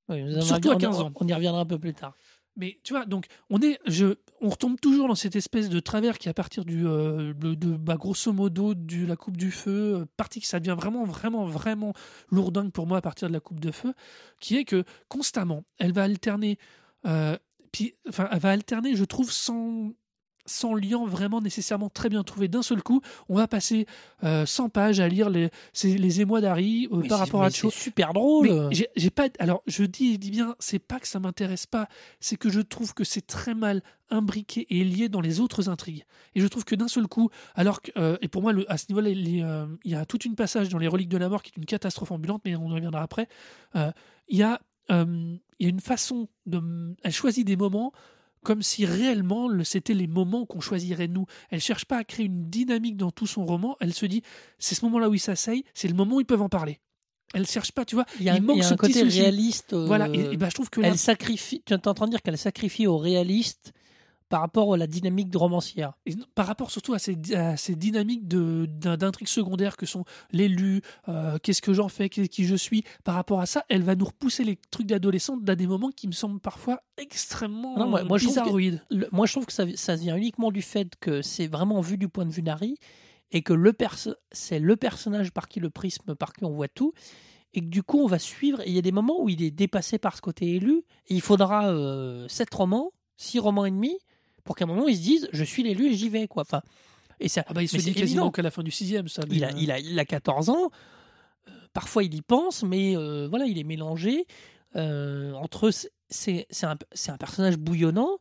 On, 0.07 0.41
Surtout 0.41 0.71
à 0.71 0.75
on- 0.75 0.77
15 0.77 0.99
ans. 1.01 1.11
On 1.15 1.27
y 1.27 1.33
reviendra 1.33 1.61
un 1.61 1.65
peu 1.65 1.77
plus 1.77 1.93
tard. 1.93 2.15
Mais 2.55 2.79
tu 2.83 2.93
vois, 2.93 3.05
donc 3.05 3.27
on 3.49 3.61
est, 3.61 3.79
je, 3.85 4.15
on 4.41 4.49
retombe 4.49 4.79
toujours 4.79 5.07
dans 5.07 5.15
cette 5.15 5.35
espèce 5.35 5.69
de 5.69 5.79
travers 5.79 6.17
qui 6.17 6.27
à 6.29 6.33
partir 6.33 6.65
du, 6.65 6.85
euh, 6.87 7.33
de, 7.33 7.53
de- 7.53 7.77
bah, 7.77 7.95
grosso 7.95 8.33
modo, 8.33 8.73
de 8.73 9.05
la 9.05 9.15
coupe 9.15 9.37
du 9.37 9.51
feu, 9.51 9.95
euh, 10.01 10.05
partie 10.17 10.41
que 10.41 10.47
ça 10.47 10.59
devient 10.59 10.75
vraiment, 10.77 11.03
vraiment, 11.05 11.45
vraiment 11.45 11.93
lourdingue 12.31 12.71
pour 12.71 12.87
moi 12.87 12.97
à 12.97 13.01
partir 13.01 13.27
de 13.27 13.33
la 13.33 13.39
coupe 13.39 13.59
de 13.59 13.71
feu, 13.71 13.93
qui 14.39 14.57
est 14.57 14.65
que 14.65 14.83
constamment, 15.09 15.63
elle 15.77 15.93
va 15.93 16.03
alterner, 16.03 16.57
euh, 17.05 17.37
puis, 17.71 17.95
enfin, 18.09 18.27
elle 18.31 18.39
va 18.39 18.49
alterner, 18.49 18.95
je 18.95 19.05
trouve, 19.05 19.31
sans 19.31 19.93
sans 20.49 20.73
lien 20.73 21.05
vraiment 21.05 21.39
nécessairement 21.41 21.89
très 21.89 22.09
bien 22.09 22.23
trouvé 22.23 22.47
d'un 22.49 22.61
seul 22.61 22.83
coup, 22.83 23.01
on 23.29 23.35
va 23.35 23.47
passer 23.47 23.85
euh, 24.23 24.45
100 24.45 24.69
pages 24.69 24.99
à 24.99 25.07
lire 25.07 25.29
les, 25.29 25.49
les 25.83 26.21
émois 26.21 26.41
d'Harry 26.41 26.87
euh, 26.91 27.01
par 27.07 27.19
rapport 27.19 27.43
à 27.43 27.49
Cho. 27.49 27.69
C'est 27.69 27.79
super 27.83 28.11
drôle. 28.13 28.47
J'ai- 28.71 29.09
pas. 29.09 29.27
Alors, 29.39 29.61
je 29.67 29.83
dis, 29.83 30.17
dis 30.17 30.31
bien, 30.31 30.55
c'est 30.59 30.79
pas 30.79 30.99
que 30.99 31.07
ça 31.07 31.19
m'intéresse 31.19 31.65
pas, 31.65 31.87
c'est 32.19 32.35
que 32.35 32.49
je 32.49 32.59
trouve 32.61 32.93
que 32.93 33.03
c'est 33.03 33.25
très 33.25 33.53
mal 33.55 33.81
imbriqué 34.11 34.65
et 34.69 34.83
lié 34.83 35.07
dans 35.07 35.21
les 35.21 35.39
autres 35.39 35.69
intrigues. 35.69 36.03
Et 36.35 36.41
je 36.41 36.47
trouve 36.47 36.65
que 36.65 36.75
d'un 36.75 36.87
seul 36.87 37.07
coup, 37.07 37.29
alors 37.55 37.81
que, 37.81 37.91
euh, 37.97 38.17
et 38.21 38.27
pour 38.27 38.41
moi, 38.41 38.53
le- 38.53 38.69
à 38.71 38.77
ce 38.77 38.85
niveau-là, 38.89 39.09
euh, 39.09 39.67
il 39.83 39.91
y 39.91 39.95
a 39.95 40.05
toute 40.05 40.25
une 40.25 40.35
passage 40.35 40.69
dans 40.69 40.79
les 40.79 40.87
Reliques 40.87 41.09
de 41.09 41.17
la 41.17 41.29
Mort 41.29 41.43
qui 41.43 41.51
est 41.51 41.57
une 41.57 41.65
catastrophe 41.65 42.11
ambulante, 42.11 42.41
mais 42.45 42.55
on 42.55 42.69
y 42.69 42.73
reviendra 42.73 43.01
après. 43.03 43.27
Euh, 43.75 43.91
il 44.27 44.37
y 44.37 44.43
a, 44.43 44.59
euh, 44.91 45.35
il 45.59 45.63
y 45.63 45.67
a 45.67 45.69
une 45.69 45.79
façon 45.79 46.27
de, 46.47 46.95
elle 47.03 47.11
choisit 47.11 47.45
des 47.45 47.55
moments 47.57 47.91
comme 48.43 48.61
si 48.61 48.85
réellement 48.85 49.47
le- 49.47 49.63
c'était 49.63 49.93
les 49.93 50.07
moments 50.07 50.45
qu'on 50.45 50.61
choisirait 50.61 51.07
nous. 51.07 51.25
Elle 51.49 51.61
cherche 51.61 51.85
pas 51.85 51.97
à 51.97 52.03
créer 52.03 52.25
une 52.27 52.49
dynamique 52.49 52.97
dans 52.97 53.11
tout 53.11 53.27
son 53.27 53.45
roman. 53.45 53.75
Elle 53.79 53.93
se 53.93 54.05
dit, 54.05 54.21
c'est 54.57 54.75
ce 54.75 54.85
moment-là 54.85 55.09
où 55.09 55.13
ils 55.13 55.19
s'asseyent, 55.19 55.63
c'est 55.73 55.87
le 55.87 55.93
moment 55.93 56.15
où 56.17 56.19
ils 56.21 56.25
peuvent 56.25 56.41
en 56.41 56.49
parler. 56.49 56.79
Elle 57.33 57.45
cherche 57.45 57.71
pas, 57.71 57.85
tu 57.85 57.93
vois. 57.95 58.05
il 58.19 58.23
y 58.25 58.29
a, 58.29 58.35
il 58.37 58.41
manque 58.41 58.55
il 58.57 58.59
y 58.59 58.63
a 58.63 58.67
ce 58.69 58.73
un 58.73 58.77
petit 58.77 58.93
côté 58.93 59.03
réaliste. 59.21 59.73
euh, 59.73 59.85
Voilà, 59.85 60.09
et, 60.13 60.33
et 60.33 60.37
bah, 60.37 60.47
je 60.49 60.55
trouve 60.55 60.69
que 60.71 60.81
là, 60.81 60.87
elle 60.87 60.97
sacrifie. 60.97 61.61
Tu 61.65 61.73
es 61.73 61.87
en 61.87 61.93
train 61.93 62.05
de 62.07 62.11
dire 62.11 62.21
qu'elle 62.23 62.37
sacrifie 62.39 62.87
au 62.87 62.97
réaliste 62.97 63.71
par 64.29 64.41
rapport 64.41 64.73
à 64.73 64.77
la 64.77 64.87
dynamique 64.87 65.29
de 65.29 65.37
romancière. 65.37 65.93
et 66.05 66.13
par 66.35 66.45
rapport 66.45 66.69
surtout 66.71 66.93
à 66.93 66.99
ces, 66.99 67.17
à 67.33 67.57
ces 67.57 67.75
dynamiques 67.75 68.27
d'intrigues 68.27 69.27
secondaires 69.27 69.75
que 69.75 69.85
sont 69.85 70.05
l'élu, 70.31 70.81
euh, 71.07 71.37
qu'est-ce 71.41 71.61
que 71.61 71.73
j'en 71.73 71.89
fais, 71.89 72.09
qui, 72.09 72.45
je 72.45 72.55
suis, 72.55 72.83
par 73.03 73.15
rapport 73.15 73.39
à 73.41 73.45
ça, 73.45 73.65
elle 73.69 73.83
va 73.83 73.95
nous 73.95 74.05
repousser 74.05 74.43
les 74.43 74.57
trucs 74.71 74.87
d'adolescente 74.87 75.49
à 75.49 75.55
des 75.55 75.67
moments 75.67 75.89
qui 75.91 76.07
me 76.07 76.11
semblent 76.13 76.39
parfois 76.39 76.81
extrêmement 76.97 77.77
Non, 77.77 77.87
moi- 77.89 78.03
moi, 78.03 78.17
je 78.17 78.25
trouve 78.25 78.35
que- 78.35 78.41
bizarroïdes. 78.41 78.83
Le- 78.91 79.09
moi, 79.11 79.25
je 79.25 79.33
trouve 79.33 79.45
que 79.45 79.53
ça, 79.53 79.65
ça 79.75 79.95
vient 79.95 80.15
uniquement 80.15 80.51
du 80.51 80.61
fait 80.61 80.93
que 80.99 81.21
c'est 81.21 81.47
vraiment 81.47 81.81
vu 81.81 81.97
du 81.97 82.07
point 82.07 82.25
de 82.25 82.31
vue 82.31 82.41
d'Harry 82.43 82.77
et 83.31 83.41
que 83.41 83.53
le 83.53 83.73
c'est 84.31 84.59
le 84.59 84.75
personnage 84.75 85.31
par 85.31 85.47
qui 85.47 85.59
le 85.59 85.69
prisme, 85.69 86.15
par 86.15 86.33
qui 86.33 86.45
on 86.45 86.51
voit 86.51 86.67
tout. 86.67 86.93
Et 87.55 87.61
que 87.61 87.65
du 87.65 87.81
coup, 87.81 87.99
on 87.99 88.05
va 88.07 88.19
suivre. 88.19 88.61
Et 88.61 88.67
il 88.69 88.75
y 88.75 88.77
a 88.77 88.81
des 88.83 88.91
moments 88.91 89.21
où 89.23 89.27
il 89.29 89.41
est 89.41 89.49
dépassé 89.51 89.97
par 89.97 90.15
ce 90.15 90.21
côté 90.21 90.55
élu. 90.55 90.83
Et 91.07 91.15
il 91.15 91.21
faudra 91.21 91.69
euh, 91.71 92.27
sept 92.27 92.53
romans, 92.53 92.91
six 93.17 93.39
romans 93.39 93.65
et 93.65 93.71
demi, 93.71 93.97
pour 94.49 94.55
qu'à 94.55 94.65
un 94.65 94.67
moment, 94.67 94.87
ils 94.87 94.97
se 94.97 95.01
disent 95.03 95.29
Je 95.31 95.43
suis 95.43 95.61
l'élu 95.61 95.91
et 95.91 95.93
j'y 95.93 96.09
vais. 96.09 96.27
Quoi. 96.27 96.41
Enfin, 96.41 96.63
et 97.19 97.27
ça, 97.27 97.43
Ah 97.47 97.53
bah, 97.53 97.61
il 97.61 97.67
se 97.69 97.77
dit 97.77 97.93
quasiment 97.93 98.31
qu'à 98.31 98.41
la 98.41 98.49
fin 98.49 98.63
du 98.63 98.71
sixième, 98.71 99.07
ça. 99.07 99.21
il, 99.29 99.43
a, 99.43 99.49
euh, 99.49 99.51
il, 99.59 99.71
a, 99.71 99.77
il 99.77 99.99
a 99.99 100.05
14 100.05 100.49
ans. 100.49 100.71
Euh, 101.47 101.51
parfois, 101.71 102.03
il 102.03 102.15
y 102.15 102.21
pense, 102.23 102.63
mais 102.63 102.97
euh, 102.97 103.27
voilà, 103.29 103.45
il 103.45 103.59
est 103.59 103.63
mélangé. 103.63 104.25
Euh, 104.75 105.33
entre 105.33 105.69
c'est- 106.09 106.47
un, 106.63 106.75
un 107.09 107.17
personnage 107.17 107.57
bouillonnant 107.57 108.17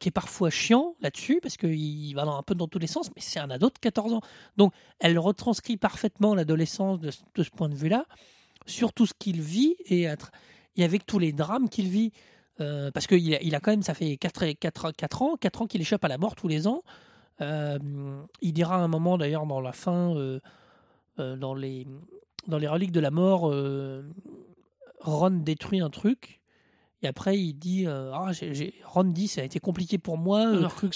qui 0.00 0.08
est 0.08 0.12
parfois 0.12 0.48
chiant 0.50 0.96
là-dessus 1.00 1.40
parce 1.42 1.56
qu'il 1.58 2.14
va 2.14 2.24
dans, 2.24 2.36
un 2.38 2.42
peu 2.42 2.54
dans 2.54 2.68
tous 2.68 2.78
les 2.78 2.86
sens, 2.86 3.10
mais 3.16 3.20
c'est 3.22 3.38
un 3.40 3.48
ado 3.50 3.68
de 3.68 3.78
14 3.80 4.12
ans. 4.14 4.20
Donc, 4.58 4.72
elle 4.98 5.18
retranscrit 5.18 5.76
parfaitement 5.78 6.34
l'adolescence 6.34 7.00
de, 7.00 7.10
ce- 7.10 7.20
de 7.34 7.42
ce 7.42 7.50
point 7.50 7.68
de 7.70 7.74
vue-là, 7.74 8.04
sur 8.66 8.92
tout 8.92 9.06
ce 9.06 9.12
qu'il 9.18 9.40
vit 9.42 9.76
et 9.86 10.06
avec 10.08 11.06
tous 11.06 11.18
les 11.18 11.32
drames 11.32 11.68
qu'il 11.70 11.88
vit. 11.88 12.12
Euh, 12.60 12.90
parce 12.92 13.06
qu'il 13.06 13.34
a, 13.34 13.42
il 13.42 13.54
a 13.54 13.60
quand 13.60 13.72
même, 13.72 13.82
ça 13.82 13.94
fait 13.94 14.16
4, 14.16 14.46
4, 14.52 14.92
4 14.92 15.22
ans, 15.22 15.36
4 15.36 15.62
ans 15.62 15.66
qu'il 15.66 15.80
échappe 15.80 16.04
à 16.04 16.08
la 16.08 16.18
mort 16.18 16.34
tous 16.36 16.48
les 16.48 16.66
ans. 16.68 16.82
Euh, 17.40 17.78
il 18.42 18.52
dira 18.52 18.76
à 18.76 18.78
un 18.78 18.88
moment 18.88 19.18
d'ailleurs 19.18 19.44
dans 19.46 19.60
la 19.60 19.72
fin, 19.72 20.14
euh, 20.16 20.38
dans, 21.18 21.54
les, 21.54 21.86
dans 22.46 22.58
les 22.58 22.68
reliques 22.68 22.92
de 22.92 23.00
la 23.00 23.10
mort, 23.10 23.52
Ron 25.00 25.30
détruit 25.30 25.80
un 25.80 25.90
truc. 25.90 26.40
Et 27.02 27.06
après, 27.06 27.38
il 27.38 27.52
dit 27.54 27.86
ah, 27.86 28.30
Ron 28.84 29.04
dit 29.04 29.28
ça 29.28 29.42
a 29.42 29.44
été 29.44 29.58
compliqué 29.60 29.98
pour 29.98 30.16
moi. 30.16 30.46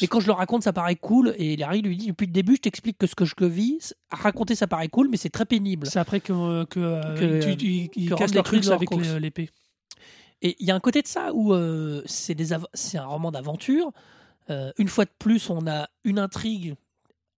mais 0.00 0.06
quand 0.06 0.20
je 0.20 0.26
le 0.28 0.32
raconte, 0.32 0.62
ça 0.62 0.72
paraît 0.72 0.96
cool. 0.96 1.34
Et 1.38 1.56
Larry 1.56 1.82
lui 1.82 1.96
dit 1.96 2.06
depuis 2.06 2.26
le 2.26 2.32
début, 2.32 2.54
je 2.56 2.60
t'explique 2.62 2.96
que 2.96 3.06
ce 3.06 3.14
que 3.14 3.24
je 3.26 3.34
vis, 3.44 3.94
raconter, 4.10 4.54
ça 4.54 4.66
paraît 4.66 4.88
cool, 4.88 5.08
mais 5.10 5.16
c'est 5.18 5.28
très 5.28 5.44
pénible. 5.44 5.86
c'est 5.86 5.98
après 5.98 6.20
que, 6.20 6.64
que, 6.64 7.18
Que, 7.18 7.42
tu- 7.42 7.56
tu- 7.56 7.66
il- 7.66 7.90
casse 8.14 8.30
trucs 8.42 8.64
leur 8.64 8.76
avec 8.76 8.88
l'épée. 9.20 9.50
Et 10.42 10.56
il 10.60 10.66
y 10.66 10.70
a 10.70 10.74
un 10.74 10.80
côté 10.80 11.02
de 11.02 11.06
ça 11.08 11.32
où 11.34 11.52
euh, 11.52 12.02
c'est 12.06 12.98
un 12.98 13.06
roman 13.06 13.30
d'aventure. 13.30 13.92
Euh, 14.50 14.72
une 14.78 14.88
fois 14.88 15.04
de 15.04 15.10
plus, 15.18 15.50
on 15.50 15.66
a 15.66 15.88
une 16.04 16.18
intrigue. 16.18 16.74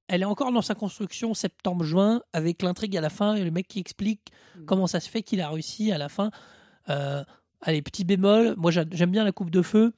Elle 0.09 0.23
est 0.23 0.27
encore 0.27 0.53
dans 0.53 0.63
sa 0.63 0.75
construction 0.75 1.35
septembre-juin 1.35 2.21
avec 2.33 2.63
l'intrigue 2.63 2.97
à 2.97 3.01
la 3.01 3.11
fin 3.11 3.35
et 3.37 3.45
le 3.45 3.51
mec 3.51 3.69
qui 3.69 3.79
explique 3.79 4.33
Mm. 4.57 4.65
comment 4.65 4.87
ça 4.89 4.99
se 5.01 5.09
fait 5.09 5.23
qu'il 5.23 5.41
a 5.41 5.49
réussi 5.49 5.93
à 5.93 5.99
la 5.99 6.09
fin. 6.09 6.31
Euh, 6.89 7.23
allez, 7.63 7.81
petit 7.83 8.05
bémol, 8.05 8.55
moi 8.57 8.71
j'a- 8.73 8.85
j'aime 8.91 9.13
bien 9.13 9.23
la 9.25 9.31
coupe 9.33 9.51
de 9.51 9.63
feu. 9.63 9.93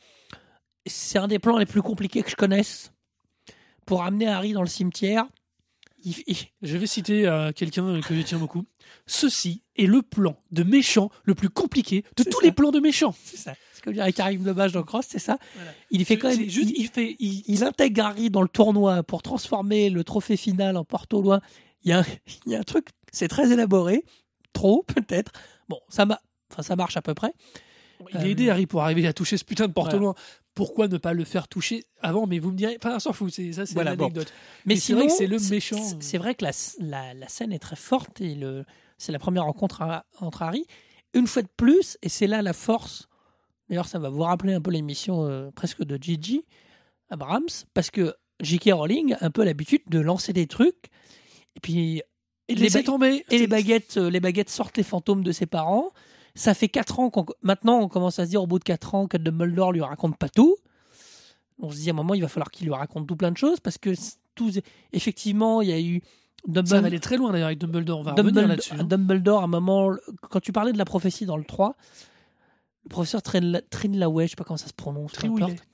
C'est 0.87 1.19
un 1.19 1.27
des 1.29 1.39
plans 1.39 1.57
les 1.59 1.67
plus 1.67 1.81
compliqués 1.83 2.23
que 2.23 2.31
je 2.31 2.37
connaisse. 2.37 2.93
Pour 3.87 4.03
amener 4.03 4.29
Harry 4.29 4.53
dans 4.53 4.61
le 4.63 4.69
cimetière, 4.69 5.25
Je 6.63 6.77
vais 6.77 6.87
citer 6.87 7.27
euh, 7.27 7.53
quelqu'un 7.53 8.01
que 8.01 8.15
je 8.15 8.23
tiens 8.23 8.39
beaucoup. 8.39 8.65
Ceci 9.07 9.63
est 9.77 9.87
le 9.87 10.03
plan 10.03 10.37
de 10.51 10.63
méchant 10.63 11.11
le 11.25 11.35
plus 11.35 11.49
compliqué 11.49 12.03
de 12.17 12.23
C'est 12.25 12.31
tous 12.31 12.41
ça. 12.41 12.47
les 12.47 12.53
plans 12.53 12.71
de 12.71 12.81
méchant. 12.81 13.15
c'est 13.25 13.37
ça. 13.37 13.55
Ce 13.75 13.81
que 13.81 13.91
dirait 13.91 14.13
Karim 14.13 14.45
Lebage 14.45 14.73
dans 14.73 14.83
Cross, 14.85 15.07
c'est 15.09 15.19
ça. 15.19 15.39
Voilà. 15.57 15.71
Il 15.91 16.05
fait 16.05 16.17
quand 16.17 16.29
même. 16.29 16.39
C'est 16.39 16.49
juste, 16.49 16.71
il- 16.71 16.81
il 16.83 16.89
fait, 16.89 17.17
il- 17.19 17.43
il 17.47 17.65
intègre 17.65 18.05
Harry 18.05 18.31
dans 18.31 18.43
le 18.43 18.49
tournoi 18.49 19.03
pour 19.03 19.23
transformer 19.23 19.91
le 19.91 20.05
trophée 20.05 20.37
final 20.37 20.77
en 20.77 20.85
porte 20.85 21.13
au 21.15 21.23
loin. 21.23 21.41
Il 21.85 21.91
y 21.91 21.93
a 21.93 22.01
un, 22.01 22.05
il 22.47 22.53
y 22.53 22.55
a 22.55 22.61
un 22.61 22.63
truc, 22.65 22.89
c'est 23.13 23.29
très 23.29 23.51
élaboré, 23.53 24.05
trop 24.53 24.85
peut-être. 24.89 25.33
Bon, 25.69 25.81
ça, 25.89 26.05
ma- 26.07 26.21
enfin, 26.53 26.63
ça 26.63 26.77
marche 26.77 26.97
à 26.97 27.03
peu 27.03 27.15
près. 27.15 27.33
Il 28.11 28.17
a 28.17 28.21
Euh, 28.21 28.25
aidé 28.27 28.51
Harry 28.51 28.67
pour 28.67 28.83
arriver 28.83 29.07
à 29.07 29.13
toucher 29.13 29.37
ce 29.37 29.45
putain 29.45 29.69
de 29.69 29.73
porte 29.73 29.95
voilà. 29.95 30.15
Pourquoi 30.55 30.87
ne 30.89 30.99
pas 30.99 31.13
le 31.15 31.25
faire 31.25 31.49
toucher 31.49 31.85
avant 32.01 32.27
Mais 32.27 32.39
vous 32.39 32.51
me 32.53 32.57
direz, 32.57 32.77
enfin, 32.79 32.97
on 32.97 32.99
s'en 32.99 33.13
fout, 33.13 33.33
c'est 33.33 33.53
ça, 33.53 33.65
c'est 33.65 33.73
Voilà, 33.75 33.93
une 33.93 33.97
bon. 33.97 34.05
anecdote. 34.07 34.33
Mais 34.67 34.75
Mais 34.75 34.75
c'est 34.77 34.81
sinon, 34.87 34.99
vrai 34.99 35.07
que 35.09 35.13
c'est 35.15 35.27
le 35.27 35.39
méchant. 35.51 35.83
c'est- 36.01 36.19
vrai 36.19 36.35
que 36.35 36.45
la, 36.45 36.51
la, 36.81 37.15
la 37.15 37.29
scène 37.29 37.53
est 37.53 37.59
très 37.59 37.77
forte 37.77 38.21
et 38.21 38.35
le, 38.35 38.65
c'est 38.99 39.13
la 39.13 39.19
première 39.19 39.45
rencontre 39.45 39.81
à- 39.83 40.05
entre 40.21 40.43
Harry. 40.43 40.67
Une 41.15 41.27
fois 41.27 41.43
de 41.43 41.49
plus, 41.57 41.97
et 42.03 42.09
c'est 42.09 42.27
là 42.27 42.43
la 42.43 42.53
force. 42.53 43.09
D'ailleurs, 43.69 43.87
ça 43.89 43.99
va 43.99 44.09
vous 44.11 44.23
rappeler 44.23 44.53
un 44.53 44.61
peu 44.61 44.71
l'émission 44.71 45.25
euh, 45.27 45.51
presque 45.51 45.83
de 45.85 45.97
Gigi 46.03 46.45
Abrams, 47.11 47.49
parce 47.75 47.91
que 47.91 48.15
J.K. 48.41 48.71
Rowling 48.73 49.15
a 49.15 49.25
un 49.27 49.31
peu 49.31 49.45
l'habitude 49.45 49.83
de 49.89 50.01
lancer 50.01 50.33
des 50.33 50.47
trucs. 50.47 50.87
Et 51.57 51.61
puis 51.61 52.03
Et 52.49 52.55
les 52.55 52.69
ba- 52.71 52.83
tomber. 52.83 53.25
Et 53.31 53.39
les 53.39 53.47
baguettes, 53.47 53.97
euh, 53.99 54.11
les 54.11 54.21
baguettes 54.21 54.51
sortent 54.51 54.77
les 54.77 54.83
fantômes 54.83 55.23
de 55.23 55.33
ses 55.33 55.47
parents. 55.47 55.93
Ça 56.35 56.55
fait 56.55 56.69
4 56.69 56.99
ans 57.01 57.11
qu'on. 57.11 57.27
Maintenant, 57.43 57.79
on 57.81 57.89
commence 57.89 58.19
à 58.19 58.25
se 58.25 58.31
dire 58.31 58.43
au 58.43 58.47
bout 58.47 58.59
de 58.59 58.65
4 58.65 58.95
ans 58.95 59.07
que 59.07 59.17
Dumbledore 59.17 59.73
lui 59.73 59.83
raconte 59.83 60.17
pas 60.17 60.29
tout. 60.29 60.57
On 61.61 61.71
se 61.71 61.77
dit 61.77 61.91
à 61.91 61.93
un 61.93 61.97
moment, 61.97 62.15
il 62.15 62.23
va 62.23 62.29
falloir 62.29 62.51
qu'il 62.51 62.67
lui 62.67 62.75
raconte 62.75 63.07
tout 63.07 63.17
plein 63.17 63.31
de 63.31 63.37
choses 63.37 63.61
parce 63.61 63.79
que 63.79 63.91
tout, 64.35 64.51
effectivement, 64.93 65.61
il 65.63 65.69
y 65.69 65.73
a 65.73 65.81
eu. 65.81 66.01
Ça 66.01 66.49
va 66.49 66.53
Dumbledore, 66.63 66.85
aller 66.87 67.01
très 67.01 67.17
loin 67.19 67.33
d'ailleurs 67.33 67.47
avec 67.49 67.59
Dumbledore. 67.59 68.01
On 68.01 68.03
va 68.03 68.13
revenir 68.13 68.25
Dumbledore, 68.33 68.49
là-dessus. 68.49 68.75
hein. 68.75 68.85
Dumbledore, 68.85 69.41
à 69.43 69.45
un 69.45 69.49
moment, 69.49 69.93
quand 70.23 70.41
tu 70.41 70.53
parlais 70.53 70.73
de 70.73 70.79
la 70.79 70.85
prophétie 70.85 71.27
dans 71.27 71.37
le 71.37 71.45
3, 71.45 71.77
le 72.85 72.89
professeur 72.89 73.21
Trin- 73.23 73.61
Trinlaway, 73.71 74.27
je 74.27 74.31
sais 74.31 74.37
pas 74.37 74.43
comment 74.45 74.57
ça 74.57 74.67
se 74.67 74.73
prononce, 74.73 75.13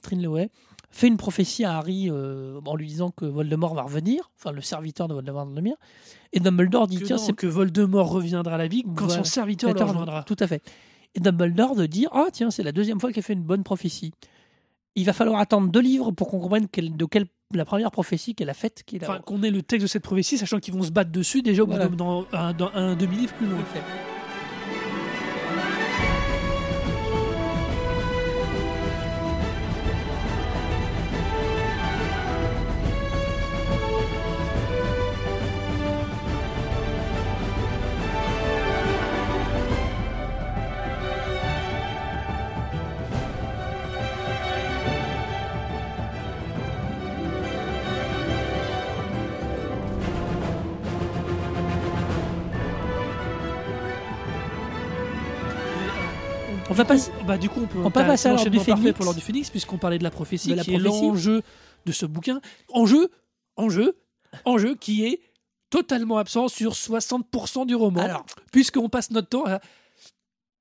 Trinlaway. 0.03 0.51
Fait 0.91 1.07
une 1.09 1.17
prophétie 1.17 1.65
à 1.65 1.77
Harry 1.77 2.09
euh, 2.11 2.61
en 2.65 2.75
lui 2.77 2.87
disant 2.87 3.11
que 3.11 3.25
Voldemort 3.25 3.75
va 3.75 3.83
revenir, 3.83 4.31
enfin 4.39 4.53
le 4.53 4.63
serviteur 4.63 5.07
de 5.09 5.15
Voldemort 5.15 5.45
va 5.45 5.51
revenir. 5.51 5.77
Et 6.33 6.41
Dumbledore 6.41 6.87
dit 6.87 6.99
Que, 7.01 7.05
tiens, 7.05 7.19
c'est 7.19 7.33
que 7.35 7.47
Voldemort 7.47 8.09
reviendra 8.11 8.55
à 8.55 8.59
la 8.59 8.69
vie 8.69 8.83
quand 8.83 9.07
Voilà. 9.07 9.15
son 9.23 9.25
serviteur 9.25 9.73
le 9.75 9.81
rejoindra. 9.83 10.23
Tout 10.25 10.37
à 10.41 10.47
fait. 10.47 10.63
Et 11.15 11.21
Dumbledore 11.21 11.75
de 11.77 11.87
dire 11.87 12.09
Ah, 12.13 12.27
tiens, 12.33 12.51
c'est 12.51 12.63
la 12.63 12.73
deuxième 12.73 13.01
fois 13.01 13.13
qu'elle 13.13 13.23
fait 13.23 13.33
une 13.35 13.43
bonne 13.45 13.65
prophétie. 13.65 14.13
Il 14.95 15.05
va 15.05 15.13
falloir 15.13 15.41
attendre 15.41 15.69
deux 15.71 15.81
livres 15.81 16.11
pour 16.11 16.29
qu'on 16.29 16.41
comprenne 16.41 16.67
de 16.73 17.05
quelle 17.05 17.27
la 17.55 17.65
première 17.65 17.91
prophétie 17.91 18.35
qu'elle 18.35 18.51
a 18.51 18.55
faite. 18.55 18.83
Enfin, 19.01 19.21
qu'on 19.21 19.43
ait 19.43 19.51
le 19.51 19.63
texte 19.63 19.83
de 19.85 19.89
cette 19.89 20.03
prophétie, 20.03 20.37
sachant 20.37 20.59
qu'ils 20.59 20.75
vont 20.75 20.83
se 20.83 20.91
battre 20.91 21.11
dessus 21.13 21.41
déjà 21.41 21.63
au 21.63 21.67
bout 21.67 21.73
Voilà. 21.77 22.53
d'un- 22.53 22.95
demi-livre 22.97 23.33
plus 23.35 23.47
loin. 23.47 23.59
Va 56.79 56.85
passer. 56.85 57.11
coup, 57.11 57.25
bah, 57.27 57.39
du 57.39 57.49
coup, 57.49 57.61
on 57.63 57.67
peut, 57.67 57.79
On 57.85 57.91
peut 57.91 58.01
passer 58.05 58.29
à 58.29 58.33
l'ordre 58.33 58.49
du 58.51 58.59
Phénix. 58.61 58.93
pour 58.93 59.05
l'ordre 59.05 59.19
du 59.21 59.25
Phénix, 59.25 59.51
puisqu'on 59.51 59.79
parlait 59.79 59.99
de 59.99 60.05
la 60.05 60.11
prophétie, 60.11 60.51
De 60.51 60.55
la 60.55 60.65
qui 60.65 60.75
est 60.75 60.79
prophétie. 60.79 61.05
l'enjeu 61.07 61.43
de 61.87 61.93
ce 61.93 62.07
bouquin. 62.07 62.41
Enjeu, 62.73 63.11
enjeu, 63.57 63.97
enjeu 64.45 64.75
qui 64.75 65.05
est 65.05 65.21
totalement 65.71 66.17
absent 66.19 66.49
sur 66.49 66.73
60% 66.75 67.67
du 67.67 67.75
roman, 67.75 68.01
Alors, 68.01 68.25
puisqu'on 68.53 68.89
passe 68.89 69.11
notre 69.11 69.29
temps 69.29 69.45
à, 69.45 69.61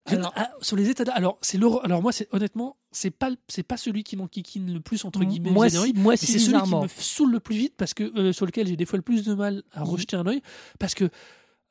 Alors- 0.06 0.34
à- 0.38 0.50
sur 0.62 0.76
les 0.78 0.90
états. 0.90 1.10
Alors, 1.14 1.38
c'est 1.42 1.58
le, 1.58 1.68
alors 1.84 2.02
moi, 2.02 2.12
c'est 2.12 2.28
honnêtement, 2.34 2.78
c'est 2.92 3.12
pas, 3.12 3.30
c'est 3.50 3.64
pas 3.64 3.76
celui 3.78 4.04
qui 4.04 4.16
m'enquiquine 4.18 4.74
le 4.74 4.80
plus 4.80 5.04
entre 5.06 5.24
guillemets. 5.24 5.52
moi, 5.52 5.70
si, 5.70 5.94
moi, 5.94 6.16
si, 6.18 6.26
c'est 6.28 6.40
celui 6.40 6.62
qui 6.62 6.76
me 6.76 6.88
saoule 6.88 7.32
le 7.32 7.40
plus 7.40 7.56
vite 7.56 7.74
parce 7.78 7.94
que 7.94 8.04
euh, 8.18 8.32
sur 8.34 8.46
lequel 8.46 8.68
j'ai 8.68 8.76
des 8.78 8.86
fois 8.86 8.98
le 8.98 9.04
plus 9.04 9.24
de 9.26 9.34
mal 9.34 9.64
à 9.74 9.84
rejeter 9.84 10.16
un 10.16 10.26
œil 10.28 10.42
parce 10.80 10.94
que 10.96 11.10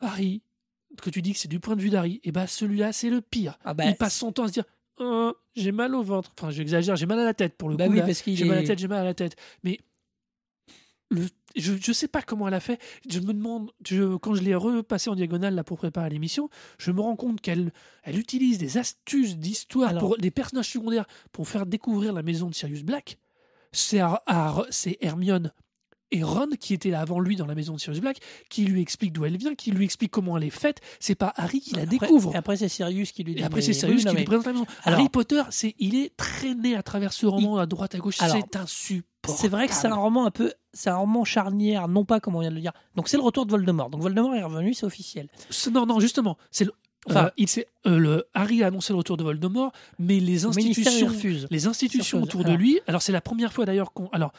Harry 0.01 0.43
que 1.03 1.11
tu 1.11 1.23
dis 1.23 1.33
que 1.33 1.39
c'est 1.39 1.49
du 1.49 1.61
point 1.61 1.77
de 1.77 1.81
vue 1.83 1.91
d'Harry 1.91 2.21
et 2.25 2.33
bah 2.33 2.47
celui-là 2.47 2.93
c'est 2.93 3.11
le 3.11 3.21
pire. 3.21 3.59
Ah 3.65 3.75
bah, 3.75 3.85
il 3.87 3.97
passe 3.97 4.17
son 4.17 4.33
temps 4.33 4.45
à 4.45 4.49
se 4.49 4.53
dire 4.53 4.65
Ah, 4.99 5.33
j'ai 5.55 5.73
mal 5.73 5.95
au 5.95 6.03
ventre. 6.03 6.33
Enfin 6.39 6.51
j'exagère 6.51 6.97
j'ai 6.97 7.07
mal 7.07 7.19
à 7.19 7.25
la 7.25 7.35
tête 7.35 7.57
pour 7.57 7.69
le 7.69 7.77
bah 7.77 7.87
coup 7.87 7.93
oui, 7.93 7.99
là. 7.99 8.07
parce 8.07 8.23
qu'il 8.23 8.37
j'ai 8.37 8.45
mal 8.45 8.59
à 8.59 8.61
la 8.63 8.67
tête 8.67 8.79
j'ai 8.79 8.89
mal 8.89 9.01
à 9.01 9.05
la 9.05 9.15
tête. 9.15 9.37
Mais 9.63 9.79
le, 11.11 11.27
je, 11.55 11.75
je 11.81 11.93
sais 11.93 12.09
pas 12.09 12.21
comment 12.23 12.49
elle 12.49 12.55
a 12.55 12.61
fait. 12.61 12.81
Je 13.09 13.21
me 13.21 13.33
demande 13.33 13.71
je, 13.87 14.17
quand 14.17 14.35
je 14.35 14.43
l'ai 14.43 14.55
repassé 14.55 15.09
en 15.11 15.15
diagonale 15.15 15.55
là 15.55 15.63
pour 15.65 15.77
préparer 15.79 16.11
l'émission 16.11 16.49
je 16.79 16.91
me 16.91 17.01
rends 17.01 17.17
compte 17.17 17.41
qu'elle 17.41 17.73
elle 18.03 18.19
utilise 18.19 18.59
des 18.59 18.79
astuces 18.79 19.37
d'histoire 19.37 19.91
Alors- 19.91 20.01
pour 20.01 20.19
des 20.19 20.31
personnages 20.31 20.71
secondaires 20.71 21.07
pour 21.33 21.49
faire 21.49 21.67
découvrir 21.67 22.13
la 22.13 22.23
maison 22.23 22.49
de 22.49 22.55
Sirius 22.55 22.83
Black. 22.83 23.19
C'est 23.73 24.01
c'est 24.71 24.97
Hermione 25.01 25.53
et 26.13 26.23
Ron 26.23 26.49
qui 26.61 26.75
était 26.75 26.91
là 26.91 27.01
avant 27.01 27.19
lui 27.21 27.37
dans 27.37 27.47
la 27.47 27.55
maison 27.55 27.75
de 27.75 27.81
Sirius 27.81 28.01
Black 28.01 28.19
qui 28.49 28.65
lui 28.65 28.81
explique 28.81 29.13
d'où 29.13 29.25
elle 29.25 29.37
vient 29.37 29.55
qui 29.55 29.71
lui 29.73 29.85
explique 29.85 30.11
comment 30.13 30.37
elle 30.37 30.45
est 30.45 30.51
faite 30.51 30.81
c'est 31.01 31.15
pas 31.15 31.33
Harry 31.37 31.61
qui 31.61 31.75
la 31.75 31.83
Après- 31.83 31.99
découvre 31.99 32.33
Et 32.35 32.39
après, 32.39 32.57
c'est 32.57 32.69
Sirius 32.69 33.13
qui 33.13 33.25
lui 33.25 33.35
dit. 33.35 33.41
et 33.41 33.45
après 33.45 33.61
c'est 33.63 33.73
Sirius 33.73 33.99
oui, 34.01 34.05
non, 34.05 34.11
qui 34.11 34.17
lui 34.17 34.21
mais- 34.23 34.25
présente 34.27 34.47
la 34.47 34.53
maison 34.53 34.67
Alors- 34.85 35.01
Harry 35.01 35.09
Potter 35.09 35.43
c'est 35.51 35.75
il 35.79 35.95
est 35.97 36.17
traîné 36.17 36.77
à 36.77 36.83
travers 36.83 37.13
ce 37.13 37.27
roman 37.27 37.57
à 37.59 37.67
droite 37.67 37.95
à 37.95 37.99
gauche 37.99 38.17
c'est 38.19 38.57
insupportable 38.57 39.39
C'est 39.39 39.49
vrai 39.49 39.67
que 39.67 39.75
c'est 39.75 39.89
un 39.89 39.95
roman 39.97 40.27
un 40.27 40.31
peu, 40.31 40.53
c'est 40.73 40.91
un 40.91 40.97
roman 40.97 41.25
charnière, 41.25 41.89
non 41.89 42.05
pas 42.05 42.21
comme 42.21 42.37
on 42.37 42.41
vient 42.41 42.51
de 42.51 42.55
le 42.55 42.61
dire. 42.61 42.73
Donc 42.95 43.09
c'est 43.09 43.17
le 43.17 43.25
retour 43.25 43.45
de 43.45 43.51
Voldemort. 43.51 43.91
Donc 43.91 44.01
Voldemort 44.03 44.35
est 44.37 44.43
revenu, 44.45 44.73
c'est 44.73 44.87
officiel. 44.87 45.29
Non, 45.73 45.85
non, 45.85 45.99
justement, 45.99 46.37
c'est 46.53 46.65
le, 46.65 46.73
Enfin- 47.09 47.27
euh, 47.27 47.31
il 47.37 47.49
euh, 47.87 47.99
le 47.99 48.25
Harry 48.35 48.63
a 48.63 48.69
annoncé 48.69 48.93
le 48.93 48.99
retour 48.99 49.17
de 49.17 49.25
Voldemort, 49.25 49.73
mais 49.99 50.21
les 50.21 50.45
institutions, 50.45 51.11
les 51.51 51.67
institutions 51.67 52.23
autour 52.23 52.43
de 52.43 52.49
Alors. 52.51 52.59
lui. 52.59 52.79
Alors 52.87 53.03
c'est 53.03 53.11
la 53.13 53.21
première 53.21 53.53
fois 53.53 53.65
d'ailleurs 53.65 53.93
qu'on. 53.93 54.07
Alors, 54.13 54.33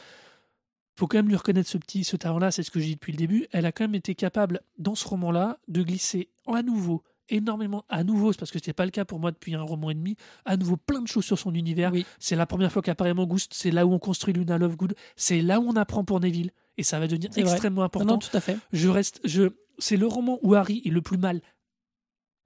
faut 0.98 1.06
quand 1.06 1.18
même 1.18 1.28
lui 1.28 1.36
reconnaître 1.36 1.68
ce 1.68 1.78
petit, 1.78 2.02
ce 2.04 2.16
talent-là. 2.16 2.50
C'est 2.50 2.62
ce 2.62 2.70
que 2.70 2.80
j'ai 2.80 2.86
dit 2.86 2.94
depuis 2.94 3.12
le 3.12 3.18
début. 3.18 3.46
Elle 3.52 3.66
a 3.66 3.72
quand 3.72 3.84
même 3.84 3.94
été 3.94 4.14
capable 4.14 4.60
dans 4.78 4.94
ce 4.94 5.06
roman-là 5.06 5.58
de 5.68 5.82
glisser 5.82 6.28
à 6.52 6.62
nouveau 6.62 7.02
énormément 7.30 7.84
à 7.90 8.04
nouveau 8.04 8.32
c'est 8.32 8.38
parce 8.38 8.50
que 8.50 8.58
c'était 8.58 8.72
pas 8.72 8.86
le 8.86 8.90
cas 8.90 9.04
pour 9.04 9.20
moi 9.20 9.30
depuis 9.30 9.54
un 9.54 9.60
roman 9.60 9.90
et 9.90 9.94
demi 9.94 10.16
à 10.46 10.56
nouveau 10.56 10.78
plein 10.78 11.02
de 11.02 11.06
choses 11.08 11.26
sur 11.26 11.38
son 11.38 11.54
univers 11.54 11.92
Oui. 11.92 12.06
c'est 12.18 12.36
la 12.36 12.46
première 12.46 12.72
fois 12.72 12.80
qu'apparaît 12.80 13.12
Mangouste 13.12 13.52
c'est 13.52 13.70
là 13.70 13.84
où 13.84 13.92
on 13.92 13.98
construit 13.98 14.32
Luna 14.32 14.56
Lovegood 14.56 14.94
c'est 15.14 15.42
là 15.42 15.60
où 15.60 15.68
on 15.68 15.76
apprend 15.76 16.04
pour 16.04 16.20
Neville 16.20 16.52
et 16.78 16.82
ça 16.82 16.98
va 16.98 17.06
devenir 17.06 17.30
vrai. 17.30 17.42
extrêmement 17.42 17.82
Non, 17.82 17.84
important 17.84 18.12
non, 18.14 18.18
tout 18.18 18.34
à 18.34 18.40
fait. 18.40 18.56
je 18.72 18.88
reste 18.88 19.20
je 19.24 19.50
c'est 19.78 19.98
le 19.98 20.06
roman 20.06 20.38
où 20.40 20.54
Harry 20.54 20.80
est 20.86 20.88
le 20.88 21.02
plus 21.02 21.18
mal 21.18 21.42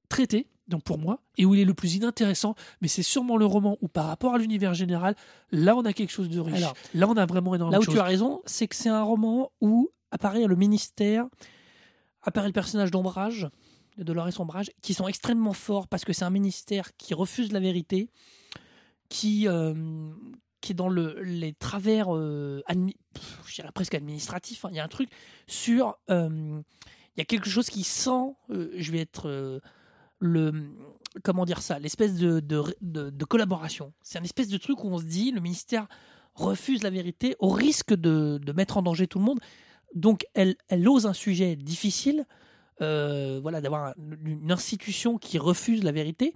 traité 0.09 0.49
donc 0.69 0.85
pour 0.85 0.99
moi 0.99 1.19
et 1.39 1.45
où 1.45 1.55
il 1.55 1.61
est 1.61 1.65
le 1.65 1.75
plus 1.75 1.95
inintéressant 1.97 2.55
mais 2.81 2.89
c'est 2.89 3.03
sûrement 3.03 3.37
le 3.37 3.45
roman 3.47 3.77
où 3.81 3.89
par 3.89 4.07
rapport 4.07 4.35
à 4.35 4.39
l'univers 4.39 4.75
général 4.75 5.15
là 5.51 5.77
on 5.77 5.83
a 5.85 5.93
quelque 5.93 6.11
chose 6.13 6.29
de 6.29 6.39
riche 6.41 6.57
Alors, 6.57 6.75
là 6.95 7.09
on 7.09 7.17
a 7.17 7.27
vraiment 7.27 7.55
énormément 7.55 7.73
Là 7.73 7.79
où 7.79 7.83
de 7.83 7.87
tu 7.87 7.93
choses 7.93 8.01
as 8.01 8.05
raison, 8.05 8.41
c'est 8.47 8.69
que 8.69 8.77
c'est 8.77 8.89
un 8.89 9.03
roman 9.03 9.51
où 9.61 9.91
apparaît 10.13 10.47
le 10.47 10.55
ministère, 10.57 11.27
apparaît 12.23 12.47
le 12.47 12.53
personnage 12.53 12.91
d'Ombrage, 12.91 13.49
de 13.99 14.05
Dolores 14.05 14.39
Ombrage, 14.41 14.71
qui 14.83 14.95
sont 14.95 15.09
extrêmement 15.09 15.53
forts 15.53 15.89
parce 15.89 16.05
que 16.05 16.13
c'est 16.13 16.25
un 16.25 16.31
ministère 16.31 16.97
qui 16.97 17.13
refuse 17.15 17.51
la 17.53 17.61
vérité, 17.61 18.09
qui, 19.09 19.47
euh, 19.49 19.75
qui 20.61 20.73
est 20.73 20.75
dans 20.75 20.89
le, 20.89 21.21
les 21.23 21.53
travers, 21.53 22.15
euh, 22.15 22.63
admi- 22.69 22.97
je 23.47 23.55
dirais 23.57 23.71
presque 23.75 23.95
administratifs. 23.95 24.65
hein. 24.65 24.69
Il 24.71 24.77
y 24.77 24.81
a 24.81 24.85
un 24.85 24.89
truc 24.89 25.09
sur. 25.47 25.97
euh, 26.11 26.63
il 27.15 27.21
y 27.21 27.23
a 27.23 27.27
quelque 27.27 27.51
chose 27.51 27.69
qui 27.69 27.85
sent, 27.85 28.35
je 28.49 28.91
vais 28.93 29.01
être. 29.01 29.29
Le 30.23 30.53
comment 31.25 31.45
dire 31.45 31.61
ça 31.61 31.79
l'espèce 31.79 32.15
de, 32.15 32.41
de, 32.41 32.63
de- 32.81 33.25
collaboration 33.27 33.93
c'est 34.03 34.19
un 34.19 34.23
espèce 34.23 34.49
de 34.49 34.57
truc 34.57 34.83
où 34.83 34.89
on 34.89 34.99
se 34.99 35.05
dit 35.05 35.31
le 35.33 35.41
ministère 35.41 35.87
refuse 36.35 36.83
la 36.83 36.91
vérité 36.91 37.37
au 37.41 37.51
risque 37.51 37.93
de, 37.93 38.41
mettre 38.57 38.79
en 38.79 38.83
danger 38.83 39.07
tout 39.07 39.19
le 39.19 39.25
monde. 39.27 39.41
Donc 39.95 40.25
elle, 40.33 40.57
elle 40.69 40.89
ose 40.89 41.05
un 41.07 41.13
sujet 41.13 41.57
difficile, 41.57 42.25
euh, 42.81 43.39
voilà, 43.43 43.61
d'avoir 43.61 43.89
un- 43.89 43.95
une 44.25 44.51
institution 44.51 45.19
qui 45.19 45.37
refuse 45.37 45.83
la 45.85 45.93
vérité, 45.93 46.33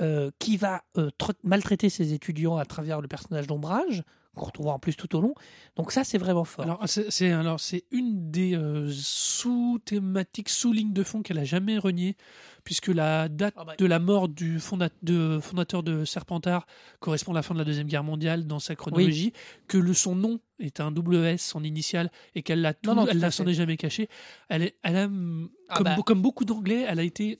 euh, 0.00 0.30
qui 0.38 0.56
va 0.56 0.82
euh, 0.96 1.10
tr- 1.20 1.34
maltraiter 1.44 1.90
ses 1.90 2.14
étudiants 2.14 2.56
à 2.56 2.64
travers 2.64 3.02
le 3.02 3.08
personnage 3.08 3.46
d'ombrage, 3.46 4.04
qu'on 4.36 4.46
retrouvera 4.46 4.74
en 4.74 4.78
plus 4.78 4.96
tout 4.96 5.14
au 5.16 5.20
long. 5.20 5.34
Donc 5.76 5.90
ça, 5.92 6.04
c'est 6.04 6.18
vraiment 6.18 6.44
fort. 6.44 6.64
Alors, 6.64 6.82
c'est 6.86 7.32
alors, 7.32 7.58
c'est 7.60 7.84
une 7.90 8.30
des 8.30 8.54
euh, 8.54 8.88
sous-thématiques, 8.90 10.48
sous-lignes 10.48 10.92
de 10.92 11.02
fond 11.02 11.22
qu'elle 11.22 11.38
a 11.38 11.44
jamais 11.44 11.78
renié, 11.78 12.16
puisque 12.64 12.88
la 12.88 13.28
date 13.28 13.54
Ah 13.56 13.64
bah. 13.64 13.74
de 13.76 13.86
la 13.86 13.98
mort 13.98 14.28
du 14.28 14.58
de- 15.02 15.38
fondateur 15.40 15.82
de 15.82 16.04
Serpentard 16.04 16.66
correspond 17.00 17.32
à 17.32 17.34
la 17.34 17.42
fin 17.42 17.54
de 17.54 17.58
la 17.58 17.64
Deuxième 17.64 17.86
Guerre 17.88 18.04
mondiale 18.04 18.46
dans 18.46 18.58
sa 18.60 18.76
chronologie, 18.76 19.32
que 19.66 19.78
le, 19.78 19.94
son 19.94 20.14
nom 20.14 20.40
est 20.58 20.80
un 20.80 20.90
double 20.92 21.16
S, 21.16 21.42
son 21.44 21.64
initiale, 21.64 22.10
et 22.34 22.42
qu'elle 22.42 22.60
l'a 22.60 22.74
Non, 22.84 22.94
non, 22.94 23.06
elle 23.06 23.14
tout 23.16 23.18
l'a 23.22 23.30
s'en 23.30 23.46
est 23.46 23.54
jamais 23.54 23.76
caché. 23.76 24.08
Elle, 24.48 24.62
est, 24.62 24.76
elle 24.82 24.96
a, 24.96 25.04
hum, 25.06 25.50
Ah 25.68 25.74
comme, 25.76 25.84
bah. 25.84 25.96
comme 26.06 26.22
beaucoup 26.22 26.44
d'Anglais, 26.44 26.84
elle 26.88 27.00
a 27.00 27.04
été... 27.04 27.38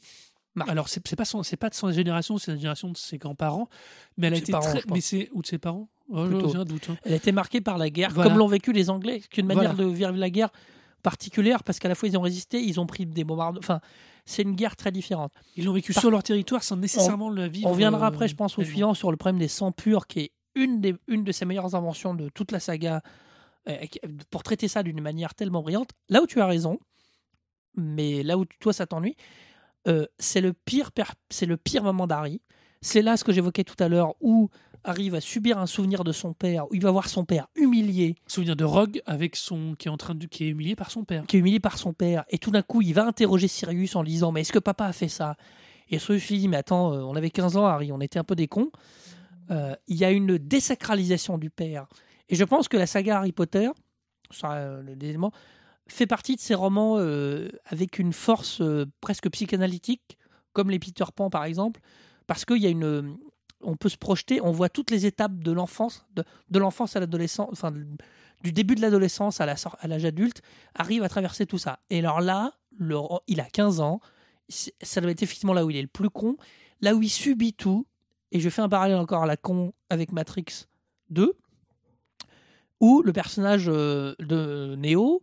Alors, 0.66 0.88
c'est 0.88 1.14
pas, 1.16 1.24
son- 1.24 1.45
c'est 1.45 1.57
pas 1.57 1.70
de 1.70 1.74
son 1.74 1.93
génération, 1.93 2.36
c'est 2.36 2.51
la 2.51 2.57
génération 2.57 2.91
de 2.91 2.97
ses 2.97 3.16
grands-parents, 3.18 3.68
mais 4.16 4.26
elle 4.26 4.34
a 4.34 4.36
été 4.38 4.51
parents, 4.53 4.68
très... 4.68 4.80
je 4.80 4.86
pense. 4.86 4.95
Mais 4.97 5.01
c'est... 5.01 5.30
Ou 5.32 5.43
de 5.43 5.47
ses 5.47 5.59
parents? 5.59 5.88
Oh, 6.12 6.26
Plutôt. 6.26 6.48
J'ai 6.50 6.58
un 6.58 6.64
doute. 6.64 6.88
hein. 6.90 6.96
Elle 7.04 7.12
été 7.14 7.32
marquée 7.32 7.61
par 7.61 7.78
la 7.78 7.88
guerre, 7.90 8.11
Voilà. 8.12 8.30
comme 8.30 8.38
l'ont 8.38 8.46
vécu 8.48 8.72
les 8.72 8.90
Anglais. 8.90 9.20
C'est 9.22 9.38
une 9.40 9.46
manière 9.46 9.74
Voilà. 9.74 9.90
de 9.90 9.94
vivre 9.96 10.12
la 10.12 10.30
guerre 10.30 10.50
particulière, 11.02 11.62
parce 11.62 11.78
qu'à 11.78 11.88
la 11.88 11.94
fois 11.94 12.08
ils 12.08 12.18
ont 12.18 12.22
résisté, 12.22 12.61
ils 12.61 12.78
ont 12.80 12.86
pris 12.86 13.06
des 13.06 13.24
bombardements. 13.24 13.61
Enfin, 13.61 13.80
c'est 14.26 14.42
une 14.42 14.54
guerre 14.54 14.76
très 14.76 14.92
différente. 14.92 15.32
Ils 15.56 15.64
l'ont 15.64 15.72
vécu 15.72 15.92
Par- 15.92 16.00
sur 16.02 16.11
leur 16.11 16.22
territoire 16.22 16.62
sans 16.62 16.76
nécessairement 16.76 17.30
le 17.30 17.48
vivre. 17.48 17.68
On 17.68 17.72
reviendra 17.72 18.04
euh, 18.06 18.08
après, 18.08 18.28
je 18.28 18.34
pense, 18.36 18.58
au 18.58 18.62
suivant 18.64 18.92
sur 18.94 19.11
le 19.11 19.16
problème 19.16 19.38
des 19.38 19.48
sangs 19.48 19.72
purs, 19.72 20.06
qui 20.06 20.20
est 20.20 20.32
une, 20.54 20.80
des, 20.80 20.94
une 21.08 21.24
de 21.24 21.32
ses 21.32 21.44
meilleures 21.44 21.74
inventions 21.74 22.12
de 22.14 22.28
toute 22.28 22.52
la 22.52 22.61
saga, 22.61 23.02
euh, 23.68 23.76
pour 24.30 24.42
traiter 24.42 24.68
ça 24.68 24.82
d'une 24.82 25.00
manière 25.00 25.34
tellement 25.34 25.62
brillante. 25.62 25.90
Là 26.08 26.22
où 26.22 26.26
tu 26.26 26.40
as 26.40 26.46
raison, 26.46 26.78
mais 27.76 28.22
là 28.22 28.36
où 28.36 28.44
toi 28.44 28.72
ça 28.72 28.86
t'ennuie, 28.86 29.16
euh, 29.88 30.06
c'est 30.18 30.40
le 30.40 30.52
pire, 30.52 30.92
per- 30.92 31.04
le 31.46 31.56
pire 31.56 31.82
moment 31.82 32.06
d'Harry. 32.06 32.40
C'est 32.82 33.02
là 33.02 33.16
ce 33.16 33.24
que 33.24 33.32
j'évoquais 33.32 33.64
tout 33.64 33.76
à 33.78 33.88
l'heure, 33.88 34.14
où 34.20 34.48
Harry 34.84 35.10
va 35.10 35.20
subir 35.20 35.58
un 35.58 35.66
souvenir 35.66 36.04
de 36.04 36.12
son 36.12 36.32
père, 36.32 36.70
où 36.70 36.74
il 36.74 36.82
va 36.82 36.90
voir 36.90 37.08
son 37.08 37.24
père 37.24 37.48
humilié, 37.54 38.14
Souvenir 38.26 38.56
de 38.56 38.64
Rogue 38.64 39.02
avec 39.06 39.36
son 39.36 39.74
qui 39.78 39.88
est 39.88 39.90
en 39.90 39.96
train 39.96 40.14
de 40.14 40.26
qui 40.26 40.44
est 40.44 40.48
humilié 40.48 40.76
par 40.76 40.90
son 40.90 41.04
père. 41.04 41.26
qui 41.26 41.36
est 41.36 41.40
humilié 41.40 41.60
par 41.60 41.78
son 41.78 41.92
père, 41.92 42.24
et 42.28 42.38
tout 42.38 42.50
d'un 42.50 42.62
coup 42.62 42.82
il 42.82 42.94
va 42.94 43.06
interroger 43.06 43.48
Sirius 43.48 43.96
en 43.96 44.02
lui 44.02 44.12
disant 44.12 44.32
mais 44.32 44.42
est-ce 44.42 44.52
que 44.52 44.58
papa 44.58 44.86
a 44.86 44.92
fait 44.92 45.08
ça? 45.08 45.36
Et 45.90 45.98
Sirius 45.98 46.28
lui 46.28 46.38
dit 46.38 46.48
mais 46.48 46.56
attends, 46.56 46.92
euh, 46.92 47.02
on 47.02 47.14
avait 47.14 47.30
15 47.30 47.56
ans 47.56 47.66
Harry, 47.66 47.92
on 47.92 48.00
était 48.00 48.18
un 48.18 48.24
peu 48.24 48.36
des 48.36 48.48
cons. 48.48 48.70
Euh, 49.50 49.74
il 49.88 49.96
y 49.96 50.04
a 50.04 50.10
une 50.10 50.38
désacralisation 50.38 51.38
du 51.38 51.50
père. 51.50 51.86
Et 52.28 52.36
je 52.36 52.44
pense 52.44 52.68
que 52.68 52.76
la 52.76 52.86
saga 52.86 53.18
Harry 53.18 53.32
Potter, 53.32 53.68
ça, 54.30 54.54
euh, 54.54 54.82
le 54.82 54.92
élément, 54.92 55.32
fait 55.88 56.06
partie 56.06 56.36
de 56.36 56.40
ces 56.40 56.54
romans 56.54 56.98
euh, 56.98 57.48
avec 57.66 57.98
une 57.98 58.12
force 58.12 58.62
presque 59.00 59.28
psychanalytique, 59.30 60.18
comme 60.52 60.70
les 60.70 60.78
Peter 60.78 61.04
Pan 61.14 61.30
par 61.30 61.44
exemple, 61.44 61.80
parce 62.28 62.44
qu'il 62.44 62.58
y 62.58 62.66
a 62.66 62.70
une, 62.70 63.16
on 63.62 63.76
peut 63.76 63.88
se 63.88 63.96
projeter, 63.96 64.40
on 64.40 64.52
voit 64.52 64.68
toutes 64.68 64.90
les 64.90 65.06
étapes 65.06 65.38
de 65.38 65.52
l'enfance, 65.52 66.06
de, 66.14 66.58
l'enfance 66.58 66.96
à 66.96 67.00
l'adolescence, 67.00 67.48
enfin 67.52 67.72
du 68.42 68.52
début 68.52 68.74
de 68.74 68.80
l'adolescence 68.80 69.40
à 69.40 69.46
l'âge 69.46 70.04
adulte, 70.04 70.42
arrive 70.74 71.02
à 71.02 71.08
traverser 71.08 71.46
tout 71.46 71.58
ça. 71.58 71.80
Et 71.90 71.98
alors 71.98 72.20
là, 72.20 72.54
il 73.26 73.40
a 73.40 73.44
15 73.44 73.80
ans, 73.80 74.00
ça 74.48 75.00
doit 75.00 75.11
être 75.11 75.22
effectivement 75.22 75.52
là 75.52 75.64
où 75.64 75.70
il 75.70 75.76
est 75.76 75.82
le 75.82 75.88
plus 75.88 76.11
con, 76.11 76.36
là 76.80 76.94
où 76.94 77.02
il 77.02 77.11
subit 77.11 77.52
tout, 77.52 77.86
et 78.32 78.40
je 78.40 78.48
fais 78.48 78.62
un 78.62 78.68
parallèle 78.68 78.98
encore 78.98 79.22
à 79.22 79.26
la 79.26 79.36
con 79.36 79.72
avec 79.90 80.12
Matrix 80.12 80.66
2, 81.11 81.36
où 82.80 83.02
le 83.02 83.12
personnage 83.12 83.66
euh, 83.68 84.14
de 84.20 84.74
Neo 84.78 85.22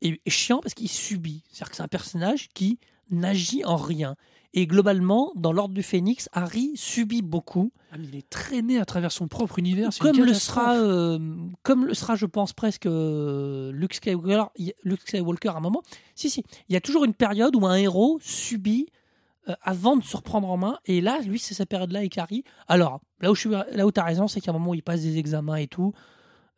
est 0.00 0.30
chiant 0.30 0.60
parce 0.60 0.74
qu'il 0.74 0.88
subit. 0.88 1.42
C'est-à-dire 1.48 1.70
que 1.70 1.76
c'est 1.76 1.82
un 1.82 1.88
personnage 1.88 2.48
qui 2.54 2.78
n'agit 3.10 3.64
en 3.64 3.76
rien. 3.76 4.16
Et 4.56 4.66
globalement, 4.68 5.32
dans 5.34 5.52
l'ordre 5.52 5.74
du 5.74 5.82
Phénix, 5.82 6.28
Harry 6.32 6.70
subit 6.76 7.22
beaucoup, 7.22 7.72
Ah, 7.90 7.96
mais 7.98 8.06
il 8.06 8.16
est 8.16 8.30
traîné 8.30 8.78
à 8.78 8.84
travers 8.84 9.10
son 9.10 9.26
propre 9.26 9.58
univers. 9.58 9.90
comme 9.98 10.16
le 10.24 10.32
sera, 10.34 10.76
euh, 10.76 11.18
comme 11.64 11.84
le 11.86 11.92
sera, 11.94 12.14
je 12.14 12.24
pense 12.26 12.52
presque 12.52 12.86
euh, 12.86 13.72
Luke 13.72 13.94
Skywalker, 13.94 14.44
Luke 14.84 15.00
Skywalker 15.00 15.48
à 15.48 15.56
un 15.56 15.60
moment. 15.60 15.82
Si, 16.14 16.30
si, 16.30 16.44
il 16.68 16.72
y 16.72 16.76
a 16.76 16.80
toujours 16.80 17.04
une 17.04 17.14
période 17.14 17.56
où 17.56 17.66
un 17.66 17.74
héros 17.74 18.18
subit 18.22 18.86
euh, 19.48 19.54
avant 19.60 19.96
de 19.96 20.04
se 20.04 20.16
reprendre 20.16 20.48
en 20.48 20.56
main. 20.56 20.78
Et 20.86 21.00
là, 21.00 21.18
lui, 21.20 21.38
c'est 21.40 21.52
cette 21.54 21.68
période-là 21.68 21.98
avec 21.98 22.16
Harry. 22.16 22.44
Alors, 22.68 23.00
là 23.20 23.32
où 23.32 23.34
je 23.34 23.40
suis, 23.40 23.50
là 23.50 23.84
où 23.86 23.90
t'as 23.90 24.04
raison, 24.04 24.28
c'est 24.28 24.40
qu'à 24.40 24.52
un 24.52 24.54
moment 24.54 24.70
où 24.70 24.74
il 24.74 24.82
passe 24.84 25.02
des 25.02 25.18
examens 25.18 25.56
et 25.56 25.66
tout. 25.66 25.92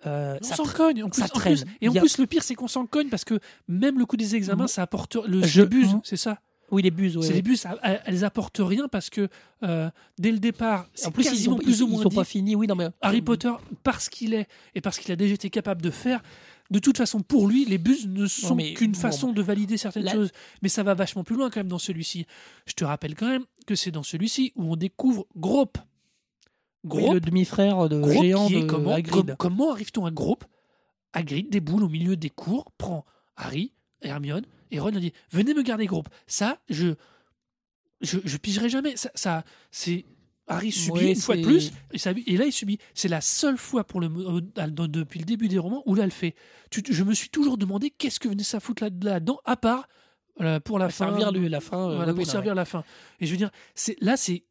euh, 0.05 0.37
On 0.43 0.45
s'en 0.45 0.65
cogne. 0.65 1.03
En 1.03 1.09
plus, 1.09 1.23
ça 1.23 1.27
en 1.27 1.39
traîne. 1.39 1.57
plus- 1.57 1.65
et 1.81 1.89
en 1.89 1.95
a- 1.97 2.01
plus, 2.01 2.19
le 2.19 2.27
pire, 2.27 2.43
c'est 2.43 2.55
qu'on 2.55 2.69
s'en 2.69 2.85
cogne 2.87 3.09
parce 3.09 3.25
que 3.25 3.41
même 3.69 3.99
le 3.99 4.05
coup 4.05 4.19
des 4.19 4.37
examens, 4.37 4.65
Moi- 4.65 4.69
ça 4.69 4.83
apporte 4.83 5.17
le 5.17 5.43
Je- 5.43 5.63
buse, 5.63 5.93
moi- 5.93 6.01
c'est 6.05 6.19
ça? 6.19 6.39
Oui, 6.73 6.83
les 6.83 6.91
buses. 6.91 7.17
ouais, 7.17 7.23
c'est 7.23 7.29
ouais. 7.31 7.35
les 7.37 7.43
bus, 7.43 7.65
elles, 7.83 8.03
elles 8.07 8.25
apportent 8.25 8.61
rien 8.61 8.89
parce 8.89 9.09
que 9.11 9.29
euh, 9.63 9.89
dès 10.19 10.33
le 10.33 10.39
départ, 10.39 10.89
c'est 10.95 11.07
En 11.07 11.11
plus, 11.13 11.25
ils 11.33 11.39
sont, 11.39 11.57
plus 11.57 11.79
ils, 11.79 11.83
ou 11.83 11.87
ils 11.87 11.93
moins 11.93 12.03
sont 12.03 12.09
dit. 12.09 12.17
pas 12.17 12.25
finis. 12.25 12.57
Oui, 12.57 12.67
non, 12.67 12.75
mais 12.75 12.89
Harry 13.03 13.23
Potter, 13.23 13.53
parce 13.85 14.09
qu'il 14.09 14.35
est 14.35 14.49
et 14.75 14.81
parce 14.81 14.99
qu'il 14.99 15.13
a 15.13 15.17
déjà 15.17 15.35
été 15.35 15.49
capable 15.51 15.81
de 15.83 15.91
faire, 15.91 16.23
de 16.71 16.79
toute 16.81 16.97
façon, 16.99 17.21
pour 17.21 17.47
lui, 17.47 17.65
les 17.65 17.79
bus 17.79 18.07
ne 18.09 18.27
sont 18.27 18.57
qu'une 18.57 18.91
bon, 18.93 18.99
façon 18.99 19.33
de 19.33 19.41
valider 19.43 19.77
certaines 19.77 20.09
choses. 20.11 20.33
Mais 20.63 20.69
ça 20.69 20.83
va 20.83 20.95
vachement 20.95 21.23
plus 21.23 21.37
loin 21.37 21.49
quand 21.51 21.61
même 21.61 21.69
dans 21.69 21.79
celui-ci. 21.79 22.27
Je 22.67 22.73
te 22.75 22.85
rappelle 22.85 23.15
quand 23.15 23.29
même 23.29 23.45
que 23.67 23.77
c'est 23.77 23.93
dans 23.93 24.03
celui-ci 24.03 24.53
où 24.57 24.73
on 24.73 24.77
découvre 24.77 25.27
Grope. 25.37 25.79
Oui, 26.83 27.03
Grope, 27.03 27.15
le 27.15 27.21
demi-frère 27.21 27.89
de 27.89 28.01
Grope 28.01 28.23
géant 28.25 28.47
qui 28.49 28.57
est 28.57 28.61
de 28.63 28.67
comment, 28.67 28.93
Hagrid. 28.93 29.27
com- 29.27 29.35
comment 29.39 29.71
arrive-t-on 29.73 30.05
à 30.07 30.11
Grope? 30.11 30.45
Hagrid 31.13 31.49
déboule 31.51 31.85
au 31.85 31.89
milieu 31.89 32.17
des 32.17 32.31
cours, 32.31 32.71
prend 32.79 33.05
Harry, 33.37 33.73
Hermione 34.03 34.45
et 34.71 34.79
Ron 34.81 34.91
et 34.91 35.01
dit 35.01 35.13
Venez 35.31 35.55
me 35.55 35.63
garder 35.63 35.87
Grope. 35.87 36.09
Ça, 36.27 36.59
je. 36.69 36.95
Je, 38.03 38.19
je 38.25 38.37
pigerai 38.37 38.69
jamais. 38.69 38.97
Ça, 38.97 39.11
ça 39.15 39.45
c'est. 39.71 40.05
Harry 40.49 40.71
subit 40.71 40.91
Ouais, 40.93 41.11
une 41.11 41.17
fois 41.17 41.37
de 41.37 41.43
plus, 41.43 41.73
et, 41.93 41.99
ça- 41.99 42.13
et 42.25 42.37
là 42.37 42.45
il 42.45 42.53
subit. 42.53 42.79
C'est 42.95 43.09
la 43.09 43.21
seule 43.21 43.59
fois 43.59 43.83
pour 43.83 44.01
le, 44.01 44.07
euh, 44.07 44.41
depuis 44.87 45.19
le 45.19 45.25
début 45.25 45.49
des 45.49 45.59
romans 45.59 45.83
où 45.87 45.95
là 45.97 46.05
elle 46.05 46.13
fait. 46.13 46.37
Tu- 46.71 46.85
je 46.89 47.03
me 47.03 47.15
suis 47.15 47.31
toujours 47.31 47.59
demandé 47.59 47.91
qu'est-ce 47.91 48.21
que 48.21 48.29
venait 48.29 48.45
ça 48.45 48.61
foutre 48.61 48.85
là- 48.85 48.91
là-dedans, 49.03 49.41
à 49.45 49.57
part 49.57 49.89
euh, 50.41 50.61
pour 50.61 50.79
la 50.79 50.89
fin. 50.89 51.07
servir 51.07 51.33
lui, 51.33 51.49
la 51.49 51.61
fin. 51.61 51.91
euh, 51.91 51.97
Voilà, 51.97 52.15
pour 52.15 52.25
servir 52.27 52.55
la 52.55 52.65
fin. 52.65 52.85
Et 53.19 53.27
je 53.27 53.33
veux 53.33 53.37
dire, 53.39 53.51
là, 54.01 54.17
c'est 54.17 54.45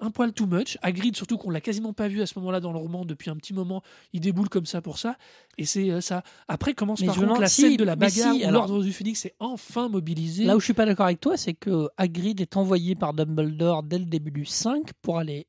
un 0.00 0.10
poil 0.10 0.32
too 0.32 0.46
much. 0.46 0.78
Hagrid, 0.82 1.16
surtout 1.16 1.38
qu'on 1.38 1.50
l'a 1.50 1.60
quasiment 1.60 1.92
pas 1.92 2.08
vu 2.08 2.20
à 2.22 2.26
ce 2.26 2.38
moment-là 2.38 2.60
dans 2.60 2.72
le 2.72 2.78
roman 2.78 3.04
depuis 3.04 3.30
un 3.30 3.36
petit 3.36 3.52
moment, 3.52 3.82
il 4.12 4.20
déboule 4.20 4.48
comme 4.48 4.66
ça 4.66 4.80
pour 4.80 4.98
ça. 4.98 5.16
Et 5.58 5.64
c'est 5.64 5.90
euh, 5.90 6.00
ça. 6.00 6.22
Après 6.48 6.74
commence 6.74 7.00
Mais 7.00 7.06
par 7.06 7.16
contre 7.16 7.40
la 7.40 7.48
si, 7.48 7.62
scène 7.62 7.76
de 7.76 7.84
la 7.84 7.96
bagarre 7.96 8.34
si, 8.34 8.46
l'ordre 8.46 8.82
du 8.82 8.92
Phénix 8.92 9.24
est 9.26 9.34
enfin 9.38 9.88
mobilisé. 9.88 10.44
Là 10.44 10.56
où 10.56 10.60
je 10.60 10.64
suis 10.64 10.74
pas 10.74 10.86
d'accord 10.86 11.06
avec 11.06 11.20
toi, 11.20 11.36
c'est 11.36 11.54
que 11.54 11.88
Hagrid 11.96 12.40
est 12.40 12.56
envoyé 12.56 12.94
par 12.94 13.14
Dumbledore 13.14 13.82
dès 13.82 13.98
le 13.98 14.06
début 14.06 14.30
du 14.30 14.44
5 14.44 14.92
pour 15.02 15.18
aller 15.18 15.46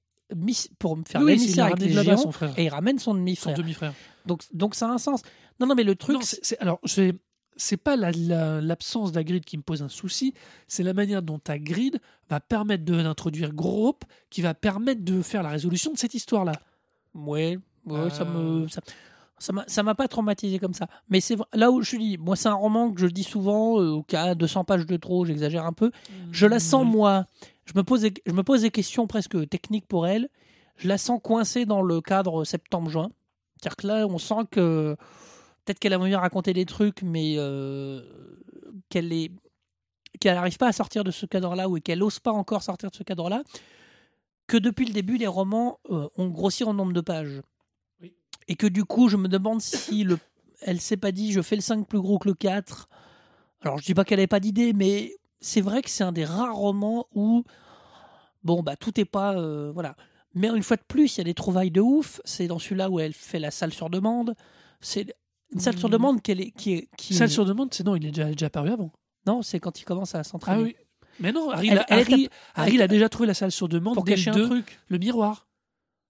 pour 0.79 0.95
me 0.95 1.03
faire 1.03 1.21
Oui, 1.21 1.33
l'émissaire 1.33 1.65
avec 1.65 1.79
les 1.79 1.91
géants 1.91 2.17
son 2.17 2.31
frère, 2.31 2.53
et 2.57 2.65
il 2.65 2.69
ramène 2.69 2.99
son 2.99 3.11
son 3.11 3.17
demi-frère. 3.17 3.53
demi-frère. 3.57 3.93
Donc, 4.25 4.43
donc 4.53 4.75
ça 4.75 4.87
a 4.89 4.93
un 4.93 4.97
sens. 4.97 5.21
Non, 5.59 5.67
non, 5.67 5.75
mais 5.75 5.83
le 5.83 5.95
truc, 5.95 6.15
Non, 6.15 6.21
alors 6.59 6.79
c'est 6.85 7.15
c'est 7.57 7.77
pas 7.77 7.95
la- 7.95 8.11
la- 8.11 8.61
l'absence 8.61 9.11
d'Hagrid 9.11 9.43
qui 9.45 9.57
me 9.57 9.61
pose 9.63 9.81
un 9.83 9.89
souci, 9.89 10.33
c'est 10.67 10.83
la 10.83 10.93
manière 10.93 11.21
dont 11.21 11.39
Hagrid 11.47 11.99
va 12.29 12.39
permettre 12.39 12.83
d'introduire 12.85 13.53
Grope, 13.53 14.03
qui 14.29 14.41
va 14.41 14.53
permettre 14.53 15.03
de 15.03 15.21
faire 15.21 15.43
la 15.43 15.49
résolution 15.49 15.91
de 15.93 15.97
cette 15.97 16.13
histoire-là. 16.13 16.53
Ouais, 17.13 17.57
ouais, 17.85 18.09
ça 18.09 18.23
Euh. 18.23 18.61
me 18.63 18.67
ça, 18.67 18.81
ça 19.65 19.81
m'a 19.81 19.95
pas 19.95 20.07
traumatisé 20.07 20.59
comme 20.59 20.75
ça. 20.75 20.87
Mais 21.09 21.19
c'est 21.19 21.35
là 21.53 21.71
où 21.71 21.81
je 21.81 21.95
dis, 21.97 22.17
moi 22.19 22.35
c'est 22.35 22.47
un 22.49 22.53
roman 22.53 22.91
que 22.91 23.01
je 23.01 23.07
dis 23.07 23.23
souvent 23.23 23.81
euh, 23.81 24.01
qui 24.07 24.15
a 24.15 24.35
200 24.35 24.63
pages 24.65 24.85
de 24.85 24.97
trop, 24.97 25.25
j'exagère 25.25 25.65
un 25.65 25.73
peu. 25.73 25.91
Je 26.31 26.45
la 26.45 26.59
sens 26.59 26.83
Oui. 26.85 26.91
moi, 26.91 27.25
je 27.65 27.73
me 27.75 27.83
pose 27.83 28.05
je 28.25 28.31
me 28.33 28.43
pose 28.43 28.61
des 28.61 28.69
questions 28.71 29.07
presque 29.07 29.49
techniques 29.49 29.87
pour 29.87 30.05
elle. 30.05 30.29
Je 30.77 30.87
la 30.87 30.97
sens 30.99 31.19
coincée 31.23 31.65
dans 31.65 31.81
le 31.81 32.01
cadre 32.01 32.43
septembre-juin. 32.43 33.09
C'est-à-dire 33.59 33.75
que 33.77 33.87
là, 33.87 34.07
on 34.07 34.17
sent 34.19 34.45
que 34.51 34.95
peut-être 35.65 35.79
qu'elle 35.79 35.93
a 35.93 35.99
envie 35.99 36.11
de 36.11 36.15
raconter 36.15 36.53
des 36.53 36.65
trucs, 36.65 37.01
mais 37.01 37.35
euh, 37.37 38.01
qu'elle 38.89 39.11
est 39.13 39.31
qu'elle 40.19 40.35
n'arrive 40.35 40.57
pas 40.57 40.67
à 40.67 40.73
sortir 40.73 41.03
de 41.03 41.11
ce 41.11 41.25
cadre-là 41.25 41.69
ou 41.69 41.79
qu'elle 41.79 41.99
n'ose 41.99 42.19
pas 42.19 42.31
encore 42.31 42.63
sortir 42.63 42.91
de 42.91 42.95
ce 42.95 43.03
cadre-là. 43.03 43.43
Que 44.47 44.57
depuis 44.57 44.85
le 44.85 44.93
début, 44.93 45.17
les 45.17 45.27
romans 45.27 45.79
euh, 45.89 46.09
ont 46.17 46.27
grossi 46.27 46.63
en 46.63 46.73
nombre 46.73 46.93
de 46.93 47.01
pages. 47.01 47.41
Oui. 48.01 48.13
Et 48.47 48.55
que 48.55 48.67
du 48.67 48.83
coup, 48.83 49.07
je 49.07 49.17
me 49.17 49.27
demande 49.27 49.61
si 49.61 50.03
le, 50.03 50.19
elle 50.61 50.81
s'est 50.81 50.97
pas 50.97 51.11
dit 51.11 51.31
je 51.31 51.41
fais 51.41 51.55
le 51.55 51.61
5 51.61 51.87
plus 51.87 52.01
gros 52.01 52.19
que 52.19 52.27
le 52.27 52.33
4. 52.33 52.89
Alors, 53.61 53.77
je 53.77 53.85
dis 53.85 53.93
pas 53.93 54.03
qu'elle 54.03 54.17
n'avait 54.17 54.27
pas 54.27 54.39
d'idée, 54.39 54.73
mais 54.73 55.15
c'est 55.39 55.61
vrai 55.61 55.81
que 55.81 55.89
c'est 55.89 56.03
un 56.03 56.11
des 56.11 56.25
rares 56.25 56.55
romans 56.55 57.07
où 57.13 57.43
bon 58.43 58.63
bah 58.63 58.75
tout 58.75 58.99
est 58.99 59.05
pas 59.05 59.35
euh, 59.37 59.71
voilà. 59.71 59.95
Mais 60.33 60.47
une 60.47 60.63
fois 60.63 60.77
de 60.77 60.83
plus, 60.87 61.15
il 61.15 61.17
y 61.19 61.21
a 61.21 61.25
des 61.25 61.33
trouvailles 61.33 61.71
de 61.71 61.81
ouf. 61.81 62.21
C'est 62.25 62.47
dans 62.47 62.59
celui-là 62.59 62.89
où 62.89 62.99
elle 62.99 63.13
fait 63.13 63.39
la 63.39 63.51
salle 63.51 63.73
sur 63.73 63.89
demande. 63.89 64.35
C'est 64.79 65.13
une 65.53 65.59
salle 65.59 65.77
sur 65.77 65.89
demande 65.89 66.21
qu'elle 66.21 66.41
est, 66.41 66.51
qui 66.51 66.73
est 66.73 66.87
qui 66.97 67.13
Celle 67.13 67.29
sur 67.29 67.45
demande, 67.45 67.73
c'est 67.73 67.85
non, 67.85 67.95
il 67.95 68.05
est 68.05 68.11
déjà, 68.11 68.25
déjà 68.29 68.45
apparu 68.47 68.69
avant. 68.69 68.91
non, 69.27 69.41
c'est 69.41 69.59
quand 69.59 69.79
il 69.79 69.83
commence 69.85 70.15
à 70.15 70.23
s'entraîner. 70.23 70.59
Ah 70.61 70.63
oui. 70.63 70.75
Mais 71.19 71.31
non, 71.31 71.49
Harry, 71.51 71.67
Elle- 71.69 71.75
l'a- 71.75 71.85
elle 71.89 71.99
est 71.99 72.01
Harry, 72.01 72.23
cap- 72.23 72.33
Harry 72.55 72.75
elle- 72.75 72.81
a 72.81 72.87
déjà 72.87 73.09
trouvé 73.09 73.27
la 73.27 73.33
salle 73.33 73.51
sur 73.51 73.67
demande 73.67 73.95
pour 73.95 74.05
cacher 74.05 74.31
le 74.31 74.35
un 74.37 74.39
2, 74.39 74.45
truc. 74.47 74.79
le 74.87 74.97
miroir. 74.97 75.47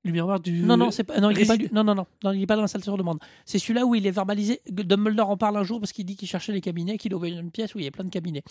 Le 0.03 0.11
miroir 0.11 0.39
du. 0.39 0.61
Non, 0.63 0.77
non, 0.77 0.89
c'est 0.89 1.03
pas, 1.03 1.19
non, 1.19 1.29
il 1.29 1.39
est 1.39 1.45
pas, 1.45 1.57
non, 1.71 1.83
non, 1.83 1.93
non, 1.93 2.05
non, 2.23 2.31
il 2.31 2.41
est 2.41 2.47
pas 2.47 2.55
dans 2.55 2.63
la 2.63 2.67
salle 2.67 2.83
sur 2.83 2.97
demande. 2.97 3.19
C'est 3.45 3.59
celui-là 3.59 3.85
où 3.85 3.93
il 3.93 4.07
est 4.07 4.11
verbalisé. 4.11 4.61
Dumbledore 4.67 5.29
en 5.29 5.37
parle 5.37 5.57
un 5.57 5.63
jour 5.63 5.79
parce 5.79 5.91
qu'il 5.91 6.05
dit 6.05 6.15
qu'il 6.15 6.27
cherchait 6.27 6.53
les 6.53 6.61
cabinets, 6.61 6.97
qu'il 6.97 7.13
ouvrait 7.13 7.29
une 7.31 7.51
pièce 7.51 7.75
où 7.75 7.79
il 7.79 7.85
y 7.85 7.87
a 7.87 7.91
plein 7.91 8.03
de 8.05 8.09
cabinets. 8.09 8.41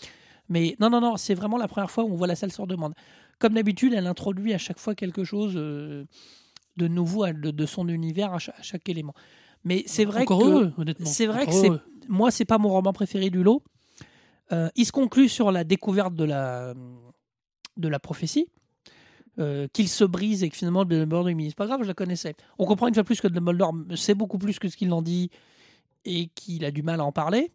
Mais 0.47 0.75
non, 0.79 0.89
non, 0.89 1.01
non, 1.01 1.17
c'est 1.17 1.33
vraiment 1.33 1.57
la 1.57 1.67
première 1.67 1.91
fois 1.91 2.03
où 2.05 2.11
on 2.13 2.15
voit 2.15 2.27
la 2.27 2.35
salle 2.35 2.51
sur 2.53 2.67
demande. 2.67 2.93
Comme 3.39 3.53
d'habitude, 3.53 3.93
elle 3.93 4.07
introduit 4.07 4.53
à 4.53 4.57
chaque 4.57 4.79
fois 4.79 4.95
quelque 4.95 5.23
chose 5.25 5.53
euh, 5.57 6.05
de 6.77 6.87
nouveau 6.87 7.25
de, 7.27 7.51
de 7.51 7.65
son 7.65 7.87
univers 7.89 8.33
à 8.33 8.39
chaque, 8.39 8.57
à 8.59 8.61
chaque 8.61 8.87
élément. 8.87 9.13
Mais 9.63 9.83
c'est 9.87 10.05
vrai 10.05 10.21
Encore 10.23 10.39
que 10.39 10.45
heureux, 10.45 10.73
honnêtement. 10.77 11.05
c'est 11.05 11.27
vrai 11.27 11.45
que 11.45 11.51
c'est 11.53 11.69
moi, 12.07 12.31
c'est 12.31 12.45
pas 12.45 12.57
mon 12.57 12.69
roman 12.69 12.93
préféré 12.93 13.29
du 13.29 13.43
lot. 13.43 13.61
Euh, 14.51 14.69
il 14.75 14.85
se 14.85 14.91
conclut 14.91 15.29
sur 15.29 15.51
la 15.51 15.63
découverte 15.63 16.15
de 16.15 16.25
la, 16.25 16.73
de 17.77 17.87
la 17.87 17.99
prophétie. 17.99 18.47
euh, 19.39 19.67
qu'il 19.71 19.87
se 19.87 20.03
brise 20.03 20.43
et 20.43 20.49
que 20.49 20.57
finalement 20.57 20.83
Dumbledore 20.83 21.23
lui 21.27 21.35
dit 21.35 21.49
c'est 21.49 21.55
pas 21.55 21.65
grave 21.65 21.83
je 21.83 21.87
la 21.87 21.93
connaissais 21.93 22.35
on 22.59 22.65
comprend 22.65 22.87
une 22.89 22.93
fois 22.93 23.05
plus 23.05 23.21
que 23.21 23.29
Dumbledore 23.29 23.73
sait 23.95 24.13
beaucoup 24.13 24.37
plus 24.37 24.59
que 24.59 24.67
ce 24.67 24.75
qu'il 24.75 24.91
en 24.91 25.01
dit 25.01 25.29
et 26.03 26.27
qu'il 26.35 26.65
a 26.65 26.71
du 26.71 26.83
mal 26.83 26.99
à 26.99 27.05
en 27.05 27.13
parler 27.13 27.53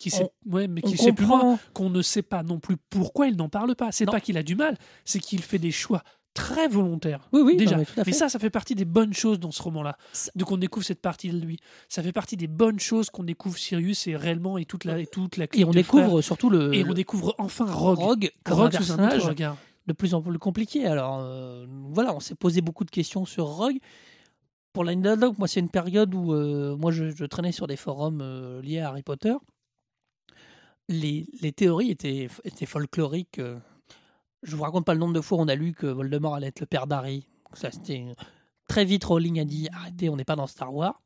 Qui 0.00 0.08
sait, 0.10 0.30
ouais, 0.46 0.66
mais 0.66 0.80
qui 0.80 0.96
sait 0.96 1.12
plus 1.12 1.26
loin 1.26 1.58
qu'on 1.74 1.90
ne 1.90 2.00
sait 2.00 2.22
pas 2.22 2.42
non 2.42 2.58
plus 2.58 2.76
pourquoi 2.88 3.26
il 3.26 3.36
n'en 3.36 3.50
parle 3.50 3.74
pas. 3.74 3.92
C'est 3.92 4.06
pas 4.06 4.20
qu'il 4.20 4.38
a 4.38 4.42
du 4.42 4.54
mal, 4.56 4.78
c'est 5.04 5.18
qu'il 5.20 5.42
fait 5.42 5.58
des 5.58 5.72
choix 5.72 6.02
très 6.34 6.68
volontaires. 6.68 7.28
oui 7.32 7.40
oui 7.42 7.56
Déjà. 7.56 7.72
non, 7.72 7.78
mais 7.78 7.84
tout 7.84 7.92
à 8.00 8.04
fait. 8.04 8.10
Mais 8.10 8.16
ça, 8.16 8.28
ça 8.28 8.38
fait 8.38 8.50
partie 8.50 8.74
des 8.74 8.84
bonnes 8.84 9.12
choses 9.12 9.40
dans 9.40 9.50
ce 9.50 9.60
roman-là. 9.62 9.96
Donc 10.36 10.52
on 10.52 10.56
découvre 10.56 10.86
cette 10.86 11.00
partie 11.00 11.30
de 11.30 11.38
lui. 11.38 11.58
Ça 11.88 12.02
fait 12.02 12.12
partie 12.12 12.36
des 12.36 12.46
bonnes 12.46 12.78
choses 12.78 13.10
qu'on 13.10 13.24
découvre 13.24 13.58
Sirius 13.58 14.06
et 14.06 14.14
réellement 14.16 14.56
et 14.58 14.64
toute 14.64 14.84
la, 14.84 14.98
et 15.00 15.06
toute 15.06 15.36
la 15.36 15.46
et 15.54 15.64
on 15.64 15.70
découvre 15.70 16.20
surtout 16.22 16.48
le. 16.50 16.72
Et 16.74 16.82
le 16.84 16.90
on 16.90 16.94
découvre 16.94 17.34
enfin 17.38 17.64
Rogue. 17.66 17.98
Rogue 17.98 18.30
comme 18.44 18.54
Rogue 18.58 18.76
un 18.76 18.80
sous 18.80 18.92
un 18.92 18.94
autre 18.94 19.02
personnage 19.08 19.28
regard. 19.28 19.56
de 19.86 19.92
plus 19.92 20.14
en 20.14 20.22
plus 20.22 20.38
compliqué. 20.38 20.86
Alors 20.86 21.18
euh, 21.20 21.66
voilà, 21.90 22.14
on 22.14 22.20
s'est 22.20 22.34
posé 22.36 22.60
beaucoup 22.60 22.84
de 22.84 22.90
questions 22.90 23.24
sur 23.24 23.46
Rogue. 23.46 23.78
Pour 24.72 24.84
l'Underdog, 24.84 25.34
moi 25.38 25.48
c'est 25.48 25.60
une 25.60 25.70
période 25.70 26.14
où 26.14 26.32
euh, 26.34 26.76
moi 26.76 26.92
je, 26.92 27.10
je 27.10 27.24
traînais 27.24 27.52
sur 27.52 27.66
des 27.66 27.76
forums 27.76 28.20
euh, 28.22 28.62
liés 28.62 28.78
à 28.80 28.88
Harry 28.90 29.02
Potter. 29.02 29.34
Les, 30.88 31.26
les 31.42 31.52
théories 31.52 31.90
étaient, 31.90 32.28
étaient 32.44 32.64
folkloriques. 32.66 33.40
Je 34.42 34.54
vous 34.56 34.62
raconte 34.62 34.84
pas 34.84 34.94
le 34.94 35.00
nombre 35.00 35.14
de 35.14 35.20
fois 35.20 35.38
on 35.38 35.48
a 35.48 35.54
lu 35.54 35.72
que 35.72 35.86
Voldemort 35.86 36.34
allait 36.36 36.48
être 36.48 36.60
le 36.60 36.66
père 36.66 36.86
d'Harry. 36.86 37.26
Ça 37.54 37.70
c'était 37.70 38.04
très 38.68 38.84
vite 38.84 39.04
Rowling 39.04 39.40
a 39.40 39.44
dit 39.44 39.68
arrêtez, 39.72 40.08
on 40.08 40.16
n'est 40.16 40.24
pas 40.24 40.36
dans 40.36 40.46
Star 40.46 40.74
Wars. 40.74 41.00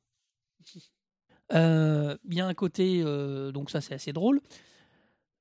Euh, 1.52 2.16
Il 2.28 2.34
y 2.34 2.40
a 2.40 2.46
un 2.46 2.54
côté 2.54 3.02
euh, 3.04 3.52
donc 3.52 3.70
ça 3.70 3.80
c'est 3.80 3.94
assez 3.94 4.12
drôle. 4.12 4.40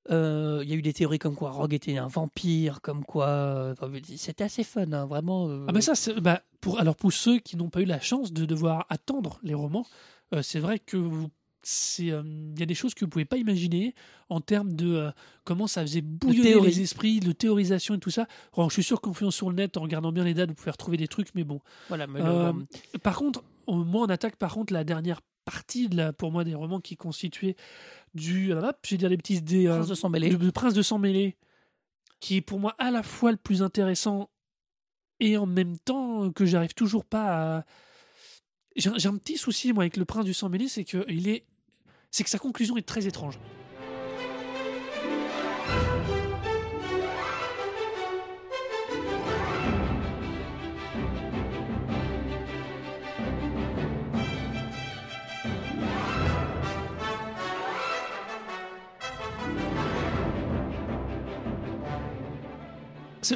Euh, 0.10 0.62
Il 0.64 0.70
y 0.70 0.74
a 0.74 0.76
eu 0.76 0.82
des 0.82 0.94
théories 0.94 1.20
comme 1.20 1.36
quoi 1.36 1.52
Rogue 1.52 1.74
était 1.74 1.98
un 1.98 2.08
vampire, 2.08 2.82
comme 2.82 3.06
quoi. 3.06 3.76
C'était 4.18 4.44
assez 4.44 4.64
fun, 4.64 4.92
hein, 4.94 5.06
vraiment. 5.06 5.66
Ah 5.68 5.72
ben 5.72 5.82
ça, 5.82 5.94
bah, 6.20 6.42
pour, 6.60 6.80
alors 6.80 6.96
pour 6.96 7.14
ceux 7.14 7.38
qui 7.40 7.56
n'ont 7.56 7.70
pas 7.70 7.82
eu 7.82 7.86
la 7.86 8.00
chance 8.00 8.34
de 8.34 8.46
devoir 8.46 8.86
attendre 8.90 9.40
les 9.44 9.54
romans, 9.54 9.86
c'est 10.42 10.60
vrai 10.60 10.80
que 10.80 10.98
vous- 10.98 11.30
euh, 11.64 12.24
il 12.54 12.60
y 12.60 12.64
a 12.64 12.66
des 12.66 12.74
choses 12.76 12.94
que 12.94 13.06
vous 13.06 13.10
pouvez 13.10 13.26
pas 13.26 13.38
imaginer 13.38 13.94
en 14.30 14.42
termes 14.42 14.74
de 14.74 14.94
euh, 14.96 15.12
comment 15.44 15.68
ça 15.68 15.82
faisait 15.82 16.02
bouillonner 16.02 16.50
les 16.62 16.82
esprits, 16.82 17.20
de 17.20 17.32
théorisation 17.32 17.96
et 17.96 18.00
tout 18.00 18.10
ça. 18.10 18.28
Alors, 18.56 18.70
je 18.70 18.74
suis 18.76 18.84
sûr 18.84 19.00
qu'en 19.02 19.14
fouillant 19.14 19.32
sur 19.32 19.50
le 19.50 19.56
net, 19.56 19.78
en 19.78 19.82
regardant 19.82 20.12
bien 20.12 20.24
les 20.24 20.34
dates, 20.34 20.50
vous 20.50 20.56
pouvez 20.56 20.72
retrouver 20.72 20.98
des 20.98 21.08
trucs, 21.08 21.34
mais 21.36 21.44
bon. 21.44 21.60
Voilà, 21.90 22.08
mais 22.08 22.20
le- 22.20 22.26
Euh, 22.26 22.54
Par 23.04 23.16
contre, 23.18 23.44
moi, 23.68 24.06
on 24.06 24.10
attaque 24.10 24.36
par 24.38 24.54
contre 24.54 24.74
la 24.74 24.84
dernière 24.84 25.22
partie 25.46 25.88
de 25.90 25.98
la, 25.98 26.14
pour 26.14 26.32
moi 26.32 26.44
des 26.44 26.54
romans 26.56 26.80
qui 26.80 26.96
constituaient 26.96 27.56
du, 28.14 28.54
ah, 28.54 28.70
hop, 28.70 28.78
je 28.86 28.92
vais 28.92 28.98
dire 28.98 29.10
des 29.10 29.18
petits 29.18 29.42
des, 29.42 29.66
Prince 29.68 29.88
de 29.88 29.96
sang 29.96 30.10
mêlé. 30.10 30.36
Prince 30.54 30.74
de 30.74 30.82
sang 30.82 30.98
mêlé, 31.00 31.36
qui 32.20 32.38
est 32.38 32.42
pour 32.42 32.60
moi 32.60 32.76
à 32.78 32.92
la 32.92 33.02
fois 33.04 33.32
le 33.32 33.38
plus 33.38 33.62
intéressant 33.64 34.30
et 35.20 35.38
en 35.38 35.46
même 35.46 35.78
temps 35.80 36.32
que 36.32 36.46
j'arrive 36.46 36.74
toujours 36.74 37.06
pas 37.06 37.58
à. 37.60 37.66
J'ai 38.76 38.90
un- 39.10 39.18
petit 39.18 39.38
souci 39.38 39.74
moi 39.74 39.84
avec 39.84 39.98
le 39.98 40.06
Prince 40.06 40.26
du 40.26 40.34
sang 40.34 40.48
mêlé, 40.50 40.68
c'est 40.68 40.86
que 40.86 41.04
il 41.10 41.28
est, 41.28 41.46
c'est 42.12 42.24
que 42.24 42.30
sa 42.30 42.40
conclusion 42.40 42.78
est 42.78 42.86
très 42.86 43.08
étrange. 43.08 43.40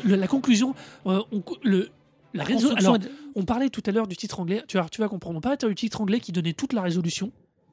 La 0.04 0.28
conclusion, 0.28 0.76
euh, 1.06 1.22
on, 1.32 1.42
le, 1.64 1.90
la 2.34 2.44
résolution. 2.44 2.94
Alors, 2.94 2.98
on 3.36 3.46
parlait 3.46 3.70
tout 3.70 3.82
à 3.86 3.92
l'heure 3.92 4.08
du 4.08 4.18
titre 4.18 4.40
anglais. 4.42 4.62
Tu 4.68 4.78
vas, 4.78 4.90
tu 4.90 5.00
vas 5.00 5.08
comprendre. 5.08 5.38
On 5.38 5.42
parlait 5.42 5.58
du 5.58 5.76
titre 5.76 6.02
anglais 6.02 6.20
qui 6.20 6.34
donnait 6.34 6.54
toute 6.54 6.74
la 6.74 6.82
résolution. 6.82 7.32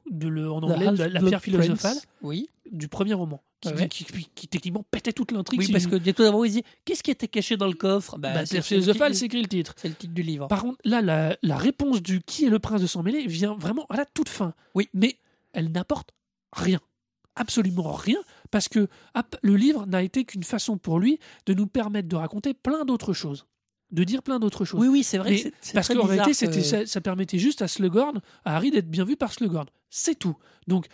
De 0.09 0.27
le, 0.27 0.51
en 0.51 0.61
anglais, 0.63 0.91
la, 0.91 1.07
la 1.07 1.21
pierre 1.21 1.41
philosophale. 1.41 1.97
Oui. 2.21 2.49
du 2.71 2.87
premier 2.87 3.13
roman, 3.13 3.41
qui, 3.61 3.69
Ouais. 3.69 3.87
qui, 3.87 4.03
qui- 4.05 4.29
qui 4.35 4.47
techniquement 4.47 4.83
pétait 4.91 5.13
toute 5.13 5.31
l'intrigue. 5.31 5.59
Oui, 5.59 5.71
parce 5.71 5.87
que 5.87 5.95
tout 5.97 6.23
d'abord, 6.23 6.45
il 6.45 6.51
dit 6.51 6.63
Qu'est-ce 6.85 7.03
qui 7.03 7.11
était 7.11 7.27
caché 7.27 7.55
dans 7.57 7.67
le 7.67 7.73
coffre? 7.73 8.17
Bah, 8.17 8.33
Bah, 8.33 8.43
pierre 8.43 8.63
philosophale, 8.65 9.15
c'est 9.15 9.25
écrit 9.25 9.41
le 9.41 9.47
titre. 9.47 9.73
c'est 9.77 9.87
le 9.89 9.95
titre 9.95 10.13
du 10.13 10.23
livre. 10.23 10.47
Par 10.47 10.61
contre, 10.63 10.77
là, 10.83 11.01
la, 11.01 11.37
la 11.41 11.55
réponse 11.57 12.01
du 12.01 12.21
qui 12.21 12.45
est 12.45 12.49
le 12.49 12.59
prince 12.59 12.81
de 12.81 12.87
sang 12.87 13.03
mêlé 13.03 13.25
vient 13.27 13.55
vraiment 13.55 13.85
à 13.89 13.95
la 13.97 14.05
toute 14.05 14.29
fin. 14.29 14.53
Oui. 14.75 14.89
Mais 14.93 15.17
elle 15.53 15.71
n'apporte 15.71 16.09
rien. 16.51 16.79
Absolument 17.35 17.91
rien. 17.93 18.19
Parce 18.51 18.67
que 18.69 18.87
le 19.41 19.55
livre 19.55 19.85
n'a 19.87 20.03
été 20.03 20.23
qu'une 20.25 20.43
façon 20.43 20.77
pour 20.77 20.99
lui 20.99 21.19
de 21.47 21.53
nous 21.53 21.65
permettre 21.67 22.07
de 22.07 22.15
raconter 22.15 22.53
plein 22.53 22.85
d'autres 22.85 23.13
choses. 23.13 23.45
De 23.93 24.03
dire 24.03 24.21
plein 24.23 24.39
d'autres 24.39 24.65
choses. 24.65 24.81
Oui, 24.81 24.87
oui, 24.87 25.03
c'est 25.03 25.17
vrai. 25.19 25.29
Mais 25.29 25.35
que 25.37 25.41
c'est- 25.43 25.53
c'est 25.61 25.73
Parce 25.73 25.87
qu'en 25.87 26.03
réalité, 26.03 26.47
que- 26.47 26.61
ça, 26.61 26.85
ça 26.85 26.99
permettait 26.99 27.37
juste 27.39 27.61
à 27.61 27.67
Slughorn, 27.69 28.19
à 28.43 28.55
Harry, 28.57 28.71
d'être 28.71 28.89
bien 28.89 29.05
vu 29.05 29.15
par 29.15 29.31
Slughorn. 29.31 29.67
C'est 29.89 30.15
tout. 30.19 30.35
Donc, 30.67 30.87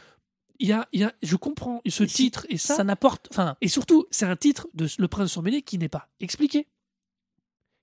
il 0.59 0.67
y 0.67 0.73
a, 0.73 0.87
il 0.91 0.99
y 0.99 1.03
a, 1.05 1.13
je 1.23 1.35
comprends 1.37 1.81
ce 1.87 2.03
Et 2.03 2.07
si- 2.09 2.13
titre 2.15 2.45
et 2.49 2.57
ça. 2.57 2.75
ça 2.75 2.83
n'apporte. 2.83 3.27
Enfin, 3.31 3.55
Et 3.61 3.69
surtout, 3.69 4.05
c'est 4.11 4.25
un 4.25 4.35
titre 4.35 4.67
de 4.73 4.87
Le 4.97 5.07
Prince 5.07 5.29
de 5.29 5.33
sang 5.33 5.41
mêlé 5.41 5.61
qui 5.61 5.77
n'est 5.77 5.87
pas 5.87 6.09
expliqué, 6.19 6.67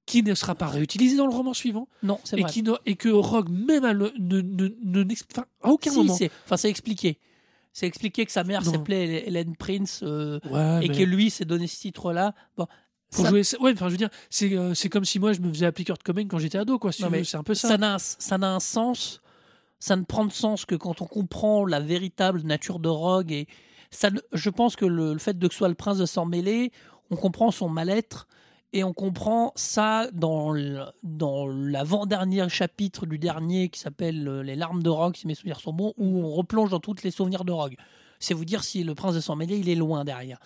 qui 0.04 0.22
ne 0.22 0.34
sera 0.34 0.54
pas 0.54 0.66
réutilisé 0.68 1.16
dans 1.16 1.26
le 1.26 1.34
roman 1.34 1.52
suivant, 1.54 1.88
non, 2.02 2.20
c'est 2.22 2.38
et, 2.38 2.42
vrai. 2.42 2.50
qui 2.52 2.62
ne- 2.62 2.74
et 2.84 2.94
que 2.96 3.08
Rogue, 3.08 3.48
même 3.48 3.84
à, 3.84 3.92
le- 3.92 4.12
ne, 4.18 4.40
ne, 4.40 4.68
ne- 4.84 5.02
n'exp- 5.02 5.26
enfin, 5.32 5.46
à 5.62 5.70
aucun 5.70 5.90
Si, 5.90 5.96
moment. 5.96 6.14
c'est 6.14 6.30
enfin, 6.44 6.56
c'est 6.56 6.70
expliqué. 6.70 7.18
C'est 7.72 7.86
expliqué 7.86 8.24
que 8.24 8.32
sa 8.32 8.44
mère 8.44 8.62
Non. 8.64 8.72
s'appelait 8.72 9.26
Hélène 9.26 9.54
Prince 9.56 10.00
euh, 10.02 10.38
Ouais, 10.50 10.84
et 10.84 10.88
mais 10.88 10.94
que 10.96 11.02
lui 11.02 11.28
s'est 11.30 11.44
donné 11.44 11.66
ce 11.66 11.78
titre-là. 11.80 12.34
Bon, 12.56 12.66
pour 13.16 13.24
ça- 13.24 13.30
jouer, 13.30 13.42
ça- 13.44 13.60
ouais, 13.60 13.72
enfin, 13.72 13.86
je 13.86 13.92
veux 13.92 13.96
dire, 13.98 14.10
c'est, 14.30 14.52
euh, 14.56 14.72
comme 14.90 15.04
si 15.04 15.18
moi 15.18 15.32
je 15.32 15.40
me 15.40 15.52
faisais 15.52 15.66
appeler 15.66 15.84
Kurt 15.84 16.02
Cobain 16.02 16.26
quand 16.28 16.38
j'étais 16.38 16.58
ado, 16.58 16.78
quoi. 16.78 16.92
si 16.92 17.02
c'est 17.24 17.36
un 17.36 17.42
peu 17.42 17.54
ça. 17.54 17.68
ça 17.68 17.78
n'a 17.78 17.94
un, 17.94 17.98
ça 17.98 18.38
n'a 18.38 18.54
un 18.54 18.60
sens. 18.60 19.20
Ça 19.78 19.94
ne 19.96 20.04
prend 20.04 20.24
de 20.24 20.32
sens 20.32 20.64
que 20.64 20.74
quand 20.74 21.02
on 21.02 21.06
comprend 21.06 21.66
la 21.66 21.80
véritable 21.80 22.40
nature 22.42 22.78
de 22.78 22.88
Rogue. 22.88 23.30
Et 23.32 23.46
ça, 23.90 24.08
je 24.32 24.50
pense 24.50 24.74
que 24.74 24.86
le, 24.86 25.12
le 25.12 25.18
fait 25.18 25.38
de 25.38 25.46
que 25.48 25.52
ce 25.52 25.58
soit 25.58 25.68
le 25.68 25.74
prince 25.74 25.98
de 25.98 26.06
s'en 26.06 26.24
mêler, 26.24 26.72
on 27.10 27.16
comprend 27.16 27.50
son 27.50 27.68
mal-être. 27.68 28.26
Et 28.72 28.84
on 28.84 28.92
comprend 28.94 29.52
ça 29.54 30.08
dans 30.12 30.54
dans 31.02 31.46
l'avant-dernier 31.46 32.48
chapitre 32.48 33.06
du 33.06 33.18
dernier 33.18 33.68
qui 33.68 33.78
s'appelle 33.78 34.26
euh, 34.26 34.42
Les 34.42 34.56
larmes 34.56 34.82
de 34.82 34.90
Rogue, 34.90 35.14
si 35.16 35.26
mes 35.26 35.34
souvenirs 35.34 35.60
sont 35.60 35.72
bons, 35.72 35.92
où 35.98 36.18
on 36.24 36.30
replonge 36.30 36.70
dans 36.70 36.80
tous 36.80 36.96
les 37.04 37.10
souvenirs 37.10 37.44
de 37.44 37.52
Rogue. 37.52 37.76
C'est 38.18 38.34
vous 38.34 38.44
dire 38.46 38.64
si 38.64 38.82
le 38.82 38.94
prince 38.94 39.14
de 39.14 39.20
s'en 39.20 39.36
mêler, 39.36 39.58
il 39.58 39.68
est 39.68 39.74
loin 39.76 40.04
derrière. 40.04 40.38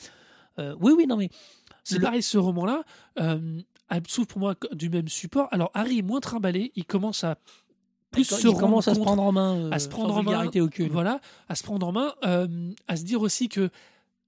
Euh, 0.59 0.75
oui, 0.81 0.93
oui, 0.97 1.07
non, 1.07 1.17
mais 1.17 1.31
C'est 1.85 1.97
le- 1.97 2.03
pareil, 2.03 2.23
ce 2.23 2.39
roman-là 2.39 2.83
euh, 3.21 3.61
souffre 4.07 4.29
pour 4.29 4.41
moi 4.41 4.55
du 4.73 4.89
même 4.91 5.09
support. 5.09 5.49
Alors, 5.53 5.71
Harry 5.75 5.99
est 5.99 6.03
moins 6.03 6.21
trimballé, 6.21 6.73
il 6.77 6.85
commence 6.85 7.25
à 7.25 7.39
plus 8.11 8.25
se 8.25 8.49
commence 8.49 8.89
à 8.89 8.95
se 8.95 9.01
prendre 9.01 9.23
en 9.23 9.31
main, 9.33 9.57
euh, 9.57 9.71
à 9.71 9.79
se 9.79 9.89
prendre 9.89 10.17
en 10.17 10.23
main, 10.25 10.51
aucune. 10.61 10.89
Voilà, 10.89 11.21
à 11.49 11.55
se 11.55 11.63
prendre 11.63 11.87
en 11.87 11.93
main, 11.93 12.13
euh, 12.25 12.73
à 12.89 12.97
se 12.97 13.05
dire 13.05 13.21
aussi 13.23 13.49
que 13.49 13.71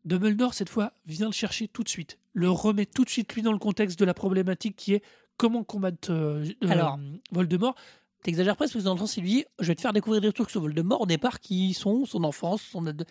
Dumbledore, 0.05 0.55
cette 0.55 0.69
fois, 0.69 0.93
vient 1.07 1.27
le 1.27 1.33
chercher 1.33 1.69
tout 1.69 1.83
de 1.83 1.89
suite. 1.89 2.19
Le 2.33 2.51
remet 2.51 2.87
tout 2.87 3.05
de 3.05 3.11
suite, 3.11 3.33
lui, 3.35 3.43
dans 3.43 3.53
le 3.53 3.59
contexte 3.59 3.99
de 3.99 4.05
la 4.05 4.15
problématique 4.15 4.77
qui 4.77 4.95
est 4.95 5.03
comment 5.37 5.65
combattre 5.65 6.11
euh, 6.13 6.45
euh, 6.65 6.69
Alors. 6.69 6.99
Voldemort. 7.33 7.75
T'exagères 8.23 8.55
presque 8.57 8.75
parce 8.75 8.85
que 8.85 8.89
dans 8.89 8.95
le 8.95 9.01
sens, 9.01 9.17
il 9.17 9.23
lui 9.25 9.31
dit 9.31 9.45
Je 9.59 9.67
vais 9.67 9.75
te 9.75 9.81
faire 9.81 9.93
découvrir 9.93 10.21
des 10.21 10.33
trucs 10.33 10.51
sur 10.51 10.61
Voldemort 10.61 11.01
au 11.01 11.07
départ 11.07 11.41
qui 11.41 11.75
sont 11.75 12.05
son 12.05 12.23
enfance, 12.25 12.63
son. 12.63 12.87
ad- 12.87 13.05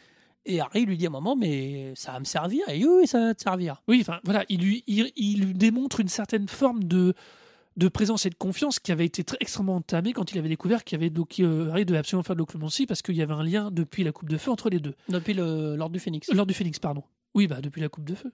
Et 0.46 0.60
Harry 0.60 0.86
lui 0.86 0.98
dit 0.98 1.06
à 1.06 1.10
un 1.10 1.12
moment 1.12 1.36
Mais 1.36 1.94
ça 1.96 2.12
va 2.14 2.20
me 2.20 2.26
servir. 2.26 2.68
Et 2.70 2.84
oui, 2.86 3.06
ça 3.08 3.20
va 3.20 3.34
te 3.36 3.42
servir. 3.42 3.82
Oui, 3.88 4.00
enfin, 4.02 4.20
voilà, 4.24 4.44
il 4.50 4.62
lui, 4.62 4.84
il, 4.88 5.12
il 5.16 5.42
lui 5.46 5.54
démontre 5.54 6.00
une 6.00 6.08
certaine 6.08 6.48
forme 6.48 6.84
de, 6.84 7.14
de 7.78 7.88
présence 7.88 8.26
et 8.26 8.30
de 8.30 8.36
confiance 8.36 8.80
qui 8.80 8.92
avait 8.92 9.06
été 9.06 9.24
très, 9.24 9.38
extrêmement 9.40 9.76
entamée 9.76 10.14
quand 10.14 10.32
il 10.32 10.40
avait 10.40 10.50
découvert 10.50 10.84
qu'il 10.84 10.98
y 11.00 11.02
avait 11.02 11.10
donc 11.12 11.40
euh, 11.40 11.70
Harry 11.70 11.86
devait 11.86 12.00
absolument 12.00 12.24
faire 12.24 12.36
de 12.36 12.40
l'occlumency 12.40 12.86
parce 12.88 13.02
qu'il 13.02 13.16
y 13.16 13.22
avait 13.22 13.34
un 13.34 13.44
lien 13.44 13.70
depuis 13.72 14.04
la 14.04 14.12
coupe 14.12 14.30
de 14.30 14.38
feu 14.38 14.52
entre 14.52 14.70
les 14.70 14.80
deux. 14.80 14.96
Depuis 15.10 15.34
le 15.34 15.76
l'ordre 15.76 15.94
du 15.94 16.00
Phénix. 16.00 16.32
Lors 16.34 16.46
du 16.48 16.54
Phénix, 16.54 16.80
pardon. 16.80 17.04
Oui, 17.36 17.48
bah 17.48 17.62
depuis 17.62 17.80
la 17.82 17.90
coupe 17.90 18.06
de 18.06 18.16
feu. 18.16 18.32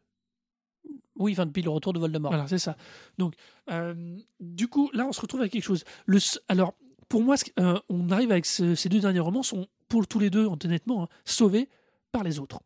Oui, 1.20 1.32
enfin, 1.34 1.46
depuis 1.48 1.64
le 1.64 1.70
retour 1.72 1.94
de 1.94 2.00
Voldemort. 2.00 2.32
Voilà, 2.32 2.48
c'est 2.48 2.60
ça. 2.60 2.78
Donc, 3.18 3.34
euh, 3.72 3.96
du 4.40 4.68
coup, 4.68 4.90
là, 4.94 5.06
on 5.08 5.12
se 5.12 5.20
retrouve 5.20 5.40
avec 5.42 5.52
quelque 5.52 5.64
chose. 5.64 5.84
Le, 6.06 6.20
alors, 6.48 6.76
pour 7.10 7.24
moi, 7.24 7.36
euh, 7.60 7.80
on 7.90 8.10
arrive 8.12 8.32
avec 8.32 8.46
ce- 8.46 8.76
ces 8.76 8.88
deux 8.88 9.00
derniers 9.00 9.20
romans, 9.20 9.42
sont 9.42 9.68
pour 9.90 10.06
tous 10.08 10.20
les 10.20 10.30
deux, 10.30 10.46
honnêtement, 10.46 11.04
hein, 11.04 11.08
sauvés 11.26 11.70
par 12.12 12.24
les 12.24 12.40
autres. 12.40 12.60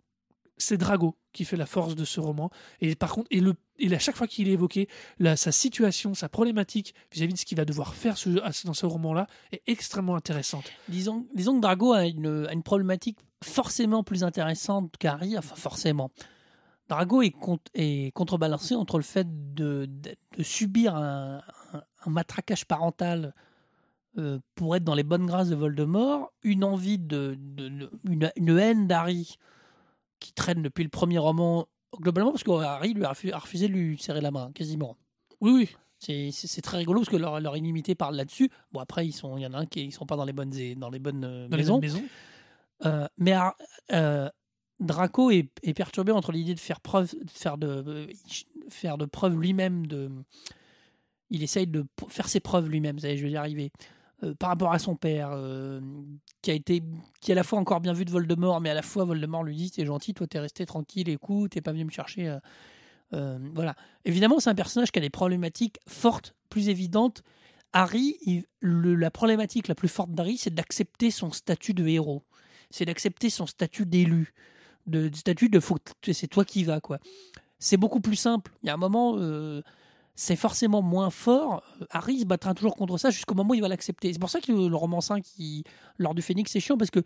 C'est 0.57 0.77
Drago 0.77 1.15
qui 1.33 1.43
fait 1.43 1.57
la 1.57 1.65
force 1.65 1.95
de 1.95 2.05
ce 2.05 2.19
roman. 2.19 2.51
Et 2.81 2.95
par 2.95 3.11
contre, 3.13 3.27
et, 3.31 3.39
le, 3.39 3.55
et 3.79 3.91
à 3.95 3.97
chaque 3.99 4.15
fois 4.15 4.27
qu'il 4.27 4.47
est 4.47 4.51
évoqué, 4.51 4.87
sa 5.35 5.51
situation, 5.51 6.13
sa 6.13 6.29
problématique 6.29 6.93
vis-à-vis 7.11 7.33
de 7.33 7.39
ce 7.39 7.45
qu'il 7.45 7.57
va 7.57 7.65
devoir 7.65 7.95
faire 7.95 8.15
dans 8.65 8.73
ce 8.73 8.85
roman-là 8.85 9.25
est 9.51 9.63
extrêmement 9.65 10.15
intéressante. 10.15 10.65
Disons, 10.87 11.25
disons 11.33 11.55
que 11.55 11.61
Drago 11.61 11.93
a 11.93 12.05
une, 12.05 12.45
a 12.47 12.53
une 12.53 12.61
problématique 12.61 13.17
forcément 13.43 14.03
plus 14.03 14.23
intéressante 14.23 14.95
qu'Harry. 14.99 15.35
Enfin, 15.35 15.55
forcément. 15.55 16.11
Drago 16.89 17.23
est, 17.23 17.35
cont- 17.35 17.57
est 17.73 18.11
contrebalancé 18.13 18.75
entre 18.75 18.97
le 18.97 19.03
fait 19.03 19.25
de, 19.55 19.87
de- 19.89 20.43
subir 20.43 20.95
un- 20.95 21.41
un 22.05 22.09
matraquage 22.11 22.65
parental 22.65 23.33
euh, 24.17 24.39
pour 24.55 24.75
être 24.75 24.83
dans 24.83 24.95
les 24.95 25.03
bonnes 25.03 25.25
grâces 25.25 25.49
de 25.49 25.55
Voldemort, 25.55 26.31
une 26.43 26.63
envie 26.63 26.97
de, 26.99 27.35
de- 27.39 27.69
de- 27.69 27.91
une, 28.09 28.31
une 28.35 28.57
haine 28.57 28.87
d'Harry 28.87 29.35
qui 30.19 30.33
traîne 30.33 30.61
depuis 30.61 30.83
le 30.83 30.89
premier 30.89 31.17
roman 31.17 31.67
globalement 31.99 32.31
parce 32.31 32.43
que 32.43 32.51
Harry 32.51 32.93
lui 32.93 33.03
a 33.05 33.11
refu- 33.13 33.31
a 33.33 33.37
refusé 33.39 33.67
de 33.67 33.73
lui 33.73 33.97
serrer 33.97 34.21
la 34.21 34.31
main 34.31 34.51
quasiment. 34.53 34.97
Oui, 35.39 35.51
oui. 35.51 35.69
C'est- 36.31 36.61
très 36.61 36.77
rigolo 36.77 36.99
parce 37.01 37.09
que 37.09 37.15
leur, 37.17 37.39
leur 37.39 37.55
inimité 37.57 37.95
parle 37.95 38.15
là-dessus. 38.15 38.49
Bon 38.71 38.79
après 38.79 39.05
ils 39.05 39.11
sont 39.13 39.37
il 39.37 39.41
y 39.43 39.45
en 39.45 39.53
a 39.53 39.59
un 39.59 39.65
qui 39.65 39.83
ils 39.85 39.91
sont 39.91 40.05
pas 40.05 40.15
dans 40.15 40.25
les 40.25 40.33
bonnes 40.33 40.51
dans 40.77 40.89
les 40.89 40.99
bonnes 40.99 41.23
euh, 41.23 41.47
les 41.49 41.57
maisons. 41.57 41.79
Euh, 42.85 43.07
mais 43.17 43.35
euh, 43.93 44.27
Draco 44.79 45.29
est, 45.29 45.49
est 45.61 45.73
perturbé 45.75 46.11
entre 46.11 46.31
l'idée 46.31 46.55
de 46.55 46.59
faire 46.59 46.81
preuve, 46.81 47.11
de 47.13 47.29
faire 47.29 47.57
de, 47.59 47.67
euh, 47.67 48.07
faire 48.69 48.97
de 48.97 49.05
preuves 49.05 49.39
lui-même. 49.39 49.85
De, 49.85 50.09
il 51.29 51.43
essaye 51.43 51.67
de 51.67 51.85
faire 52.09 52.27
ses 52.27 52.39
preuves 52.39 52.67
lui-même. 52.69 52.95
vous 52.95 53.01
savez, 53.03 53.15
Je 53.17 53.23
vais 53.23 53.31
y 53.31 53.37
arriver. 53.37 53.71
Euh, 54.23 54.33
par 54.35 54.49
rapport 54.49 54.71
à 54.71 54.79
son 54.79 54.95
père, 54.95 55.31
euh, 55.33 55.81
qui 56.41 56.51
a 56.51 56.53
été, 56.53 56.83
qui 57.21 57.31
est 57.31 57.33
à 57.33 57.35
la 57.35 57.43
fois 57.43 57.59
encore 57.59 57.81
bien 57.81 57.93
vu 57.93 58.05
de 58.05 58.11
Voldemort, 58.11 58.61
mais 58.61 58.69
à 58.69 58.73
la 58.73 58.81
fois 58.81 59.03
Voldemort 59.03 59.43
lui 59.43 59.55
dit 59.55 59.71
t'es 59.71 59.85
gentil, 59.85 60.13
toi 60.13 60.27
t'es 60.27 60.39
resté 60.39 60.65
tranquille, 60.65 61.09
écoute, 61.09 61.51
t'es 61.51 61.61
pas 61.61 61.71
venu 61.71 61.85
me 61.85 61.91
chercher. 61.91 62.37
euh, 63.13 63.39
voilà. 63.53 63.75
Évidemment, 64.05 64.39
c'est 64.39 64.49
un 64.49 64.55
personnage 64.55 64.91
qui 64.91 64.99
a 64.99 65.01
des 65.01 65.09
problématiques 65.09 65.79
fortes, 65.87 66.35
plus 66.49 66.69
évidentes. 66.69 67.23
Harry, 67.73 68.45
la 68.61 69.11
problématique 69.11 69.67
la 69.67 69.75
plus 69.75 69.87
forte 69.87 70.11
d'Harry, 70.11 70.37
c'est 70.37 70.53
d'accepter 70.53 71.09
son 71.09 71.31
statut 71.31 71.73
de 71.73 71.87
héros 71.87 72.23
c'est 72.71 72.85
d'accepter 72.85 73.29
son 73.29 73.45
statut 73.45 73.85
d'élu, 73.85 74.33
de, 74.87 75.09
du 75.09 75.19
statut 75.19 75.49
de 75.49 75.61
c'est 76.11 76.27
toi 76.27 76.45
qui 76.45 76.63
vas 76.63 76.79
quoi. 76.79 76.99
C'est 77.59 77.77
beaucoup 77.77 78.01
plus 78.01 78.15
simple. 78.15 78.51
Il 78.63 78.67
y 78.67 78.69
a 78.69 78.73
un 78.73 78.77
moment, 78.77 79.17
c'est 80.15 80.35
forcément 80.35 80.81
moins 80.81 81.09
fort. 81.09 81.63
Euh, 81.81 81.85
Harry 81.91 82.19
se 82.19 82.25
battra 82.25 82.53
toujours 82.53 82.75
contre 82.75 82.97
ça 82.97 83.09
jusqu'au 83.09 83.33
moment 83.35 83.51
où 83.51 83.55
il 83.55 83.61
va 83.61 83.67
l'accepter. 83.67 84.11
C'est 84.13 84.19
pour 84.19 84.29
ça 84.29 84.39
que 84.41 84.51
le, 84.51 84.75
roman 84.75 85.01
5, 85.01 85.23
qui, 85.23 85.63
lors 85.97 86.13
du 86.13 86.21
Phénix, 86.21 86.51
c'est 86.51 86.59
chiant 86.59 86.77
parce 86.77 86.91
que 86.91 86.99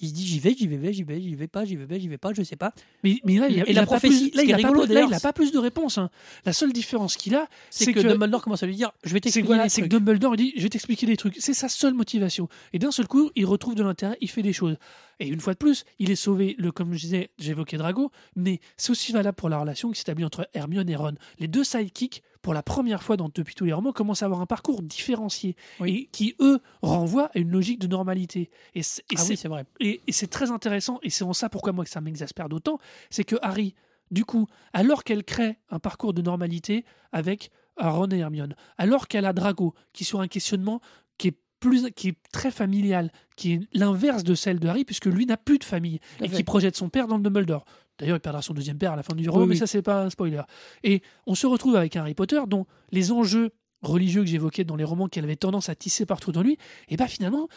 il 0.00 0.10
se 0.10 0.14
dit 0.14 0.24
j'y 0.24 0.38
vais, 0.38 0.54
j'y 0.56 0.68
vais, 0.68 0.92
j'y 0.92 1.02
vais, 1.02 1.20
j'y 1.20 1.34
vais 1.34 1.48
pas, 1.48 1.64
j'y 1.64 1.74
vais 1.74 1.84
pas, 1.88 1.98
j'y 1.98 2.06
vais 2.06 2.18
pas, 2.18 2.32
je 2.32 2.42
sais 2.44 2.54
pas. 2.54 2.72
Mais, 3.02 3.16
mais 3.24 3.36
là, 3.38 3.48
il, 3.48 3.60
a- 3.60 3.64
Et 3.66 3.70
il 3.70 3.74
la 3.74 3.82
a 3.82 3.84
pas 3.84 3.98
prophétie, 3.98 4.30
plus- 4.30 4.36
là, 4.36 4.42
ce 4.42 4.46
qui 4.46 4.48
il 4.50 4.54
a 4.54 4.58
pas 4.58 4.68
rigolo, 4.68 4.80
plus- 4.82 4.88
là, 4.88 4.94
d'ailleurs, 4.94 5.08
il 5.08 5.12
n'a 5.12 5.18
pas 5.20 5.32
plus 5.32 5.50
de 5.50 5.58
réponse. 5.58 5.98
hein. 5.98 6.08
La 6.44 6.52
seule 6.52 6.72
différence 6.72 7.16
qu'il 7.16 7.34
a, 7.34 7.48
C'est 7.70 7.92
que, 7.92 7.98
Dumbledore 7.98 8.42
commence 8.42 8.62
à 8.62 8.66
lui 8.66 8.76
dire 8.76 8.92
je 9.02 9.12
vais 9.12 9.18
t'expliquer 9.18 9.46
voilà, 9.48 9.68
c'est 9.68 9.82
que. 9.82 9.86
Dumbledore 9.88 10.34
il 10.34 10.38
dit 10.38 10.52
je 10.56 10.62
vais 10.62 10.68
t'expliquer 10.68 11.06
des 11.06 11.16
trucs. 11.16 11.34
C'est 11.40 11.52
sa 11.54 11.68
seule 11.68 11.94
motivation. 11.94 12.48
Et 12.72 12.78
d'un 12.78 12.92
seul 12.92 13.08
coup, 13.08 13.30
il 13.34 13.44
retrouve 13.44 13.74
de 13.74 13.82
l'intérêt, 13.82 14.16
il 14.20 14.30
fait 14.30 14.42
des 14.42 14.52
choses. 14.52 14.76
Et 15.18 15.26
une 15.26 15.40
fois 15.40 15.54
de 15.54 15.58
plus, 15.58 15.84
il 15.98 16.12
est 16.12 16.16
sauvé. 16.16 16.54
Le, 16.58 16.70
comme 16.70 16.92
je 16.94 17.00
disais, 17.00 17.30
j'évoquais 17.40 17.76
Drago, 17.76 18.12
mais 18.36 18.60
c'est 18.76 18.90
aussi 18.92 19.10
valable 19.10 19.34
pour 19.34 19.48
la 19.48 19.58
relation 19.58 19.90
qui 19.90 19.98
s'établit 19.98 20.24
entre 20.24 20.48
Hermione 20.54 20.88
et 20.88 20.94
Ron. 20.94 21.14
Les 21.40 21.48
deux 21.48 21.64
sidekicks, 21.64 22.22
pour 22.48 22.54
la 22.54 22.62
première 22.62 23.02
fois 23.02 23.18
dans, 23.18 23.28
depuis 23.28 23.54
tous 23.54 23.66
les 23.66 23.74
romans, 23.74 23.92
commencent 23.92 24.22
à 24.22 24.24
avoir 24.24 24.40
un 24.40 24.46
parcours 24.46 24.80
différencié 24.80 25.54
Oui. 25.80 25.90
et 25.90 26.08
qui 26.10 26.34
eux 26.40 26.60
renvoient 26.80 27.30
à 27.34 27.38
une 27.40 27.50
logique 27.50 27.78
de 27.78 27.86
normalité. 27.86 28.48
Et 28.74 28.82
c'est 28.82 29.02
et 29.10 29.16
Ah 29.16 29.20
c'est- 29.20 29.28
oui, 29.32 29.36
c'est 29.36 29.48
vrai. 29.48 29.66
et, 29.80 30.00
et 30.06 30.12
c'est 30.12 30.28
très 30.28 30.50
intéressant, 30.50 30.98
et 31.02 31.10
c'est 31.10 31.24
en 31.24 31.34
ça 31.34 31.50
pourquoi 31.50 31.72
moi 31.74 31.84
que 31.84 31.90
ça 31.90 32.00
m'exaspère 32.00 32.48
d'autant, 32.48 32.78
c'est 33.10 33.24
que 33.24 33.36
Harry, 33.42 33.74
du 34.10 34.24
coup, 34.24 34.46
alors 34.72 35.04
qu'elle 35.04 35.24
crée 35.24 35.58
un 35.68 35.78
parcours 35.78 36.14
de 36.14 36.22
normalité 36.22 36.86
avec 37.12 37.50
euh, 37.82 37.90
Ron 37.90 38.08
et 38.12 38.18
Hermione, 38.20 38.54
alors 38.78 39.08
qu'elle 39.08 39.26
a 39.26 39.34
Drago, 39.34 39.74
qui 39.92 40.04
sur 40.04 40.22
un 40.22 40.26
questionnement 40.28 40.80
qui 41.18 41.28
est 41.28 41.38
plus, 41.60 41.90
qui 41.90 42.08
est 42.08 42.16
très 42.32 42.50
familial, 42.50 43.12
qui 43.36 43.52
est 43.52 43.60
l'inverse 43.74 44.24
de 44.24 44.34
celle 44.34 44.58
de 44.58 44.68
Harry, 44.68 44.86
puisque 44.86 45.04
lui 45.04 45.26
n'a 45.26 45.36
plus 45.36 45.58
de 45.58 45.64
famille, 45.64 45.98
Tout 46.16 46.24
et 46.24 46.28
fait. 46.28 46.36
qui 46.36 46.44
projette 46.44 46.76
son 46.76 46.88
père 46.88 47.08
dans 47.08 47.18
le 47.18 47.22
Dumbledore. 47.22 47.66
D'ailleurs, 47.98 48.16
il 48.16 48.20
perdra 48.20 48.42
son 48.42 48.54
deuxième 48.54 48.78
père 48.78 48.92
à 48.92 48.96
la 48.96 49.02
fin 49.02 49.14
du 49.14 49.28
roman, 49.28 49.42
Oui, 49.42 49.48
mais 49.48 49.54
oui. 49.54 49.58
ça, 49.58 49.66
c'est 49.66 49.82
pas 49.82 50.02
un 50.04 50.10
spoiler. 50.10 50.42
Et 50.84 51.02
on 51.26 51.34
se 51.34 51.46
retrouve 51.46 51.74
avec 51.76 51.96
un 51.96 52.02
Harry 52.02 52.14
Potter 52.14 52.40
dont 52.46 52.66
les 52.92 53.10
enjeux 53.12 53.50
religieux 53.82 54.22
que 54.22 54.28
j'évoquais 54.28 54.64
dans 54.64 54.76
les 54.76 54.84
romans 54.84 55.08
qu'elle 55.08 55.24
avait 55.24 55.36
tendance 55.36 55.68
à 55.68 55.74
tisser 55.74 56.06
partout 56.06 56.32
dans 56.32 56.42
lui, 56.42 56.58
et 56.88 56.96
bah 56.96 57.06
finalement, 57.08 57.48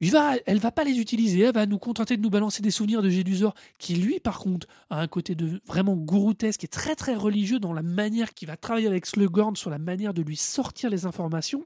il 0.00 0.10
va, 0.10 0.34
elle 0.46 0.58
va 0.58 0.72
pas 0.72 0.82
les 0.84 0.98
utiliser, 0.98 1.40
elle 1.42 1.54
va 1.54 1.64
nous 1.64 1.78
contenter 1.78 2.16
de 2.16 2.22
nous 2.22 2.28
balancer 2.30 2.60
des 2.60 2.70
souvenirs 2.72 3.02
de 3.02 3.08
Gédusor, 3.08 3.54
qui 3.78 3.94
lui, 3.94 4.18
par 4.20 4.40
contre, 4.40 4.66
a 4.90 5.00
un 5.00 5.06
côté 5.06 5.34
de 5.34 5.60
vraiment 5.66 5.94
gouroutesque 5.94 6.64
et 6.64 6.68
très 6.68 6.96
très 6.96 7.14
religieux 7.14 7.60
dans 7.60 7.72
la 7.72 7.82
manière 7.82 8.34
qu'il 8.34 8.48
va 8.48 8.56
travailler 8.56 8.88
avec 8.88 9.06
Slughorn 9.06 9.54
sur 9.54 9.70
la 9.70 9.78
manière 9.78 10.12
de 10.12 10.22
lui 10.22 10.36
sortir 10.36 10.90
les 10.90 11.06
informations. 11.06 11.64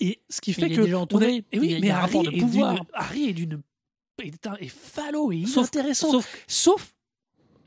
Et 0.00 0.20
ce 0.28 0.40
qui 0.40 0.52
fait 0.52 0.66
Il 0.66 0.72
est 0.72 0.76
que 0.76 0.94
on 0.94 1.02
entouré, 1.02 1.36
est- 1.36 1.44
et 1.52 1.60
oui, 1.60 1.68
il 1.76 1.80
mais 1.80 1.90
un 1.90 1.96
Harry 1.98 2.18
est 2.32 2.40
pouvoir. 2.40 2.74
d'une- 2.74 2.84
Harry 2.92 3.28
est 3.28 3.32
d'une 3.34 3.60
est, 4.22 4.46
est 4.60 4.68
falot 4.68 5.30
et 5.32 5.44
Sauf- 5.46 5.66
intéressant. 5.66 6.10
sauf- 6.10 6.44
Sauf 6.48 6.93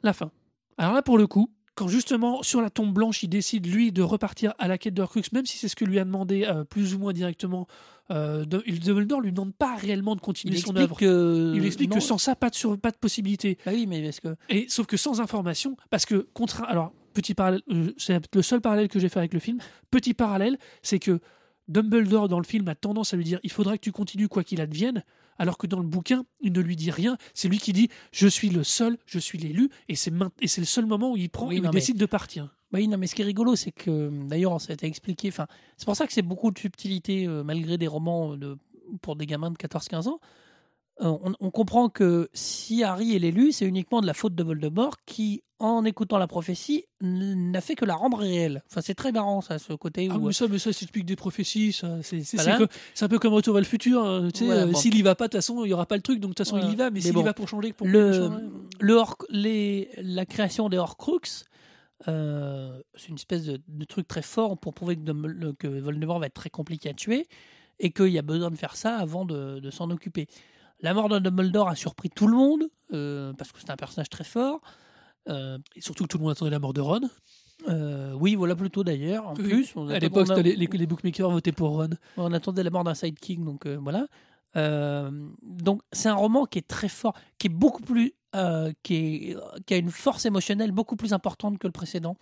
la 0.08 0.14
fin. 0.14 0.32
Alors 0.80 0.94
là, 0.94 1.02
pour 1.04 1.18
le 1.18 1.28
coup, 1.28 1.52
quand 1.76 1.88
justement, 1.88 2.42
sur 2.42 2.60
la 2.62 2.70
tombe 2.72 2.92
blanche, 2.94 3.22
il 3.22 3.28
décide, 3.30 3.68
lui, 3.68 3.92
de 3.92 4.02
repartir 4.02 4.54
à 4.58 4.68
la 4.68 4.78
quête 4.80 4.96
de 4.96 5.02
Horcrux, 5.04 5.22
même 5.32 5.46
si 5.46 5.58
c'est 5.58 5.68
ce 5.68 5.76
que 5.76 5.86
lui 5.86 6.00
a 6.00 6.06
demandé 6.06 6.44
euh, 6.46 6.64
plus 6.64 6.96
ou 6.96 7.00
moins 7.00 7.14
directement, 7.14 7.68
euh, 8.10 8.46
de- 8.46 8.64
Dumbledore 8.68 9.22
lui 9.22 9.32
demande 9.32 9.54
pas 9.54 9.76
réellement 9.76 10.16
de 10.16 10.20
Il 10.20 10.26
continuer 10.26 10.58
son 10.58 10.76
œuvre. 10.76 10.98
que. 10.98 11.54
Il 11.56 11.64
explique 11.66 11.92
non, 11.92 11.98
que 11.98 12.02
sans 12.02 12.18
ça, 12.18 12.36
pas 12.36 12.50
de, 12.50 12.56
sur- 12.56 12.80
pas 12.80 12.90
de 12.92 12.98
possibilité. 12.98 13.58
Bah 13.66 13.72
oui, 13.76 13.86
mais 13.86 14.02
parce 14.02 14.20
que. 14.22 14.36
Et 14.50 14.66
sauf 14.70 14.88
que 14.88 14.98
sans 14.98 15.22
information, 15.22 15.78
parce 15.92 16.06
que 16.08 16.28
contre, 16.34 16.64
alors 16.64 16.94
petit 17.14 17.34
parallèle, 17.36 17.62
euh, 17.70 17.92
c'est 17.98 18.20
le 18.36 18.42
seul 18.42 18.62
parallèle 18.62 18.88
que 18.88 18.98
j'ai 19.00 19.10
fait 19.10 19.20
avec 19.20 19.34
le 19.34 19.40
film. 19.40 19.60
Petit 19.92 20.14
parallèle, 20.16 20.58
c'est 20.82 21.00
que 21.00 21.20
Dumbledore 21.68 22.28
dans 22.30 22.40
le 22.40 22.46
film 22.46 22.68
a 22.70 22.76
tendance 22.76 23.14
à 23.14 23.18
lui 23.18 23.24
dire 23.24 23.40
il 23.44 23.52
faudra 23.52 23.78
que 23.78 23.84
tu 23.84 23.92
continues 23.92 24.30
quoi 24.30 24.44
qu'il 24.44 24.62
advienne, 24.62 25.04
alors 25.40 25.58
que 25.58 25.68
dans 25.68 25.80
le 25.80 25.88
bouquin 25.88 26.26
il 26.42 26.52
ne 26.54 26.60
lui 26.62 26.76
dit 26.76 26.92
rien. 26.92 27.18
C'est 27.34 27.48
lui 27.48 27.60
qui 27.60 27.74
dit 27.74 27.90
je 28.12 28.28
suis 28.28 28.50
le 28.50 28.64
seul, 28.64 28.98
je 29.06 29.20
suis 29.20 29.38
l'élu, 29.38 29.70
et 29.90 29.96
c'est 29.96 30.12
le 30.12 30.66
seul 30.66 30.86
moment 30.86 31.12
où 31.12 31.18
il 31.18 31.30
prend 31.30 31.48
Oui, 31.48 31.56
et 31.56 31.58
il 31.58 31.64
mais- 31.64 31.70
décide 31.70 31.98
de 31.98 32.06
partir. 32.06 32.54
Bah 32.72 32.80
oui, 32.80 32.88
non, 32.90 32.98
mais 32.98 33.08
ce 33.08 33.16
qui 33.16 33.22
est 33.22 33.26
rigolo, 33.26 33.56
c'est 33.56 33.72
que, 33.72 34.10
d'ailleurs, 34.28 34.60
ça 34.60 34.72
a 34.72 34.74
été 34.74 34.88
expliqué. 34.88 35.30
Enfin, 35.30 35.48
c'est 35.78 35.86
pour 35.86 35.96
ça 35.96 36.06
que 36.06 36.12
c'est 36.12 36.22
beaucoup 36.22 36.52
de 36.52 36.60
subtilité, 36.60 37.26
euh, 37.26 37.42
malgré 37.42 37.78
des 37.78 37.88
romans 37.88 38.36
de, 38.36 38.58
pour 39.02 39.16
des 39.16 39.26
gamins 39.26 39.52
de 39.52 39.56
14-15 39.56 40.10
ans. 40.10 40.20
Euh, 41.00 41.18
on, 41.24 41.34
on 41.40 41.50
comprend 41.50 41.88
que 41.88 42.30
si 42.34 42.84
Harry 42.84 43.16
est 43.16 43.20
l'élu, 43.20 43.54
c'est 43.54 43.66
uniquement 43.66 44.02
de 44.02 44.06
la 44.06 44.14
faute 44.14 44.36
de 44.36 44.44
Voldemort 44.44 44.96
qui, 45.06 45.44
en 45.60 45.84
écoutant 45.86 46.18
la 46.20 46.28
prophétie, 46.28 46.86
n'a 47.02 47.62
fait 47.62 47.74
que 47.76 47.84
la 47.86 47.96
rendre 47.96 48.18
réelle. 48.20 48.64
Enfin, 48.70 48.82
c'est 48.82 48.94
très 48.94 49.12
marrant, 49.12 49.42
ça, 49.42 49.58
ce 49.58 49.74
côté 49.74 50.08
Ah 50.12 50.18
où. 50.18 50.28
mais 50.28 50.34
ça, 50.34 50.46
mais 50.48 50.60
ça 50.60 50.70
des 50.94 51.16
prophéties, 51.16 51.74
ça. 51.74 51.98
C'est 52.04 52.24
c'est- 52.24 52.38
Voilà. 52.38 52.58
c'est 52.60 52.68
que- 52.68 52.74
c'est 52.94 53.06
un 53.06 53.08
peu 53.08 53.18
comme 53.18 53.34
Retour 53.34 53.54
vers 53.56 53.62
le 53.62 53.68
futur. 53.68 54.04
hein, 54.06 54.30
tu 54.32 54.40
sais, 54.40 54.46
Voilà, 54.46 54.62
euh, 54.62 54.66
bon. 54.68 54.78
S'il 54.78 54.96
y 54.96 55.02
va 55.02 55.16
pas, 55.16 55.26
de 55.26 55.32
toute 55.32 55.38
façon, 55.40 55.66
il 55.66 55.70
y 55.70 55.74
aura 55.74 55.88
pas 55.88 55.96
le 55.96 56.04
truc, 56.04 56.20
donc 56.20 56.32
de 56.32 56.36
toute 56.36 56.46
façon 56.46 56.58
Voilà. 56.58 56.68
il 56.70 56.74
y 56.74 56.76
va. 56.76 56.86
Mais, 56.86 56.96
Mais 56.96 57.02
s'il 57.02 57.14
bon, 57.14 57.22
y 57.22 57.24
va 57.24 57.34
pour 57.34 57.48
changer, 57.48 57.74
pour 57.74 57.88
le, 57.88 58.14
changer, 58.14 58.44
le 58.80 58.94
Hor- 58.96 59.18
les, 59.30 59.90
la 59.98 60.26
création 60.28 60.70
des 60.70 60.78
Horcruxes, 60.78 61.46
euh, 62.08 62.80
c'est 62.96 63.08
une 63.10 63.16
espèce 63.16 63.46
de, 63.46 63.60
de 63.68 63.86
truc 63.86 64.08
très 64.08 64.22
fort 64.22 64.58
pour 64.60 64.74
prouver 64.76 64.96
que, 64.96 65.68
Voldemort 65.80 66.20
va 66.20 66.28
être 66.28 66.34
très 66.36 66.52
compliqué 66.52 66.90
à 66.90 66.94
tuer 66.94 67.28
et 67.80 67.92
qu'il 67.92 68.10
y 68.10 68.20
a 68.20 68.22
besoin 68.22 68.52
de 68.52 68.56
faire 68.56 68.76
ça 68.76 68.96
avant 68.98 69.26
de, 69.26 69.60
de 69.60 69.72
s'en 69.72 69.90
occuper. 69.90 70.28
La 70.82 70.94
mort 70.94 71.10
de 71.10 71.18
Dumbledore 71.18 71.70
a 71.70 71.76
surpris 71.76 72.10
tout 72.12 72.28
le 72.28 72.36
monde 72.38 72.66
euh, 72.94 73.34
parce 73.34 73.52
que 73.52 73.60
c'est 73.60 73.72
un 73.72 73.76
personnage 73.76 74.10
très 74.10 74.24
fort. 74.24 74.62
Euh, 75.30 75.58
Et 75.76 75.82
surtout 75.82 76.04
que 76.04 76.10
tout 76.10 76.18
le 76.18 76.24
monde 76.24 76.32
attendait 76.32 76.52
la 76.52 76.60
mort 76.60 76.74
de 76.74 76.82
Ron. 76.82 77.02
euh, 77.68 78.14
oui, 78.14 78.36
voilà 78.36 78.56
plutôt 78.56 78.84
d'ailleurs. 78.84 79.28
En 79.28 79.34
Oui. 79.36 79.44
plus, 79.44 79.74
on 79.76 79.88
À 79.90 80.00
l'époque, 80.00 80.30
a- 80.30 80.42
les, 80.42 80.56
les, 80.56 80.88
bookmakers 80.88 81.30
votaient 81.30 81.52
pour 81.52 81.72
Ron. 81.72 81.90
on 82.18 82.32
attendait 82.34 82.64
la 82.64 82.70
mort 82.70 82.84
d'un 82.84 82.94
sidekick, 82.94 83.44
donc 83.44 83.66
euh, 83.66 83.78
voilà. 83.82 84.08
Euh, 84.56 85.12
donc 85.44 85.82
c'est 85.92 86.10
un 86.10 86.16
roman 86.16 86.46
qui 86.46 86.60
est 86.60 86.68
très 86.68 86.88
fort, 86.90 87.14
qui 87.38 87.48
est 87.48 87.52
beaucoup 87.52 87.82
plus, 87.84 88.14
qui, 88.84 88.96
est- 88.96 89.38
qui 89.66 89.74
a 89.74 89.78
une 89.78 89.90
force 89.92 90.26
émotionnelle 90.26 90.72
beaucoup 90.72 90.96
plus 90.96 91.14
importante 91.14 91.58
que 91.58 91.68
le 91.68 91.74
précédent. 91.74 92.16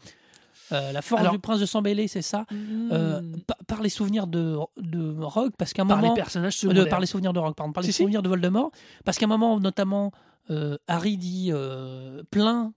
La 0.71 1.01
force 1.03 1.21
Alors- 1.21 1.33
du 1.33 1.39
prince 1.39 1.59
de 1.59 1.65
sang 1.67 1.81
mêlé, 1.81 2.07
c'est 2.07 2.23
ça. 2.23 2.45
Hmm. 2.49 3.35
pa- 3.45 3.57
par 3.67 3.81
les 3.83 3.89
souvenirs 3.89 4.25
de, 4.25 4.57
de 4.77 5.21
Rogue, 5.21 5.51
parce 5.57 5.73
qu'à 5.73 5.83
un 5.83 5.85
par 5.85 5.97
moment, 5.97 6.13
les 6.15 6.21
personnages 6.21 6.59
de, 6.63 6.83
par 6.85 6.99
les 6.99 7.05
souvenirs 7.05 7.33
de 7.33 7.39
Rogue, 7.39 7.53
pardon, 7.55 7.71
par 7.73 7.83
les 7.83 7.87
Si, 7.89 7.93
si. 7.93 8.01
souvenirs 8.03 8.23
de 8.23 8.29
Voldemort, 8.29 8.71
parce 9.03 9.17
qu'à 9.19 9.25
un 9.25 9.29
moment, 9.29 9.59
notamment, 9.59 10.11
Harry 10.87 11.17
dit 11.17 11.51
plein 12.31 12.73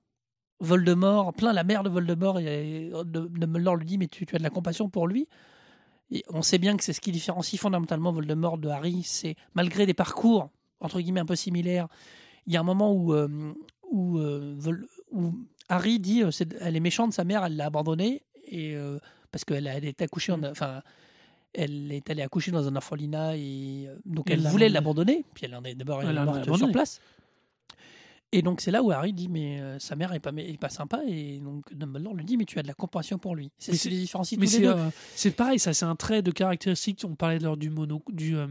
Voldemort, 0.61 1.33
plein 1.35 1.53
la 1.53 1.65
mère 1.65 1.83
de 1.83 1.89
Voldemort, 1.89 2.39
et 2.41 2.91
de- 3.05 3.29
Dumbledore 3.29 3.77
lui 3.77 3.87
dit 3.87 3.99
mais 3.99 4.09
tu, 4.09 4.27
tu 4.27 4.35
as 4.35 4.39
de 4.39 4.43
la 4.43 4.51
compassion 4.51 4.89
pour 4.89 5.07
lui. 5.07 5.29
Et 6.11 6.25
on 6.31 6.43
sait 6.43 6.59
bien 6.59 6.77
que 6.77 6.83
c'est 6.85 6.93
ce 6.93 7.01
qui 7.01 7.13
différencie 7.13 7.61
fondamentalement 7.61 8.13
Voldemort 8.13 8.59
de 8.59 8.69
Harry, 8.69 9.03
c'est 9.05 9.37
malgré 9.55 9.87
des 9.87 9.95
parcours 9.95 10.51
entre 10.81 11.01
guillemets 11.01 11.21
un 11.21 11.27
peu 11.27 11.37
similaires, 11.37 11.89
il 12.47 12.53
y 12.53 12.57
a 12.57 12.61
un 12.61 12.65
moment 12.65 12.93
où 12.93 13.13
euh, 13.13 13.53
où, 13.91 14.19
euh, 14.19 14.57
où 15.13 15.35
Harry 15.69 15.99
dit 16.01 16.23
euh, 16.23 16.31
elle 16.61 16.77
est 16.77 16.81
méchante, 16.81 17.13
sa 17.13 17.25
mère, 17.25 17.45
elle 17.45 17.57
l'a 17.57 17.67
abandonnée 17.67 18.23
et 18.47 18.77
parce 19.31 19.45
qu'elle 19.45 19.67
elle 19.67 19.85
est 19.85 20.01
accouchée, 20.03 20.33
en- 20.33 20.43
enfin 20.45 20.83
elle 21.55 21.93
est 21.93 22.09
allée 22.11 22.23
accoucher 22.23 22.51
dans 22.51 22.67
un 22.69 22.77
orphelinat 22.77 23.37
et 23.37 23.89
donc 24.07 24.31
elle 24.31 24.39
elle 24.39 24.43
l'a 24.45 24.51
voulait 24.51 24.69
l'abandonner, 24.69 25.25
puis 25.35 25.45
elle 25.47 25.55
en 25.55 25.63
est 25.65 25.75
d'abord 25.75 26.03
morte 26.25 26.45
sur 26.59 26.67
place. 26.73 27.01
Et 28.31 28.43
donc 28.43 28.61
c'est 28.61 28.71
là 28.71 28.83
où 28.83 28.91
Harry 28.93 29.15
dit 29.15 29.27
mais 29.29 29.59
euh, 29.59 29.79
sa 29.79 29.97
mère 29.97 30.13
est 30.13 30.21
pas 30.21 30.33
est 30.37 30.61
pas 30.61 30.69
sympa 30.69 31.01
et 31.07 31.39
donc 31.41 31.65
Dumbledore 31.75 32.13
lui 32.15 32.27
dit 32.27 32.37
mais 32.37 32.45
tu 32.45 32.59
as 32.59 32.63
de 32.63 32.69
la 32.69 32.75
compassion 32.75 33.17
pour 33.17 33.35
lui. 33.35 33.51
C'est 33.59 33.73
les 33.89 33.97
différencie 34.01 34.37
tous 34.37 34.41
Mais 34.41 34.47
les 34.47 34.53
c'est 34.53 34.61
deux. 34.61 34.69
euh, 34.69 34.91
c'est 35.15 35.31
pareil, 35.31 35.59
ça 35.59 35.73
c'est 35.73 35.87
un 35.87 35.97
trait 35.97 36.21
de 36.21 36.31
caractéristique. 36.31 37.01
On 37.09 37.15
parlait 37.15 37.39
lors 37.39 37.57
du 37.57 37.71
mono 37.71 38.03
du 38.11 38.37
euh, 38.37 38.47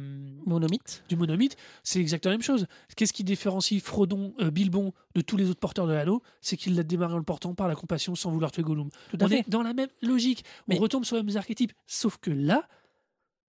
Monomythe. 0.47 1.03
du 1.09 1.15
monomythe, 1.15 1.57
c'est 1.83 1.99
exactement 1.99 2.31
la 2.31 2.37
même 2.37 2.43
chose. 2.43 2.65
Qu'est-ce 2.95 3.13
qui 3.13 3.23
différencie 3.23 3.79
Frodon, 3.79 4.33
euh, 4.39 4.49
Bilbon 4.49 4.93
de 5.13 5.21
tous 5.21 5.37
les 5.37 5.47
autres 5.47 5.59
porteurs 5.59 5.85
de 5.85 5.93
l'anneau 5.93 6.23
C'est 6.41 6.57
qu'il 6.57 6.75
l'a 6.75 6.81
démarré 6.81 7.13
en 7.13 7.17
le 7.17 7.23
portant 7.23 7.53
par 7.53 7.67
la 7.67 7.75
compassion 7.75 8.15
sans 8.15 8.31
vouloir 8.31 8.51
tuer 8.51 8.63
Gollum. 8.63 8.89
Tout 9.11 9.17
à 9.21 9.25
On 9.25 9.27
fait. 9.27 9.39
est 9.41 9.49
dans 9.49 9.61
la 9.61 9.73
même 9.75 9.89
logique. 10.01 10.43
Mais- 10.67 10.77
On 10.79 10.81
retombe 10.81 11.05
sur 11.05 11.17
les 11.17 11.21
mêmes 11.23 11.37
archétypes. 11.37 11.73
Sauf 11.85 12.17
que 12.17 12.31
là, 12.31 12.67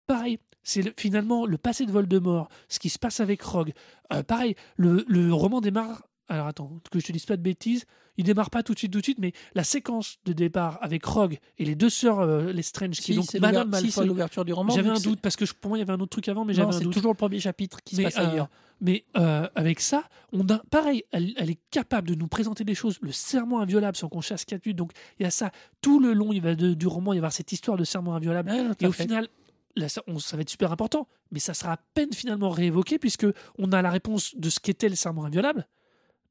pareil, 0.09 0.40
c'est 0.65 0.82
le- 0.82 0.93
finalement 0.97 1.47
le 1.47 1.57
passé 1.57 1.86
de 1.86 1.93
Voldemort, 1.93 2.48
ce 2.69 2.81
qui 2.81 2.89
se 2.89 2.98
passe 2.98 3.20
avec 3.20 3.43
Rogue. 3.43 3.73
Pareil, 4.27 4.57
le, 4.77 5.05
le 5.07 5.32
roman 5.32 5.61
démarre. 5.61 6.03
Alors 6.28 6.47
attends, 6.48 6.81
que 6.90 6.98
je 6.98 7.07
te 7.07 7.12
dise 7.12 7.24
pas 7.27 7.36
de 7.36 7.43
bêtises. 7.43 7.85
Il 8.19 8.24
démarre 8.24 8.51
pas 8.51 8.62
tout 8.62 8.73
de 8.73 8.78
suite, 8.78 8.93
tout 8.93 8.98
de 9.01 9.05
suite, 9.05 9.19
mais 9.19 9.32
la 9.55 9.62
séquence 9.62 10.16
de 10.24 10.32
départ 10.32 10.78
avec 10.81 11.05
Rogue 11.05 11.39
et 11.59 11.65
les 11.66 11.74
deux 11.74 11.90
sœurs 11.90 12.20
euh, 12.20 12.51
les 12.53 12.62
Strange, 12.62 12.97
qui 12.97 13.03
Si, 13.03 13.12
est 13.12 13.16
donc 13.16 13.27
c'est 13.31 13.39
Madame 13.40 13.66
l'ouver- 13.70 13.77
si, 13.82 13.90
c'est 13.90 14.01
Malfoy. 14.01 14.07
l'ouverture 14.09 14.44
du 14.47 14.53
roman. 14.55 14.74
J'avais 14.74 14.89
un 14.89 14.94
doute 14.98 15.20
parce 15.20 15.36
que 15.36 15.44
je- 15.44 15.53
pour 15.53 15.69
moi 15.69 15.78
il 15.78 15.81
y 15.81 15.82
avait 15.82 15.93
un 15.93 16.01
autre 16.01 16.11
truc 16.11 16.28
avant, 16.28 16.44
mais 16.44 16.55
j'avais 16.55 16.69
un 16.74 16.78
c'est 16.78 16.85
toujours 16.90 17.12
le 17.12 17.16
premier 17.16 17.39
chapitre 17.40 17.78
qui 17.85 17.97
se 17.97 18.03
passe 18.03 18.16
euh, 18.19 18.27
ailleurs. 18.31 18.48
Mais 18.81 19.05
euh, 19.19 19.47
avec 19.55 19.81
ça, 19.81 20.05
on 20.32 20.47
a 20.48 20.59
pareil, 20.70 21.05
elle, 21.12 21.32
elle 21.36 21.51
est 21.51 21.59
capable 21.70 22.09
de 22.09 22.15
nous 22.15 22.27
présenter 22.27 22.65
des 22.65 22.74
choses, 22.74 22.98
le 23.03 23.12
serment 23.12 23.61
inviolable 23.61 23.97
sans 23.97 24.09
qu'on 24.09 24.20
chasse 24.23 24.44
minutes. 24.51 24.77
Donc 24.77 24.93
il 25.20 25.24
y 25.24 25.27
a 25.27 25.31
ça 25.31 25.51
tout 25.82 26.01
le 26.01 26.12
long 26.15 26.32
il 26.32 26.40
va 26.40 26.55
de- 26.55 26.74
du 26.74 26.86
roman, 26.86 27.12
il 27.12 27.16
va 27.16 27.16
y 27.16 27.19
avoir 27.19 27.32
cette 27.32 27.53
histoire 27.53 27.77
de 27.77 27.85
serment 27.85 28.15
inviolable. 28.15 28.51
Et 28.81 28.86
au 28.86 28.93
fait. 28.93 29.05
final, 29.05 29.28
là, 29.77 29.89
ça, 29.90 30.03
on- 30.07 30.19
ça 30.19 30.36
va 30.36 30.43
être 30.43 30.48
super 30.51 30.73
important, 30.73 31.07
mais 31.32 31.39
ça 31.39 31.53
sera 31.53 31.73
à 31.73 31.77
peine 31.94 32.12
finalement 32.15 32.48
réévoqué 32.48 32.98
puisque 32.98 33.27
on 33.59 33.73
a 33.73 33.82
la 33.82 33.90
réponse 33.90 34.35
de 34.36 34.48
ce 34.48 34.59
qu'était 34.59 34.89
le 34.89 34.94
serment 34.97 35.24
inviolable 35.27 35.66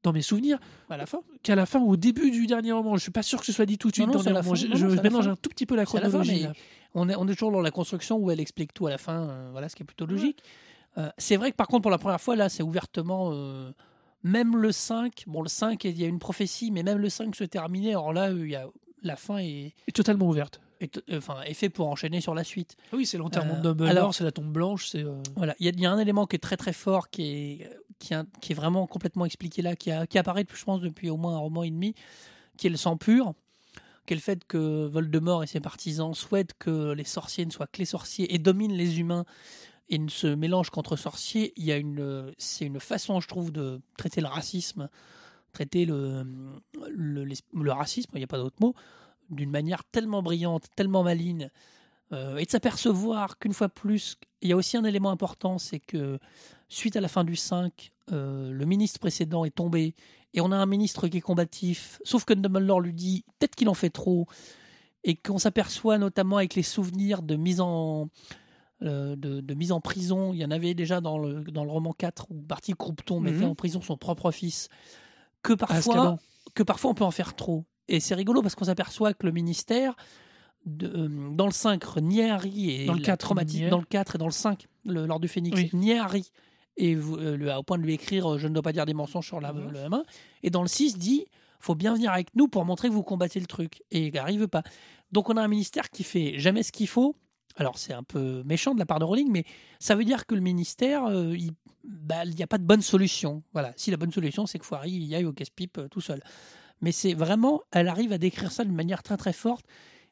dans 0.06 0.12
mes 0.12 0.22
souvenirs 0.22 0.58
à 0.88 0.96
la 0.96 1.04
fin. 1.06 1.18
qu'à 1.42 1.54
la 1.56 1.66
fin 1.66 1.80
ou 1.80 1.90
au 1.92 1.96
début 1.96 2.30
du 2.30 2.46
dernier 2.46 2.72
roman. 2.72 2.96
Je 2.96 3.02
suis 3.02 3.10
pas 3.12 3.22
sûr 3.22 3.40
que 3.40 3.46
ce 3.46 3.52
soit 3.52 3.66
dit 3.66 3.76
tout 3.76 3.88
de 3.90 3.94
suite 3.94 4.06
Non, 4.06 4.22
dans 4.22 4.30
la 4.32 4.42
fin. 4.42 4.54
Je, 4.54 4.66
Non, 4.68 5.02
mélange 5.02 5.28
un 5.28 5.36
tout 5.36 5.50
petit 5.50 5.66
peu 5.66 5.74
la 5.76 5.84
fin, 5.84 5.98
chronologie. 6.00 6.46
On 6.94 7.08
est, 7.08 7.16
on 7.16 7.26
est 7.28 7.32
toujours 7.34 7.52
dans 7.52 7.60
la 7.60 7.70
construction 7.70 8.16
où 8.18 8.30
elle 8.30 8.40
explique 8.40 8.72
tout 8.72 8.86
à 8.86 8.90
la 8.90 8.98
fin, 8.98 9.28
euh, 9.28 9.48
voilà 9.52 9.68
ce 9.68 9.76
qui 9.76 9.82
est 9.82 9.86
plutôt 9.86 10.06
logique. 10.06 10.42
Euh, 10.96 11.10
c'est 11.18 11.36
vrai 11.36 11.50
que 11.50 11.56
par 11.56 11.66
contre, 11.68 11.82
pour 11.82 11.90
la 11.90 11.98
première 11.98 12.20
fois, 12.20 12.36
là, 12.36 12.48
c'est 12.48 12.62
ouvertement. 12.62 13.30
euh, 13.32 13.70
même 14.22 14.56
le 14.56 14.72
5, 14.72 15.24
bon, 15.26 15.42
le 15.42 15.48
5, 15.48 15.84
il 15.84 16.00
y 16.00 16.04
a 16.04 16.08
une 16.08 16.18
prophétie, 16.18 16.70
mais 16.70 16.82
même 16.82 16.98
le 16.98 17.08
5 17.10 17.34
se 17.36 17.44
terminait. 17.44 17.90
Alors 17.90 18.12
là, 18.12 18.30
il 18.30 18.48
y 18.50 18.56
a, 18.56 18.66
la 19.02 19.14
fin 19.16 19.38
est, 19.38 19.74
est 19.86 19.92
totalement 19.94 20.26
ouverte. 20.28 20.60
est, 20.80 20.98
enfin, 21.14 21.36
est 21.44 21.54
fait 21.54 21.68
pour 21.68 21.86
enchaîner 21.88 22.20
sur 22.20 22.34
la 22.34 22.42
suite. 22.44 22.76
Ah 22.92 22.96
oui, 22.96 23.04
c'est 23.06 23.18
l'enterrement 23.18 23.56
de 23.58 23.62
Dumbledore, 23.62 23.88
alors- 23.90 24.14
c'est 24.14 24.24
la 24.24 24.32
tombe 24.32 24.50
blanche, 24.52 24.88
c'est. 24.88 25.04
Voilà, 25.36 25.54
il 25.60 25.66
y, 25.78 25.80
y 25.82 25.86
a 25.86 25.92
un 25.92 25.98
élément 25.98 26.26
qui 26.26 26.36
est 26.36 26.40
très 26.40 26.56
très 26.56 26.72
fort, 26.72 27.08
qui 27.10 27.22
est, 27.60 27.70
qui 27.98 28.14
est, 28.14 28.54
vraiment 28.54 28.86
complètement 28.86 29.24
expliqué 29.24 29.62
là, 29.62 29.76
qui, 29.76 29.90
a- 29.90 30.06
qui 30.06 30.18
apparaît, 30.18 30.46
je 30.52 30.64
pense, 30.64 30.80
depuis 30.80 31.10
au 31.10 31.16
moins 31.16 31.34
un 31.34 31.38
roman 31.38 31.62
et 31.62 31.70
demi, 31.70 31.94
qui 32.56 32.66
est 32.66 32.70
le 32.70 32.76
sang 32.76 32.96
pur, 32.96 33.34
qui 34.06 34.12
est 34.12 34.16
le 34.16 34.22
fait 34.22 34.44
que 34.44 34.86
Voldemort 34.86 35.42
et 35.42 35.46
ses 35.46 35.60
partisans 35.60 36.14
souhaitent 36.14 36.54
que 36.58 36.92
les 36.92 37.04
sorciers 37.04 37.46
ne 37.46 37.50
soient 37.50 37.66
que 37.66 37.78
les 37.78 37.86
sorciers 37.86 38.34
et 38.34 38.38
dominent 38.38 38.76
les 38.76 39.00
humains 39.00 39.24
et 39.88 39.98
ne 39.98 40.08
se 40.08 40.26
mélangent 40.26 40.70
qu'entre 40.70 40.96
sorciers. 40.96 41.52
Il 41.56 41.64
y 41.64 41.72
a 41.72 41.76
une, 41.76 42.32
c'est 42.38 42.66
une 42.66 42.80
façon, 42.80 43.20
je 43.20 43.28
trouve, 43.28 43.52
de 43.52 43.80
traiter 43.96 44.20
le 44.20 44.28
racisme, 44.28 44.88
traiter 45.52 45.86
le, 45.86 46.24
le 46.94 47.72
racisme, 47.72 48.10
il 48.14 48.18
n'y 48.18 48.24
a 48.24 48.28
pas 48.28 48.38
d'autre 48.38 48.56
mot, 48.60 48.74
d'une 49.30 49.50
manière 49.50 49.84
tellement 49.84 50.22
brillante, 50.22 50.66
tellement 50.76 51.02
maligne, 51.02 51.50
euh, 52.12 52.36
et 52.36 52.44
de 52.44 52.50
s'apercevoir 52.50 53.38
qu'une 53.38 53.52
fois 53.52 53.68
plus, 53.68 54.16
il 54.40 54.50
y 54.50 54.52
a 54.52 54.56
aussi 54.56 54.76
un 54.76 54.84
élément 54.84 55.10
important, 55.10 55.58
c'est 55.58 55.80
que 55.80 56.18
suite 56.68 56.96
à 56.96 57.00
la 57.00 57.08
fin 57.08 57.24
du 57.24 57.36
5, 57.36 57.92
euh, 58.12 58.50
le 58.50 58.64
ministre 58.66 58.98
précédent 59.00 59.44
est 59.44 59.54
tombé, 59.54 59.94
et 60.34 60.40
on 60.40 60.52
a 60.52 60.56
un 60.56 60.66
ministre 60.66 61.08
qui 61.08 61.18
est 61.18 61.20
combatif, 61.22 62.00
sauf 62.04 62.24
que 62.24 62.34
Dumbledore 62.34 62.80
lui 62.80 62.92
dit 62.92 63.24
peut-être 63.38 63.54
qu'il 63.54 63.68
en 63.68 63.74
fait 63.74 63.90
trop, 63.90 64.26
et 65.04 65.14
qu'on 65.16 65.38
s'aperçoit 65.38 65.98
notamment 65.98 66.36
avec 66.38 66.54
les 66.54 66.62
souvenirs 66.62 67.22
de 67.22 67.36
mise 67.36 67.60
en... 67.60 68.08
euh, 68.82 69.16
de, 69.16 69.40
de 69.40 69.54
mise 69.54 69.72
en 69.72 69.80
prison, 69.80 70.32
il 70.34 70.38
y 70.40 70.44
en 70.44 70.50
avait 70.50 70.74
déjà 70.74 71.00
dans 71.00 71.18
le, 71.18 71.44
dans 71.44 71.64
le 71.64 71.70
roman 71.70 71.92
4 71.92 72.26
où 72.30 72.34
Barty 72.34 72.72
Croupton 72.74 73.20
mettait 73.20 73.38
Mhm. 73.44 73.50
en 73.50 73.54
prison 73.54 73.80
son 73.80 73.96
propre 73.96 74.30
fils, 74.32 74.68
que 75.42 75.52
parfois, 75.54 75.76
Azkaban. 75.78 76.18
que 76.54 76.62
parfois 76.64 76.90
on 76.90 76.94
peut 76.94 77.04
en 77.04 77.10
faire 77.12 77.34
trop. 77.36 77.64
Et 77.88 78.00
c'est 78.00 78.16
rigolo 78.16 78.42
parce 78.42 78.56
qu'on 78.56 78.64
s'aperçoit 78.64 79.14
que 79.14 79.24
le 79.26 79.32
ministère, 79.32 79.94
de- 80.66 80.88
euh, 80.88 81.30
dans 81.30 81.46
le 81.46 81.52
5, 81.52 81.84
niait 82.02 82.28
Harry 82.28 82.70
et 82.72 82.86
Dans 82.86 82.94
le 82.94 82.98
la 82.98 83.04
4, 83.06 83.20
traumatise- 83.28 83.60
niait. 83.60 83.68
dans 83.70 83.78
le 83.78 83.84
4 83.84 84.16
et 84.16 84.18
dans 84.18 84.26
le 84.26 84.32
5, 84.32 84.66
le, 84.84 85.06
lors 85.06 85.20
du 85.20 85.28
Phénix, 85.28 85.56
Oui. 85.56 85.70
niait 85.72 85.98
Harry. 85.98 86.30
Et 86.76 86.94
vous- 86.94 87.16
euh, 87.16 87.56
au 87.56 87.62
point 87.62 87.78
de 87.78 87.82
lui 87.82 87.94
écrire 87.94 88.34
euh, 88.34 88.38
Je 88.38 88.48
ne 88.48 88.54
dois 88.54 88.62
pas 88.62 88.72
dire 88.72 88.86
des 88.86 88.94
mensonges 88.94 89.26
sur 89.26 89.40
la, 89.40 89.52
Mhm. 89.52 89.70
le 89.72 89.88
main. 89.88 90.02
Et 90.42 90.50
dans 90.50 90.62
le 90.62 90.68
6, 90.68 90.98
dit 90.98 91.26
faut 91.58 91.74
bien 91.74 91.94
venir 91.94 92.12
avec 92.12 92.34
nous 92.36 92.48
pour 92.48 92.64
montrer 92.64 92.88
que 92.88 92.92
vous 92.92 93.02
combattez 93.02 93.40
le 93.40 93.46
truc. 93.46 93.82
Et 93.90 94.06
il 94.08 94.14
n'arrive 94.14 94.46
pas. 94.46 94.62
Donc 95.12 95.30
on 95.30 95.36
a 95.36 95.42
un 95.42 95.48
ministère 95.48 95.88
qui 95.90 96.04
fait 96.04 96.38
jamais 96.38 96.62
ce 96.62 96.70
qu'il 96.72 96.86
faut. 96.88 97.16
Alors 97.56 97.78
c'est 97.78 97.94
un 97.94 98.02
peu 98.02 98.42
méchant 98.44 98.74
de 98.74 98.78
la 98.78 98.84
part 98.86 98.98
de 98.98 99.04
Rowling, 99.04 99.30
mais 99.32 99.44
ça 99.80 99.94
veut 99.94 100.04
dire 100.04 100.26
que 100.26 100.34
le 100.34 100.42
ministère, 100.42 101.06
euh, 101.06 101.34
il- 101.36 101.52
bah, 101.84 102.26
n'y 102.26 102.42
a 102.42 102.46
pas 102.46 102.58
de 102.58 102.64
bonne 102.64 102.82
solution. 102.82 103.42
Voilà. 103.54 103.72
Si 103.76 103.90
la 103.90 103.96
bonne 103.96 104.12
solution, 104.12 104.44
c'est 104.46 104.58
que 104.58 104.66
Foiry 104.66 104.90
y 104.90 105.14
aille 105.14 105.24
au 105.24 105.32
casse-pipe 105.32 105.78
euh, 105.78 105.88
tout 105.88 106.00
seul. 106.02 106.20
Mais 106.82 106.92
c'est 106.92 107.14
vraiment, 107.14 107.62
elle 107.72 107.88
arrive 107.88 108.12
à 108.12 108.18
décrire 108.18 108.52
ça 108.52 108.62
d'une 108.64 108.74
manière 108.74 109.02
très 109.02 109.16
très 109.16 109.32
forte 109.32 109.64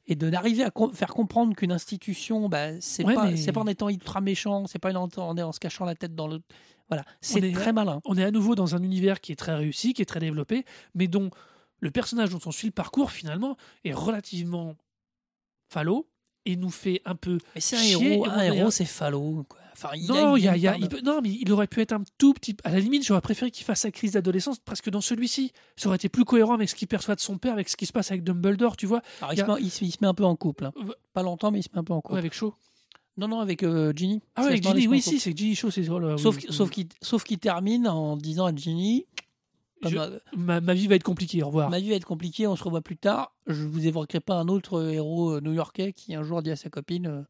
et 0.06 0.16
de 0.16 0.28
n'arriver 0.28 0.62
à 0.64 0.70
com- 0.70 0.92
faire 0.94 1.14
comprendre 1.14 1.54
qu'une 1.56 1.72
institution, 1.72 2.48
bah, 2.48 2.80
c'est 2.80 3.04
Ouais, 3.04 3.14
pas, 3.14 3.30
mais- 3.30 3.36
c'est 3.36 3.52
pas 3.52 3.60
en 3.60 3.66
étant 3.66 3.88
ultra 3.88 4.20
méchant, 4.20 4.66
c'est 4.66 4.78
pas 4.78 4.92
en, 4.94 5.08
en, 5.16 5.38
en 5.38 5.52
se 5.52 5.60
cachant 5.60 5.84
la 5.84 5.94
tête 5.94 6.14
dans 6.14 6.26
le. 6.28 6.40
Voilà, 6.88 7.04
c'est 7.22 7.40
est- 7.40 7.52
très 7.52 7.72
malin. 7.72 8.00
On 8.04 8.16
est 8.18 8.24
à 8.24 8.30
nouveau 8.30 8.54
dans 8.54 8.74
un 8.74 8.82
univers 8.82 9.20
qui 9.20 9.32
est 9.32 9.36
très 9.36 9.54
réussi, 9.54 9.94
qui 9.94 10.02
est 10.02 10.06
très 10.06 10.20
développé, 10.20 10.64
mais 10.94 11.08
dont 11.08 11.30
le 11.80 11.90
personnage 11.90 12.30
dont 12.30 12.40
on 12.44 12.50
suit 12.52 12.68
le 12.68 12.72
parcours 12.72 13.10
finalement 13.10 13.56
est 13.84 13.92
relativement 13.94 14.74
falot 15.68 16.06
et 16.44 16.56
nous 16.56 16.70
fait 16.70 17.00
un 17.06 17.14
peu. 17.14 17.38
Mais 17.54 17.60
c'est 17.60 17.76
un 17.76 17.82
héros, 17.82 18.26
un 18.28 18.42
héros, 18.42 18.70
c'est 18.70 18.84
falot. 18.84 19.44
Quoi. 19.48 19.60
Enfin, 19.74 19.90
il 19.94 20.06
non, 20.06 20.34
a, 20.34 20.38
il 20.38 20.44
y 20.44 20.48
a- 20.48 20.56
il 20.56 20.62
y 20.62 20.68
a- 20.68 20.76
une 20.76 20.84
il 20.84 20.88
part 20.88 21.00
peut- 21.00 21.04
non, 21.04 21.20
mais 21.22 21.30
il 21.30 21.50
aurait 21.52 21.66
pu 21.66 21.80
être 21.80 21.92
un 21.92 22.02
tout 22.18 22.32
petit. 22.32 22.56
À 22.64 22.70
la 22.70 22.78
limite, 22.80 23.04
j'aurais 23.04 23.20
préféré 23.20 23.50
qu'il 23.50 23.64
fasse 23.64 23.80
sa 23.80 23.90
crise 23.90 24.12
d'adolescence 24.12 24.58
presque 24.60 24.88
dans 24.90 25.00
celui-ci. 25.00 25.52
Ça 25.76 25.88
aurait 25.88 25.96
été 25.96 26.08
plus 26.08 26.24
cohérent 26.24 26.54
avec 26.54 26.68
ce 26.68 26.74
qu'il 26.74 26.88
perçoit 26.88 27.14
de 27.16 27.20
son 27.20 27.38
père, 27.38 27.52
avec 27.54 27.68
ce 27.68 27.76
qui 27.76 27.86
se 27.86 27.92
passe 27.92 28.10
avec 28.10 28.22
Dumbledore, 28.24 28.76
tu 28.76 28.86
vois, 28.86 29.02
Alors, 29.20 29.32
il, 29.34 29.38
se 29.38 29.44
met, 29.44 29.52
il 29.60 29.70
se- 29.70 29.84
il 29.84 29.90
se 29.90 29.98
met 30.00 30.06
un 30.06 30.14
peu 30.14 30.24
en 30.24 30.36
couple. 30.36 30.66
hein. 30.66 30.72
Pas 31.12 31.22
longtemps, 31.22 31.50
mais 31.50 31.58
il 31.60 31.62
se 31.64 31.68
met 31.72 31.78
un 31.78 31.84
peu 31.84 31.92
en 31.92 32.00
couple. 32.00 32.14
Ouais, 32.14 32.20
avec 32.20 32.32
Shaw. 32.34 32.54
Non, 33.16 33.28
non, 33.28 33.40
avec 33.40 33.62
euh, 33.62 33.92
Ginny. 33.94 34.22
Ah 34.34 34.42
ouais, 34.42 34.48
avec 34.48 34.62
Ginny, 34.64 34.88
oui, 34.88 35.00
si, 35.00 35.20
c'est 35.20 35.36
Ginny 35.36 35.54
Shaw, 35.54 35.70
c'est. 35.70 35.88
oh 35.88 35.98
là, 35.98 36.16
Sauf, 36.18 36.36
oui, 36.36 36.42
qu'- 36.42 36.48
oui. 36.76 36.88
sauf 37.00 37.22
qu'il 37.24 37.38
termine 37.38 37.86
en 37.88 38.16
disant 38.16 38.46
à 38.46 38.54
Ginny 38.54 39.06
Je- 39.82 39.98
ma, 40.36 40.60
ma 40.60 40.72
vie 40.74 40.86
va 40.86 40.94
être 40.94 41.02
compliquée, 41.04 41.42
au 41.42 41.46
revoir. 41.48 41.68
Ma 41.68 41.78
vie 41.78 41.90
va 41.90 41.96
être 41.96 42.06
compliquée, 42.06 42.46
on 42.46 42.56
se 42.56 42.64
revoit 42.64 42.80
plus 42.80 42.96
tard. 42.96 43.34
Je 43.46 43.64
vous 43.66 43.86
évoquerai 43.86 44.20
pas 44.20 44.34
un 44.34 44.48
autre 44.48 44.82
héros 44.90 45.32
euh, 45.36 45.40
new-yorkais 45.40 45.92
qui 45.92 46.14
un 46.14 46.22
jour 46.22 46.42
dit 46.42 46.50
à 46.50 46.56
sa 46.56 46.70
copine 46.70 47.06
euh, 47.06 47.22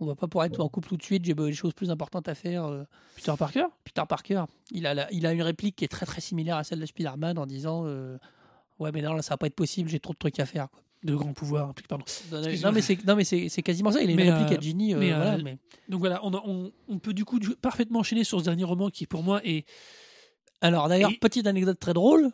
On 0.00 0.06
va 0.06 0.14
pas 0.14 0.26
pouvoir 0.28 0.46
être 0.46 0.60
en 0.60 0.68
couple 0.68 0.88
tout 0.88 0.96
de 0.96 1.02
suite, 1.02 1.24
j'ai 1.24 1.34
des 1.34 1.52
choses 1.52 1.74
plus 1.74 1.90
importantes 1.90 2.26
à 2.28 2.34
faire. 2.34 2.64
euh. 2.64 2.84
Peter 3.16 3.34
Parker? 3.38 3.64
Peter 3.84 4.02
Parker, 4.08 4.44
il 4.70 4.86
a, 4.86 4.94
la- 4.94 5.12
il 5.12 5.26
a 5.26 5.32
une 5.32 5.42
réplique 5.42 5.76
qui 5.76 5.84
est 5.84 5.88
très 5.88 6.06
très 6.06 6.20
similaire 6.22 6.56
à 6.56 6.64
celle 6.64 6.80
de 6.80 6.86
Spider-Man 6.86 7.38
en 7.38 7.46
disant 7.46 7.82
euh, 7.84 8.16
Ouais, 8.78 8.90
mais 8.92 9.02
non, 9.02 9.12
là 9.12 9.20
ça 9.22 9.34
va 9.34 9.38
pas 9.38 9.46
être 9.46 9.54
possible, 9.54 9.90
j'ai 9.90 10.00
trop 10.00 10.14
de 10.14 10.18
trucs 10.18 10.40
à 10.40 10.46
faire. 10.46 10.70
quoi. 10.70 10.80
De 11.04 11.14
grands 11.14 11.32
pouvoirs, 11.32 11.72
pardon. 11.88 12.04
Non, 12.32 12.72
mais 12.72 12.80
c'est 12.82 13.04
non, 13.06 13.14
mais 13.16 13.24
c'est 13.24 13.48
c'est 13.50 13.62
quasiment 13.62 13.90
ça. 13.90 14.02
Il 14.02 14.08
a 14.08 14.12
une 14.12 14.16
réplique 14.30 14.52
euh, 14.52 14.56
à 14.56 14.60
Ginny. 14.60 14.94
euh, 14.94 14.98
mais, 14.98 15.12
voilà, 15.12 15.38
mais- 15.38 15.58
Donc 15.88 16.00
voilà, 16.00 16.20
on, 16.24 16.32
on, 16.34 16.72
on 16.88 16.98
peut 16.98 17.12
du 17.14 17.24
coup 17.24 17.38
parfaitement 17.60 18.00
enchaîner 18.00 18.24
sur 18.24 18.38
ce 18.38 18.44
dernier 18.44 18.64
roman 18.64 18.88
qui 18.90 19.06
pour 19.06 19.22
moi 19.22 19.40
est 19.44 19.66
Alors 20.60 20.88
d'ailleurs, 20.88 21.10
Et- 21.10 21.18
petite 21.18 21.46
anecdote 21.46 21.78
très 21.80 21.92
drôle, 21.94 22.30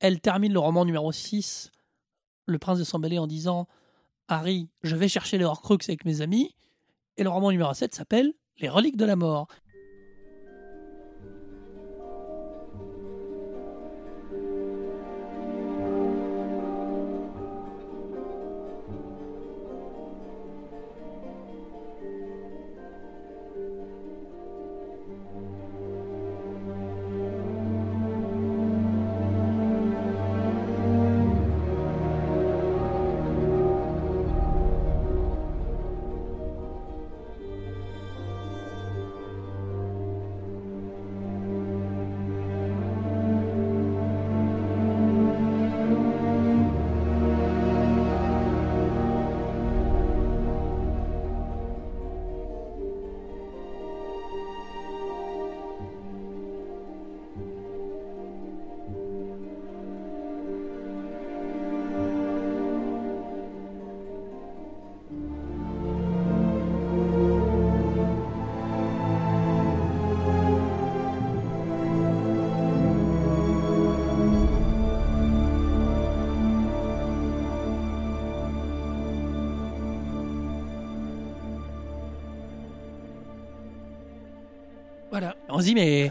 elle 0.00 0.20
termine 0.20 0.52
le 0.52 0.58
roman 0.58 0.84
numéro 0.84 1.12
6, 1.12 1.70
Le 2.46 2.58
Prince 2.58 2.78
de 2.78 2.84
Sang-Mêlé, 2.84 3.18
en 3.18 3.26
disant 3.26 3.68
Harry, 4.28 4.68
je 4.82 4.96
vais 4.96 5.08
chercher 5.08 5.38
les 5.38 5.44
Horcruxes 5.44 5.88
avec 5.88 6.04
mes 6.04 6.20
amis. 6.20 6.54
Et 7.20 7.22
le 7.22 7.28
roman 7.28 7.50
numéro 7.50 7.74
7 7.74 7.94
s'appelle 7.94 8.32
Les 8.60 8.70
Reliques 8.70 8.96
de 8.96 9.04
la 9.04 9.14
Mort. 9.14 9.46
On 85.60 85.62
se 85.62 85.66
dit, 85.66 85.74
mais 85.74 86.10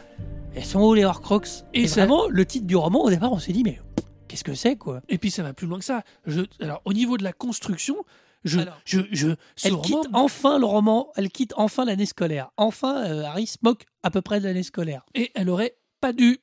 elles 0.53 0.63
sont 0.63 0.79
où 0.79 0.93
les 0.93 1.05
Horcruxes 1.05 1.65
Et 1.73 1.81
Et, 1.81 1.87
ça- 1.87 2.01
vraiment, 2.01 2.27
le 2.27 2.45
titre 2.45 2.67
du 2.67 2.75
roman, 2.75 3.01
au 3.05 3.09
départ, 3.09 3.31
on 3.31 3.39
s'est 3.39 3.51
dit, 3.51 3.63
mais 3.63 3.79
qu'est-ce 4.27 4.43
que 4.43 4.53
c'est, 4.53 4.75
quoi? 4.75 5.01
Et 5.09 5.17
puis 5.17 5.31
ça 5.31 5.41
va 5.41 5.53
plus 5.55 5.65
loin 5.65 5.79
que 5.79 5.85
ça. 5.85 6.03
Je, 6.27 6.41
alors 6.61 6.83
au 6.85 6.93
niveau 6.93 7.17
de 7.17 7.23
la 7.23 7.33
construction, 7.33 7.95
je, 8.43 8.59
Alors, 8.59 8.79
je, 8.85 8.99
je, 9.11 9.29
ce 9.55 9.67
Elle 9.69 9.73
roman- 9.73 9.81
quitte 9.81 10.09
enfin 10.13 10.59
le 10.59 10.65
roman, 10.65 11.11
elle 11.15 11.31
quitte 11.31 11.53
enfin 11.57 11.83
l'année 11.83 12.05
scolaire. 12.05 12.51
Enfin, 12.57 13.03
euh, 13.05 13.23
Harry 13.23 13.47
se 13.47 13.57
moque 13.63 13.85
à 14.03 14.11
peu 14.11 14.21
près 14.21 14.39
de 14.39 14.45
l'année 14.45 14.61
scolaire. 14.61 15.03
et 15.15 15.31
elle 15.33 15.49
aurait 15.49 15.77
pas 15.99 16.13
dû. 16.13 16.37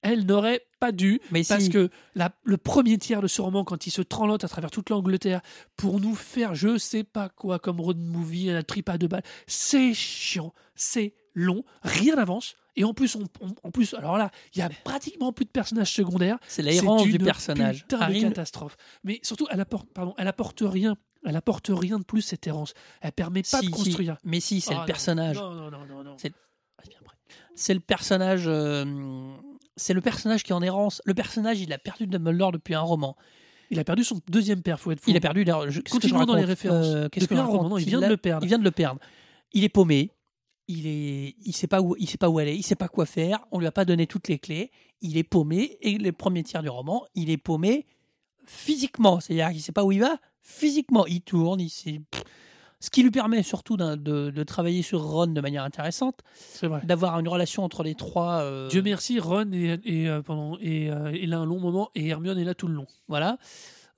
Elle 0.00 0.24
n'aurait 0.24 0.62
pas 0.80 0.92
dû. 0.92 1.20
Mais 1.32 1.42
Parce 1.46 1.64
si. 1.64 1.68
que 1.68 1.90
la- 2.14 2.32
le 2.44 2.56
premier 2.56 2.96
tiers 2.96 3.20
de 3.20 3.28
ce 3.28 3.42
roman, 3.42 3.64
quand 3.64 3.86
il 3.86 3.90
se 3.90 4.00
tranlote 4.00 4.44
à 4.44 4.48
travers 4.48 4.70
toute 4.70 4.88
l'Angleterre 4.88 5.42
pour 5.76 6.00
nous 6.00 6.14
faire 6.14 6.54
je 6.54 6.78
sais 6.78 7.04
pas 7.04 7.28
quoi 7.28 7.58
comme 7.58 7.82
road 7.82 7.98
movie, 7.98 8.48
un 8.48 8.62
trip 8.62 8.88
à 8.88 8.96
deux 8.96 9.08
balles, 9.08 9.24
c'est 9.46 9.92
chiant, 9.92 10.54
c'est 10.74 11.12
long, 11.34 11.64
rien 11.82 12.16
n'avance. 12.16 12.54
Et 12.76 12.84
en 12.84 12.94
plus, 12.94 13.16
on, 13.16 13.24
on- 13.40 13.54
en 13.64 13.70
plus, 13.70 13.94
alors 13.94 14.16
là, 14.16 14.30
il 14.54 14.58
y 14.58 14.62
a 14.62 14.70
pratiquement 14.84 15.32
plus 15.32 15.44
de 15.44 15.50
personnages 15.50 15.92
secondaires. 15.92 16.38
C'est 16.48 16.62
l'errance 16.62 17.02
du 17.02 17.18
personnage. 17.18 17.82
Putain 17.82 18.00
Harry 18.00 18.22
de 18.22 18.28
catastrophe. 18.28 18.76
Mais 19.04 19.20
surtout, 19.22 19.46
elle 19.50 19.60
apporte, 19.60 19.88
pardon, 19.92 20.14
elle 20.18 20.28
apporte 20.28 20.62
rien. 20.64 20.96
Elle 21.26 21.36
apporte 21.36 21.70
rien 21.70 21.98
de 21.98 22.04
plus 22.04 22.22
cette 22.22 22.46
errance. 22.46 22.72
Elle 23.02 23.12
permet 23.12 23.42
pas 23.42 23.58
Si, 23.60 23.66
de 23.66 23.70
si. 23.70 23.70
construire. 23.70 24.16
Mais 24.24 24.40
si, 24.40 24.60
c'est 24.62 24.70
Ah, 24.70 24.74
le 24.74 24.80
non. 24.80 24.86
personnage. 24.86 25.36
Non, 25.36 25.52
non, 25.52 25.70
non, 25.70 25.84
non, 25.86 26.02
non. 26.04 26.16
C'est- 26.16 26.32
Ah, 26.78 26.82
le 27.74 27.80
personnage. 27.80 28.44
euh, 28.46 28.84
c'est 29.76 29.92
le 29.92 30.00
personnage 30.00 30.42
qui 30.44 30.52
est 30.52 30.54
en 30.54 30.62
errance. 30.62 31.02
Le 31.04 31.12
personnage, 31.12 31.60
il 31.60 31.72
a 31.74 31.78
perdu 31.78 32.06
Dumbledore 32.06 32.52
depuis 32.52 32.74
un 32.74 32.80
roman. 32.80 33.16
Il 33.70 33.78
a 33.78 33.84
perdu 33.84 34.02
son 34.02 34.18
deuxième 34.28 34.62
père, 34.62 34.80
faut 34.80 34.90
être 34.92 35.00
fou. 35.00 35.10
Il 35.10 35.16
a 35.16 35.20
perdu. 35.20 35.44
d'ailleurs, 35.44 35.70
je- 35.70 35.80
qu'est-ce 35.80 35.96
que 35.98 36.08
je 36.08 36.12
Continuons 36.14 36.24
dans 36.24 36.34
les 36.36 36.44
références. 36.44 36.86
Euh, 36.86 37.08
Qu'est-ce 37.10 37.26
que 37.26 37.34
Depuis 37.34 37.36
je 37.36 37.40
un 37.42 37.44
roman, 37.44 37.68
non, 37.68 37.78
il 37.78 37.84
vient 37.86 38.00
de 38.00 38.06
le 38.06 38.16
perdre. 38.16 38.44
Il 38.44 38.48
vient 38.48 38.58
de 38.58 38.64
le 38.64 38.70
perdre. 38.70 38.98
Il 39.52 39.62
est 39.62 39.68
paumé. 39.68 40.10
Il 40.72 40.86
est, 40.86 41.34
il 41.44 41.52
sait 41.52 41.66
pas 41.66 41.80
où, 41.80 41.96
il 41.98 42.08
sait 42.08 42.16
pas 42.16 42.28
où 42.28 42.38
aller. 42.38 42.54
Il 42.54 42.62
sait 42.62 42.76
pas 42.76 42.86
quoi 42.88 43.04
faire. 43.06 43.40
On 43.50 43.58
lui 43.58 43.66
a 43.66 43.72
pas 43.72 43.84
donné 43.84 44.06
toutes 44.06 44.28
les 44.28 44.38
clés. 44.38 44.70
Il 45.00 45.16
est 45.16 45.24
paumé. 45.24 45.78
Et 45.80 45.98
les 45.98 46.12
premiers 46.12 46.44
tiers 46.44 46.62
du 46.62 46.68
roman, 46.68 47.04
il 47.16 47.28
est 47.28 47.36
paumé 47.36 47.86
physiquement. 48.46 49.18
C'est-à-dire 49.18 49.50
qu'il 49.50 49.60
sait 49.60 49.72
pas 49.72 49.84
où 49.84 49.90
il 49.90 50.00
va. 50.00 50.18
Physiquement, 50.42 51.06
il 51.06 51.22
tourne. 51.22 51.60
Il 51.60 51.70
sait-. 51.70 52.00
Ce 52.78 52.88
qui 52.88 53.02
lui 53.02 53.10
permet 53.10 53.42
surtout 53.42 53.76
de, 53.76 54.30
de 54.30 54.42
travailler 54.44 54.82
sur 54.82 55.02
Ron 55.02 55.26
de 55.26 55.40
manière 55.40 55.64
intéressante, 55.64 56.20
d'avoir 56.84 57.18
une 57.20 57.28
relation 57.28 57.62
entre 57.62 57.82
les 57.82 57.94
trois. 57.94 58.40
euh, 58.40 58.68
Dieu 58.68 58.80
merci, 58.80 59.18
Ron 59.18 59.52
est, 59.52 59.80
est, 59.84 60.08
euh, 60.08 60.22
pendant, 60.22 60.56
est, 60.60 60.88
euh, 60.88 61.12
est 61.12 61.26
là 61.26 61.40
un 61.40 61.44
long 61.44 61.60
moment 61.60 61.90
et 61.94 62.08
Hermione 62.08 62.38
est 62.38 62.44
là 62.44 62.54
tout 62.54 62.68
le 62.68 62.74
long. 62.74 62.86
Voilà. 63.06 63.36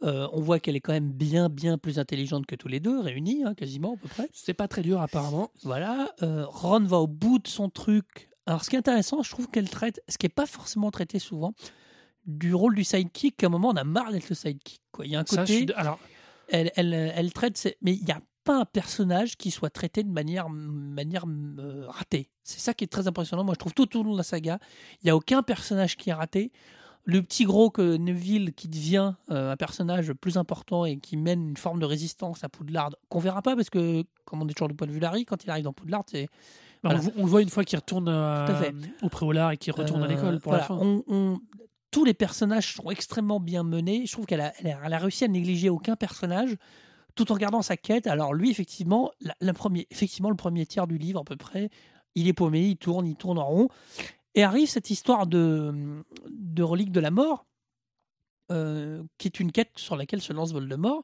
Euh, 0.03 0.27
on 0.33 0.41
voit 0.41 0.59
qu'elle 0.59 0.75
est 0.77 0.81
quand 0.81 0.93
même 0.93 1.13
bien, 1.13 1.49
bien 1.49 1.79
plus 1.79 1.99
intelligente 1.99 2.47
que 2.47 2.57
tous 2.57 2.69
les 2.69 2.81
deux, 2.81 2.99
réunis, 3.01 3.45
hein, 3.45 3.55
quasiment 3.55 3.95
à 3.95 3.97
peu 3.97 4.09
près. 4.09 4.29
C'est 4.33 4.55
pas 4.55 4.67
très 4.69 4.83
dur 4.83 5.01
apparemment. 5.01 5.51
Voilà. 5.63 6.13
Euh, 6.23 6.45
Ron 6.49 6.81
va 6.85 6.99
au 6.99 7.07
bout 7.07 7.39
de 7.39 7.47
son 7.49 7.69
truc. 7.69 8.29
Alors, 8.47 8.65
ce 8.65 8.71
qui 8.71 8.77
est 8.77 8.79
intéressant, 8.81 9.23
je 9.23 9.31
trouve 9.31 9.49
qu'elle 9.49 9.71
traite, 9.71 10.03
ce 10.09 10.19
qui 10.19 10.27
n'est 10.27 10.31
pas 10.31 10.47
forcément 10.47 10.91
traité 10.91 11.19
souvent, 11.21 11.55
du 12.27 12.55
rôle 12.55 12.75
du 12.75 12.85
sidekick. 12.85 13.37
qu'à 13.37 13.47
un 13.47 13.51
moment, 13.51 13.69
on 13.71 13.77
a 13.77 13.85
marre 13.85 14.11
d'être 14.13 14.29
le 14.29 14.35
sidekick. 14.35 14.83
Quoi. 14.91 15.07
Il 15.07 15.13
y 15.13 15.17
a 15.17 15.21
un 15.21 15.25
Ça, 15.27 15.43
côté, 15.43 15.57
suis 15.57 15.67
d- 15.67 15.73
alors, 15.77 15.99
elle, 16.49 16.73
elle, 16.77 16.93
elle 16.95 17.33
traite, 17.33 17.57
ses- 17.57 17.77
mais 17.83 17.95
il 17.95 18.05
n'y 18.05 18.13
a 18.13 18.21
pas 18.45 18.59
un 18.59 18.65
personnage 18.65 19.37
qui 19.37 19.53
soit 19.53 19.71
traité 19.71 20.03
de 20.03 20.11
manière, 20.11 20.49
manière 20.49 21.25
euh, 21.29 21.85
ratée. 21.87 22.29
C'est 22.43 22.59
ça 22.59 22.75
qui 22.75 22.83
est 22.83 22.89
très 22.89 23.07
impressionnant. 23.07 23.45
Moi, 23.45 23.55
je 23.55 23.61
trouve 23.61 23.75
tout 23.75 23.97
au 23.97 24.03
long 24.03 24.13
de 24.15 24.17
la 24.19 24.25
saga, 24.25 24.59
il 25.01 25.05
n'y 25.07 25.11
a 25.11 25.17
aucun 25.17 25.45
personnage 25.45 25.97
qui 25.97 26.11
est 26.11 26.13
raté. 26.13 26.51
Le 27.05 27.21
petit 27.23 27.45
gros 27.45 27.69
que 27.71 27.97
Neville 27.97 28.53
qui 28.55 28.69
devient 28.69 29.15
euh, 29.31 29.53
un 29.53 29.57
personnage 29.57 30.13
plus 30.13 30.37
important 30.37 30.85
et 30.85 30.99
qui 30.99 31.17
mène 31.17 31.49
une 31.51 31.57
forme 31.57 31.81
de 31.81 31.87
résistance 31.87 32.45
à 32.45 32.49
Poudlard, 32.49 32.91
qu'on 33.09 33.19
verra 33.19 33.43
pas 33.43 33.57
parce 33.57 33.71
que, 33.71 34.05
comme 34.25 34.41
on 34.43 34.49
est 34.49 34.53
toujours 34.53 34.69
du 34.69 34.75
point 34.75 34.87
de 34.87 34.93
vue 34.93 35.01
d'Harry, 35.01 35.25
quand 35.25 35.43
il 35.43 35.51
arrive 35.51 35.65
dans 35.65 35.73
Poudlard, 35.73 36.05
c'est 36.07 36.29
bah, 36.85 36.91
Voilà. 36.95 37.01
on, 37.01 37.03
le- 37.07 37.13
on 37.17 37.25
le 37.25 37.29
voit 37.31 37.43
une 37.43 37.49
fois 37.49 37.65
qu'il 37.65 37.77
retourne 37.79 38.09
euh, 38.09 38.47
au 39.03 39.09
préolard 39.09 39.51
et 39.51 39.57
qu'il 39.57 39.73
retourne 39.73 40.03
à 40.03 40.07
Euh, 40.07 40.09
l'école 40.09 40.39
pour 40.41 40.53
voilà, 40.53 40.63
la 40.63 40.69
fin. 40.69 40.79
on- 40.81 41.03
on- 41.09 41.41
tous 41.91 42.05
les 42.05 42.15
personnages 42.15 42.75
sont 42.75 42.89
extrêmement 42.91 43.41
bien 43.41 43.65
menés. 43.65 44.07
Je 44.07 44.13
trouve 44.13 44.25
qu'elle 44.27 44.41
a, 44.41 44.53
elle 44.63 44.95
réussi 44.95 45.25
à 45.25 45.29
négliger 45.29 45.69
aucun 45.71 45.97
personnage 45.97 46.57
tout 47.17 47.31
en 47.31 47.35
regardant 47.35 47.61
sa 47.63 47.77
quête. 47.77 48.07
Alors 48.07 48.33
lui, 48.33 48.51
effectivement, 48.51 49.11
la, 49.21 49.35
la 49.41 49.53
premier, 49.53 49.87
effectivement, 49.91 50.31
le 50.31 50.37
premier 50.37 50.65
tiers 50.67 50.87
du 50.87 50.97
livre 50.99 51.21
à 51.21 51.25
peu 51.25 51.37
près, 51.37 51.69
il 52.15 52.29
est 52.29 52.33
paumé, 52.33 52.61
il 52.69 52.77
tourne, 52.77 53.07
il 53.07 53.17
tourne 53.17 53.39
en 53.39 53.47
rond. 53.47 53.69
Et 54.35 54.43
arrive 54.43 54.69
cette 54.69 54.91
histoire 54.91 55.27
de, 55.27 56.03
de 56.31 56.63
relique 56.63 56.93
de 56.93 57.01
la 57.01 57.11
mort, 57.11 57.45
euh, 58.51 59.03
qui 59.19 59.29
est 59.29 59.41
une 59.41 59.53
quête 59.53 59.73
sur 59.77 59.97
laquelle 59.97 60.21
se 60.23 60.33
lance 60.33 60.53
Voldemort, 60.53 61.03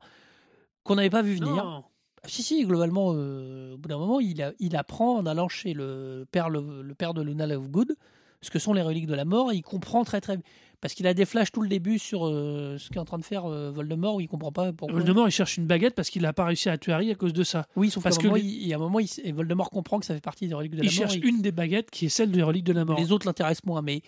qu'on 0.85 0.95
n'avait 0.97 1.11
pas 1.11 1.23
vu 1.23 1.35
venir. 1.35 1.65
Non. 1.65 1.85
Si, 2.27 2.43
si, 2.43 2.65
globalement, 2.65 3.13
euh, 3.15 3.75
au 3.75 3.79
bout 3.79 3.89
d'un 3.89 3.99
moment, 3.99 4.19
il, 4.21 4.43
a- 4.43 4.53
il 4.59 4.77
apprend 4.77 5.17
en 5.17 5.27
allant 5.27 5.49
chez 5.49 5.73
le 5.73 6.27
père, 6.31 6.51
le, 6.51 6.83
le 6.83 6.95
père 6.95 7.15
de 7.15 7.23
Luna 7.23 7.47
Lovegood 7.47 7.95
ce 8.41 8.51
que 8.51 8.61
sont 8.61 8.73
les 8.73 8.83
reliques 8.83 9.09
de 9.09 9.15
la 9.17 9.25
mort. 9.25 9.51
Et 9.51 9.57
il 9.57 9.63
comprend 9.63 10.05
très, 10.05 10.21
très. 10.21 10.39
Parce 10.81 10.95
qu'il 10.95 11.07
a 11.09 11.15
des 11.15 11.25
flashs 11.25 11.51
tout 11.51 11.61
le 11.61 11.69
début 11.69 11.99
sur 11.99 12.27
euh, 12.29 12.77
ce 12.79 12.89
qu'est 12.89 13.01
en 13.01 13.05
train 13.05 13.19
de 13.19 13.25
faire 13.25 13.47
euh, 13.47 13.73
Voldemort, 13.73 14.15
où 14.15 14.21
il 14.21 14.29
comprend 14.29 14.53
pas 14.53 14.73
pourquoi. 14.73 14.97
Voldemort, 14.97 15.27
il 15.29 15.33
cherche 15.33 15.57
une 15.57 15.67
baguette 15.67 15.97
parce 15.97 16.09
qu'il 16.09 16.23
n'a 16.23 16.33
pas 16.33 16.45
réussi 16.45 16.69
à 16.69 16.79
tuer 16.79 16.93
Harry 16.93 17.11
à 17.11 17.17
cause 17.17 17.33
de 17.33 17.43
ça. 17.43 17.67
Oui, 17.75 17.91
sauf 17.91 18.05
Parce 18.05 18.17
qu'à 18.17 18.29
un 18.29 18.31
moment, 18.31 18.37
les- 18.37 18.49
il, 18.49 18.63
il 18.63 18.69
y 18.69 18.73
a 18.73 18.77
un 18.77 18.79
moment, 18.79 19.01
il, 19.01 19.09
et 19.25 19.33
Voldemort 19.33 19.71
comprend 19.71 19.99
que 19.99 20.07
ça 20.07 20.15
fait 20.15 20.21
partie 20.21 20.47
des 20.47 20.55
reliques 20.55 20.73
de 20.73 20.77
la 20.79 20.85
Il 20.85 20.87
mort. 20.87 20.95
cherche 20.95 21.17
et- 21.17 21.27
une 21.27 21.43
des 21.43 21.51
baguettes 21.51 21.91
qui 21.91 22.07
est 22.07 22.09
celle 22.11 22.31
des 22.31 22.43
reliques 22.45 22.65
de 22.65 22.73
la 22.73 22.85
mort. 22.85 22.97
Les 22.99 23.11
autres 23.11 23.27
l'intéressent 23.27 23.65
moins, 23.67 23.83
mais, 23.83 24.03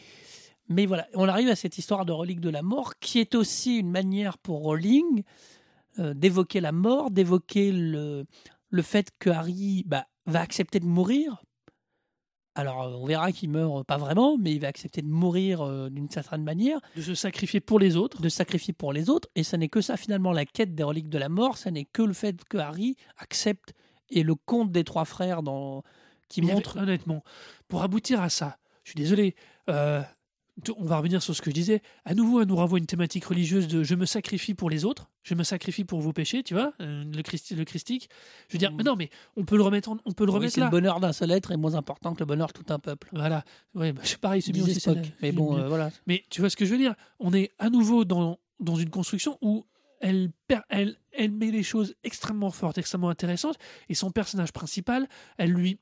mais 0.69 0.87
voilà, 0.87 1.09
on 1.15 1.27
arrive 1.27 1.49
à 1.49 1.57
cette 1.57 1.77
histoire 1.77 2.05
de 2.07 2.13
relique 2.13 2.41
de 2.41 2.51
la 2.51 2.63
mort 2.63 2.93
qui 3.01 3.19
est 3.19 3.35
aussi 3.35 3.79
une 3.79 3.91
manière 3.91 4.39
pour 4.39 4.61
Rowling 4.61 5.25
euh, 5.99 6.15
d'évoquer 6.15 6.61
la 6.61 6.71
mort, 6.71 7.11
d'évoquer 7.11 7.73
le, 7.73 8.27
le 8.71 8.83
fait 8.83 9.09
que 9.19 9.29
Harry 9.31 9.83
bah, 9.89 10.07
va 10.27 10.41
accepter 10.41 10.79
de 10.79 10.87
mourir. 10.87 11.43
Alors, 12.55 12.83
euh, 12.83 12.97
on 12.97 13.07
verra 13.07 13.33
qu'il 13.33 13.51
meurt 13.51 13.85
pas 13.87 13.97
vraiment, 13.97 14.37
mais 14.39 14.53
il 14.53 14.61
va 14.61 14.69
accepter 14.69 15.03
de 15.03 15.09
mourir 15.09 15.63
euh, 15.63 15.89
d'une 15.89 16.11
certaine 16.11 16.43
manière, 16.43 16.81
De 16.97 17.03
se 17.03 17.15
sacrifier 17.15 17.61
pour 17.61 17.79
les 17.79 17.97
autres. 17.97 18.21
de 18.21 18.29
se 18.29 18.37
sacrifier 18.37 18.75
pour 18.75 18.93
les 18.93 19.09
autres. 19.09 19.29
Et 19.37 19.43
ça 19.43 19.57
n'est 19.57 19.69
que 19.69 19.81
ça, 19.81 19.97
finalement, 19.97 20.33
la 20.33 20.45
quête 20.45 20.75
des 20.75 20.83
reliques 20.83 21.09
de 21.09 21.19
la 21.19 21.29
mort, 21.29 21.57
ça 21.57 21.71
n'est 21.71 21.85
que 21.85 22.03
le 22.03 22.13
fait 22.13 22.43
que 22.45 22.59
Harry 22.59 22.97
accepte 23.19 23.73
et 24.11 24.23
le 24.23 24.35
conte 24.35 24.73
des 24.73 24.85
trois 24.85 25.05
frères 25.05 25.43
dans, 25.43 25.83
qui 26.29 26.43
Mais 26.43 26.53
montre 26.53 26.79
honnêtement, 26.79 27.23
pour 27.69 27.83
aboutir 27.83 28.21
à 28.21 28.29
ça, 28.31 28.59
je 28.85 28.91
suis 28.91 28.99
désolé, 28.99 29.37
euh, 29.69 30.03
on 30.77 30.85
va 30.85 30.99
revenir 30.99 31.23
sur 31.23 31.35
ce 31.35 31.41
que 31.43 31.51
je 31.51 31.55
disais. 31.55 31.83
À 32.05 32.15
nouveau, 32.15 32.41
elle 32.41 32.49
nous 32.49 32.57
renvoie 32.57 32.79
une 32.79 32.87
thématique 32.87 33.25
religieuse 33.25 33.67
de 33.69 33.83
je 33.83 33.95
me 33.95 34.05
sacrifie 34.07 34.55
pour 34.55 34.69
les 34.71 34.85
autres, 34.85 35.11
je 35.23 35.35
me 35.35 35.43
sacrifie 35.43 35.85
pour 35.85 36.01
vos 36.01 36.13
péchés, 36.13 36.43
tu 36.43 36.55
vois, 36.55 36.73
euh, 36.81 37.05
le, 37.05 37.23
christi- 37.23 37.55
le 37.55 37.65
christique. 37.65 38.09
Je 38.49 38.55
veux 38.55 38.59
dire, 38.59 38.71
Mm. 38.73 38.77
mais 38.77 38.83
non, 38.85 38.97
mais 38.97 39.11
on 39.37 39.45
peut 39.45 39.57
le 39.57 39.63
remettre, 39.63 39.89
en- 39.91 39.99
on 40.05 40.13
peut 40.13 40.25
le 40.25 40.31
Oui, 40.31 40.37
remettre 40.39 40.59
là. 40.59 40.67
le 40.67 40.71
bonheur 40.71 41.01
d'un 41.01 41.13
seul 41.13 41.31
être 41.31 41.51
est 41.53 41.57
moins 41.57 41.75
important 41.75 42.15
que 42.15 42.21
le 42.21 42.27
bonheur 42.27 42.49
de 42.49 42.53
tout 42.53 42.73
un 42.73 42.79
peuple. 42.79 43.09
Voilà, 43.13 43.45
ouais, 43.75 43.93
bah, 43.93 44.03
c'est 44.05 44.19
pareil, 44.21 44.43
c'est 44.43 44.53
bien 44.53 44.65
aussi. 44.65 44.81
Spock. 44.81 44.99
Mais 45.23 45.33
bon, 45.33 45.57
euh, 45.57 45.69
voilà. 45.69 45.91
Mais 46.07 46.25
tu 46.31 46.41
vois 46.41 46.51
ce 46.51 46.57
que 46.57 46.65
je 46.65 46.73
veux 46.73 46.79
dire? 46.79 46.95
On 47.19 47.33
est 47.33 47.53
à 47.59 47.71
nouveau 47.71 48.05
dans, 48.05 48.39
dans 48.59 48.77
une 48.77 48.91
construction 48.91 49.39
où 49.43 49.67
elle, 50.01 50.31
elle, 50.71 50.97
elle 51.13 51.31
met 51.33 51.51
les 51.51 51.63
choses 51.63 51.95
extrêmement 52.05 52.51
fortes, 52.51 52.79
extrêmement 52.79 53.11
intéressantes, 53.11 53.57
et 53.89 53.95
son 53.95 54.11
personnage 54.11 54.53
principal, 54.53 55.09
elle 55.39 55.53
lui. 55.53 55.79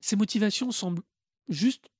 Ses 0.00 0.16
motivations 0.16 0.70
semblent 0.72 1.02
juste. 1.48 1.90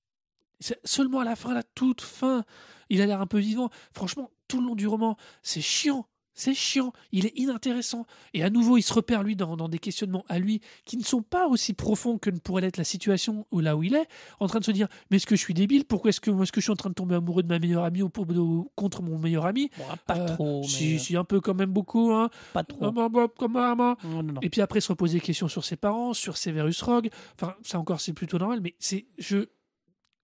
Seulement 0.85 1.21
à 1.21 1.25
la 1.25 1.37
fin, 1.37 1.55
la 1.55 1.63
toute 1.63 2.01
fin, 2.03 2.45
il 2.91 3.01
a 3.01 3.07
l'air 3.07 3.21
un 3.21 3.27
peu 3.27 3.39
vivant. 3.39 3.71
Franchement, 3.93 4.31
tout 4.49 4.61
le 4.61 4.67
long 4.67 4.75
du 4.75 4.87
roman, 4.87 5.17
c'est 5.43 5.61
chiant. 5.63 6.07
C'est 6.33 6.55
chiant, 6.55 6.93
il 7.13 7.27
est 7.27 7.37
inintéressant. 7.37 8.07
Et 8.33 8.43
à 8.43 8.49
nouveau, 8.51 8.79
il 8.79 8.83
se 8.83 8.95
repère, 8.95 9.23
lui, 9.23 9.37
dans, 9.37 9.57
dans 9.59 9.69
des 9.69 9.79
questionnements 9.81 10.25
à 10.29 10.39
lui 10.39 10.61
qui 10.87 10.97
ne 10.97 11.03
sont 11.03 11.21
pas 11.23 11.47
aussi 11.49 11.75
profonds 11.75 12.17
que 12.19 12.31
ne 12.31 12.39
pourrait 12.39 12.63
l'être 12.63 12.79
la 12.79 12.85
situation 12.85 13.47
où, 13.51 13.61
là 13.61 13.77
où 13.77 13.83
il 13.83 13.95
est, 13.95 14.07
en 14.39 14.47
train 14.47 14.61
de 14.61 14.65
se 14.65 14.71
dire 14.71 14.89
Mais 15.11 15.17
est-ce 15.19 15.27
que 15.27 15.37
je 15.37 15.41
suis 15.41 15.53
débile? 15.53 15.85
Pourquoi 15.85 16.11
est-ce 16.11 16.21
que, 16.21 16.31
je 16.33 16.61
suis 16.61 16.71
en 16.71 16.77
train 16.77 16.89
de 16.89 16.95
tomber 16.95 17.17
amoureux 17.17 17.43
de 17.43 17.49
ma 17.49 17.59
meilleure 17.59 17.85
amie 17.85 18.01
ou 18.01 18.09
pour- 18.09 18.27
contre 18.75 19.03
mon 19.03 19.19
meilleur 19.19 19.45
ami? 19.45 19.71
Bon, 19.77 19.85
pas 20.07 20.17
Euh, 20.19 20.35
trop, 20.35 20.61
mais 20.63 20.69
si, 20.69 20.95
euh, 20.95 20.99
si, 20.99 21.17
un 21.17 21.25
peu 21.25 21.41
quand 21.41 21.53
même 21.55 21.73
beaucoup. 21.73 22.11
Hein. 22.13 22.31
pas 22.55 22.65
trop. 22.65 22.87
Ah, 22.87 22.91
bah, 22.91 23.09
bah, 23.11 23.27
comme 23.37 23.53
maman. 23.53 23.97
Non, 24.05 24.23
non, 24.23 24.33
non. 24.35 24.41
Et 24.41 24.49
puis 24.49 24.63
après, 24.63 24.81
se 24.81 24.89
reposer 24.89 25.19
des 25.19 25.25
questions 25.25 25.49
sur 25.49 25.65
ses 25.65 25.77
parents, 25.77 26.15
sur 26.15 26.39
Severus 26.39 26.81
Rogue. 26.81 27.11
Enfin, 27.35 27.55
ça 27.65 27.79
encore, 27.79 28.01
c'est 28.01 28.15
plutôt 28.15 28.39
normal, 28.39 28.61
mais 28.63 28.77
c'est. 28.79 29.05
Je, 29.19 29.47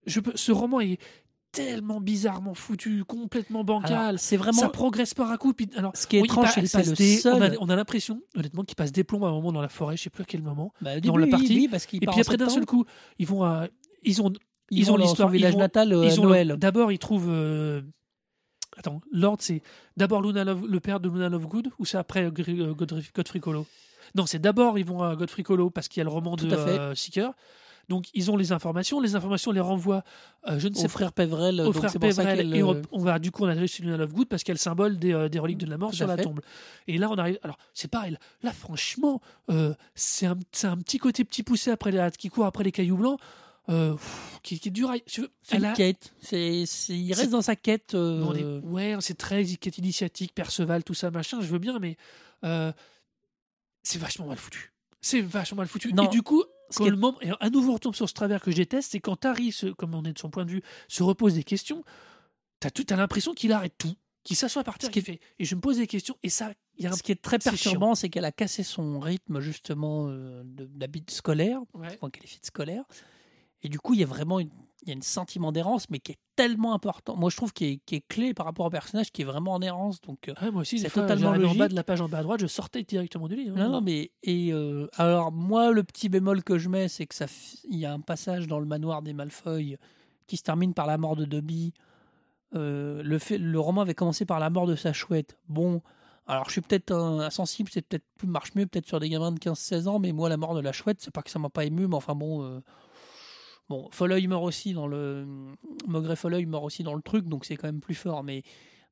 je 0.06 0.20
peux, 0.20 0.32
ce 0.34 0.52
roman 0.52 0.80
est 0.80 0.98
tellement 1.52 2.00
bizarrement 2.00 2.54
foutu, 2.54 3.04
complètement 3.04 3.64
bancal. 3.64 4.18
C'est 4.18 4.36
vraiment 4.36 4.60
Ça 4.60 4.68
progresse 4.68 5.14
par 5.14 5.30
à 5.30 5.38
coup. 5.38 5.54
puis- 5.54 5.70
alors, 5.76 5.96
ce 5.96 6.06
qui 6.06 6.16
est 6.16 6.20
oui, 6.20 6.26
étrange, 6.26 6.50
c'est 6.54 6.82
que 6.82 6.90
le 6.90 6.94
des- 6.96 7.16
seul. 7.16 7.34
on 7.34 7.40
a, 7.42 7.50
on 7.60 7.68
a 7.70 7.76
l'impression, 7.76 8.20
honnêtement, 8.36 8.62
qu'il 8.62 8.76
passe 8.76 8.92
des 8.92 9.04
plombs 9.04 9.24
à 9.24 9.28
un 9.28 9.32
moment 9.32 9.52
dans 9.52 9.62
la 9.62 9.68
forêt, 9.70 9.96
je 9.96 10.02
sais 10.02 10.10
plus 10.10 10.22
à 10.22 10.26
quel 10.26 10.42
moment. 10.42 10.72
Bah, 10.82 11.00
dans 11.00 11.16
la 11.16 11.26
partie. 11.28 11.54
oui, 11.56 11.68
parce 11.68 11.86
qu'il 11.86 12.02
Et 12.02 12.06
puis 12.06 12.20
après, 12.20 12.36
d'un 12.36 12.48
seul 12.50 12.66
coup, 12.66 12.84
ils 13.18 13.26
vont 13.26 13.42
à. 13.44 13.68
Ils 14.02 14.20
ont, 14.20 14.32
ils, 14.70 14.80
ils 14.80 14.90
ont 14.92 14.96
l'histoire, 14.96 15.28
village 15.30 15.52
ils 15.52 15.54
vont- 15.54 15.60
natal 15.60 15.92
euh, 15.92 16.04
ils 16.04 16.20
ont 16.20 16.24
Noël. 16.24 16.56
D'abord, 16.58 16.92
ils 16.92 16.98
trouvent. 16.98 17.30
euh, 17.30 17.80
Attends, 18.76 19.00
Lord, 19.10 19.38
c'est 19.40 19.62
d'abord 19.96 20.20
Luna 20.20 20.44
Love- 20.44 20.66
le 20.68 20.80
père 20.80 21.00
de 21.00 21.08
Luna 21.08 21.30
Lovegood 21.30 21.70
ou 21.78 21.86
c'est 21.86 21.96
après 21.96 22.24
euh, 22.24 22.30
euh, 22.48 22.74
Godfrey, 22.74 23.02
Godfrey 23.14 23.40
Colo 23.40 23.66
Non, 24.14 24.26
c'est 24.26 24.38
d'abord 24.38 24.78
ils 24.78 24.84
vont 24.84 25.02
à 25.02 25.16
Godfrey 25.16 25.42
Colo 25.42 25.70
parce 25.70 25.88
qu'il 25.88 26.00
y 26.00 26.02
a 26.02 26.04
le 26.04 26.10
roman 26.10 26.36
Tout 26.36 26.46
de 26.46 26.54
à 26.54 26.58
fait. 26.58 26.78
euh, 26.78 26.94
Seeker. 26.94 27.32
Donc 27.88 28.06
ils 28.14 28.30
ont 28.32 28.36
les 28.36 28.50
informations, 28.50 28.98
les 29.00 29.14
informations 29.14 29.52
les 29.52 29.60
renvoient, 29.60 30.02
euh, 30.48 30.58
je 30.58 30.66
ne 30.66 30.74
sais 30.74 30.86
Au 30.86 30.88
frère 30.88 31.12
Peverell, 31.12 31.60
au 31.60 31.72
frère 31.72 31.92
qu'elle, 31.92 32.52
et 32.54 32.62
on, 32.64 32.74
euh, 32.74 32.82
on 32.90 32.98
va 32.98 33.20
du 33.20 33.30
coup 33.30 33.44
on 33.44 33.48
arrive 33.48 33.68
sur 33.68 33.84
Luna 33.84 33.96
Lovegood 33.96 34.26
parce 34.28 34.42
qu'elle 34.42 34.58
symbole 34.58 34.98
des, 34.98 35.12
euh, 35.12 35.28
des 35.28 35.38
reliques 35.38 35.58
de 35.58 35.66
la 35.66 35.78
mort 35.78 35.90
Tout 35.90 35.96
sur 35.98 36.06
la 36.08 36.16
fait. 36.16 36.22
tombe. 36.24 36.40
Et 36.88 36.98
là 36.98 37.08
on 37.10 37.14
arrive, 37.14 37.38
alors 37.44 37.58
c'est 37.74 37.88
pareil, 37.88 38.16
là, 38.42 38.52
franchement 38.52 39.20
euh, 39.50 39.72
c'est 39.94 40.26
un, 40.26 40.36
un 40.64 40.76
petit 40.78 40.98
côté 40.98 41.22
petit 41.24 41.44
poussé 41.44 41.70
après 41.70 41.92
les, 41.92 42.08
qui 42.18 42.28
court 42.28 42.46
après 42.46 42.64
les 42.64 42.72
cailloux 42.72 42.96
blancs, 42.96 43.20
pff, 43.68 44.40
qui, 44.42 44.58
qui 44.58 44.68
est 44.68 44.72
dur. 44.72 44.90
à- 44.90 44.96
c'est 45.06 45.56
une 45.56 45.64
a- 45.64 45.72
quête. 45.72 46.12
Il 46.32 47.12
reste 47.14 47.30
dans 47.30 47.42
sa 47.42 47.54
quête. 47.54 47.94
non, 47.94 48.32
les- 48.32 48.44
ouais, 48.64 48.96
c'est 48.98 49.16
très 49.16 49.44
quête 49.44 49.78
initiatique, 49.78 50.34
Perceval, 50.34 50.82
tout 50.82 50.94
ça, 50.94 51.12
machin, 51.12 51.40
je 51.40 51.46
veux 51.46 51.60
bien, 51.60 51.78
mais 51.78 51.96
c'est 53.82 53.98
vachement 54.00 54.26
mal 54.26 54.38
foutu. 54.38 54.72
C'est 55.00 55.20
vachement 55.20 55.58
mal 55.58 55.68
foutu. 55.68 55.92
Non, 55.92 56.04
et 56.04 56.08
du 56.08 56.22
coup, 56.22 56.42
ce 56.70 56.78
quand 56.78 56.84
qui 56.84 56.88
est- 56.88 56.90
le 56.90 56.96
moment, 56.96 57.20
et 57.22 57.30
à 57.40 57.50
nouveau, 57.50 57.72
on 57.72 57.74
retombe 57.74 57.94
sur 57.94 58.08
ce 58.08 58.14
travers 58.14 58.40
que 58.40 58.50
je 58.50 58.56
déteste, 58.56 58.92
c'est 58.92 59.00
quand 59.00 59.24
Harry, 59.24 59.52
se, 59.52 59.66
comme 59.66 59.94
on 59.94 60.04
est 60.04 60.12
de 60.12 60.18
son 60.18 60.30
point 60.30 60.44
de 60.44 60.50
vue, 60.50 60.62
se 60.88 61.02
repose 61.02 61.34
des 61.34 61.44
questions, 61.44 61.84
t'as 62.60 62.70
tout- 62.70 62.84
t'as 62.84 62.96
l'impression 62.96 63.34
qu'il 63.34 63.52
arrête 63.52 63.74
tout, 63.78 63.94
qu'il 64.24 64.36
s'assoit 64.36 64.64
par 64.64 64.78
terre, 64.78 64.90
qu'il 64.90 65.02
fait, 65.02 65.20
et 65.38 65.44
je 65.44 65.54
me 65.54 65.60
pose 65.60 65.76
des 65.76 65.86
questions, 65.86 66.16
et 66.22 66.28
ça, 66.28 66.52
il 66.78 66.84
y 66.84 66.86
a 66.86 66.90
un 66.90 66.96
Ce 66.96 67.02
qui 67.02 67.12
est 67.12 67.22
très 67.22 67.38
perturbant, 67.38 67.94
c'est 67.94 68.08
qu'elle 68.08 68.24
a 68.24 68.32
cassé 68.32 68.62
son 68.62 68.98
rythme 69.00 69.40
justement 69.40 70.06
euh, 70.08 70.42
d'habit 70.44 71.04
scolaire, 71.08 71.60
Ouais. 71.74 71.98
est 72.02 72.26
fille 72.26 72.40
de 72.40 72.46
scolaire. 72.46 72.84
Et 73.62 73.68
du 73.68 73.78
coup, 73.80 73.94
il 73.94 74.00
y 74.00 74.02
a 74.02 74.06
vraiment 74.06 74.38
une, 74.40 74.50
il 74.82 74.90
y 74.90 74.92
a 74.92 74.96
un 74.96 75.00
sentiment 75.00 75.52
d'errance, 75.52 75.88
mais 75.90 75.98
qui 75.98 76.12
est 76.12 76.18
tellement 76.36 76.74
important. 76.74 77.16
Moi, 77.16 77.30
je 77.30 77.36
trouve 77.36 77.52
qu'il 77.52 77.80
est, 77.90 78.08
clé 78.08 78.34
par 78.34 78.46
rapport 78.46 78.66
au 78.66 78.70
personnage 78.70 79.10
qui 79.10 79.22
est 79.22 79.24
vraiment 79.24 79.54
en 79.54 79.62
errance. 79.62 80.00
Donc, 80.02 80.28
euh, 80.28 80.34
Ouais, 80.42 80.50
moi 80.50 80.60
aussi, 80.60 80.78
C'est 80.78 80.90
totalement 80.90 81.28
j'arrivais 81.32 81.44
en 81.46 81.48
bas 81.48 81.54
logique. 81.56 81.70
de 81.70 81.76
la 81.76 81.82
page 81.84 82.00
en 82.00 82.08
bas 82.08 82.18
à 82.18 82.22
droite, 82.22 82.40
je 82.40 82.46
sortais 82.46 82.82
directement 82.82 83.26
du 83.26 83.36
lit. 83.36 83.48
hein. 83.48 83.54
Non, 83.56 83.68
non, 83.70 83.80
mais 83.80 84.10
et 84.22 84.52
euh, 84.52 84.86
alors 84.96 85.32
moi 85.32 85.72
le 85.72 85.82
petit 85.82 86.08
bémol 86.08 86.44
que 86.44 86.58
je 86.58 86.68
mets, 86.68 86.88
c'est 86.88 87.06
que 87.06 87.14
ça, 87.14 87.26
il 87.68 87.78
y 87.78 87.86
a 87.86 87.92
un 87.92 88.00
passage 88.00 88.46
dans 88.46 88.60
le 88.60 88.66
manoir 88.66 89.02
des 89.02 89.12
Malfoy 89.14 89.76
qui 90.26 90.36
se 90.36 90.42
termine 90.42 90.74
par 90.74 90.86
la 90.86 90.98
mort 90.98 91.16
de 91.16 91.24
Dobby. 91.24 91.72
Euh, 92.54 93.02
le 93.02 93.18
fait, 93.18 93.38
le 93.38 93.58
roman 93.60 93.80
avait 93.82 93.94
commencé 93.94 94.24
par 94.24 94.38
la 94.40 94.50
mort 94.50 94.66
de 94.66 94.76
sa 94.76 94.92
chouette. 94.92 95.36
Bon, 95.48 95.82
alors 96.26 96.46
je 96.46 96.52
suis 96.52 96.60
peut-être 96.60 96.92
insensible, 96.92 97.70
c'est 97.72 97.82
peut-être 97.82 98.04
plus 98.18 98.28
marche 98.28 98.54
mieux, 98.54 98.66
peut-être 98.66 98.86
sur 98.86 99.00
des 99.00 99.08
gamins 99.08 99.32
de 99.32 99.38
15-16 99.38 99.88
ans, 99.88 99.98
mais 99.98 100.12
moi 100.12 100.28
la 100.28 100.36
mort 100.36 100.54
de 100.54 100.60
la 100.60 100.72
chouette, 100.72 100.98
c'est 101.00 101.10
pas 101.12 101.22
que 101.22 101.30
ça 101.30 101.38
m'a 101.38 101.48
pas 101.50 101.64
ému, 101.64 101.86
mais 101.86 101.96
enfin 101.96 102.14
bon. 102.14 102.42
euh, 102.44 102.60
Bon, 103.68 103.88
Folleuil 103.90 104.26
meurt 104.28 104.44
aussi 104.44 104.72
dans 104.74 104.86
le. 104.86 105.26
Folleuil 106.14 106.46
meurt 106.46 106.64
aussi 106.64 106.82
dans 106.84 106.94
le 106.94 107.02
truc, 107.02 107.26
donc 107.26 107.44
c'est 107.44 107.56
quand 107.56 107.66
même 107.68 107.80
plus 107.80 107.94
fort. 107.96 108.22
Mais, 108.22 108.42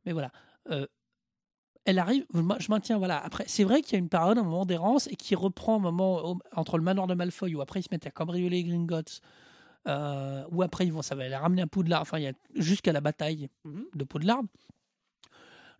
mais 0.04 0.12
voilà. 0.12 0.30
Euh, 0.70 0.86
elle 1.84 1.98
arrive, 1.98 2.24
je 2.32 2.70
maintiens, 2.70 2.96
voilà. 2.98 3.22
Après, 3.22 3.44
c'est 3.46 3.62
vrai 3.64 3.82
qu'il 3.82 3.92
y 3.92 3.96
a 3.96 3.98
une 3.98 4.08
période, 4.08 4.38
un 4.38 4.42
moment 4.42 4.64
d'errance, 4.64 5.06
et 5.08 5.16
qui 5.16 5.34
reprend 5.34 5.76
un 5.76 5.80
moment 5.80 6.38
entre 6.56 6.78
le 6.78 6.82
manoir 6.82 7.06
de 7.06 7.14
Malfoy, 7.14 7.54
où 7.54 7.60
après 7.60 7.80
ils 7.80 7.82
se 7.82 7.88
mettent 7.92 8.06
à 8.06 8.10
cambrioler 8.10 8.64
Gringotts, 8.64 9.20
euh, 9.86 10.44
ou 10.50 10.62
après 10.62 10.86
ils 10.86 10.92
vont, 10.92 11.02
ça 11.02 11.14
va 11.14 11.28
les 11.28 11.36
ramener 11.36 11.60
à 11.60 11.66
Poudlard, 11.66 12.00
enfin, 12.00 12.18
il 12.18 12.22
y 12.24 12.26
a 12.26 12.32
jusqu'à 12.54 12.92
la 12.92 13.02
bataille 13.02 13.50
Mhm. 13.64 13.84
de 13.94 14.04
Poudlard. 14.04 14.40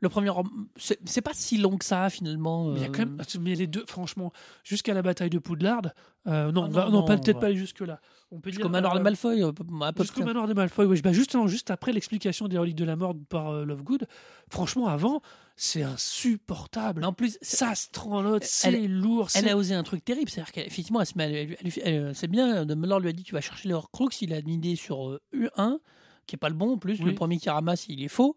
Le 0.01 0.11
premier 0.11 0.31
c'est 0.77 1.23
pas 1.23 1.33
si 1.33 1.57
long 1.57 1.79
que 1.79 1.85
ça, 1.87 2.11
finalement. 2.11 2.67
Mais 2.67 2.81
il 2.81 2.83
y 2.83 2.85
a 2.85 2.89
quand 2.91 3.03
euh, 3.05 3.07
même, 3.07 3.19
mais 3.41 3.55
les 3.55 3.67
deux, 3.67 3.85
franchement, 3.87 4.31
jusqu'à 4.63 4.93
la 4.93 5.01
bataille 5.01 5.31
de 5.31 5.39
Poudlard, 5.39 5.81
euh, 6.27 6.53
non, 6.53 6.65
Ah 6.65 6.69
non, 6.69 6.85
non, 6.87 6.91
non, 6.91 7.05
pas- 7.07 7.15
on 7.15 7.19
peut-être 7.19 7.41
pas 7.41 7.47
aller 7.47 7.57
jusque-là. 7.57 8.01
On 8.31 8.41
peut 8.41 8.51
Jusqu'au 8.51 8.69
manoir 8.69 8.95
de 8.95 8.99
euh, 9.01 9.03
Malfoy, 9.03 9.43
à 9.43 9.53
peu, 9.53 9.65
à 9.83 9.93
peu 9.93 10.03
Jusqu'au 10.03 10.21
près. 10.23 10.25
manoir 10.27 10.49
de 10.49 10.55
Malfoy, 10.55 10.87
oui. 10.87 11.01
Bah 11.03 11.13
justement, 11.13 11.47
juste 11.47 11.71
après 11.71 11.93
l'explication 11.93 12.49
des 12.49 12.59
reliques 12.59 12.75
de 12.77 12.85
la 12.85 12.97
mort 12.97 13.15
par 13.29 13.51
euh, 13.51 13.65
Lovegood, 13.65 14.07
franchement, 14.51 14.89
avant, 14.89 15.23
c'est 15.57 15.83
insupportable. 15.85 17.05
En 17.05 17.13
plus, 17.13 17.39
ça 17.43 17.75
se 17.75 17.89
Elle- 17.95 18.39
c'est 18.43 18.89
lourd. 18.89 19.29
Elle 19.35 19.49
a 19.49 19.57
osé 19.57 19.75
un 19.75 19.83
truc 19.85 20.05
terrible, 20.05 20.31
c'est-à-dire 20.31 20.53
qu'effectivement, 20.53 21.01
elle 21.01 21.07
se 21.07 21.17
met 21.17 21.25
à- 21.25 21.29
elle- 21.31 21.57
elle- 21.63 21.73
elle- 21.85 22.15
c'est 22.15 22.27
bien, 22.29 22.65
Dumbledore 22.67 23.01
lui 23.01 23.09
a 23.09 23.13
dit 23.13 23.23
tu 23.23 23.35
vas 23.35 23.41
chercher 23.41 23.69
le 23.69 23.75
Horcrux, 23.77 24.09
il 24.21 24.33
a 24.33 24.39
une 24.39 24.49
idée 24.51 24.75
sur 24.77 25.11
euh, 25.11 25.21
U1, 25.33 25.79
qui 26.27 26.35
est 26.35 26.39
pas 26.39 26.49
le 26.49 26.55
bon 26.57 26.73
en 26.73 26.79
plus, 26.79 26.99
Oui. 27.01 27.07
le 27.07 27.15
premier 27.15 27.39
qu'il 27.39 27.51
ramasse, 27.51 27.87
il 27.89 28.03
est 28.03 28.09
faux, 28.09 28.37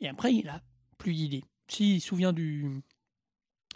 et 0.00 0.08
après, 0.08 0.34
il 0.34 0.48
a 0.48 0.60
plus 0.98 1.12
d'idée. 1.14 1.44
Si, 1.68 1.96
il 1.96 2.00
se 2.00 2.08
souvient 2.08 2.32
du, 2.32 2.82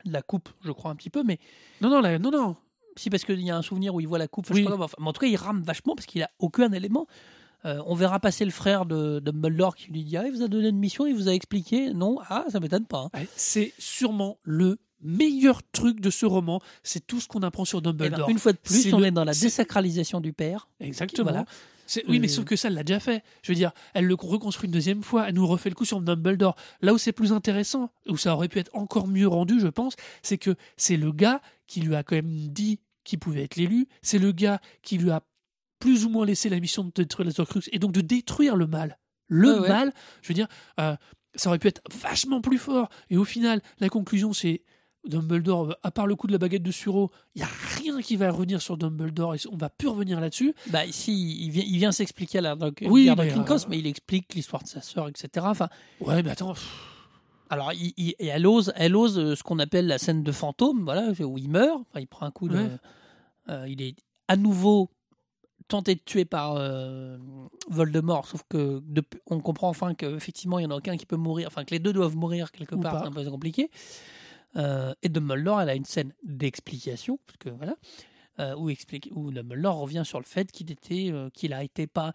de 0.04 0.12
la 0.12 0.22
coupe, 0.22 0.48
je 0.64 0.72
crois 0.72 0.90
un 0.90 0.96
petit 0.96 1.10
peu, 1.10 1.22
mais 1.22 1.38
Non, 1.80 1.90
non, 1.90 2.00
là, 2.00 2.18
non, 2.18 2.30
non. 2.30 2.56
Si, 2.96 3.10
parce 3.10 3.24
qu'il 3.24 3.40
y 3.40 3.50
a 3.50 3.56
un 3.56 3.62
souvenir 3.62 3.94
où 3.94 4.00
il 4.00 4.08
voit 4.08 4.18
la 4.18 4.28
coupe, 4.28 4.46
je 4.48 4.52
Oui. 4.52 4.58
sais 4.60 4.64
pas 4.64 4.70
comment, 4.72 4.84
enfin, 4.84 4.96
mais 5.00 5.08
en 5.08 5.12
tout 5.12 5.20
cas, 5.20 5.26
il 5.26 5.36
rame 5.36 5.62
vachement 5.62 5.94
parce 5.94 6.06
qu'il 6.06 6.22
a 6.22 6.30
aucun 6.38 6.72
élément. 6.72 7.06
Euh, 7.66 7.82
on 7.86 7.94
verra 7.94 8.20
passer 8.20 8.44
le 8.46 8.50
frère 8.50 8.86
de 8.86 9.20
Dumbledore 9.20 9.76
qui 9.76 9.90
lui 9.90 10.02
dit 10.02 10.16
Ah, 10.16 10.24
il 10.26 10.32
vous 10.32 10.42
a 10.42 10.48
donné 10.48 10.68
une 10.68 10.78
mission, 10.78 11.06
il 11.06 11.14
vous 11.14 11.28
a 11.28 11.32
expliqué. 11.34 11.92
Non, 11.92 12.18
ah, 12.28 12.44
ça 12.48 12.58
m'étonne 12.58 12.86
pas. 12.86 13.08
hein. 13.12 13.20
C'est 13.36 13.72
sûrement 13.78 14.38
le 14.44 14.78
meilleurs 15.02 15.60
trucs 15.72 16.00
de 16.00 16.10
ce 16.10 16.24
roman, 16.26 16.60
c'est 16.82 17.06
tout 17.06 17.20
ce 17.20 17.28
qu'on 17.28 17.40
apprend 17.42 17.64
sur 17.64 17.78
Eh 17.78 17.82
ben, 17.82 17.92
Dumbledore. 17.92 18.28
une 18.30 18.38
fois 18.38 18.52
de 18.52 18.58
plus, 18.58 18.92
on 18.94 18.98
le- 19.00 19.06
est 19.06 19.10
dans 19.10 19.24
la 19.24 19.32
désacralisation 19.32 20.20
du 20.20 20.32
père. 20.32 20.68
Exactement. 20.80 21.30
Voilà. 21.30 21.44
Oui, 22.08 22.20
mais 22.20 22.28
Euh, 22.28 22.30
sauf 22.30 22.44
que 22.44 22.56
ça, 22.56 22.68
elle 22.68 22.74
l'a 22.74 22.84
déjà 22.84 23.00
fait. 23.00 23.22
Je 23.42 23.52
veux 23.52 23.56
dire, 23.56 23.72
elle 23.94 24.06
le 24.06 24.14
reconstruit 24.14 24.66
une 24.66 24.72
deuxième 24.72 25.02
fois, 25.02 25.28
elle 25.28 25.34
nous 25.34 25.46
refait 25.46 25.68
le 25.68 25.74
coup 25.74 25.84
sur 25.84 26.00
Dumbledore. 26.00 26.56
Là 26.82 26.92
où 26.94 26.98
c'est 26.98 27.12
plus 27.12 27.32
intéressant, 27.32 27.90
où 28.06 28.16
ça 28.16 28.34
aurait 28.34 28.48
pu 28.48 28.58
être 28.58 28.70
encore 28.74 29.08
mieux 29.08 29.28
rendu, 29.28 29.60
je 29.60 29.68
pense, 29.68 29.96
c'est 30.22 30.38
que 30.38 30.54
c'est 30.76 30.96
le 30.96 31.12
gars 31.12 31.40
qui 31.66 31.80
lui 31.80 31.94
a 31.94 32.02
quand 32.02 32.16
même 32.16 32.48
dit 32.48 32.80
qu'il 33.04 33.18
pouvait 33.18 33.44
être 33.44 33.56
l'élu, 33.56 33.88
c'est 34.02 34.18
le 34.18 34.32
gars 34.32 34.60
qui 34.82 34.98
lui 34.98 35.10
a 35.10 35.22
plus 35.78 36.04
ou 36.04 36.10
moins 36.10 36.26
laissé 36.26 36.48
la 36.48 36.60
mission 36.60 36.84
de 36.84 36.90
détruire 36.94 37.26
les 37.28 37.40
Horcruxes 37.40 37.70
et 37.72 37.78
donc 37.78 37.92
de 37.92 38.02
détruire 38.02 38.56
le 38.56 38.66
mal. 38.66 38.98
Le 39.28 39.60
ouais. 39.60 39.68
mal, 39.68 39.92
je 40.22 40.28
veux 40.28 40.34
dire, 40.34 40.48
euh, 40.78 40.94
ça 41.34 41.48
aurait 41.48 41.58
pu 41.58 41.68
être 41.68 41.80
vachement 42.02 42.40
plus 42.40 42.58
fort. 42.58 42.88
Et 43.08 43.16
au 43.16 43.24
final, 43.24 43.62
la 43.78 43.88
conclusion, 43.88 44.32
c'est 44.32 44.62
Dumbledore, 45.06 45.76
à 45.82 45.90
part 45.90 46.06
le 46.06 46.14
coup 46.14 46.26
de 46.26 46.32
la 46.32 46.38
baguette 46.38 46.62
de 46.62 46.70
Suro, 46.70 47.10
il 47.34 47.38
n'y 47.38 47.44
a 47.44 47.50
rien 47.78 48.00
qui 48.02 48.16
va 48.16 48.30
revenir 48.30 48.60
sur 48.60 48.76
Dumbledore 48.76 49.34
et 49.34 49.38
on 49.50 49.56
va 49.56 49.70
plus 49.70 49.88
revenir 49.88 50.20
là-dessus. 50.20 50.54
Bah, 50.70 50.84
ici, 50.84 51.38
il 51.42 51.50
vient, 51.50 51.64
il 51.66 51.78
vient 51.78 51.92
s'expliquer 51.92 52.38
à 52.38 52.42
la 52.42 52.54
donc, 52.56 52.84
Oui, 52.86 53.10
mais, 53.16 53.32
King 53.32 53.42
euh, 53.48 53.58
mais 53.68 53.78
il 53.78 53.86
explique 53.86 54.34
l'histoire 54.34 54.62
de 54.62 54.68
sa 54.68 54.82
sœur, 54.82 55.08
etc. 55.08 55.46
Enfin, 55.48 55.68
Ouais, 56.00 56.22
mais 56.22 56.30
attends. 56.30 56.54
alors, 57.48 57.72
il- 57.72 58.14
elle 58.18 58.46
ose, 58.46 58.72
elle 58.76 58.94
ose 58.94 59.18
euh, 59.18 59.34
ce 59.34 59.42
qu'on 59.42 59.58
appelle 59.58 59.86
la 59.86 59.98
scène 59.98 60.22
de 60.22 60.32
fantôme, 60.32 60.84
voilà, 60.84 61.10
où 61.20 61.38
il 61.38 61.48
meurt, 61.48 61.80
enfin, 61.90 62.00
il 62.00 62.06
prend 62.06 62.26
un 62.26 62.30
coup 62.30 62.48
de. 62.48 62.56
Ouais. 62.58 62.70
euh, 63.48 63.66
il 63.68 63.80
est 63.82 63.96
à 64.28 64.36
nouveau 64.36 64.90
tenté 65.66 65.94
de 65.94 66.00
tuer 66.04 66.24
par 66.24 66.56
euh, 66.56 67.16
Voldemort, 67.68 68.26
sauf 68.26 68.42
que 68.48 68.82
on 69.26 69.40
comprend 69.40 69.68
enfin 69.68 69.94
qu'effectivement, 69.94 70.58
il 70.58 70.62
n'y 70.62 70.66
en 70.66 70.74
a 70.74 70.78
aucun 70.78 70.96
qui 70.96 71.06
peut 71.06 71.16
mourir, 71.16 71.46
enfin, 71.46 71.64
que 71.64 71.70
les 71.70 71.78
deux 71.78 71.92
doivent 71.92 72.16
mourir 72.16 72.50
quelque 72.52 72.74
Ou 72.74 72.80
part, 72.80 73.00
c'est 73.00 73.06
un 73.08 73.12
peu 73.12 73.24
compliqué. 73.30 73.70
Euh, 74.56 74.94
et 75.02 75.08
Dumbledore, 75.08 75.62
elle 75.62 75.68
a 75.68 75.74
une 75.74 75.84
scène 75.84 76.12
d'explication, 76.22 77.18
parce 77.26 77.38
que 77.38 77.50
voilà, 77.50 77.76
euh, 78.40 78.54
où, 78.56 78.70
explique, 78.70 79.10
où 79.12 79.30
Dumbledore 79.30 79.76
revient 79.76 80.02
sur 80.04 80.18
le 80.18 80.24
fait 80.24 80.50
qu'il 80.50 80.70
était, 80.70 81.10
euh, 81.12 81.28
qu'il 81.30 81.52
a 81.52 81.62
été 81.62 81.86
pas. 81.86 82.12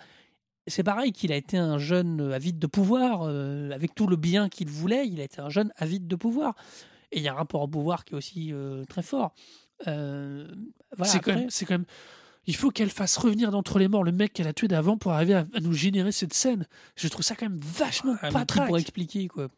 C'est 0.65 0.83
pareil, 0.83 1.11
qu'il 1.11 1.31
a 1.31 1.35
été 1.35 1.57
un 1.57 1.77
jeune 1.77 2.33
avide 2.33 2.57
de 2.57 2.65
pouvoir, 2.65 3.21
euh, 3.23 3.69
avec 3.71 3.93
tout 3.93 4.07
le 4.07 4.15
bien 4.15 4.49
qu'il 4.49 4.69
voulait, 4.69 5.07
il 5.07 5.21
a 5.21 5.23
été 5.23 5.39
un 5.39 5.49
jeune 5.49 5.71
avide 5.75 6.07
de 6.07 6.15
pouvoir. 6.15 6.55
Et 7.11 7.17
il 7.17 7.23
y 7.23 7.27
a 7.27 7.33
un 7.33 7.35
rapport 7.35 7.61
au 7.61 7.67
pouvoir 7.67 8.05
qui 8.05 8.13
est 8.13 8.17
aussi 8.17 8.53
très 8.89 9.03
fort. 9.03 9.35
Voilà, 9.85 10.47
c'est 11.03 11.19
quand 11.19 11.35
même, 11.35 11.49
c'est 11.51 11.65
quand 11.65 11.75
même. 11.75 11.85
Il 12.47 12.55
faut 12.55 12.71
qu'elle 12.71 12.89
fasse 12.89 13.17
revenir 13.17 13.51
d'entre 13.51 13.77
les 13.77 13.87
morts 13.87 14.03
le 14.03 14.11
mec 14.11 14.33
qu'elle 14.33 14.47
a 14.47 14.53
tué 14.53 14.67
d'avant 14.67 14.97
pour 14.97 15.11
arriver 15.11 15.35
à, 15.35 15.45
nous 15.61 15.73
générer 15.73 16.11
cette 16.11 16.33
scène. 16.33 16.65
Je 16.95 17.07
trouve 17.07 17.23
ça 17.23 17.35
quand 17.35 17.47
même 17.47 17.59
vachement 17.59 18.15
Ah, 18.21 18.31
pas 18.31 18.45
pourrait 18.45 18.81
expliquer 18.81 19.27
quoi 19.27 19.49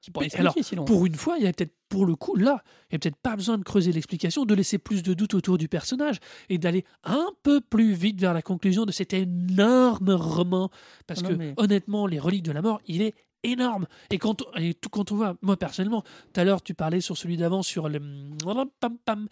Qui 0.00 0.10
pourrait 0.10 0.24
Mais 0.24 0.26
expliquer 0.26 0.40
alors, 0.42 0.54
sinon 0.64 0.84
Pour 0.84 1.06
une 1.06 1.14
fois, 1.16 1.36
il 1.38 1.44
y 1.44 1.46
a 1.46 1.52
peut-être, 1.52 1.74
pour 1.88 2.06
le 2.06 2.14
coup, 2.14 2.36
là, 2.36 2.62
il 2.90 2.94
n'y 2.94 2.96
a 2.96 2.98
peut-être 3.00 3.16
pas 3.16 3.34
besoin 3.34 3.58
de 3.58 3.64
creuser 3.64 3.90
l'explication, 3.92 4.44
de 4.44 4.54
laisser 4.54 4.78
plus 4.78 5.02
de 5.02 5.12
doutes 5.14 5.34
autour 5.34 5.58
du 5.58 5.68
personnage 5.68 6.18
et 6.48 6.58
d'aller 6.58 6.84
un 7.04 7.26
peu 7.42 7.60
plus 7.60 7.92
vite 7.94 8.20
vers 8.20 8.32
la 8.32 8.42
conclusion 8.42 8.84
de 8.84 8.92
cet 8.92 9.12
énorme 9.12 10.10
roman. 10.10 10.70
Parce 11.06 11.22
Non, 11.22 11.30
que, 11.30 11.34
mais- 11.34 11.54
honnêtement, 11.56 12.06
Les 12.06 12.18
Reliques 12.20 12.44
de 12.44 12.52
la 12.52 12.62
Mort, 12.62 12.80
il 12.86 13.02
est 13.02 13.14
énorme. 13.42 13.86
Et 14.10 14.18
quand, 14.18 14.42
et 14.56 14.74
tout, 14.74 14.88
quand 14.88 15.10
on 15.12 15.16
voit, 15.16 15.36
moi 15.42 15.56
personnellement, 15.56 16.02
tout 16.32 16.40
à 16.40 16.44
l'heure, 16.44 16.62
tu 16.62 16.74
parlais 16.74 17.00
sur 17.00 17.16
celui 17.16 17.36
d'avant, 17.36 17.62
sur 17.62 17.88
le. 17.88 18.00
Pam, 18.80 18.98
pam. 19.04 19.28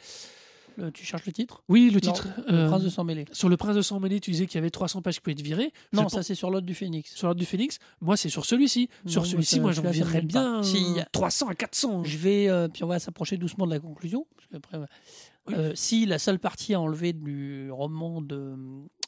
Le- 0.76 0.90
tu 0.92 1.04
cherches 1.04 1.24
le 1.26 1.32
titre 1.32 1.62
Oui, 1.68 1.86
le 1.90 1.94
Non, 1.94 2.12
titre. 2.12 2.28
Le 2.48 2.54
euh, 2.54 2.68
Prince 2.68 2.82
de 2.82 2.88
sang 2.88 3.04
mêlé. 3.04 3.24
Sur 3.32 3.48
le 3.48 3.56
Prince 3.56 3.76
de 3.76 3.82
Sang 3.82 3.98
Mêlé, 4.00 4.20
tu 4.20 4.30
disais 4.30 4.46
qu'il 4.46 4.56
y 4.56 4.58
avait 4.58 4.70
300 4.70 5.00
pages 5.02 5.14
qui 5.14 5.20
pouvaient 5.20 5.32
être 5.32 5.40
virées. 5.42 5.72
Je 5.92 5.96
Non, 5.96 6.02
pense- 6.04 6.12
ça 6.12 6.22
c'est 6.22 6.34
sur 6.34 6.50
l'autre 6.50 6.66
du 6.66 6.74
Phénix. 6.74 7.14
Sur 7.14 7.28
l'ordre 7.28 7.38
du 7.40 7.46
Phénix, 7.46 7.78
moi 8.00 8.16
c'est 8.16 8.28
sur 8.28 8.44
celui-ci. 8.44 8.88
Sur 9.06 9.26
celui-ci, 9.26 9.60
moi 9.60 9.72
j'en 9.72 9.82
pas. 9.82 9.90
bien 9.90 10.62
Si, 10.62 10.76
il 10.76 10.96
y 10.96 10.98
euh, 10.98 11.02
a- 11.02 11.06
300 11.12 11.48
à 11.48 11.54
400. 11.54 12.04
Je 12.04 12.18
vais, 12.18 12.48
euh, 12.48 12.68
puis 12.68 12.84
on 12.84 12.88
va 12.88 12.98
s'approcher 12.98 13.36
doucement 13.36 13.66
de 13.66 13.70
la 13.72 13.80
conclusion. 13.80 14.26
parce. 14.70 14.84
Oui. 15.48 15.54
Euh, 15.56 15.72
si 15.76 16.06
la 16.06 16.18
seule 16.18 16.40
partie 16.40 16.74
à 16.74 16.80
enlever 16.80 17.12
du 17.12 17.70
roman 17.70 18.20
de, 18.20 18.54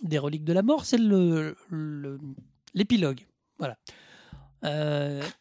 des 0.02 0.18
reliques 0.18 0.44
de 0.44 0.52
la 0.52 0.62
mort, 0.62 0.84
c'est 0.84 0.96
le- 0.98 1.56
l'épilogue. 2.74 3.20
Voilà. 3.58 3.76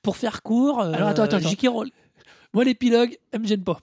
Pour 0.02 0.18
faire 0.18 0.42
court, 0.44 0.82
Alors, 0.82 1.08
attends, 1.10 1.24
attends, 1.24 1.38
attends. 1.38 1.84
Moi 2.54 2.64
l'épilogue, 2.64 3.18
elle 3.32 3.42
me 3.42 3.48
gêne 3.48 3.64
pas. 3.64 3.80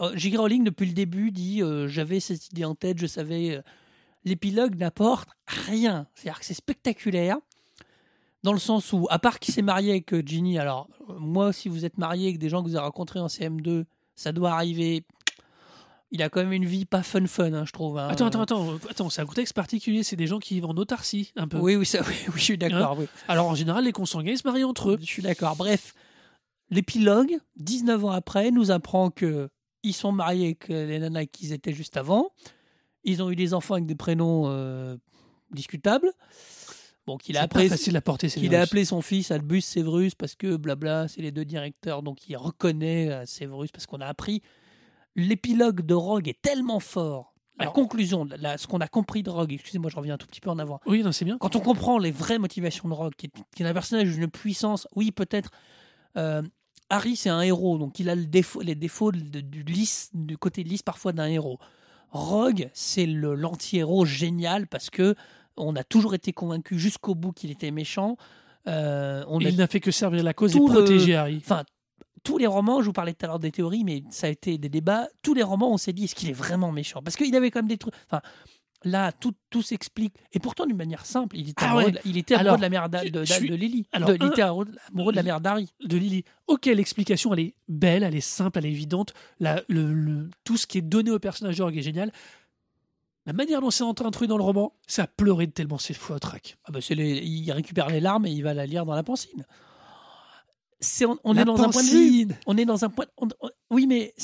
Euh, 0.00 0.12
J.K. 0.14 0.36
Rowling, 0.38 0.64
depuis 0.64 0.86
le 0.86 0.92
début, 0.92 1.30
dit 1.30 1.62
euh, 1.62 1.88
J'avais 1.88 2.20
cette 2.20 2.48
idée 2.50 2.64
en 2.64 2.74
tête, 2.74 2.98
je 2.98 3.06
savais. 3.06 3.56
euh, 3.56 3.62
L'épilogue 4.24 4.76
n'apporte 4.76 5.28
rien. 5.46 6.06
C'est-à-dire 6.14 6.40
que 6.40 6.44
c'est 6.46 6.54
spectaculaire, 6.54 7.36
dans 8.42 8.52
le 8.52 8.58
sens 8.58 8.92
où, 8.92 9.06
à 9.10 9.18
part 9.20 9.38
qu'il 9.38 9.54
s'est 9.54 9.62
marié 9.62 9.90
avec 9.92 10.26
Ginny, 10.26 10.58
alors, 10.58 10.88
moi, 11.18 11.52
si 11.52 11.68
vous 11.68 11.84
êtes 11.84 11.96
marié 11.98 12.26
avec 12.28 12.38
des 12.38 12.48
gens 12.48 12.62
que 12.62 12.68
vous 12.68 12.74
avez 12.76 12.84
rencontrés 12.84 13.20
en 13.20 13.26
CM2, 13.28 13.84
ça 14.16 14.32
doit 14.32 14.52
arriver. 14.52 15.04
Il 16.12 16.22
a 16.22 16.28
quand 16.28 16.40
même 16.40 16.52
une 16.52 16.64
vie 16.64 16.84
pas 16.86 17.02
fun 17.02 17.26
fun, 17.26 17.52
hein, 17.52 17.64
je 17.66 17.72
trouve. 17.72 17.98
hein. 17.98 18.08
Attends, 18.08 18.26
attends, 18.26 18.42
attends, 18.42 18.74
attends, 18.88 19.10
c'est 19.10 19.22
un 19.22 19.26
contexte 19.26 19.54
particulier, 19.54 20.02
c'est 20.04 20.16
des 20.16 20.26
gens 20.28 20.38
qui 20.38 20.54
vivent 20.54 20.66
en 20.66 20.76
autarcie 20.76 21.32
un 21.36 21.46
peu. 21.48 21.58
Oui, 21.58 21.74
oui, 21.76 21.84
ça, 21.86 22.00
oui, 22.08 22.14
oui, 22.28 22.34
je 22.36 22.42
suis 22.42 22.58
d'accord. 22.58 22.96
oui. 22.98 23.06
Alors 23.28 23.46
en 23.48 23.54
général, 23.56 23.84
les 23.84 23.92
consanguins 23.92 24.32
ils 24.32 24.38
se 24.38 24.46
marient 24.46 24.64
entre 24.64 24.90
eux. 24.90 24.96
Je 25.00 25.04
suis 25.06 25.22
d'accord. 25.22 25.56
Bref, 25.56 25.94
l'épilogue, 26.70 27.36
19 27.56 28.04
ans 28.04 28.10
après, 28.10 28.50
nous 28.52 28.70
apprend 28.70 29.10
que 29.10 29.48
ils 29.88 29.92
sont 29.92 30.12
mariés 30.12 30.46
avec 30.46 30.70
euh, 30.70 30.86
les 30.86 30.98
nanas 30.98 31.26
qu'ils 31.26 31.52
étaient 31.52 31.72
juste 31.72 31.96
avant. 31.96 32.30
Ils 33.04 33.22
ont 33.22 33.30
eu 33.30 33.36
des 33.36 33.54
enfants 33.54 33.74
avec 33.74 33.86
des 33.86 33.94
prénoms 33.94 34.44
euh, 34.46 34.96
discutables. 35.50 36.10
Bon, 37.06 37.16
qu'il 37.18 37.36
a, 37.36 37.42
appelé, 37.42 37.68
facile 37.68 37.96
à 37.96 38.00
porter 38.00 38.26
qu'il 38.28 38.52
a 38.56 38.62
appelé 38.62 38.84
son 38.84 39.00
fils 39.00 39.30
Albus 39.30 39.60
Severus 39.60 40.16
parce 40.16 40.34
que 40.34 40.56
blabla, 40.56 41.06
c'est 41.06 41.22
les 41.22 41.30
deux 41.30 41.44
directeurs, 41.44 42.02
donc 42.02 42.28
il 42.28 42.36
reconnaît 42.36 43.08
euh, 43.12 43.24
Severus 43.26 43.70
parce 43.70 43.86
qu'on 43.86 44.00
a 44.00 44.06
appris. 44.06 44.42
L'épilogue 45.14 45.82
de 45.86 45.94
Rogue 45.94 46.28
est 46.28 46.40
tellement 46.42 46.80
fort. 46.80 47.32
La 47.58 47.62
Alors- 47.62 47.72
conclusion, 47.74 48.26
la- 48.38 48.58
ce 48.58 48.66
qu'on 48.66 48.80
a 48.80 48.88
compris 48.88 49.22
de 49.22 49.30
Rogue, 49.30 49.52
excusez-moi, 49.52 49.88
je 49.90 49.96
reviens 49.96 50.14
un 50.14 50.18
tout 50.18 50.26
petit 50.26 50.40
peu 50.40 50.50
en 50.50 50.58
avant. 50.58 50.80
Oui, 50.86 51.02
non, 51.02 51.12
c'est 51.12 51.24
bien. 51.24 51.38
Quand 51.38 51.54
on 51.56 51.60
comprend 51.60 51.98
les 51.98 52.10
vraies 52.10 52.38
motivations 52.38 52.88
de 52.88 52.94
Rogue, 52.94 53.14
qui 53.16 53.26
est, 53.26 53.32
qui 53.54 53.62
est 53.62 53.66
un 53.66 53.72
personnage 53.72 54.12
d'une 54.12 54.28
puissance, 54.28 54.86
oui, 54.96 55.12
peut-être. 55.12 55.50
euh, 56.16 56.42
Harry, 56.90 57.16
c'est 57.16 57.30
un 57.30 57.40
héros, 57.40 57.78
donc 57.78 57.98
il 57.98 58.08
a 58.08 58.14
le 58.14 58.26
défaut, 58.26 58.60
les 58.60 58.74
défauts 58.74 59.10
de- 59.12 59.40
du, 59.40 59.62
lisse, 59.64 60.10
du 60.14 60.38
côté 60.38 60.62
lisse 60.62 60.82
parfois 60.82 61.12
d'un 61.12 61.26
héros. 61.26 61.58
Rogue, 62.10 62.70
c'est 62.72 63.06
l'anti-héros 63.06 64.04
génial 64.04 64.66
parce 64.68 64.90
que 64.90 65.14
on 65.56 65.74
a 65.74 65.82
toujours 65.84 66.14
été 66.14 66.32
convaincu 66.32 66.78
jusqu'au 66.78 67.14
bout 67.14 67.32
qu'il 67.32 67.50
était 67.50 67.70
méchant. 67.70 68.16
Euh, 68.68 69.24
on 69.28 69.40
Et 69.40 69.44
il 69.48 69.56
n'a 69.56 69.66
fait 69.66 69.80
que 69.80 69.90
servir 69.90 70.22
la 70.22 70.34
cause 70.34 70.54
et 70.54 70.58
le- 70.58 70.64
protéger 70.66 71.14
Harry. 71.16 71.38
Enfin, 71.38 71.64
tous 72.22 72.38
les 72.38 72.46
romans, 72.46 72.80
je 72.80 72.86
vous 72.86 72.92
parlais 72.92 73.12
tout 73.14 73.24
à 73.24 73.28
l'heure 73.28 73.38
des 73.38 73.52
théories, 73.52 73.84
mais 73.84 74.02
ça 74.10 74.26
a 74.26 74.30
été 74.30 74.58
des 74.58 74.68
débats. 74.68 75.08
Tous 75.22 75.34
les 75.34 75.42
romans, 75.42 75.72
on 75.72 75.76
s'est 75.76 75.92
dit, 75.92 76.04
est-ce 76.04 76.14
qu'il 76.14 76.28
est 76.28 76.32
vraiment 76.34 76.72
méchant? 76.72 77.00
Parce 77.02 77.16
qu'il 77.16 77.34
avait 77.36 77.50
quand 77.50 77.60
même 77.60 77.68
des 77.68 77.78
trucs. 77.78 77.94
Enfin, 78.10 78.20
là, 78.86 79.12
tout, 79.12 79.34
tout 79.50 79.60
s'explique. 79.62 80.14
Et 80.32 80.38
pourtant, 80.38 80.64
d'une 80.66 80.76
manière 80.76 81.04
simple, 81.04 81.36
il 81.36 81.50
était 81.50 81.64
Ah 81.64 81.70
amoureux, 81.72 81.84
ouais. 81.84 81.92
de, 81.92 81.98
il 82.06 82.16
était 82.16 82.34
amoureux 82.34 82.46
Alors, 82.48 82.56
de 82.56 82.62
la 82.62 82.68
mère 82.70 82.88
de, 82.88 83.24
je 83.24 83.32
suis- 83.32 83.50
de 83.50 83.54
Lily. 83.54 83.86
alors, 83.92 84.08
De- 84.08 84.16
il 84.20 84.26
était 84.28 84.42
amoureux 84.42 84.66
de 85.12 85.16
la 85.16 85.22
mère 85.22 85.40
d'Harry. 85.40 85.68
de 85.84 85.96
Lily. 85.96 86.24
Ok, 86.46 86.66
l'explication, 86.66 87.34
elle 87.34 87.40
est 87.40 87.54
belle, 87.68 88.02
elle 88.02 88.14
est 88.14 88.20
simple, 88.20 88.58
elle 88.58 88.66
est 88.66 88.70
évidente. 88.70 89.12
La- 89.40 89.62
le, 89.68 89.92
le- 89.92 90.30
tout 90.44 90.56
ce 90.56 90.66
qui 90.66 90.78
est 90.78 90.82
donné 90.82 91.10
au 91.10 91.18
personnage 91.18 91.60
Rogue 91.60 91.76
est 91.76 91.82
génial. 91.82 92.12
La 93.26 93.32
manière 93.32 93.60
dont 93.60 93.70
c'est 93.72 93.82
introduit 93.82 94.28
dans 94.28 94.36
le 94.36 94.44
roman, 94.44 94.72
ça 94.86 95.02
a 95.02 95.06
pleuré 95.08 95.48
de 95.48 95.52
tellement 95.52 95.78
c'est 95.78 95.94
fou 95.94 96.12
à 96.14 96.20
track. 96.20 96.56
Ah 96.64 96.70
bah, 96.72 96.78
les- 96.90 97.18
il 97.18 97.50
récupère 97.50 97.88
les 97.88 97.98
larmes 98.00 98.24
et 98.26 98.30
il 98.30 98.42
va 98.42 98.54
la 98.54 98.66
lire 98.66 98.86
dans 98.86 98.94
la 98.94 99.02
pancine. 99.02 99.44
On 101.24 101.36
est 101.36 101.44
dans 101.44 101.60
un 101.62 101.70
point 101.70 101.82
de 101.82 101.88
vue. 101.88 102.28
On 102.46 102.56
est 102.58 102.64
dans 102.66 102.84
un 102.84 102.88
point. 102.90 103.06
on- 103.16 103.28
on- 103.40 103.50
oui, 103.70 103.86
mais 103.86 104.14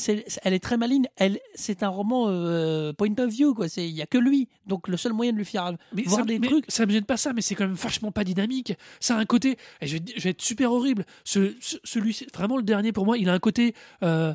elle 0.45 0.55
est 0.55 0.63
très 0.63 0.77
maligne. 0.77 1.07
Elle, 1.17 1.39
c'est 1.55 1.83
un 1.83 1.89
roman 1.89 2.27
euh, 2.29 2.93
point 2.93 3.15
of 3.19 3.31
view, 3.31 3.55
quoi. 3.55 3.69
C'est, 3.69 3.89
il 3.89 3.95
y 3.95 4.03
a 4.03 4.07
que 4.07 4.19
lui. 4.19 4.49
Donc 4.67 4.87
le 4.89 4.97
seul 4.97 5.13
moyen 5.15 5.33
de 5.33 5.39
lui 5.39 5.45
faire 5.45 5.73
Mais 5.95 6.03
voir 6.03 6.21
ça, 6.21 6.25
des 6.27 6.39
mais 6.39 6.49
trucs. 6.49 6.65
ça 6.69 6.85
me 6.87 6.93
gêne 6.93 7.05
pas 7.05 7.17
ça, 7.17 7.33
mais 7.33 7.41
c'est 7.43 7.55
quand 7.55 7.67
même 7.67 7.75
vachement 7.75 8.13
pas 8.13 8.23
dynamique. 8.25 8.75
Ça 9.01 9.17
a 9.17 9.19
un 9.19 9.25
côté, 9.25 9.57
et 9.81 9.87
je, 9.87 9.97
vais, 9.97 10.03
je 10.17 10.21
vais 10.23 10.31
être 10.31 10.43
super 10.43 10.73
horrible. 10.73 11.07
Ce, 11.25 11.55
ce- 11.61 11.79
celui, 11.85 12.17
vraiment 12.35 12.57
le 12.59 12.63
dernier 12.63 12.93
pour 12.93 13.07
moi, 13.07 13.17
il 13.19 13.29
a 13.29 13.33
un 13.33 13.39
côté, 13.39 13.75
euh, 14.03 14.35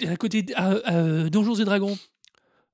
il 0.00 0.08
a 0.08 0.12
un 0.12 0.16
côté 0.16 0.44
euh, 0.58 1.28
Donjons 1.30 1.54
et 1.54 1.64
Dragons. 1.64 1.96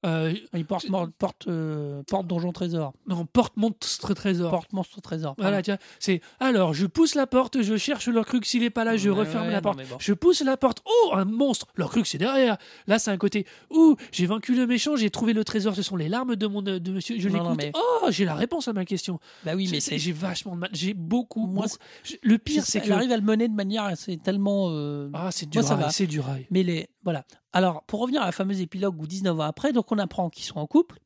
Euh, 0.06 0.32
Il 0.54 0.64
porte, 0.64 0.86
porte, 1.18 1.48
euh, 1.48 2.04
porte 2.04 2.26
donjon 2.28 2.52
trésor. 2.52 2.92
non, 3.08 3.26
porte 3.26 3.56
monstre 3.56 4.14
trésor. 4.14 4.50
Porte 4.50 4.72
monstre 4.72 5.00
trésor. 5.00 5.34
Voilà, 5.38 5.60
tiens, 5.60 5.76
c'est 5.98 6.20
alors 6.38 6.72
je 6.72 6.86
pousse 6.86 7.16
la 7.16 7.26
porte, 7.26 7.62
je 7.62 7.76
cherche 7.76 8.06
leur 8.06 8.24
cruc 8.24 8.46
s'il 8.46 8.62
est 8.62 8.70
pas 8.70 8.84
là, 8.84 8.96
je 8.96 9.10
Ouais, 9.10 9.18
referme 9.20 9.46
ouais, 9.46 9.50
la 9.50 9.56
non, 9.56 9.62
porte. 9.62 9.78
bon. 9.88 9.96
Je 9.98 10.12
pousse 10.12 10.40
la 10.42 10.56
porte, 10.56 10.82
oh 10.86 11.10
un 11.14 11.24
monstre, 11.24 11.66
leur 11.74 11.90
cruc 11.90 12.06
c'est 12.06 12.18
derrière. 12.18 12.58
Là 12.86 13.00
c'est 13.00 13.10
un 13.10 13.16
côté, 13.16 13.44
ouh 13.70 13.96
j'ai 14.12 14.26
vaincu 14.26 14.54
le 14.54 14.68
méchant, 14.68 14.94
j'ai 14.94 15.10
trouvé 15.10 15.32
le 15.32 15.42
trésor, 15.42 15.74
ce 15.74 15.82
sont 15.82 15.96
les 15.96 16.08
larmes 16.08 16.36
de 16.36 16.46
mon 16.46 16.62
de 16.62 16.78
monsieur, 16.92 17.16
je 17.18 17.28
l'écoute. 17.28 17.56
mais- 17.56 17.72
Oh 17.74 18.06
j'ai 18.10 18.24
la 18.24 18.34
réponse 18.36 18.68
à 18.68 18.72
ma 18.72 18.84
question. 18.84 19.18
Bah 19.44 19.52
oui, 19.56 19.68
mais 19.70 19.80
C'est- 19.80 19.98
j'ai 19.98 20.12
vachement 20.12 20.54
de 20.54 20.60
mal, 20.60 20.70
j'ai 20.74 20.94
beaucoup. 20.94 21.46
Moi, 21.48 21.64
beaucoup- 21.64 22.18
le 22.22 22.38
pire 22.38 22.64
c'est 22.64 22.80
que 22.80 22.92
arrive 22.92 23.10
à 23.10 23.16
le 23.16 23.22
mener 23.24 23.48
de 23.48 23.54
manière 23.54 23.90
c'est 23.96 24.22
tellement. 24.22 24.68
euh, 24.70 25.10
ah 25.12 25.30
c'est 25.32 25.46
du 25.50 25.58
rail, 25.58 25.86
c'est 25.90 26.06
du 26.06 26.20
rail. 26.20 26.46
Mais 26.52 26.62
les 26.62 26.88
voilà. 27.02 27.24
Alors 27.52 27.82
pour 27.84 28.00
revenir 28.00 28.22
à 28.22 28.26
la 28.26 28.32
fameuse 28.32 28.60
épilogue 28.60 29.00
où 29.00 29.06
19 29.06 29.38
ans 29.40 29.42
après, 29.42 29.72
donc 29.72 29.90
on 29.92 29.98
apprend 29.98 30.30
qu'ils 30.30 30.44
sont 30.44 30.58
en 30.58 30.66
couple, 30.66 30.98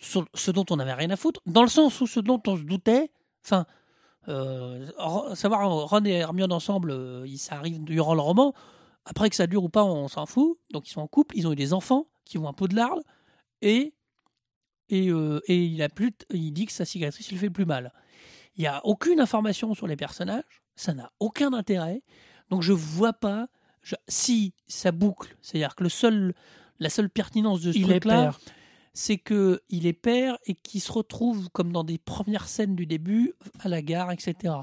ce 0.00 0.50
dont 0.50 0.64
on 0.70 0.76
n'avait 0.76 0.94
rien 0.94 1.10
à 1.10 1.16
foutre, 1.16 1.40
dans 1.46 1.62
le 1.62 1.68
sens 1.68 2.00
où 2.00 2.06
ce 2.06 2.20
dont 2.20 2.42
on 2.46 2.56
se 2.56 2.62
doutait, 2.62 3.10
enfin, 3.44 3.66
euh, 4.28 4.86
savoir 5.34 5.68
Ron 5.88 6.04
et 6.04 6.12
Hermione 6.12 6.52
ensemble, 6.52 6.90
euh, 6.90 7.26
ça 7.36 7.56
arrive 7.56 7.82
durant 7.84 8.14
le 8.14 8.20
roman. 8.20 8.54
Après 9.04 9.30
que 9.30 9.36
ça 9.36 9.46
dure 9.46 9.64
ou 9.64 9.68
pas, 9.68 9.84
on 9.84 10.08
s'en 10.08 10.26
fout. 10.26 10.58
Donc 10.72 10.88
ils 10.88 10.92
sont 10.92 11.00
en 11.00 11.06
couple, 11.06 11.36
ils 11.36 11.46
ont 11.46 11.52
eu 11.52 11.56
des 11.56 11.72
enfants 11.72 12.06
qui 12.24 12.38
vont 12.38 12.48
un 12.48 12.52
peu 12.52 12.68
de 12.68 12.76
larmes 12.76 13.02
et 13.62 13.94
et, 14.92 15.08
euh, 15.08 15.40
et 15.46 15.64
il 15.66 15.82
a 15.82 15.88
plus, 15.88 16.10
il 16.30 16.52
dit 16.52 16.66
que 16.66 16.72
sa 16.72 16.84
cicatrice 16.84 17.30
lui 17.30 17.38
fait 17.38 17.48
plus 17.48 17.64
mal. 17.64 17.92
Il 18.56 18.62
n'y 18.62 18.66
a 18.66 18.84
aucune 18.84 19.20
information 19.20 19.72
sur 19.74 19.86
les 19.86 19.94
personnages, 19.94 20.62
ça 20.74 20.94
n'a 20.94 21.12
aucun 21.20 21.52
intérêt. 21.52 22.02
Donc 22.50 22.62
je 22.62 22.72
vois 22.72 23.12
pas 23.12 23.46
je- 23.82 23.96
si 24.08 24.52
ça 24.68 24.92
boucle, 24.92 25.36
c'est-à-dire 25.42 25.74
que 25.74 25.82
le 25.82 25.88
seul, 25.90 26.34
la 26.78 26.90
seule 26.90 27.10
pertinence 27.10 27.60
de 27.60 27.72
ce 27.72 27.78
truc-là, 27.80 28.32
c'est 28.92 29.18
que 29.18 29.60
il 29.68 29.86
est 29.86 29.92
père 29.92 30.36
et 30.46 30.54
qu'il 30.54 30.80
se 30.80 30.90
retrouve 30.92 31.48
comme 31.50 31.72
dans 31.72 31.84
des 31.84 31.98
premières 31.98 32.48
scènes 32.48 32.74
du 32.74 32.86
début 32.86 33.34
à 33.60 33.68
la 33.68 33.82
gare, 33.82 34.10
etc. 34.12 34.54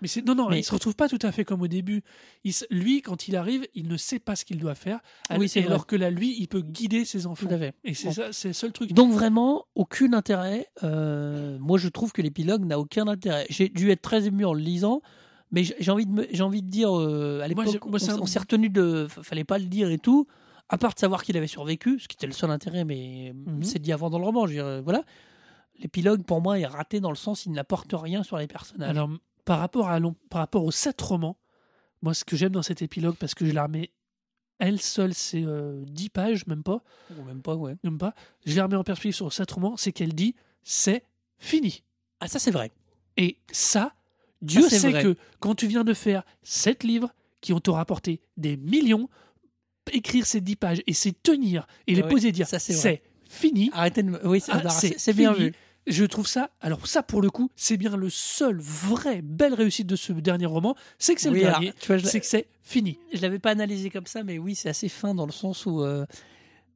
Mais 0.00 0.08
c'est 0.08 0.22
non 0.26 0.34
non, 0.34 0.48
Mais- 0.48 0.58
il 0.58 0.64
se 0.64 0.72
retrouve 0.72 0.96
pas 0.96 1.08
tout 1.08 1.18
à 1.22 1.30
fait 1.30 1.44
comme 1.44 1.62
au 1.62 1.68
début. 1.68 2.02
Il 2.42 2.52
lui, 2.70 3.02
quand 3.02 3.28
il 3.28 3.36
arrive, 3.36 3.66
il 3.74 3.86
ne 3.86 3.96
sait 3.96 4.18
pas 4.18 4.34
ce 4.34 4.44
qu'il 4.44 4.58
doit 4.58 4.74
faire. 4.74 4.98
Oui, 5.38 5.48
c'est 5.48 5.60
alors 5.64 5.78
vrai. 5.78 5.86
que 5.86 5.94
là, 5.96 6.10
lui, 6.10 6.36
il 6.40 6.48
peut 6.48 6.60
guider 6.62 7.04
ses 7.04 7.26
enfants. 7.26 7.46
Tout 7.46 7.54
à 7.54 7.58
fait. 7.58 7.74
Et 7.84 7.94
c'est 7.94 8.08
Bon. 8.08 8.12
ça, 8.12 8.32
c'est 8.32 8.48
le 8.48 8.54
seul 8.54 8.72
truc. 8.72 8.92
Donc 8.92 9.12
vraiment, 9.12 9.64
aucun 9.76 10.12
intérêt. 10.12 10.66
Euh, 10.82 11.56
moi, 11.60 11.78
je 11.78 11.88
trouve 11.88 12.10
que 12.12 12.20
l'épilogue 12.20 12.64
n'a 12.64 12.80
aucun 12.80 13.06
intérêt. 13.06 13.46
J'ai 13.48 13.68
dû 13.68 13.90
être 13.92 14.02
très 14.02 14.26
ému 14.26 14.44
en 14.44 14.54
le 14.54 14.60
lisant, 14.60 15.02
mais 15.52 15.62
j'ai 15.64 15.90
envie 15.90 16.06
de, 16.06 16.26
j'ai 16.30 16.42
envie 16.42 16.62
de 16.62 16.68
dire, 16.70 16.98
euh, 16.98 17.40
à 17.42 17.48
l'époque, 17.48 17.66
on, 17.86 17.98
s'est 18.26 18.38
retenu 18.38 18.68
de, 18.70 19.06
fallait 19.08 19.44
pas 19.44 19.58
le 19.58 19.66
dire 19.66 19.90
et 19.90 19.98
tout. 19.98 20.26
À 20.68 20.78
part 20.78 20.94
de 20.94 20.98
savoir 20.98 21.22
qu'il 21.22 21.36
avait 21.36 21.46
survécu, 21.46 21.98
ce 22.00 22.08
qui 22.08 22.14
était 22.16 22.26
le 22.26 22.32
seul 22.32 22.50
intérêt, 22.50 22.84
mais 22.84 23.32
Mhm. 23.34 23.62
c'est 23.62 23.78
dit 23.78 23.92
avant 23.92 24.08
dans 24.10 24.18
le 24.18 24.24
roman. 24.24 24.46
Je 24.46 24.52
veux 24.52 24.56
dire, 24.56 24.66
euh, 24.66 24.80
voilà. 24.80 25.02
L'épilogue, 25.78 26.22
pour 26.24 26.40
moi, 26.40 26.58
est 26.58 26.66
raté 26.66 27.00
dans 27.00 27.10
le 27.10 27.16
sens 27.16 27.46
il 27.46 27.52
n'apporte 27.52 27.92
rien 27.92 28.22
sur 28.22 28.36
les 28.38 28.46
personnages. 28.46 28.88
Alors, 28.90 29.10
par 29.44 29.58
rapport, 29.58 29.88
à 29.88 29.98
long- 29.98 30.14
par 30.30 30.40
rapport 30.40 30.64
aux 30.64 30.70
sept 30.70 31.00
romans, 31.00 31.36
moi, 32.00 32.14
ce 32.14 32.24
que 32.24 32.36
j'aime 32.36 32.52
dans 32.52 32.62
cet 32.62 32.80
épilogue, 32.82 33.16
parce 33.16 33.34
que 33.34 33.44
je 33.44 33.52
la 33.52 33.64
remets, 33.64 33.90
elle 34.58 34.80
seule, 34.80 35.12
c'est 35.14 35.42
euh, 35.44 35.82
10 35.86 36.08
pages, 36.08 36.46
même 36.46 36.62
pas, 36.62 36.82
Ou 37.18 37.22
même 37.24 37.42
pas, 37.42 37.56
ouais. 37.56 37.76
même 37.84 37.98
pas. 37.98 38.14
Je 38.46 38.56
la 38.56 38.64
remets 38.64 38.76
en 38.76 38.84
perspective 38.84 39.14
sur 39.14 39.32
sept 39.32 39.50
romans, 39.50 39.76
c'est 39.76 39.92
qu'elle 39.92 40.14
dit 40.14 40.34
c'est 40.62 41.04
fini. 41.38 41.82
Ah, 42.20 42.28
ça, 42.28 42.38
c'est 42.38 42.52
vrai. 42.52 42.70
Et 43.16 43.38
ça, 43.50 43.92
Dieu 44.42 44.68
sait 44.68 44.90
vrai. 44.90 45.02
que 45.02 45.16
quand 45.40 45.54
tu 45.54 45.66
viens 45.66 45.84
de 45.84 45.94
faire 45.94 46.24
sept 46.42 46.84
livres 46.84 47.14
qui 47.40 47.52
ont 47.52 47.60
te 47.60 47.70
rapporté 47.70 48.20
des 48.36 48.56
millions, 48.56 49.08
écrire 49.92 50.26
ces 50.26 50.40
10 50.40 50.56
pages 50.56 50.82
et 50.86 50.92
c'est 50.92 51.22
tenir 51.22 51.66
et 51.86 51.94
les 51.94 52.02
poser 52.02 52.28
et 52.28 52.32
dire 52.32 52.46
ça, 52.46 52.58
c'est 52.58 53.02
fini. 53.28 53.70
Arrêtez 53.72 54.02
de 54.02 54.10
me... 54.10 54.26
Oui, 54.26 54.40
c'est 54.40 54.52
Ah, 54.52 55.12
bien 55.12 55.32
vu. 55.32 55.52
Je 55.88 56.04
trouve 56.04 56.28
ça, 56.28 56.50
alors 56.60 56.86
ça 56.86 57.02
pour 57.02 57.20
le 57.20 57.28
coup, 57.28 57.50
c'est 57.56 57.76
bien 57.76 57.96
le 57.96 58.08
seul 58.08 58.60
vrai 58.60 59.20
belle 59.20 59.54
réussite 59.54 59.88
de 59.88 59.96
ce 59.96 60.12
dernier 60.12 60.46
roman, 60.46 60.76
c'est 60.98 61.16
que 61.16 61.20
c'est 61.20 61.28
Oui, 61.28 61.38
le 61.38 61.46
dernier, 61.46 61.72
c'est 61.80 62.20
que 62.20 62.26
c'est 62.26 62.46
fini. 62.62 62.98
Je 63.12 63.20
l'avais 63.20 63.40
pas 63.40 63.50
analysé 63.50 63.90
comme 63.90 64.06
ça, 64.06 64.22
mais 64.22 64.38
oui, 64.38 64.54
c'est 64.54 64.68
assez 64.68 64.88
fin 64.88 65.12
dans 65.12 65.26
le 65.26 65.32
sens 65.32 65.66
où, 65.66 65.82
euh, 65.82 66.06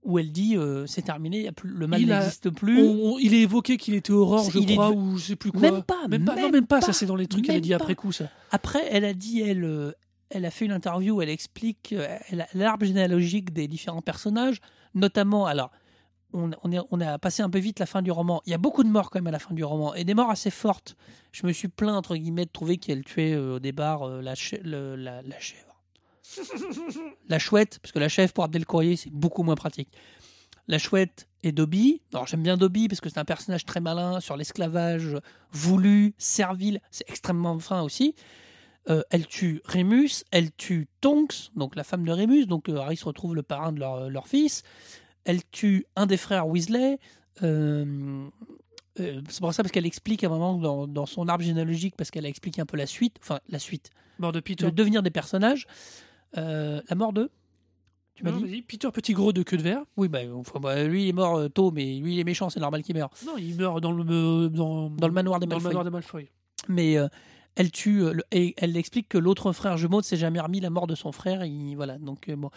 où 0.06 0.18
elle 0.18 0.32
dit 0.32 0.56
euh, 0.56 0.86
c'est 0.86 1.02
terminé, 1.02 1.50
le 1.64 1.86
mal 1.86 2.00
n'existe 2.20 2.50
plus. 2.50 2.80
On- 2.82 3.14
on- 3.14 3.18
il 3.18 3.34
est 3.34 3.40
évoqué 3.42 3.76
qu'il 3.76 3.94
était 3.94 4.12
Aurore, 4.12 4.50
je 4.50 4.58
est 4.58 4.72
crois, 4.74 4.90
ou 4.92 5.18
je 5.18 5.24
sais 5.26 5.36
plus 5.36 5.52
quoi. 5.52 5.60
Même 5.60 5.82
pas, 5.82 6.06
même 6.08 6.24
pas, 6.24 6.36
non, 6.36 6.50
même 6.50 6.66
pas. 6.66 6.80
pas, 6.80 6.86
Ça, 6.86 6.92
c'est 6.92 7.06
dans 7.06 7.16
les 7.16 7.26
trucs 7.26 7.44
qu'elle 7.44 7.56
a 7.56 7.60
dit 7.60 7.70
pas. 7.70 7.76
après 7.76 7.94
coup, 7.94 8.12
ça. 8.12 8.30
Après, 8.50 8.86
elle 8.90 9.04
a 9.04 9.12
dit, 9.14 9.40
elle, 9.42 9.64
euh, 9.64 9.92
elle 10.30 10.44
a 10.44 10.50
fait 10.50 10.64
une 10.64 10.72
interview 10.72 11.16
où 11.16 11.22
elle 11.22 11.28
explique 11.28 11.92
euh, 11.92 12.06
l'arbre 12.54 12.84
généalogique 12.86 13.52
des 13.52 13.68
différents 13.68 14.02
personnages, 14.02 14.60
notamment, 14.94 15.46
alors, 15.46 15.70
on, 16.32 16.50
on, 16.64 16.72
est- 16.72 16.80
on 16.90 17.00
a 17.00 17.18
passé 17.18 17.42
un 17.42 17.48
peu 17.50 17.58
vite 17.58 17.78
la 17.78 17.86
fin 17.86 18.02
du 18.02 18.10
roman. 18.10 18.42
Il 18.46 18.50
y 18.50 18.54
a 18.54 18.58
beaucoup 18.58 18.82
de 18.84 18.88
morts 18.88 19.10
quand 19.10 19.18
même 19.18 19.26
à 19.28 19.30
la 19.30 19.38
fin 19.38 19.54
du 19.54 19.64
roman, 19.64 19.94
et 19.94 20.04
des 20.04 20.14
morts 20.14 20.30
assez 20.30 20.50
fortes. 20.50 20.96
Je 21.32 21.46
me 21.46 21.52
suis 21.52 21.68
plaint, 21.68 21.94
entre 21.96 22.16
guillemets, 22.16 22.44
de 22.46 22.50
trouver 22.50 22.76
qu'elle 22.78 23.04
tuait 23.04 23.32
euh, 23.34 23.56
au 23.56 23.58
départ 23.58 24.02
euh, 24.02 24.20
la, 24.22 24.34
le- 24.62 24.96
la, 24.96 25.22
la 25.22 25.40
chèvre. 25.40 25.65
La 27.28 27.38
chouette, 27.38 27.78
parce 27.82 27.92
que 27.92 27.98
la 27.98 28.08
chèvre 28.08 28.32
pour 28.32 28.48
Courrier, 28.66 28.96
c'est 28.96 29.12
beaucoup 29.12 29.42
moins 29.42 29.54
pratique. 29.54 29.88
La 30.68 30.78
chouette 30.78 31.28
et 31.42 31.52
Dobby. 31.52 32.02
Alors 32.12 32.26
j'aime 32.26 32.42
bien 32.42 32.56
Dobby 32.56 32.88
parce 32.88 33.00
que 33.00 33.08
c'est 33.08 33.18
un 33.18 33.24
personnage 33.24 33.64
très 33.64 33.80
malin 33.80 34.20
sur 34.20 34.36
l'esclavage 34.36 35.16
voulu, 35.52 36.14
servile. 36.18 36.80
C'est 36.90 37.08
extrêmement 37.08 37.58
fin 37.60 37.82
aussi. 37.82 38.14
Euh, 38.88 39.02
elle 39.10 39.26
tue 39.26 39.60
Rémus, 39.64 40.24
elle 40.30 40.52
tue 40.52 40.88
Tonks, 41.00 41.50
donc 41.56 41.74
la 41.74 41.84
femme 41.84 42.04
de 42.04 42.12
Rémus, 42.12 42.46
donc 42.46 42.68
euh, 42.68 42.78
Harry 42.78 42.96
se 42.96 43.04
retrouve 43.04 43.34
le 43.34 43.42
parrain 43.42 43.72
de 43.72 43.80
leur, 43.80 44.10
leur 44.10 44.28
fils. 44.28 44.62
Elle 45.24 45.44
tue 45.50 45.86
un 45.96 46.06
des 46.06 46.16
frères 46.16 46.46
Weasley. 46.46 46.98
Euh, 47.42 48.28
euh, 49.00 49.20
c'est 49.28 49.40
pour 49.40 49.52
ça 49.52 49.62
parce 49.62 49.72
qu'elle 49.72 49.86
explique 49.86 50.24
à 50.24 50.28
un 50.28 50.30
moment 50.30 50.54
dans, 50.54 50.86
dans 50.86 51.06
son 51.06 51.28
arbre 51.28 51.44
généalogique, 51.44 51.94
parce 51.96 52.10
qu'elle 52.10 52.26
a 52.26 52.28
expliqué 52.28 52.60
un 52.60 52.66
peu 52.66 52.76
la 52.76 52.86
suite, 52.86 53.16
enfin 53.22 53.40
la 53.48 53.58
suite, 53.58 53.90
Mort 54.18 54.32
de 54.32 54.40
Peter. 54.40 54.64
le 54.64 54.72
devenir 54.72 55.02
des 55.02 55.10
personnages. 55.10 55.66
Euh, 56.36 56.80
la 56.88 56.96
mort 56.96 57.12
de 57.12 57.30
Tu 58.14 58.24
m'as 58.24 58.32
dit 58.32 58.62
Peter 58.62 58.88
Petit 58.92 59.12
Gros 59.12 59.32
de 59.32 59.42
queue 59.42 59.56
de 59.56 59.62
verre. 59.62 59.82
Oui, 59.96 60.08
bah, 60.08 60.20
enfin, 60.34 60.58
bah, 60.60 60.84
lui 60.84 61.04
il 61.04 61.08
est 61.08 61.12
mort 61.12 61.36
euh, 61.36 61.48
tôt, 61.48 61.70
mais 61.70 61.96
lui 61.98 62.14
il 62.14 62.18
est 62.18 62.24
méchant, 62.24 62.50
c'est 62.50 62.60
normal 62.60 62.82
qu'il 62.82 62.94
meure. 62.96 63.10
Non, 63.26 63.36
il 63.38 63.54
meurt 63.56 63.80
dans 63.80 63.92
le 63.92 64.04
euh, 64.08 64.48
dans, 64.48 64.90
Dans 64.90 65.06
le 65.08 65.12
manoir 65.12 65.38
des 65.40 65.46
dans 65.46 65.56
le 65.56 65.62
Malfoy. 65.62 65.68
manoir 65.68 65.84
des 65.84 65.90
Malfoy. 65.90 66.28
mais 66.68 66.96
euh, 66.98 67.08
elle 67.56 67.70
tue 67.70 68.00
le- 68.12 68.22
et 68.32 68.54
elle 68.58 68.76
explique 68.76 69.08
que 69.08 69.18
l'autre 69.18 69.52
frère 69.52 69.76
jumeau 69.76 69.98
ne 69.98 70.02
s'est 70.02 70.16
jamais 70.16 70.40
remis 70.40 70.60
la 70.60 70.70
mort 70.70 70.86
de 70.86 70.94
son 70.94 71.12
frère 71.12 71.44
il- 71.44 71.74
voilà 71.74 71.96
donc 71.98 72.28
euh, 72.28 72.36
bon 72.36 72.50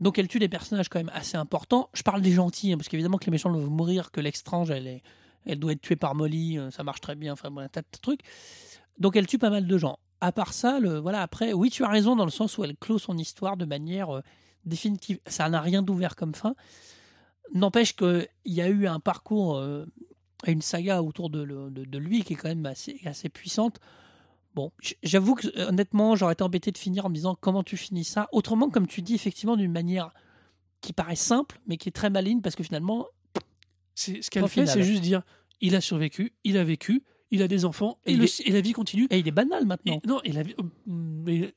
donc 0.00 0.18
elle 0.18 0.26
tue 0.28 0.38
des 0.40 0.48
personnages 0.48 0.88
quand 0.88 0.98
même 0.98 1.10
assez 1.14 1.36
importants 1.36 1.88
je 1.94 2.02
parle 2.02 2.20
des 2.22 2.32
gentils 2.32 2.72
hein, 2.72 2.76
parce 2.78 2.88
qu'évidemment 2.88 3.18
que 3.18 3.26
les 3.26 3.30
méchants 3.32 3.52
doivent 3.52 3.68
mourir 3.70 4.10
que 4.10 4.20
l'extrange 4.20 4.70
elle 4.70 4.86
est 4.88 5.02
elle 5.46 5.58
doit 5.60 5.72
être 5.72 5.80
tuée 5.82 5.94
par 5.96 6.14
Molly 6.16 6.58
euh, 6.58 6.70
ça 6.70 6.82
marche 6.82 7.00
très 7.00 7.14
bien 7.16 7.32
enfin 7.34 7.50
bon, 7.50 7.60
un 7.60 7.68
tas 7.68 7.82
de 7.82 7.86
trucs 8.02 8.20
donc 8.98 9.14
elle 9.14 9.26
tue 9.26 9.38
pas 9.38 9.50
mal 9.50 9.66
de 9.68 9.78
gens 9.78 9.98
à 10.20 10.32
part 10.32 10.52
ça 10.52 10.80
le 10.80 10.98
voilà 10.98 11.22
après 11.22 11.52
oui 11.52 11.70
tu 11.70 11.84
as 11.84 11.88
raison 11.88 12.16
dans 12.16 12.24
le 12.24 12.30
sens 12.30 12.58
où 12.58 12.64
elle 12.64 12.76
clôt 12.76 12.98
son 12.98 13.16
histoire 13.18 13.56
de 13.56 13.64
manière 13.64 14.10
euh, 14.16 14.20
définitive 14.64 15.18
ça 15.26 15.48
n'a 15.48 15.60
rien 15.60 15.82
d'ouvert 15.82 16.16
comme 16.16 16.34
fin 16.34 16.54
n'empêche 17.54 17.94
qu'il 17.96 18.28
y 18.44 18.60
a 18.60 18.68
eu 18.68 18.86
un 18.86 19.00
parcours 19.00 19.56
euh, 19.56 19.86
et 20.46 20.52
une 20.52 20.62
saga 20.62 21.02
autour 21.02 21.30
de, 21.30 21.42
le- 21.42 21.70
de- 21.70 21.84
de 21.84 21.98
lui 21.98 22.22
qui 22.24 22.34
est 22.34 22.36
quand 22.36 22.48
même 22.48 22.64
assez, 22.66 23.00
assez 23.04 23.28
puissante. 23.28 23.78
Bon, 24.54 24.72
j'avoue 25.02 25.34
que 25.34 25.48
euh, 25.58 25.68
honnêtement, 25.68 26.16
j'aurais 26.16 26.32
été 26.34 26.42
embêté 26.44 26.70
de 26.72 26.78
finir 26.78 27.06
en 27.06 27.08
me 27.08 27.14
disant 27.14 27.36
comment 27.40 27.62
tu 27.62 27.76
finis 27.76 28.04
ça? 28.04 28.28
Autrement, 28.32 28.70
comme 28.70 28.86
tu 28.86 29.02
dis, 29.02 29.14
effectivement, 29.14 29.56
d'une 29.56 29.72
manière 29.72 30.12
qui 30.80 30.92
paraît 30.92 31.16
simple, 31.16 31.60
mais 31.66 31.76
qui 31.76 31.88
est 31.88 31.92
très 31.92 32.08
maligne, 32.10 32.40
parce 32.40 32.56
que 32.56 32.62
finalement, 32.62 33.06
C'est 33.94 34.22
ce 34.22 34.30
qu'elle 34.30 34.42
fait, 34.48 34.60
c'est 34.66 34.82
juste 34.82 35.02
dire 35.02 35.22
il 35.60 35.74
a 35.76 35.80
survécu, 35.80 36.32
il 36.44 36.56
a 36.56 36.64
vécu, 36.64 37.02
il 37.30 37.42
a 37.42 37.48
des 37.48 37.64
enfants 37.64 37.98
et, 38.06 38.12
Et 38.12 38.16
le- 38.16 38.26
il 38.40 38.48
et 38.48 38.52
la 38.52 38.60
vie 38.60 38.72
continue. 38.72 39.06
et 39.10 39.18
il 39.18 39.26
est 39.28 39.32
banal 39.32 39.62
Et, 39.62 39.66
maintenant. 39.66 40.00
non, 40.06 40.20
et 40.24 40.32
la 40.32 40.42
vie, 40.42 40.54
euh, 40.58 40.64
mais 40.86 41.52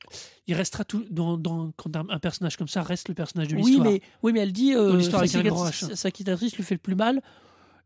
il 0.46 0.54
restera 0.54 0.84
tout 0.84 1.04
dans, 1.10 1.36
dans- 1.36 1.72
quand 1.76 1.94
un, 1.96 2.18
personnage 2.18 2.56
comme 2.56 2.68
ça 2.68 2.82
reste 2.82 3.08
le 3.08 3.14
personnage 3.14 3.48
de 3.48 3.56
Oui 3.56 3.62
l'histoire. 3.62 3.86
mais, 3.90 4.00
oui, 4.22 4.32
mais 4.32 4.40
elle 4.40 4.52
dit 4.52 4.74
euh, 4.74 5.00
sa, 5.00 5.22
H. 5.24 5.94
sa 5.94 6.10
cicatrice 6.10 6.56
lui 6.56 6.62
fait 6.62 6.74
le 6.74 6.80
plus 6.80 6.94
mal, 6.94 7.20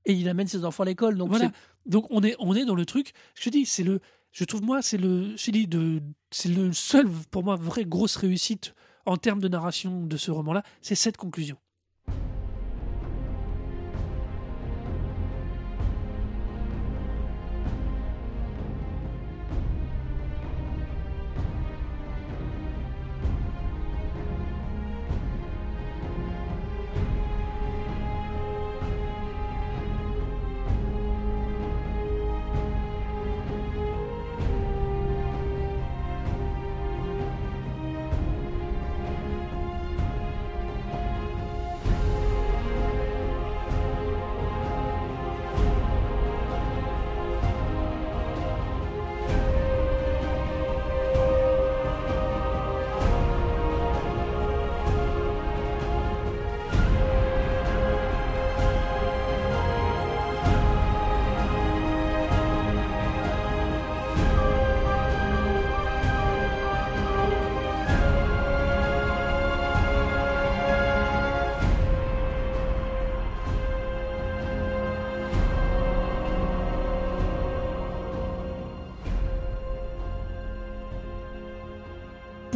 et 0.05 0.13
il 0.13 0.29
amène 0.29 0.47
ses 0.47 0.65
enfants 0.65 0.83
à 0.83 0.87
l'école. 0.87 1.17
Donc 1.17 1.29
voilà. 1.31 1.51
Donc 1.87 2.07
on 2.11 2.23
est 2.23 2.37
on 2.39 2.55
est 2.55 2.65
dans 2.65 2.75
le 2.75 2.85
truc. 2.87 3.13
Je 3.35 3.45
te 3.45 3.51
dis, 3.51 3.65
c'est 3.67 3.83
le. 3.85 4.01
Je 4.33 4.45
trouve 4.45 4.63
moi 4.63 4.83
c'est 4.83 4.99
le. 4.99 5.35
De. 5.67 6.03
C'est 6.31 6.49
le 6.51 6.73
seul 6.73 7.09
pour 7.31 7.43
moi 7.45 7.57
vraie 7.57 7.85
grosse 7.87 8.17
réussite 8.17 8.75
en 9.07 9.17
termes 9.17 9.41
de 9.41 9.49
narration 9.49 10.05
de 10.05 10.17
ce 10.19 10.31
roman-là, 10.31 10.63
c'est 10.83 10.95
cette 10.95 11.17
conclusion. 11.17 11.57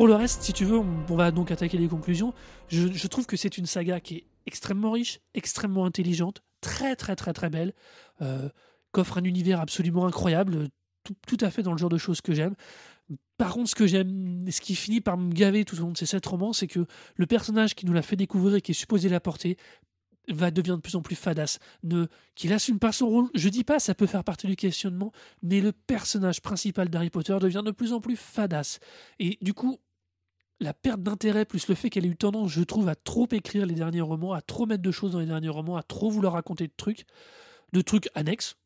Pour 0.03 0.09
le 0.09 0.17
reste, 0.17 0.43
si 0.43 0.53
tu 0.53 0.65
veux, 0.65 0.79
on, 0.79 1.15
va 1.15 1.31
donc 1.31 1.53
attaquer 1.53 1.79
les 1.79 1.87
conclusions. 1.87 2.35
Je, 2.67 3.07
trouve 3.07 3.25
que 3.25 3.37
c'est 3.37 3.57
une 3.57 3.67
saga 3.67 4.01
qui 4.01 4.17
est 4.17 4.25
extrêmement 4.47 4.91
riche, 4.91 5.21
extrêmement 5.33 5.85
intelligente, 5.85 6.43
très 6.61 6.97
très 6.97 7.15
très 7.15 7.33
très 7.33 7.51
belle, 7.51 7.73
euh, 8.21 8.49
qu'offre 8.91 9.19
un 9.19 9.23
univers 9.23 9.61
absolument 9.61 10.05
incroyable, 10.05 10.71
tout, 11.05 11.37
à 11.41 11.53
fait 11.53 11.63
dans 11.63 11.71
le 11.71 11.79
genre 11.79 11.89
de 11.89 11.99
choses 11.99 12.21
que 12.21 12.35
j'aime. 12.35 12.57
Par 13.39 13.53
contre, 13.53 13.71
ce 13.71 13.77
que 13.77 13.87
j'aime, 13.87 14.45
ce 14.51 14.61
qui 14.61 14.75
finit 14.75 15.01
par 15.01 15.17
me 15.17 15.33
gaver 15.33 15.65
tout 15.65 15.77
au 15.77 15.83
long 15.83 15.93
de 15.93 15.97
ces 15.97 16.07
sept 16.07 16.27
romans, 16.27 16.53
c'est 16.53 16.67
que 16.67 16.85
le 17.15 17.27
personnage 17.27 17.77
qui 17.77 17.87
nous 17.87 17.93
l'a 17.93 18.03
fait 18.03 18.17
découvrir 18.17 18.57
et 18.57 18.61
qui 18.61 18.73
est 18.73 18.75
supposé 18.75 19.09
la 19.09 19.21
porter 19.21 19.57
va 20.27 20.51
devenir 20.51 20.77
de 20.77 20.83
plus 20.83 20.97
en 20.97 21.03
plus 21.03 21.15
fadasse, 21.15 21.61
ne, 21.85 22.07
qu'il 22.35 22.53
assume 22.53 22.81
pas 22.81 22.91
son 22.91 23.09
rôle. 23.09 23.31
Je 23.37 23.49
dis 23.49 23.63
pas, 23.63 23.79
ça 23.79 23.95
peut 23.95 24.07
faire 24.07 24.25
partie 24.25 24.49
du 24.49 24.57
questionnement, 24.57 25.13
mais 25.43 25.61
le 25.61 25.71
personnage 25.71 26.41
principal 26.41 26.89
d'Harry 26.89 27.11
Potter 27.11 27.37
devient 27.41 27.63
de 27.65 27.71
plus 27.71 27.93
en 27.93 28.01
plus 28.01 28.17
fadasse. 28.17 28.81
Et 29.21 29.39
du 29.43 29.55
coup, 29.55 29.79
la 30.63 30.75
perte 30.75 31.03
d'intérêt 31.03 31.45
plus 31.45 31.69
le 31.69 31.75
fait 31.75 31.91
qu'elle 31.91 32.07
ait 32.07 32.09
eu 32.09 32.17
tendance, 32.17 32.51
je 32.51 32.63
trouve, 32.63 32.89
à 32.89 32.95
trop 32.95 33.29
écrire 33.33 33.67
les 33.67 33.75
derniers 33.75 34.01
romans, 34.01 34.33
à 34.33 34.41
trop 34.41 34.67
mettre 34.67 34.83
de 34.83 34.91
choses 34.91 35.13
dans 35.13 35.21
les 35.21 35.27
derniers 35.27 35.49
romans, 35.49 35.77
à 35.77 35.83
trop 35.83 36.11
vouloir 36.11 36.35
raconter 36.35 36.67
de 36.67 36.73
trucs, 36.77 37.05
de 37.73 37.81
trucs 37.81 38.09
annexes. 38.15 38.57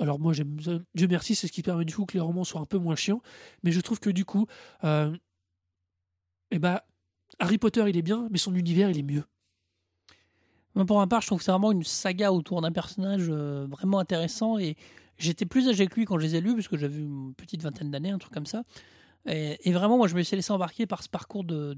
Alors 0.00 0.18
moi, 0.18 0.32
j'aime, 0.32 0.56
Dieu 0.94 1.08
merci, 1.08 1.34
c'est 1.34 1.46
ce 1.46 1.52
qui 1.52 1.62
permet 1.62 1.84
du 1.84 1.94
coup 1.94 2.04
que 2.04 2.14
les 2.14 2.20
romans 2.20 2.44
soient 2.44 2.60
un 2.60 2.66
peu 2.66 2.78
moins 2.78 2.96
chiants, 2.96 3.22
mais 3.62 3.70
je 3.70 3.80
trouve 3.80 4.00
que 4.00 4.10
du 4.10 4.24
coup, 4.24 4.46
euh, 4.82 5.16
eh 6.50 6.58
ben, 6.58 6.80
Harry 7.38 7.58
Potter, 7.58 7.84
il 7.88 7.96
est 7.96 8.02
bien, 8.02 8.28
mais 8.30 8.38
son 8.38 8.54
univers, 8.54 8.90
il 8.90 8.98
est 8.98 9.02
mieux 9.02 9.24
pour 10.84 10.98
ma 10.98 11.06
part, 11.06 11.20
je 11.20 11.28
trouve 11.28 11.38
que 11.38 11.44
c'est 11.44 11.52
vraiment 11.52 11.70
une 11.70 11.84
saga 11.84 12.32
autour 12.32 12.60
d'un 12.60 12.72
personnage 12.72 13.26
euh, 13.28 13.66
vraiment 13.70 14.00
intéressant. 14.00 14.58
Et 14.58 14.76
j'étais 15.18 15.46
plus 15.46 15.68
âgé 15.68 15.86
que 15.86 15.94
lui 15.94 16.04
quand 16.04 16.18
je 16.18 16.24
les 16.24 16.34
ai 16.34 16.40
lus, 16.40 16.54
parce 16.54 16.66
que 16.66 16.76
j'avais 16.76 16.98
une 16.98 17.32
petite 17.34 17.62
vingtaine 17.62 17.92
d'années, 17.92 18.10
un 18.10 18.18
truc 18.18 18.32
comme 18.32 18.46
ça. 18.46 18.64
Et, 19.26 19.72
vraiment, 19.72 19.96
moi, 19.96 20.08
je 20.08 20.14
me 20.14 20.22
suis 20.22 20.36
laissé 20.36 20.52
embarquer 20.52 20.86
par 20.86 21.02
ce 21.02 21.08
parcours 21.08 21.44
de, 21.44 21.74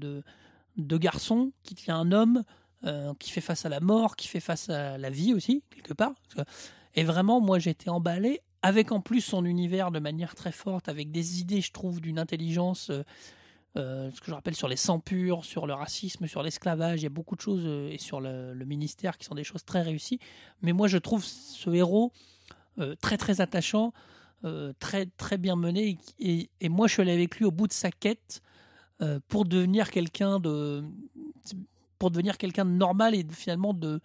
de, 0.75 0.97
garçon 0.97 1.51
qui 1.63 1.75
devient 1.75 1.91
un 1.91 2.11
homme, 2.11 2.43
euh, 2.85 3.13
qui 3.19 3.31
fait 3.31 3.41
face 3.41 3.65
à 3.65 3.69
la 3.69 3.79
mort, 3.79 4.15
qui 4.15 4.27
fait 4.27 4.39
face 4.39 4.69
à 4.69 4.97
la 4.97 5.09
vie 5.09 5.33
aussi, 5.33 5.63
quelque 5.69 5.93
part. 5.93 6.13
Et 6.95 7.03
vraiment, 7.03 7.39
moi, 7.39 7.57
été 7.57 7.89
emballé 7.89 8.41
avec 8.63 8.91
en 8.91 8.99
plus 8.99 9.21
son 9.21 9.45
univers 9.45 9.91
de 9.91 9.99
manière 9.99 10.35
très 10.35 10.51
forte, 10.51 10.89
avec 10.89 11.11
des 11.11 11.39
idées, 11.39 11.61
je 11.61 11.71
trouve, 11.71 12.01
d'une 12.01 12.19
intelligence. 12.19 12.89
Euh, 12.89 13.03
euh, 13.77 14.09
ce 14.11 14.19
que 14.19 14.27
je 14.27 14.33
rappelle 14.33 14.55
sur 14.55 14.67
les 14.67 14.75
sangs 14.75 14.99
purs, 14.99 15.45
sur 15.45 15.67
le 15.67 15.73
racisme, 15.73 16.25
sur 16.25 16.41
l'esclavage, 16.41 17.01
il 17.01 17.03
y 17.03 17.07
a 17.07 17.09
beaucoup 17.09 17.35
de 17.35 17.41
choses, 17.41 17.65
et 17.91 17.99
sur 17.99 18.19
le, 18.19 18.55
ministère 18.65 19.17
qui 19.17 19.25
sont 19.25 19.35
des 19.35 19.43
choses 19.43 19.63
très 19.63 19.83
réussies. 19.83 20.19
Mais 20.63 20.73
moi, 20.73 20.87
je 20.87 20.97
trouve 20.97 21.23
ce 21.23 21.69
héros 21.69 22.11
très 23.01 23.17
très 23.17 23.41
attachant, 23.41 23.93
très 24.79 25.07
très 25.17 25.37
bien 25.37 25.55
mené, 25.55 25.97
et, 26.19 26.49
moi, 26.69 26.87
je 26.87 26.93
suis 26.93 27.01
allé 27.01 27.11
avec 27.11 27.37
lui 27.37 27.45
au 27.45 27.51
bout 27.51 27.67
de 27.67 27.73
sa 27.73 27.91
quête 27.91 28.41
pour 29.27 29.45
devenir 29.45 29.91
quelqu'un 29.91 30.39
de 30.39 30.83
pour 31.99 32.11
devenir 32.11 32.37
quelqu'un 32.37 32.65
de 32.65 32.71
normal 32.71 33.15
et 33.15 33.25
finalement 33.31 33.73
de 33.73 33.99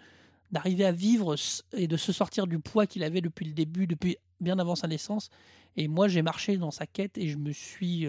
d'arriver 0.50 0.84
à 0.84 0.92
vivre 0.92 1.34
et 1.72 1.86
de 1.86 1.96
se 1.96 2.12
sortir 2.12 2.46
du 2.46 2.58
poids 2.58 2.86
qu'il 2.86 3.04
avait 3.04 3.22
depuis 3.22 3.46
le 3.46 3.52
début, 3.52 3.86
depuis 3.86 4.16
bien 4.40 4.58
avant 4.58 4.74
sa 4.74 4.86
naissance. 4.86 5.30
Et 5.76 5.88
moi, 5.88 6.08
j'ai 6.08 6.20
marché 6.20 6.58
dans 6.58 6.70
sa 6.70 6.86
quête 6.86 7.16
et 7.16 7.28
je 7.28 7.38
me 7.38 7.52
suis 7.52 8.08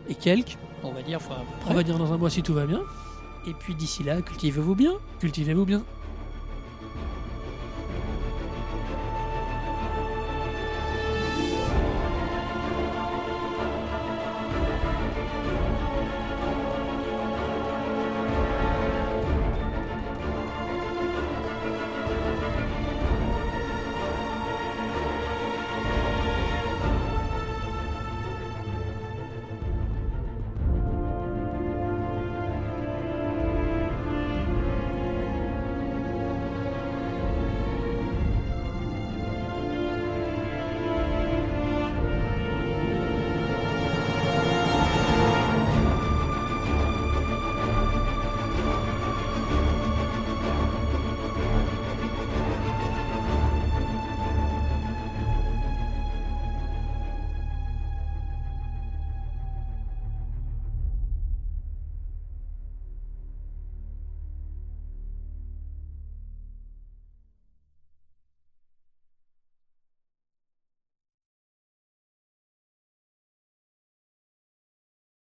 et 0.10 0.16
quelques, 0.16 0.58
on 0.84 0.92
va 0.92 1.04
dire. 1.04 1.20
on 1.68 1.74
va 1.74 1.84
dire 1.84 2.00
dans 2.00 2.12
un 2.12 2.18
mois 2.18 2.32
si 2.32 2.42
tout 2.42 2.54
va 2.54 2.66
bien. 2.66 2.82
Et 3.48 3.54
puis, 3.54 3.76
d'ici 3.76 4.04
là, 4.04 4.22
cultivez-vous 4.22 4.76
bien. 4.76 4.94
Cultivez-vous 5.20 5.66
bien. 5.66 5.84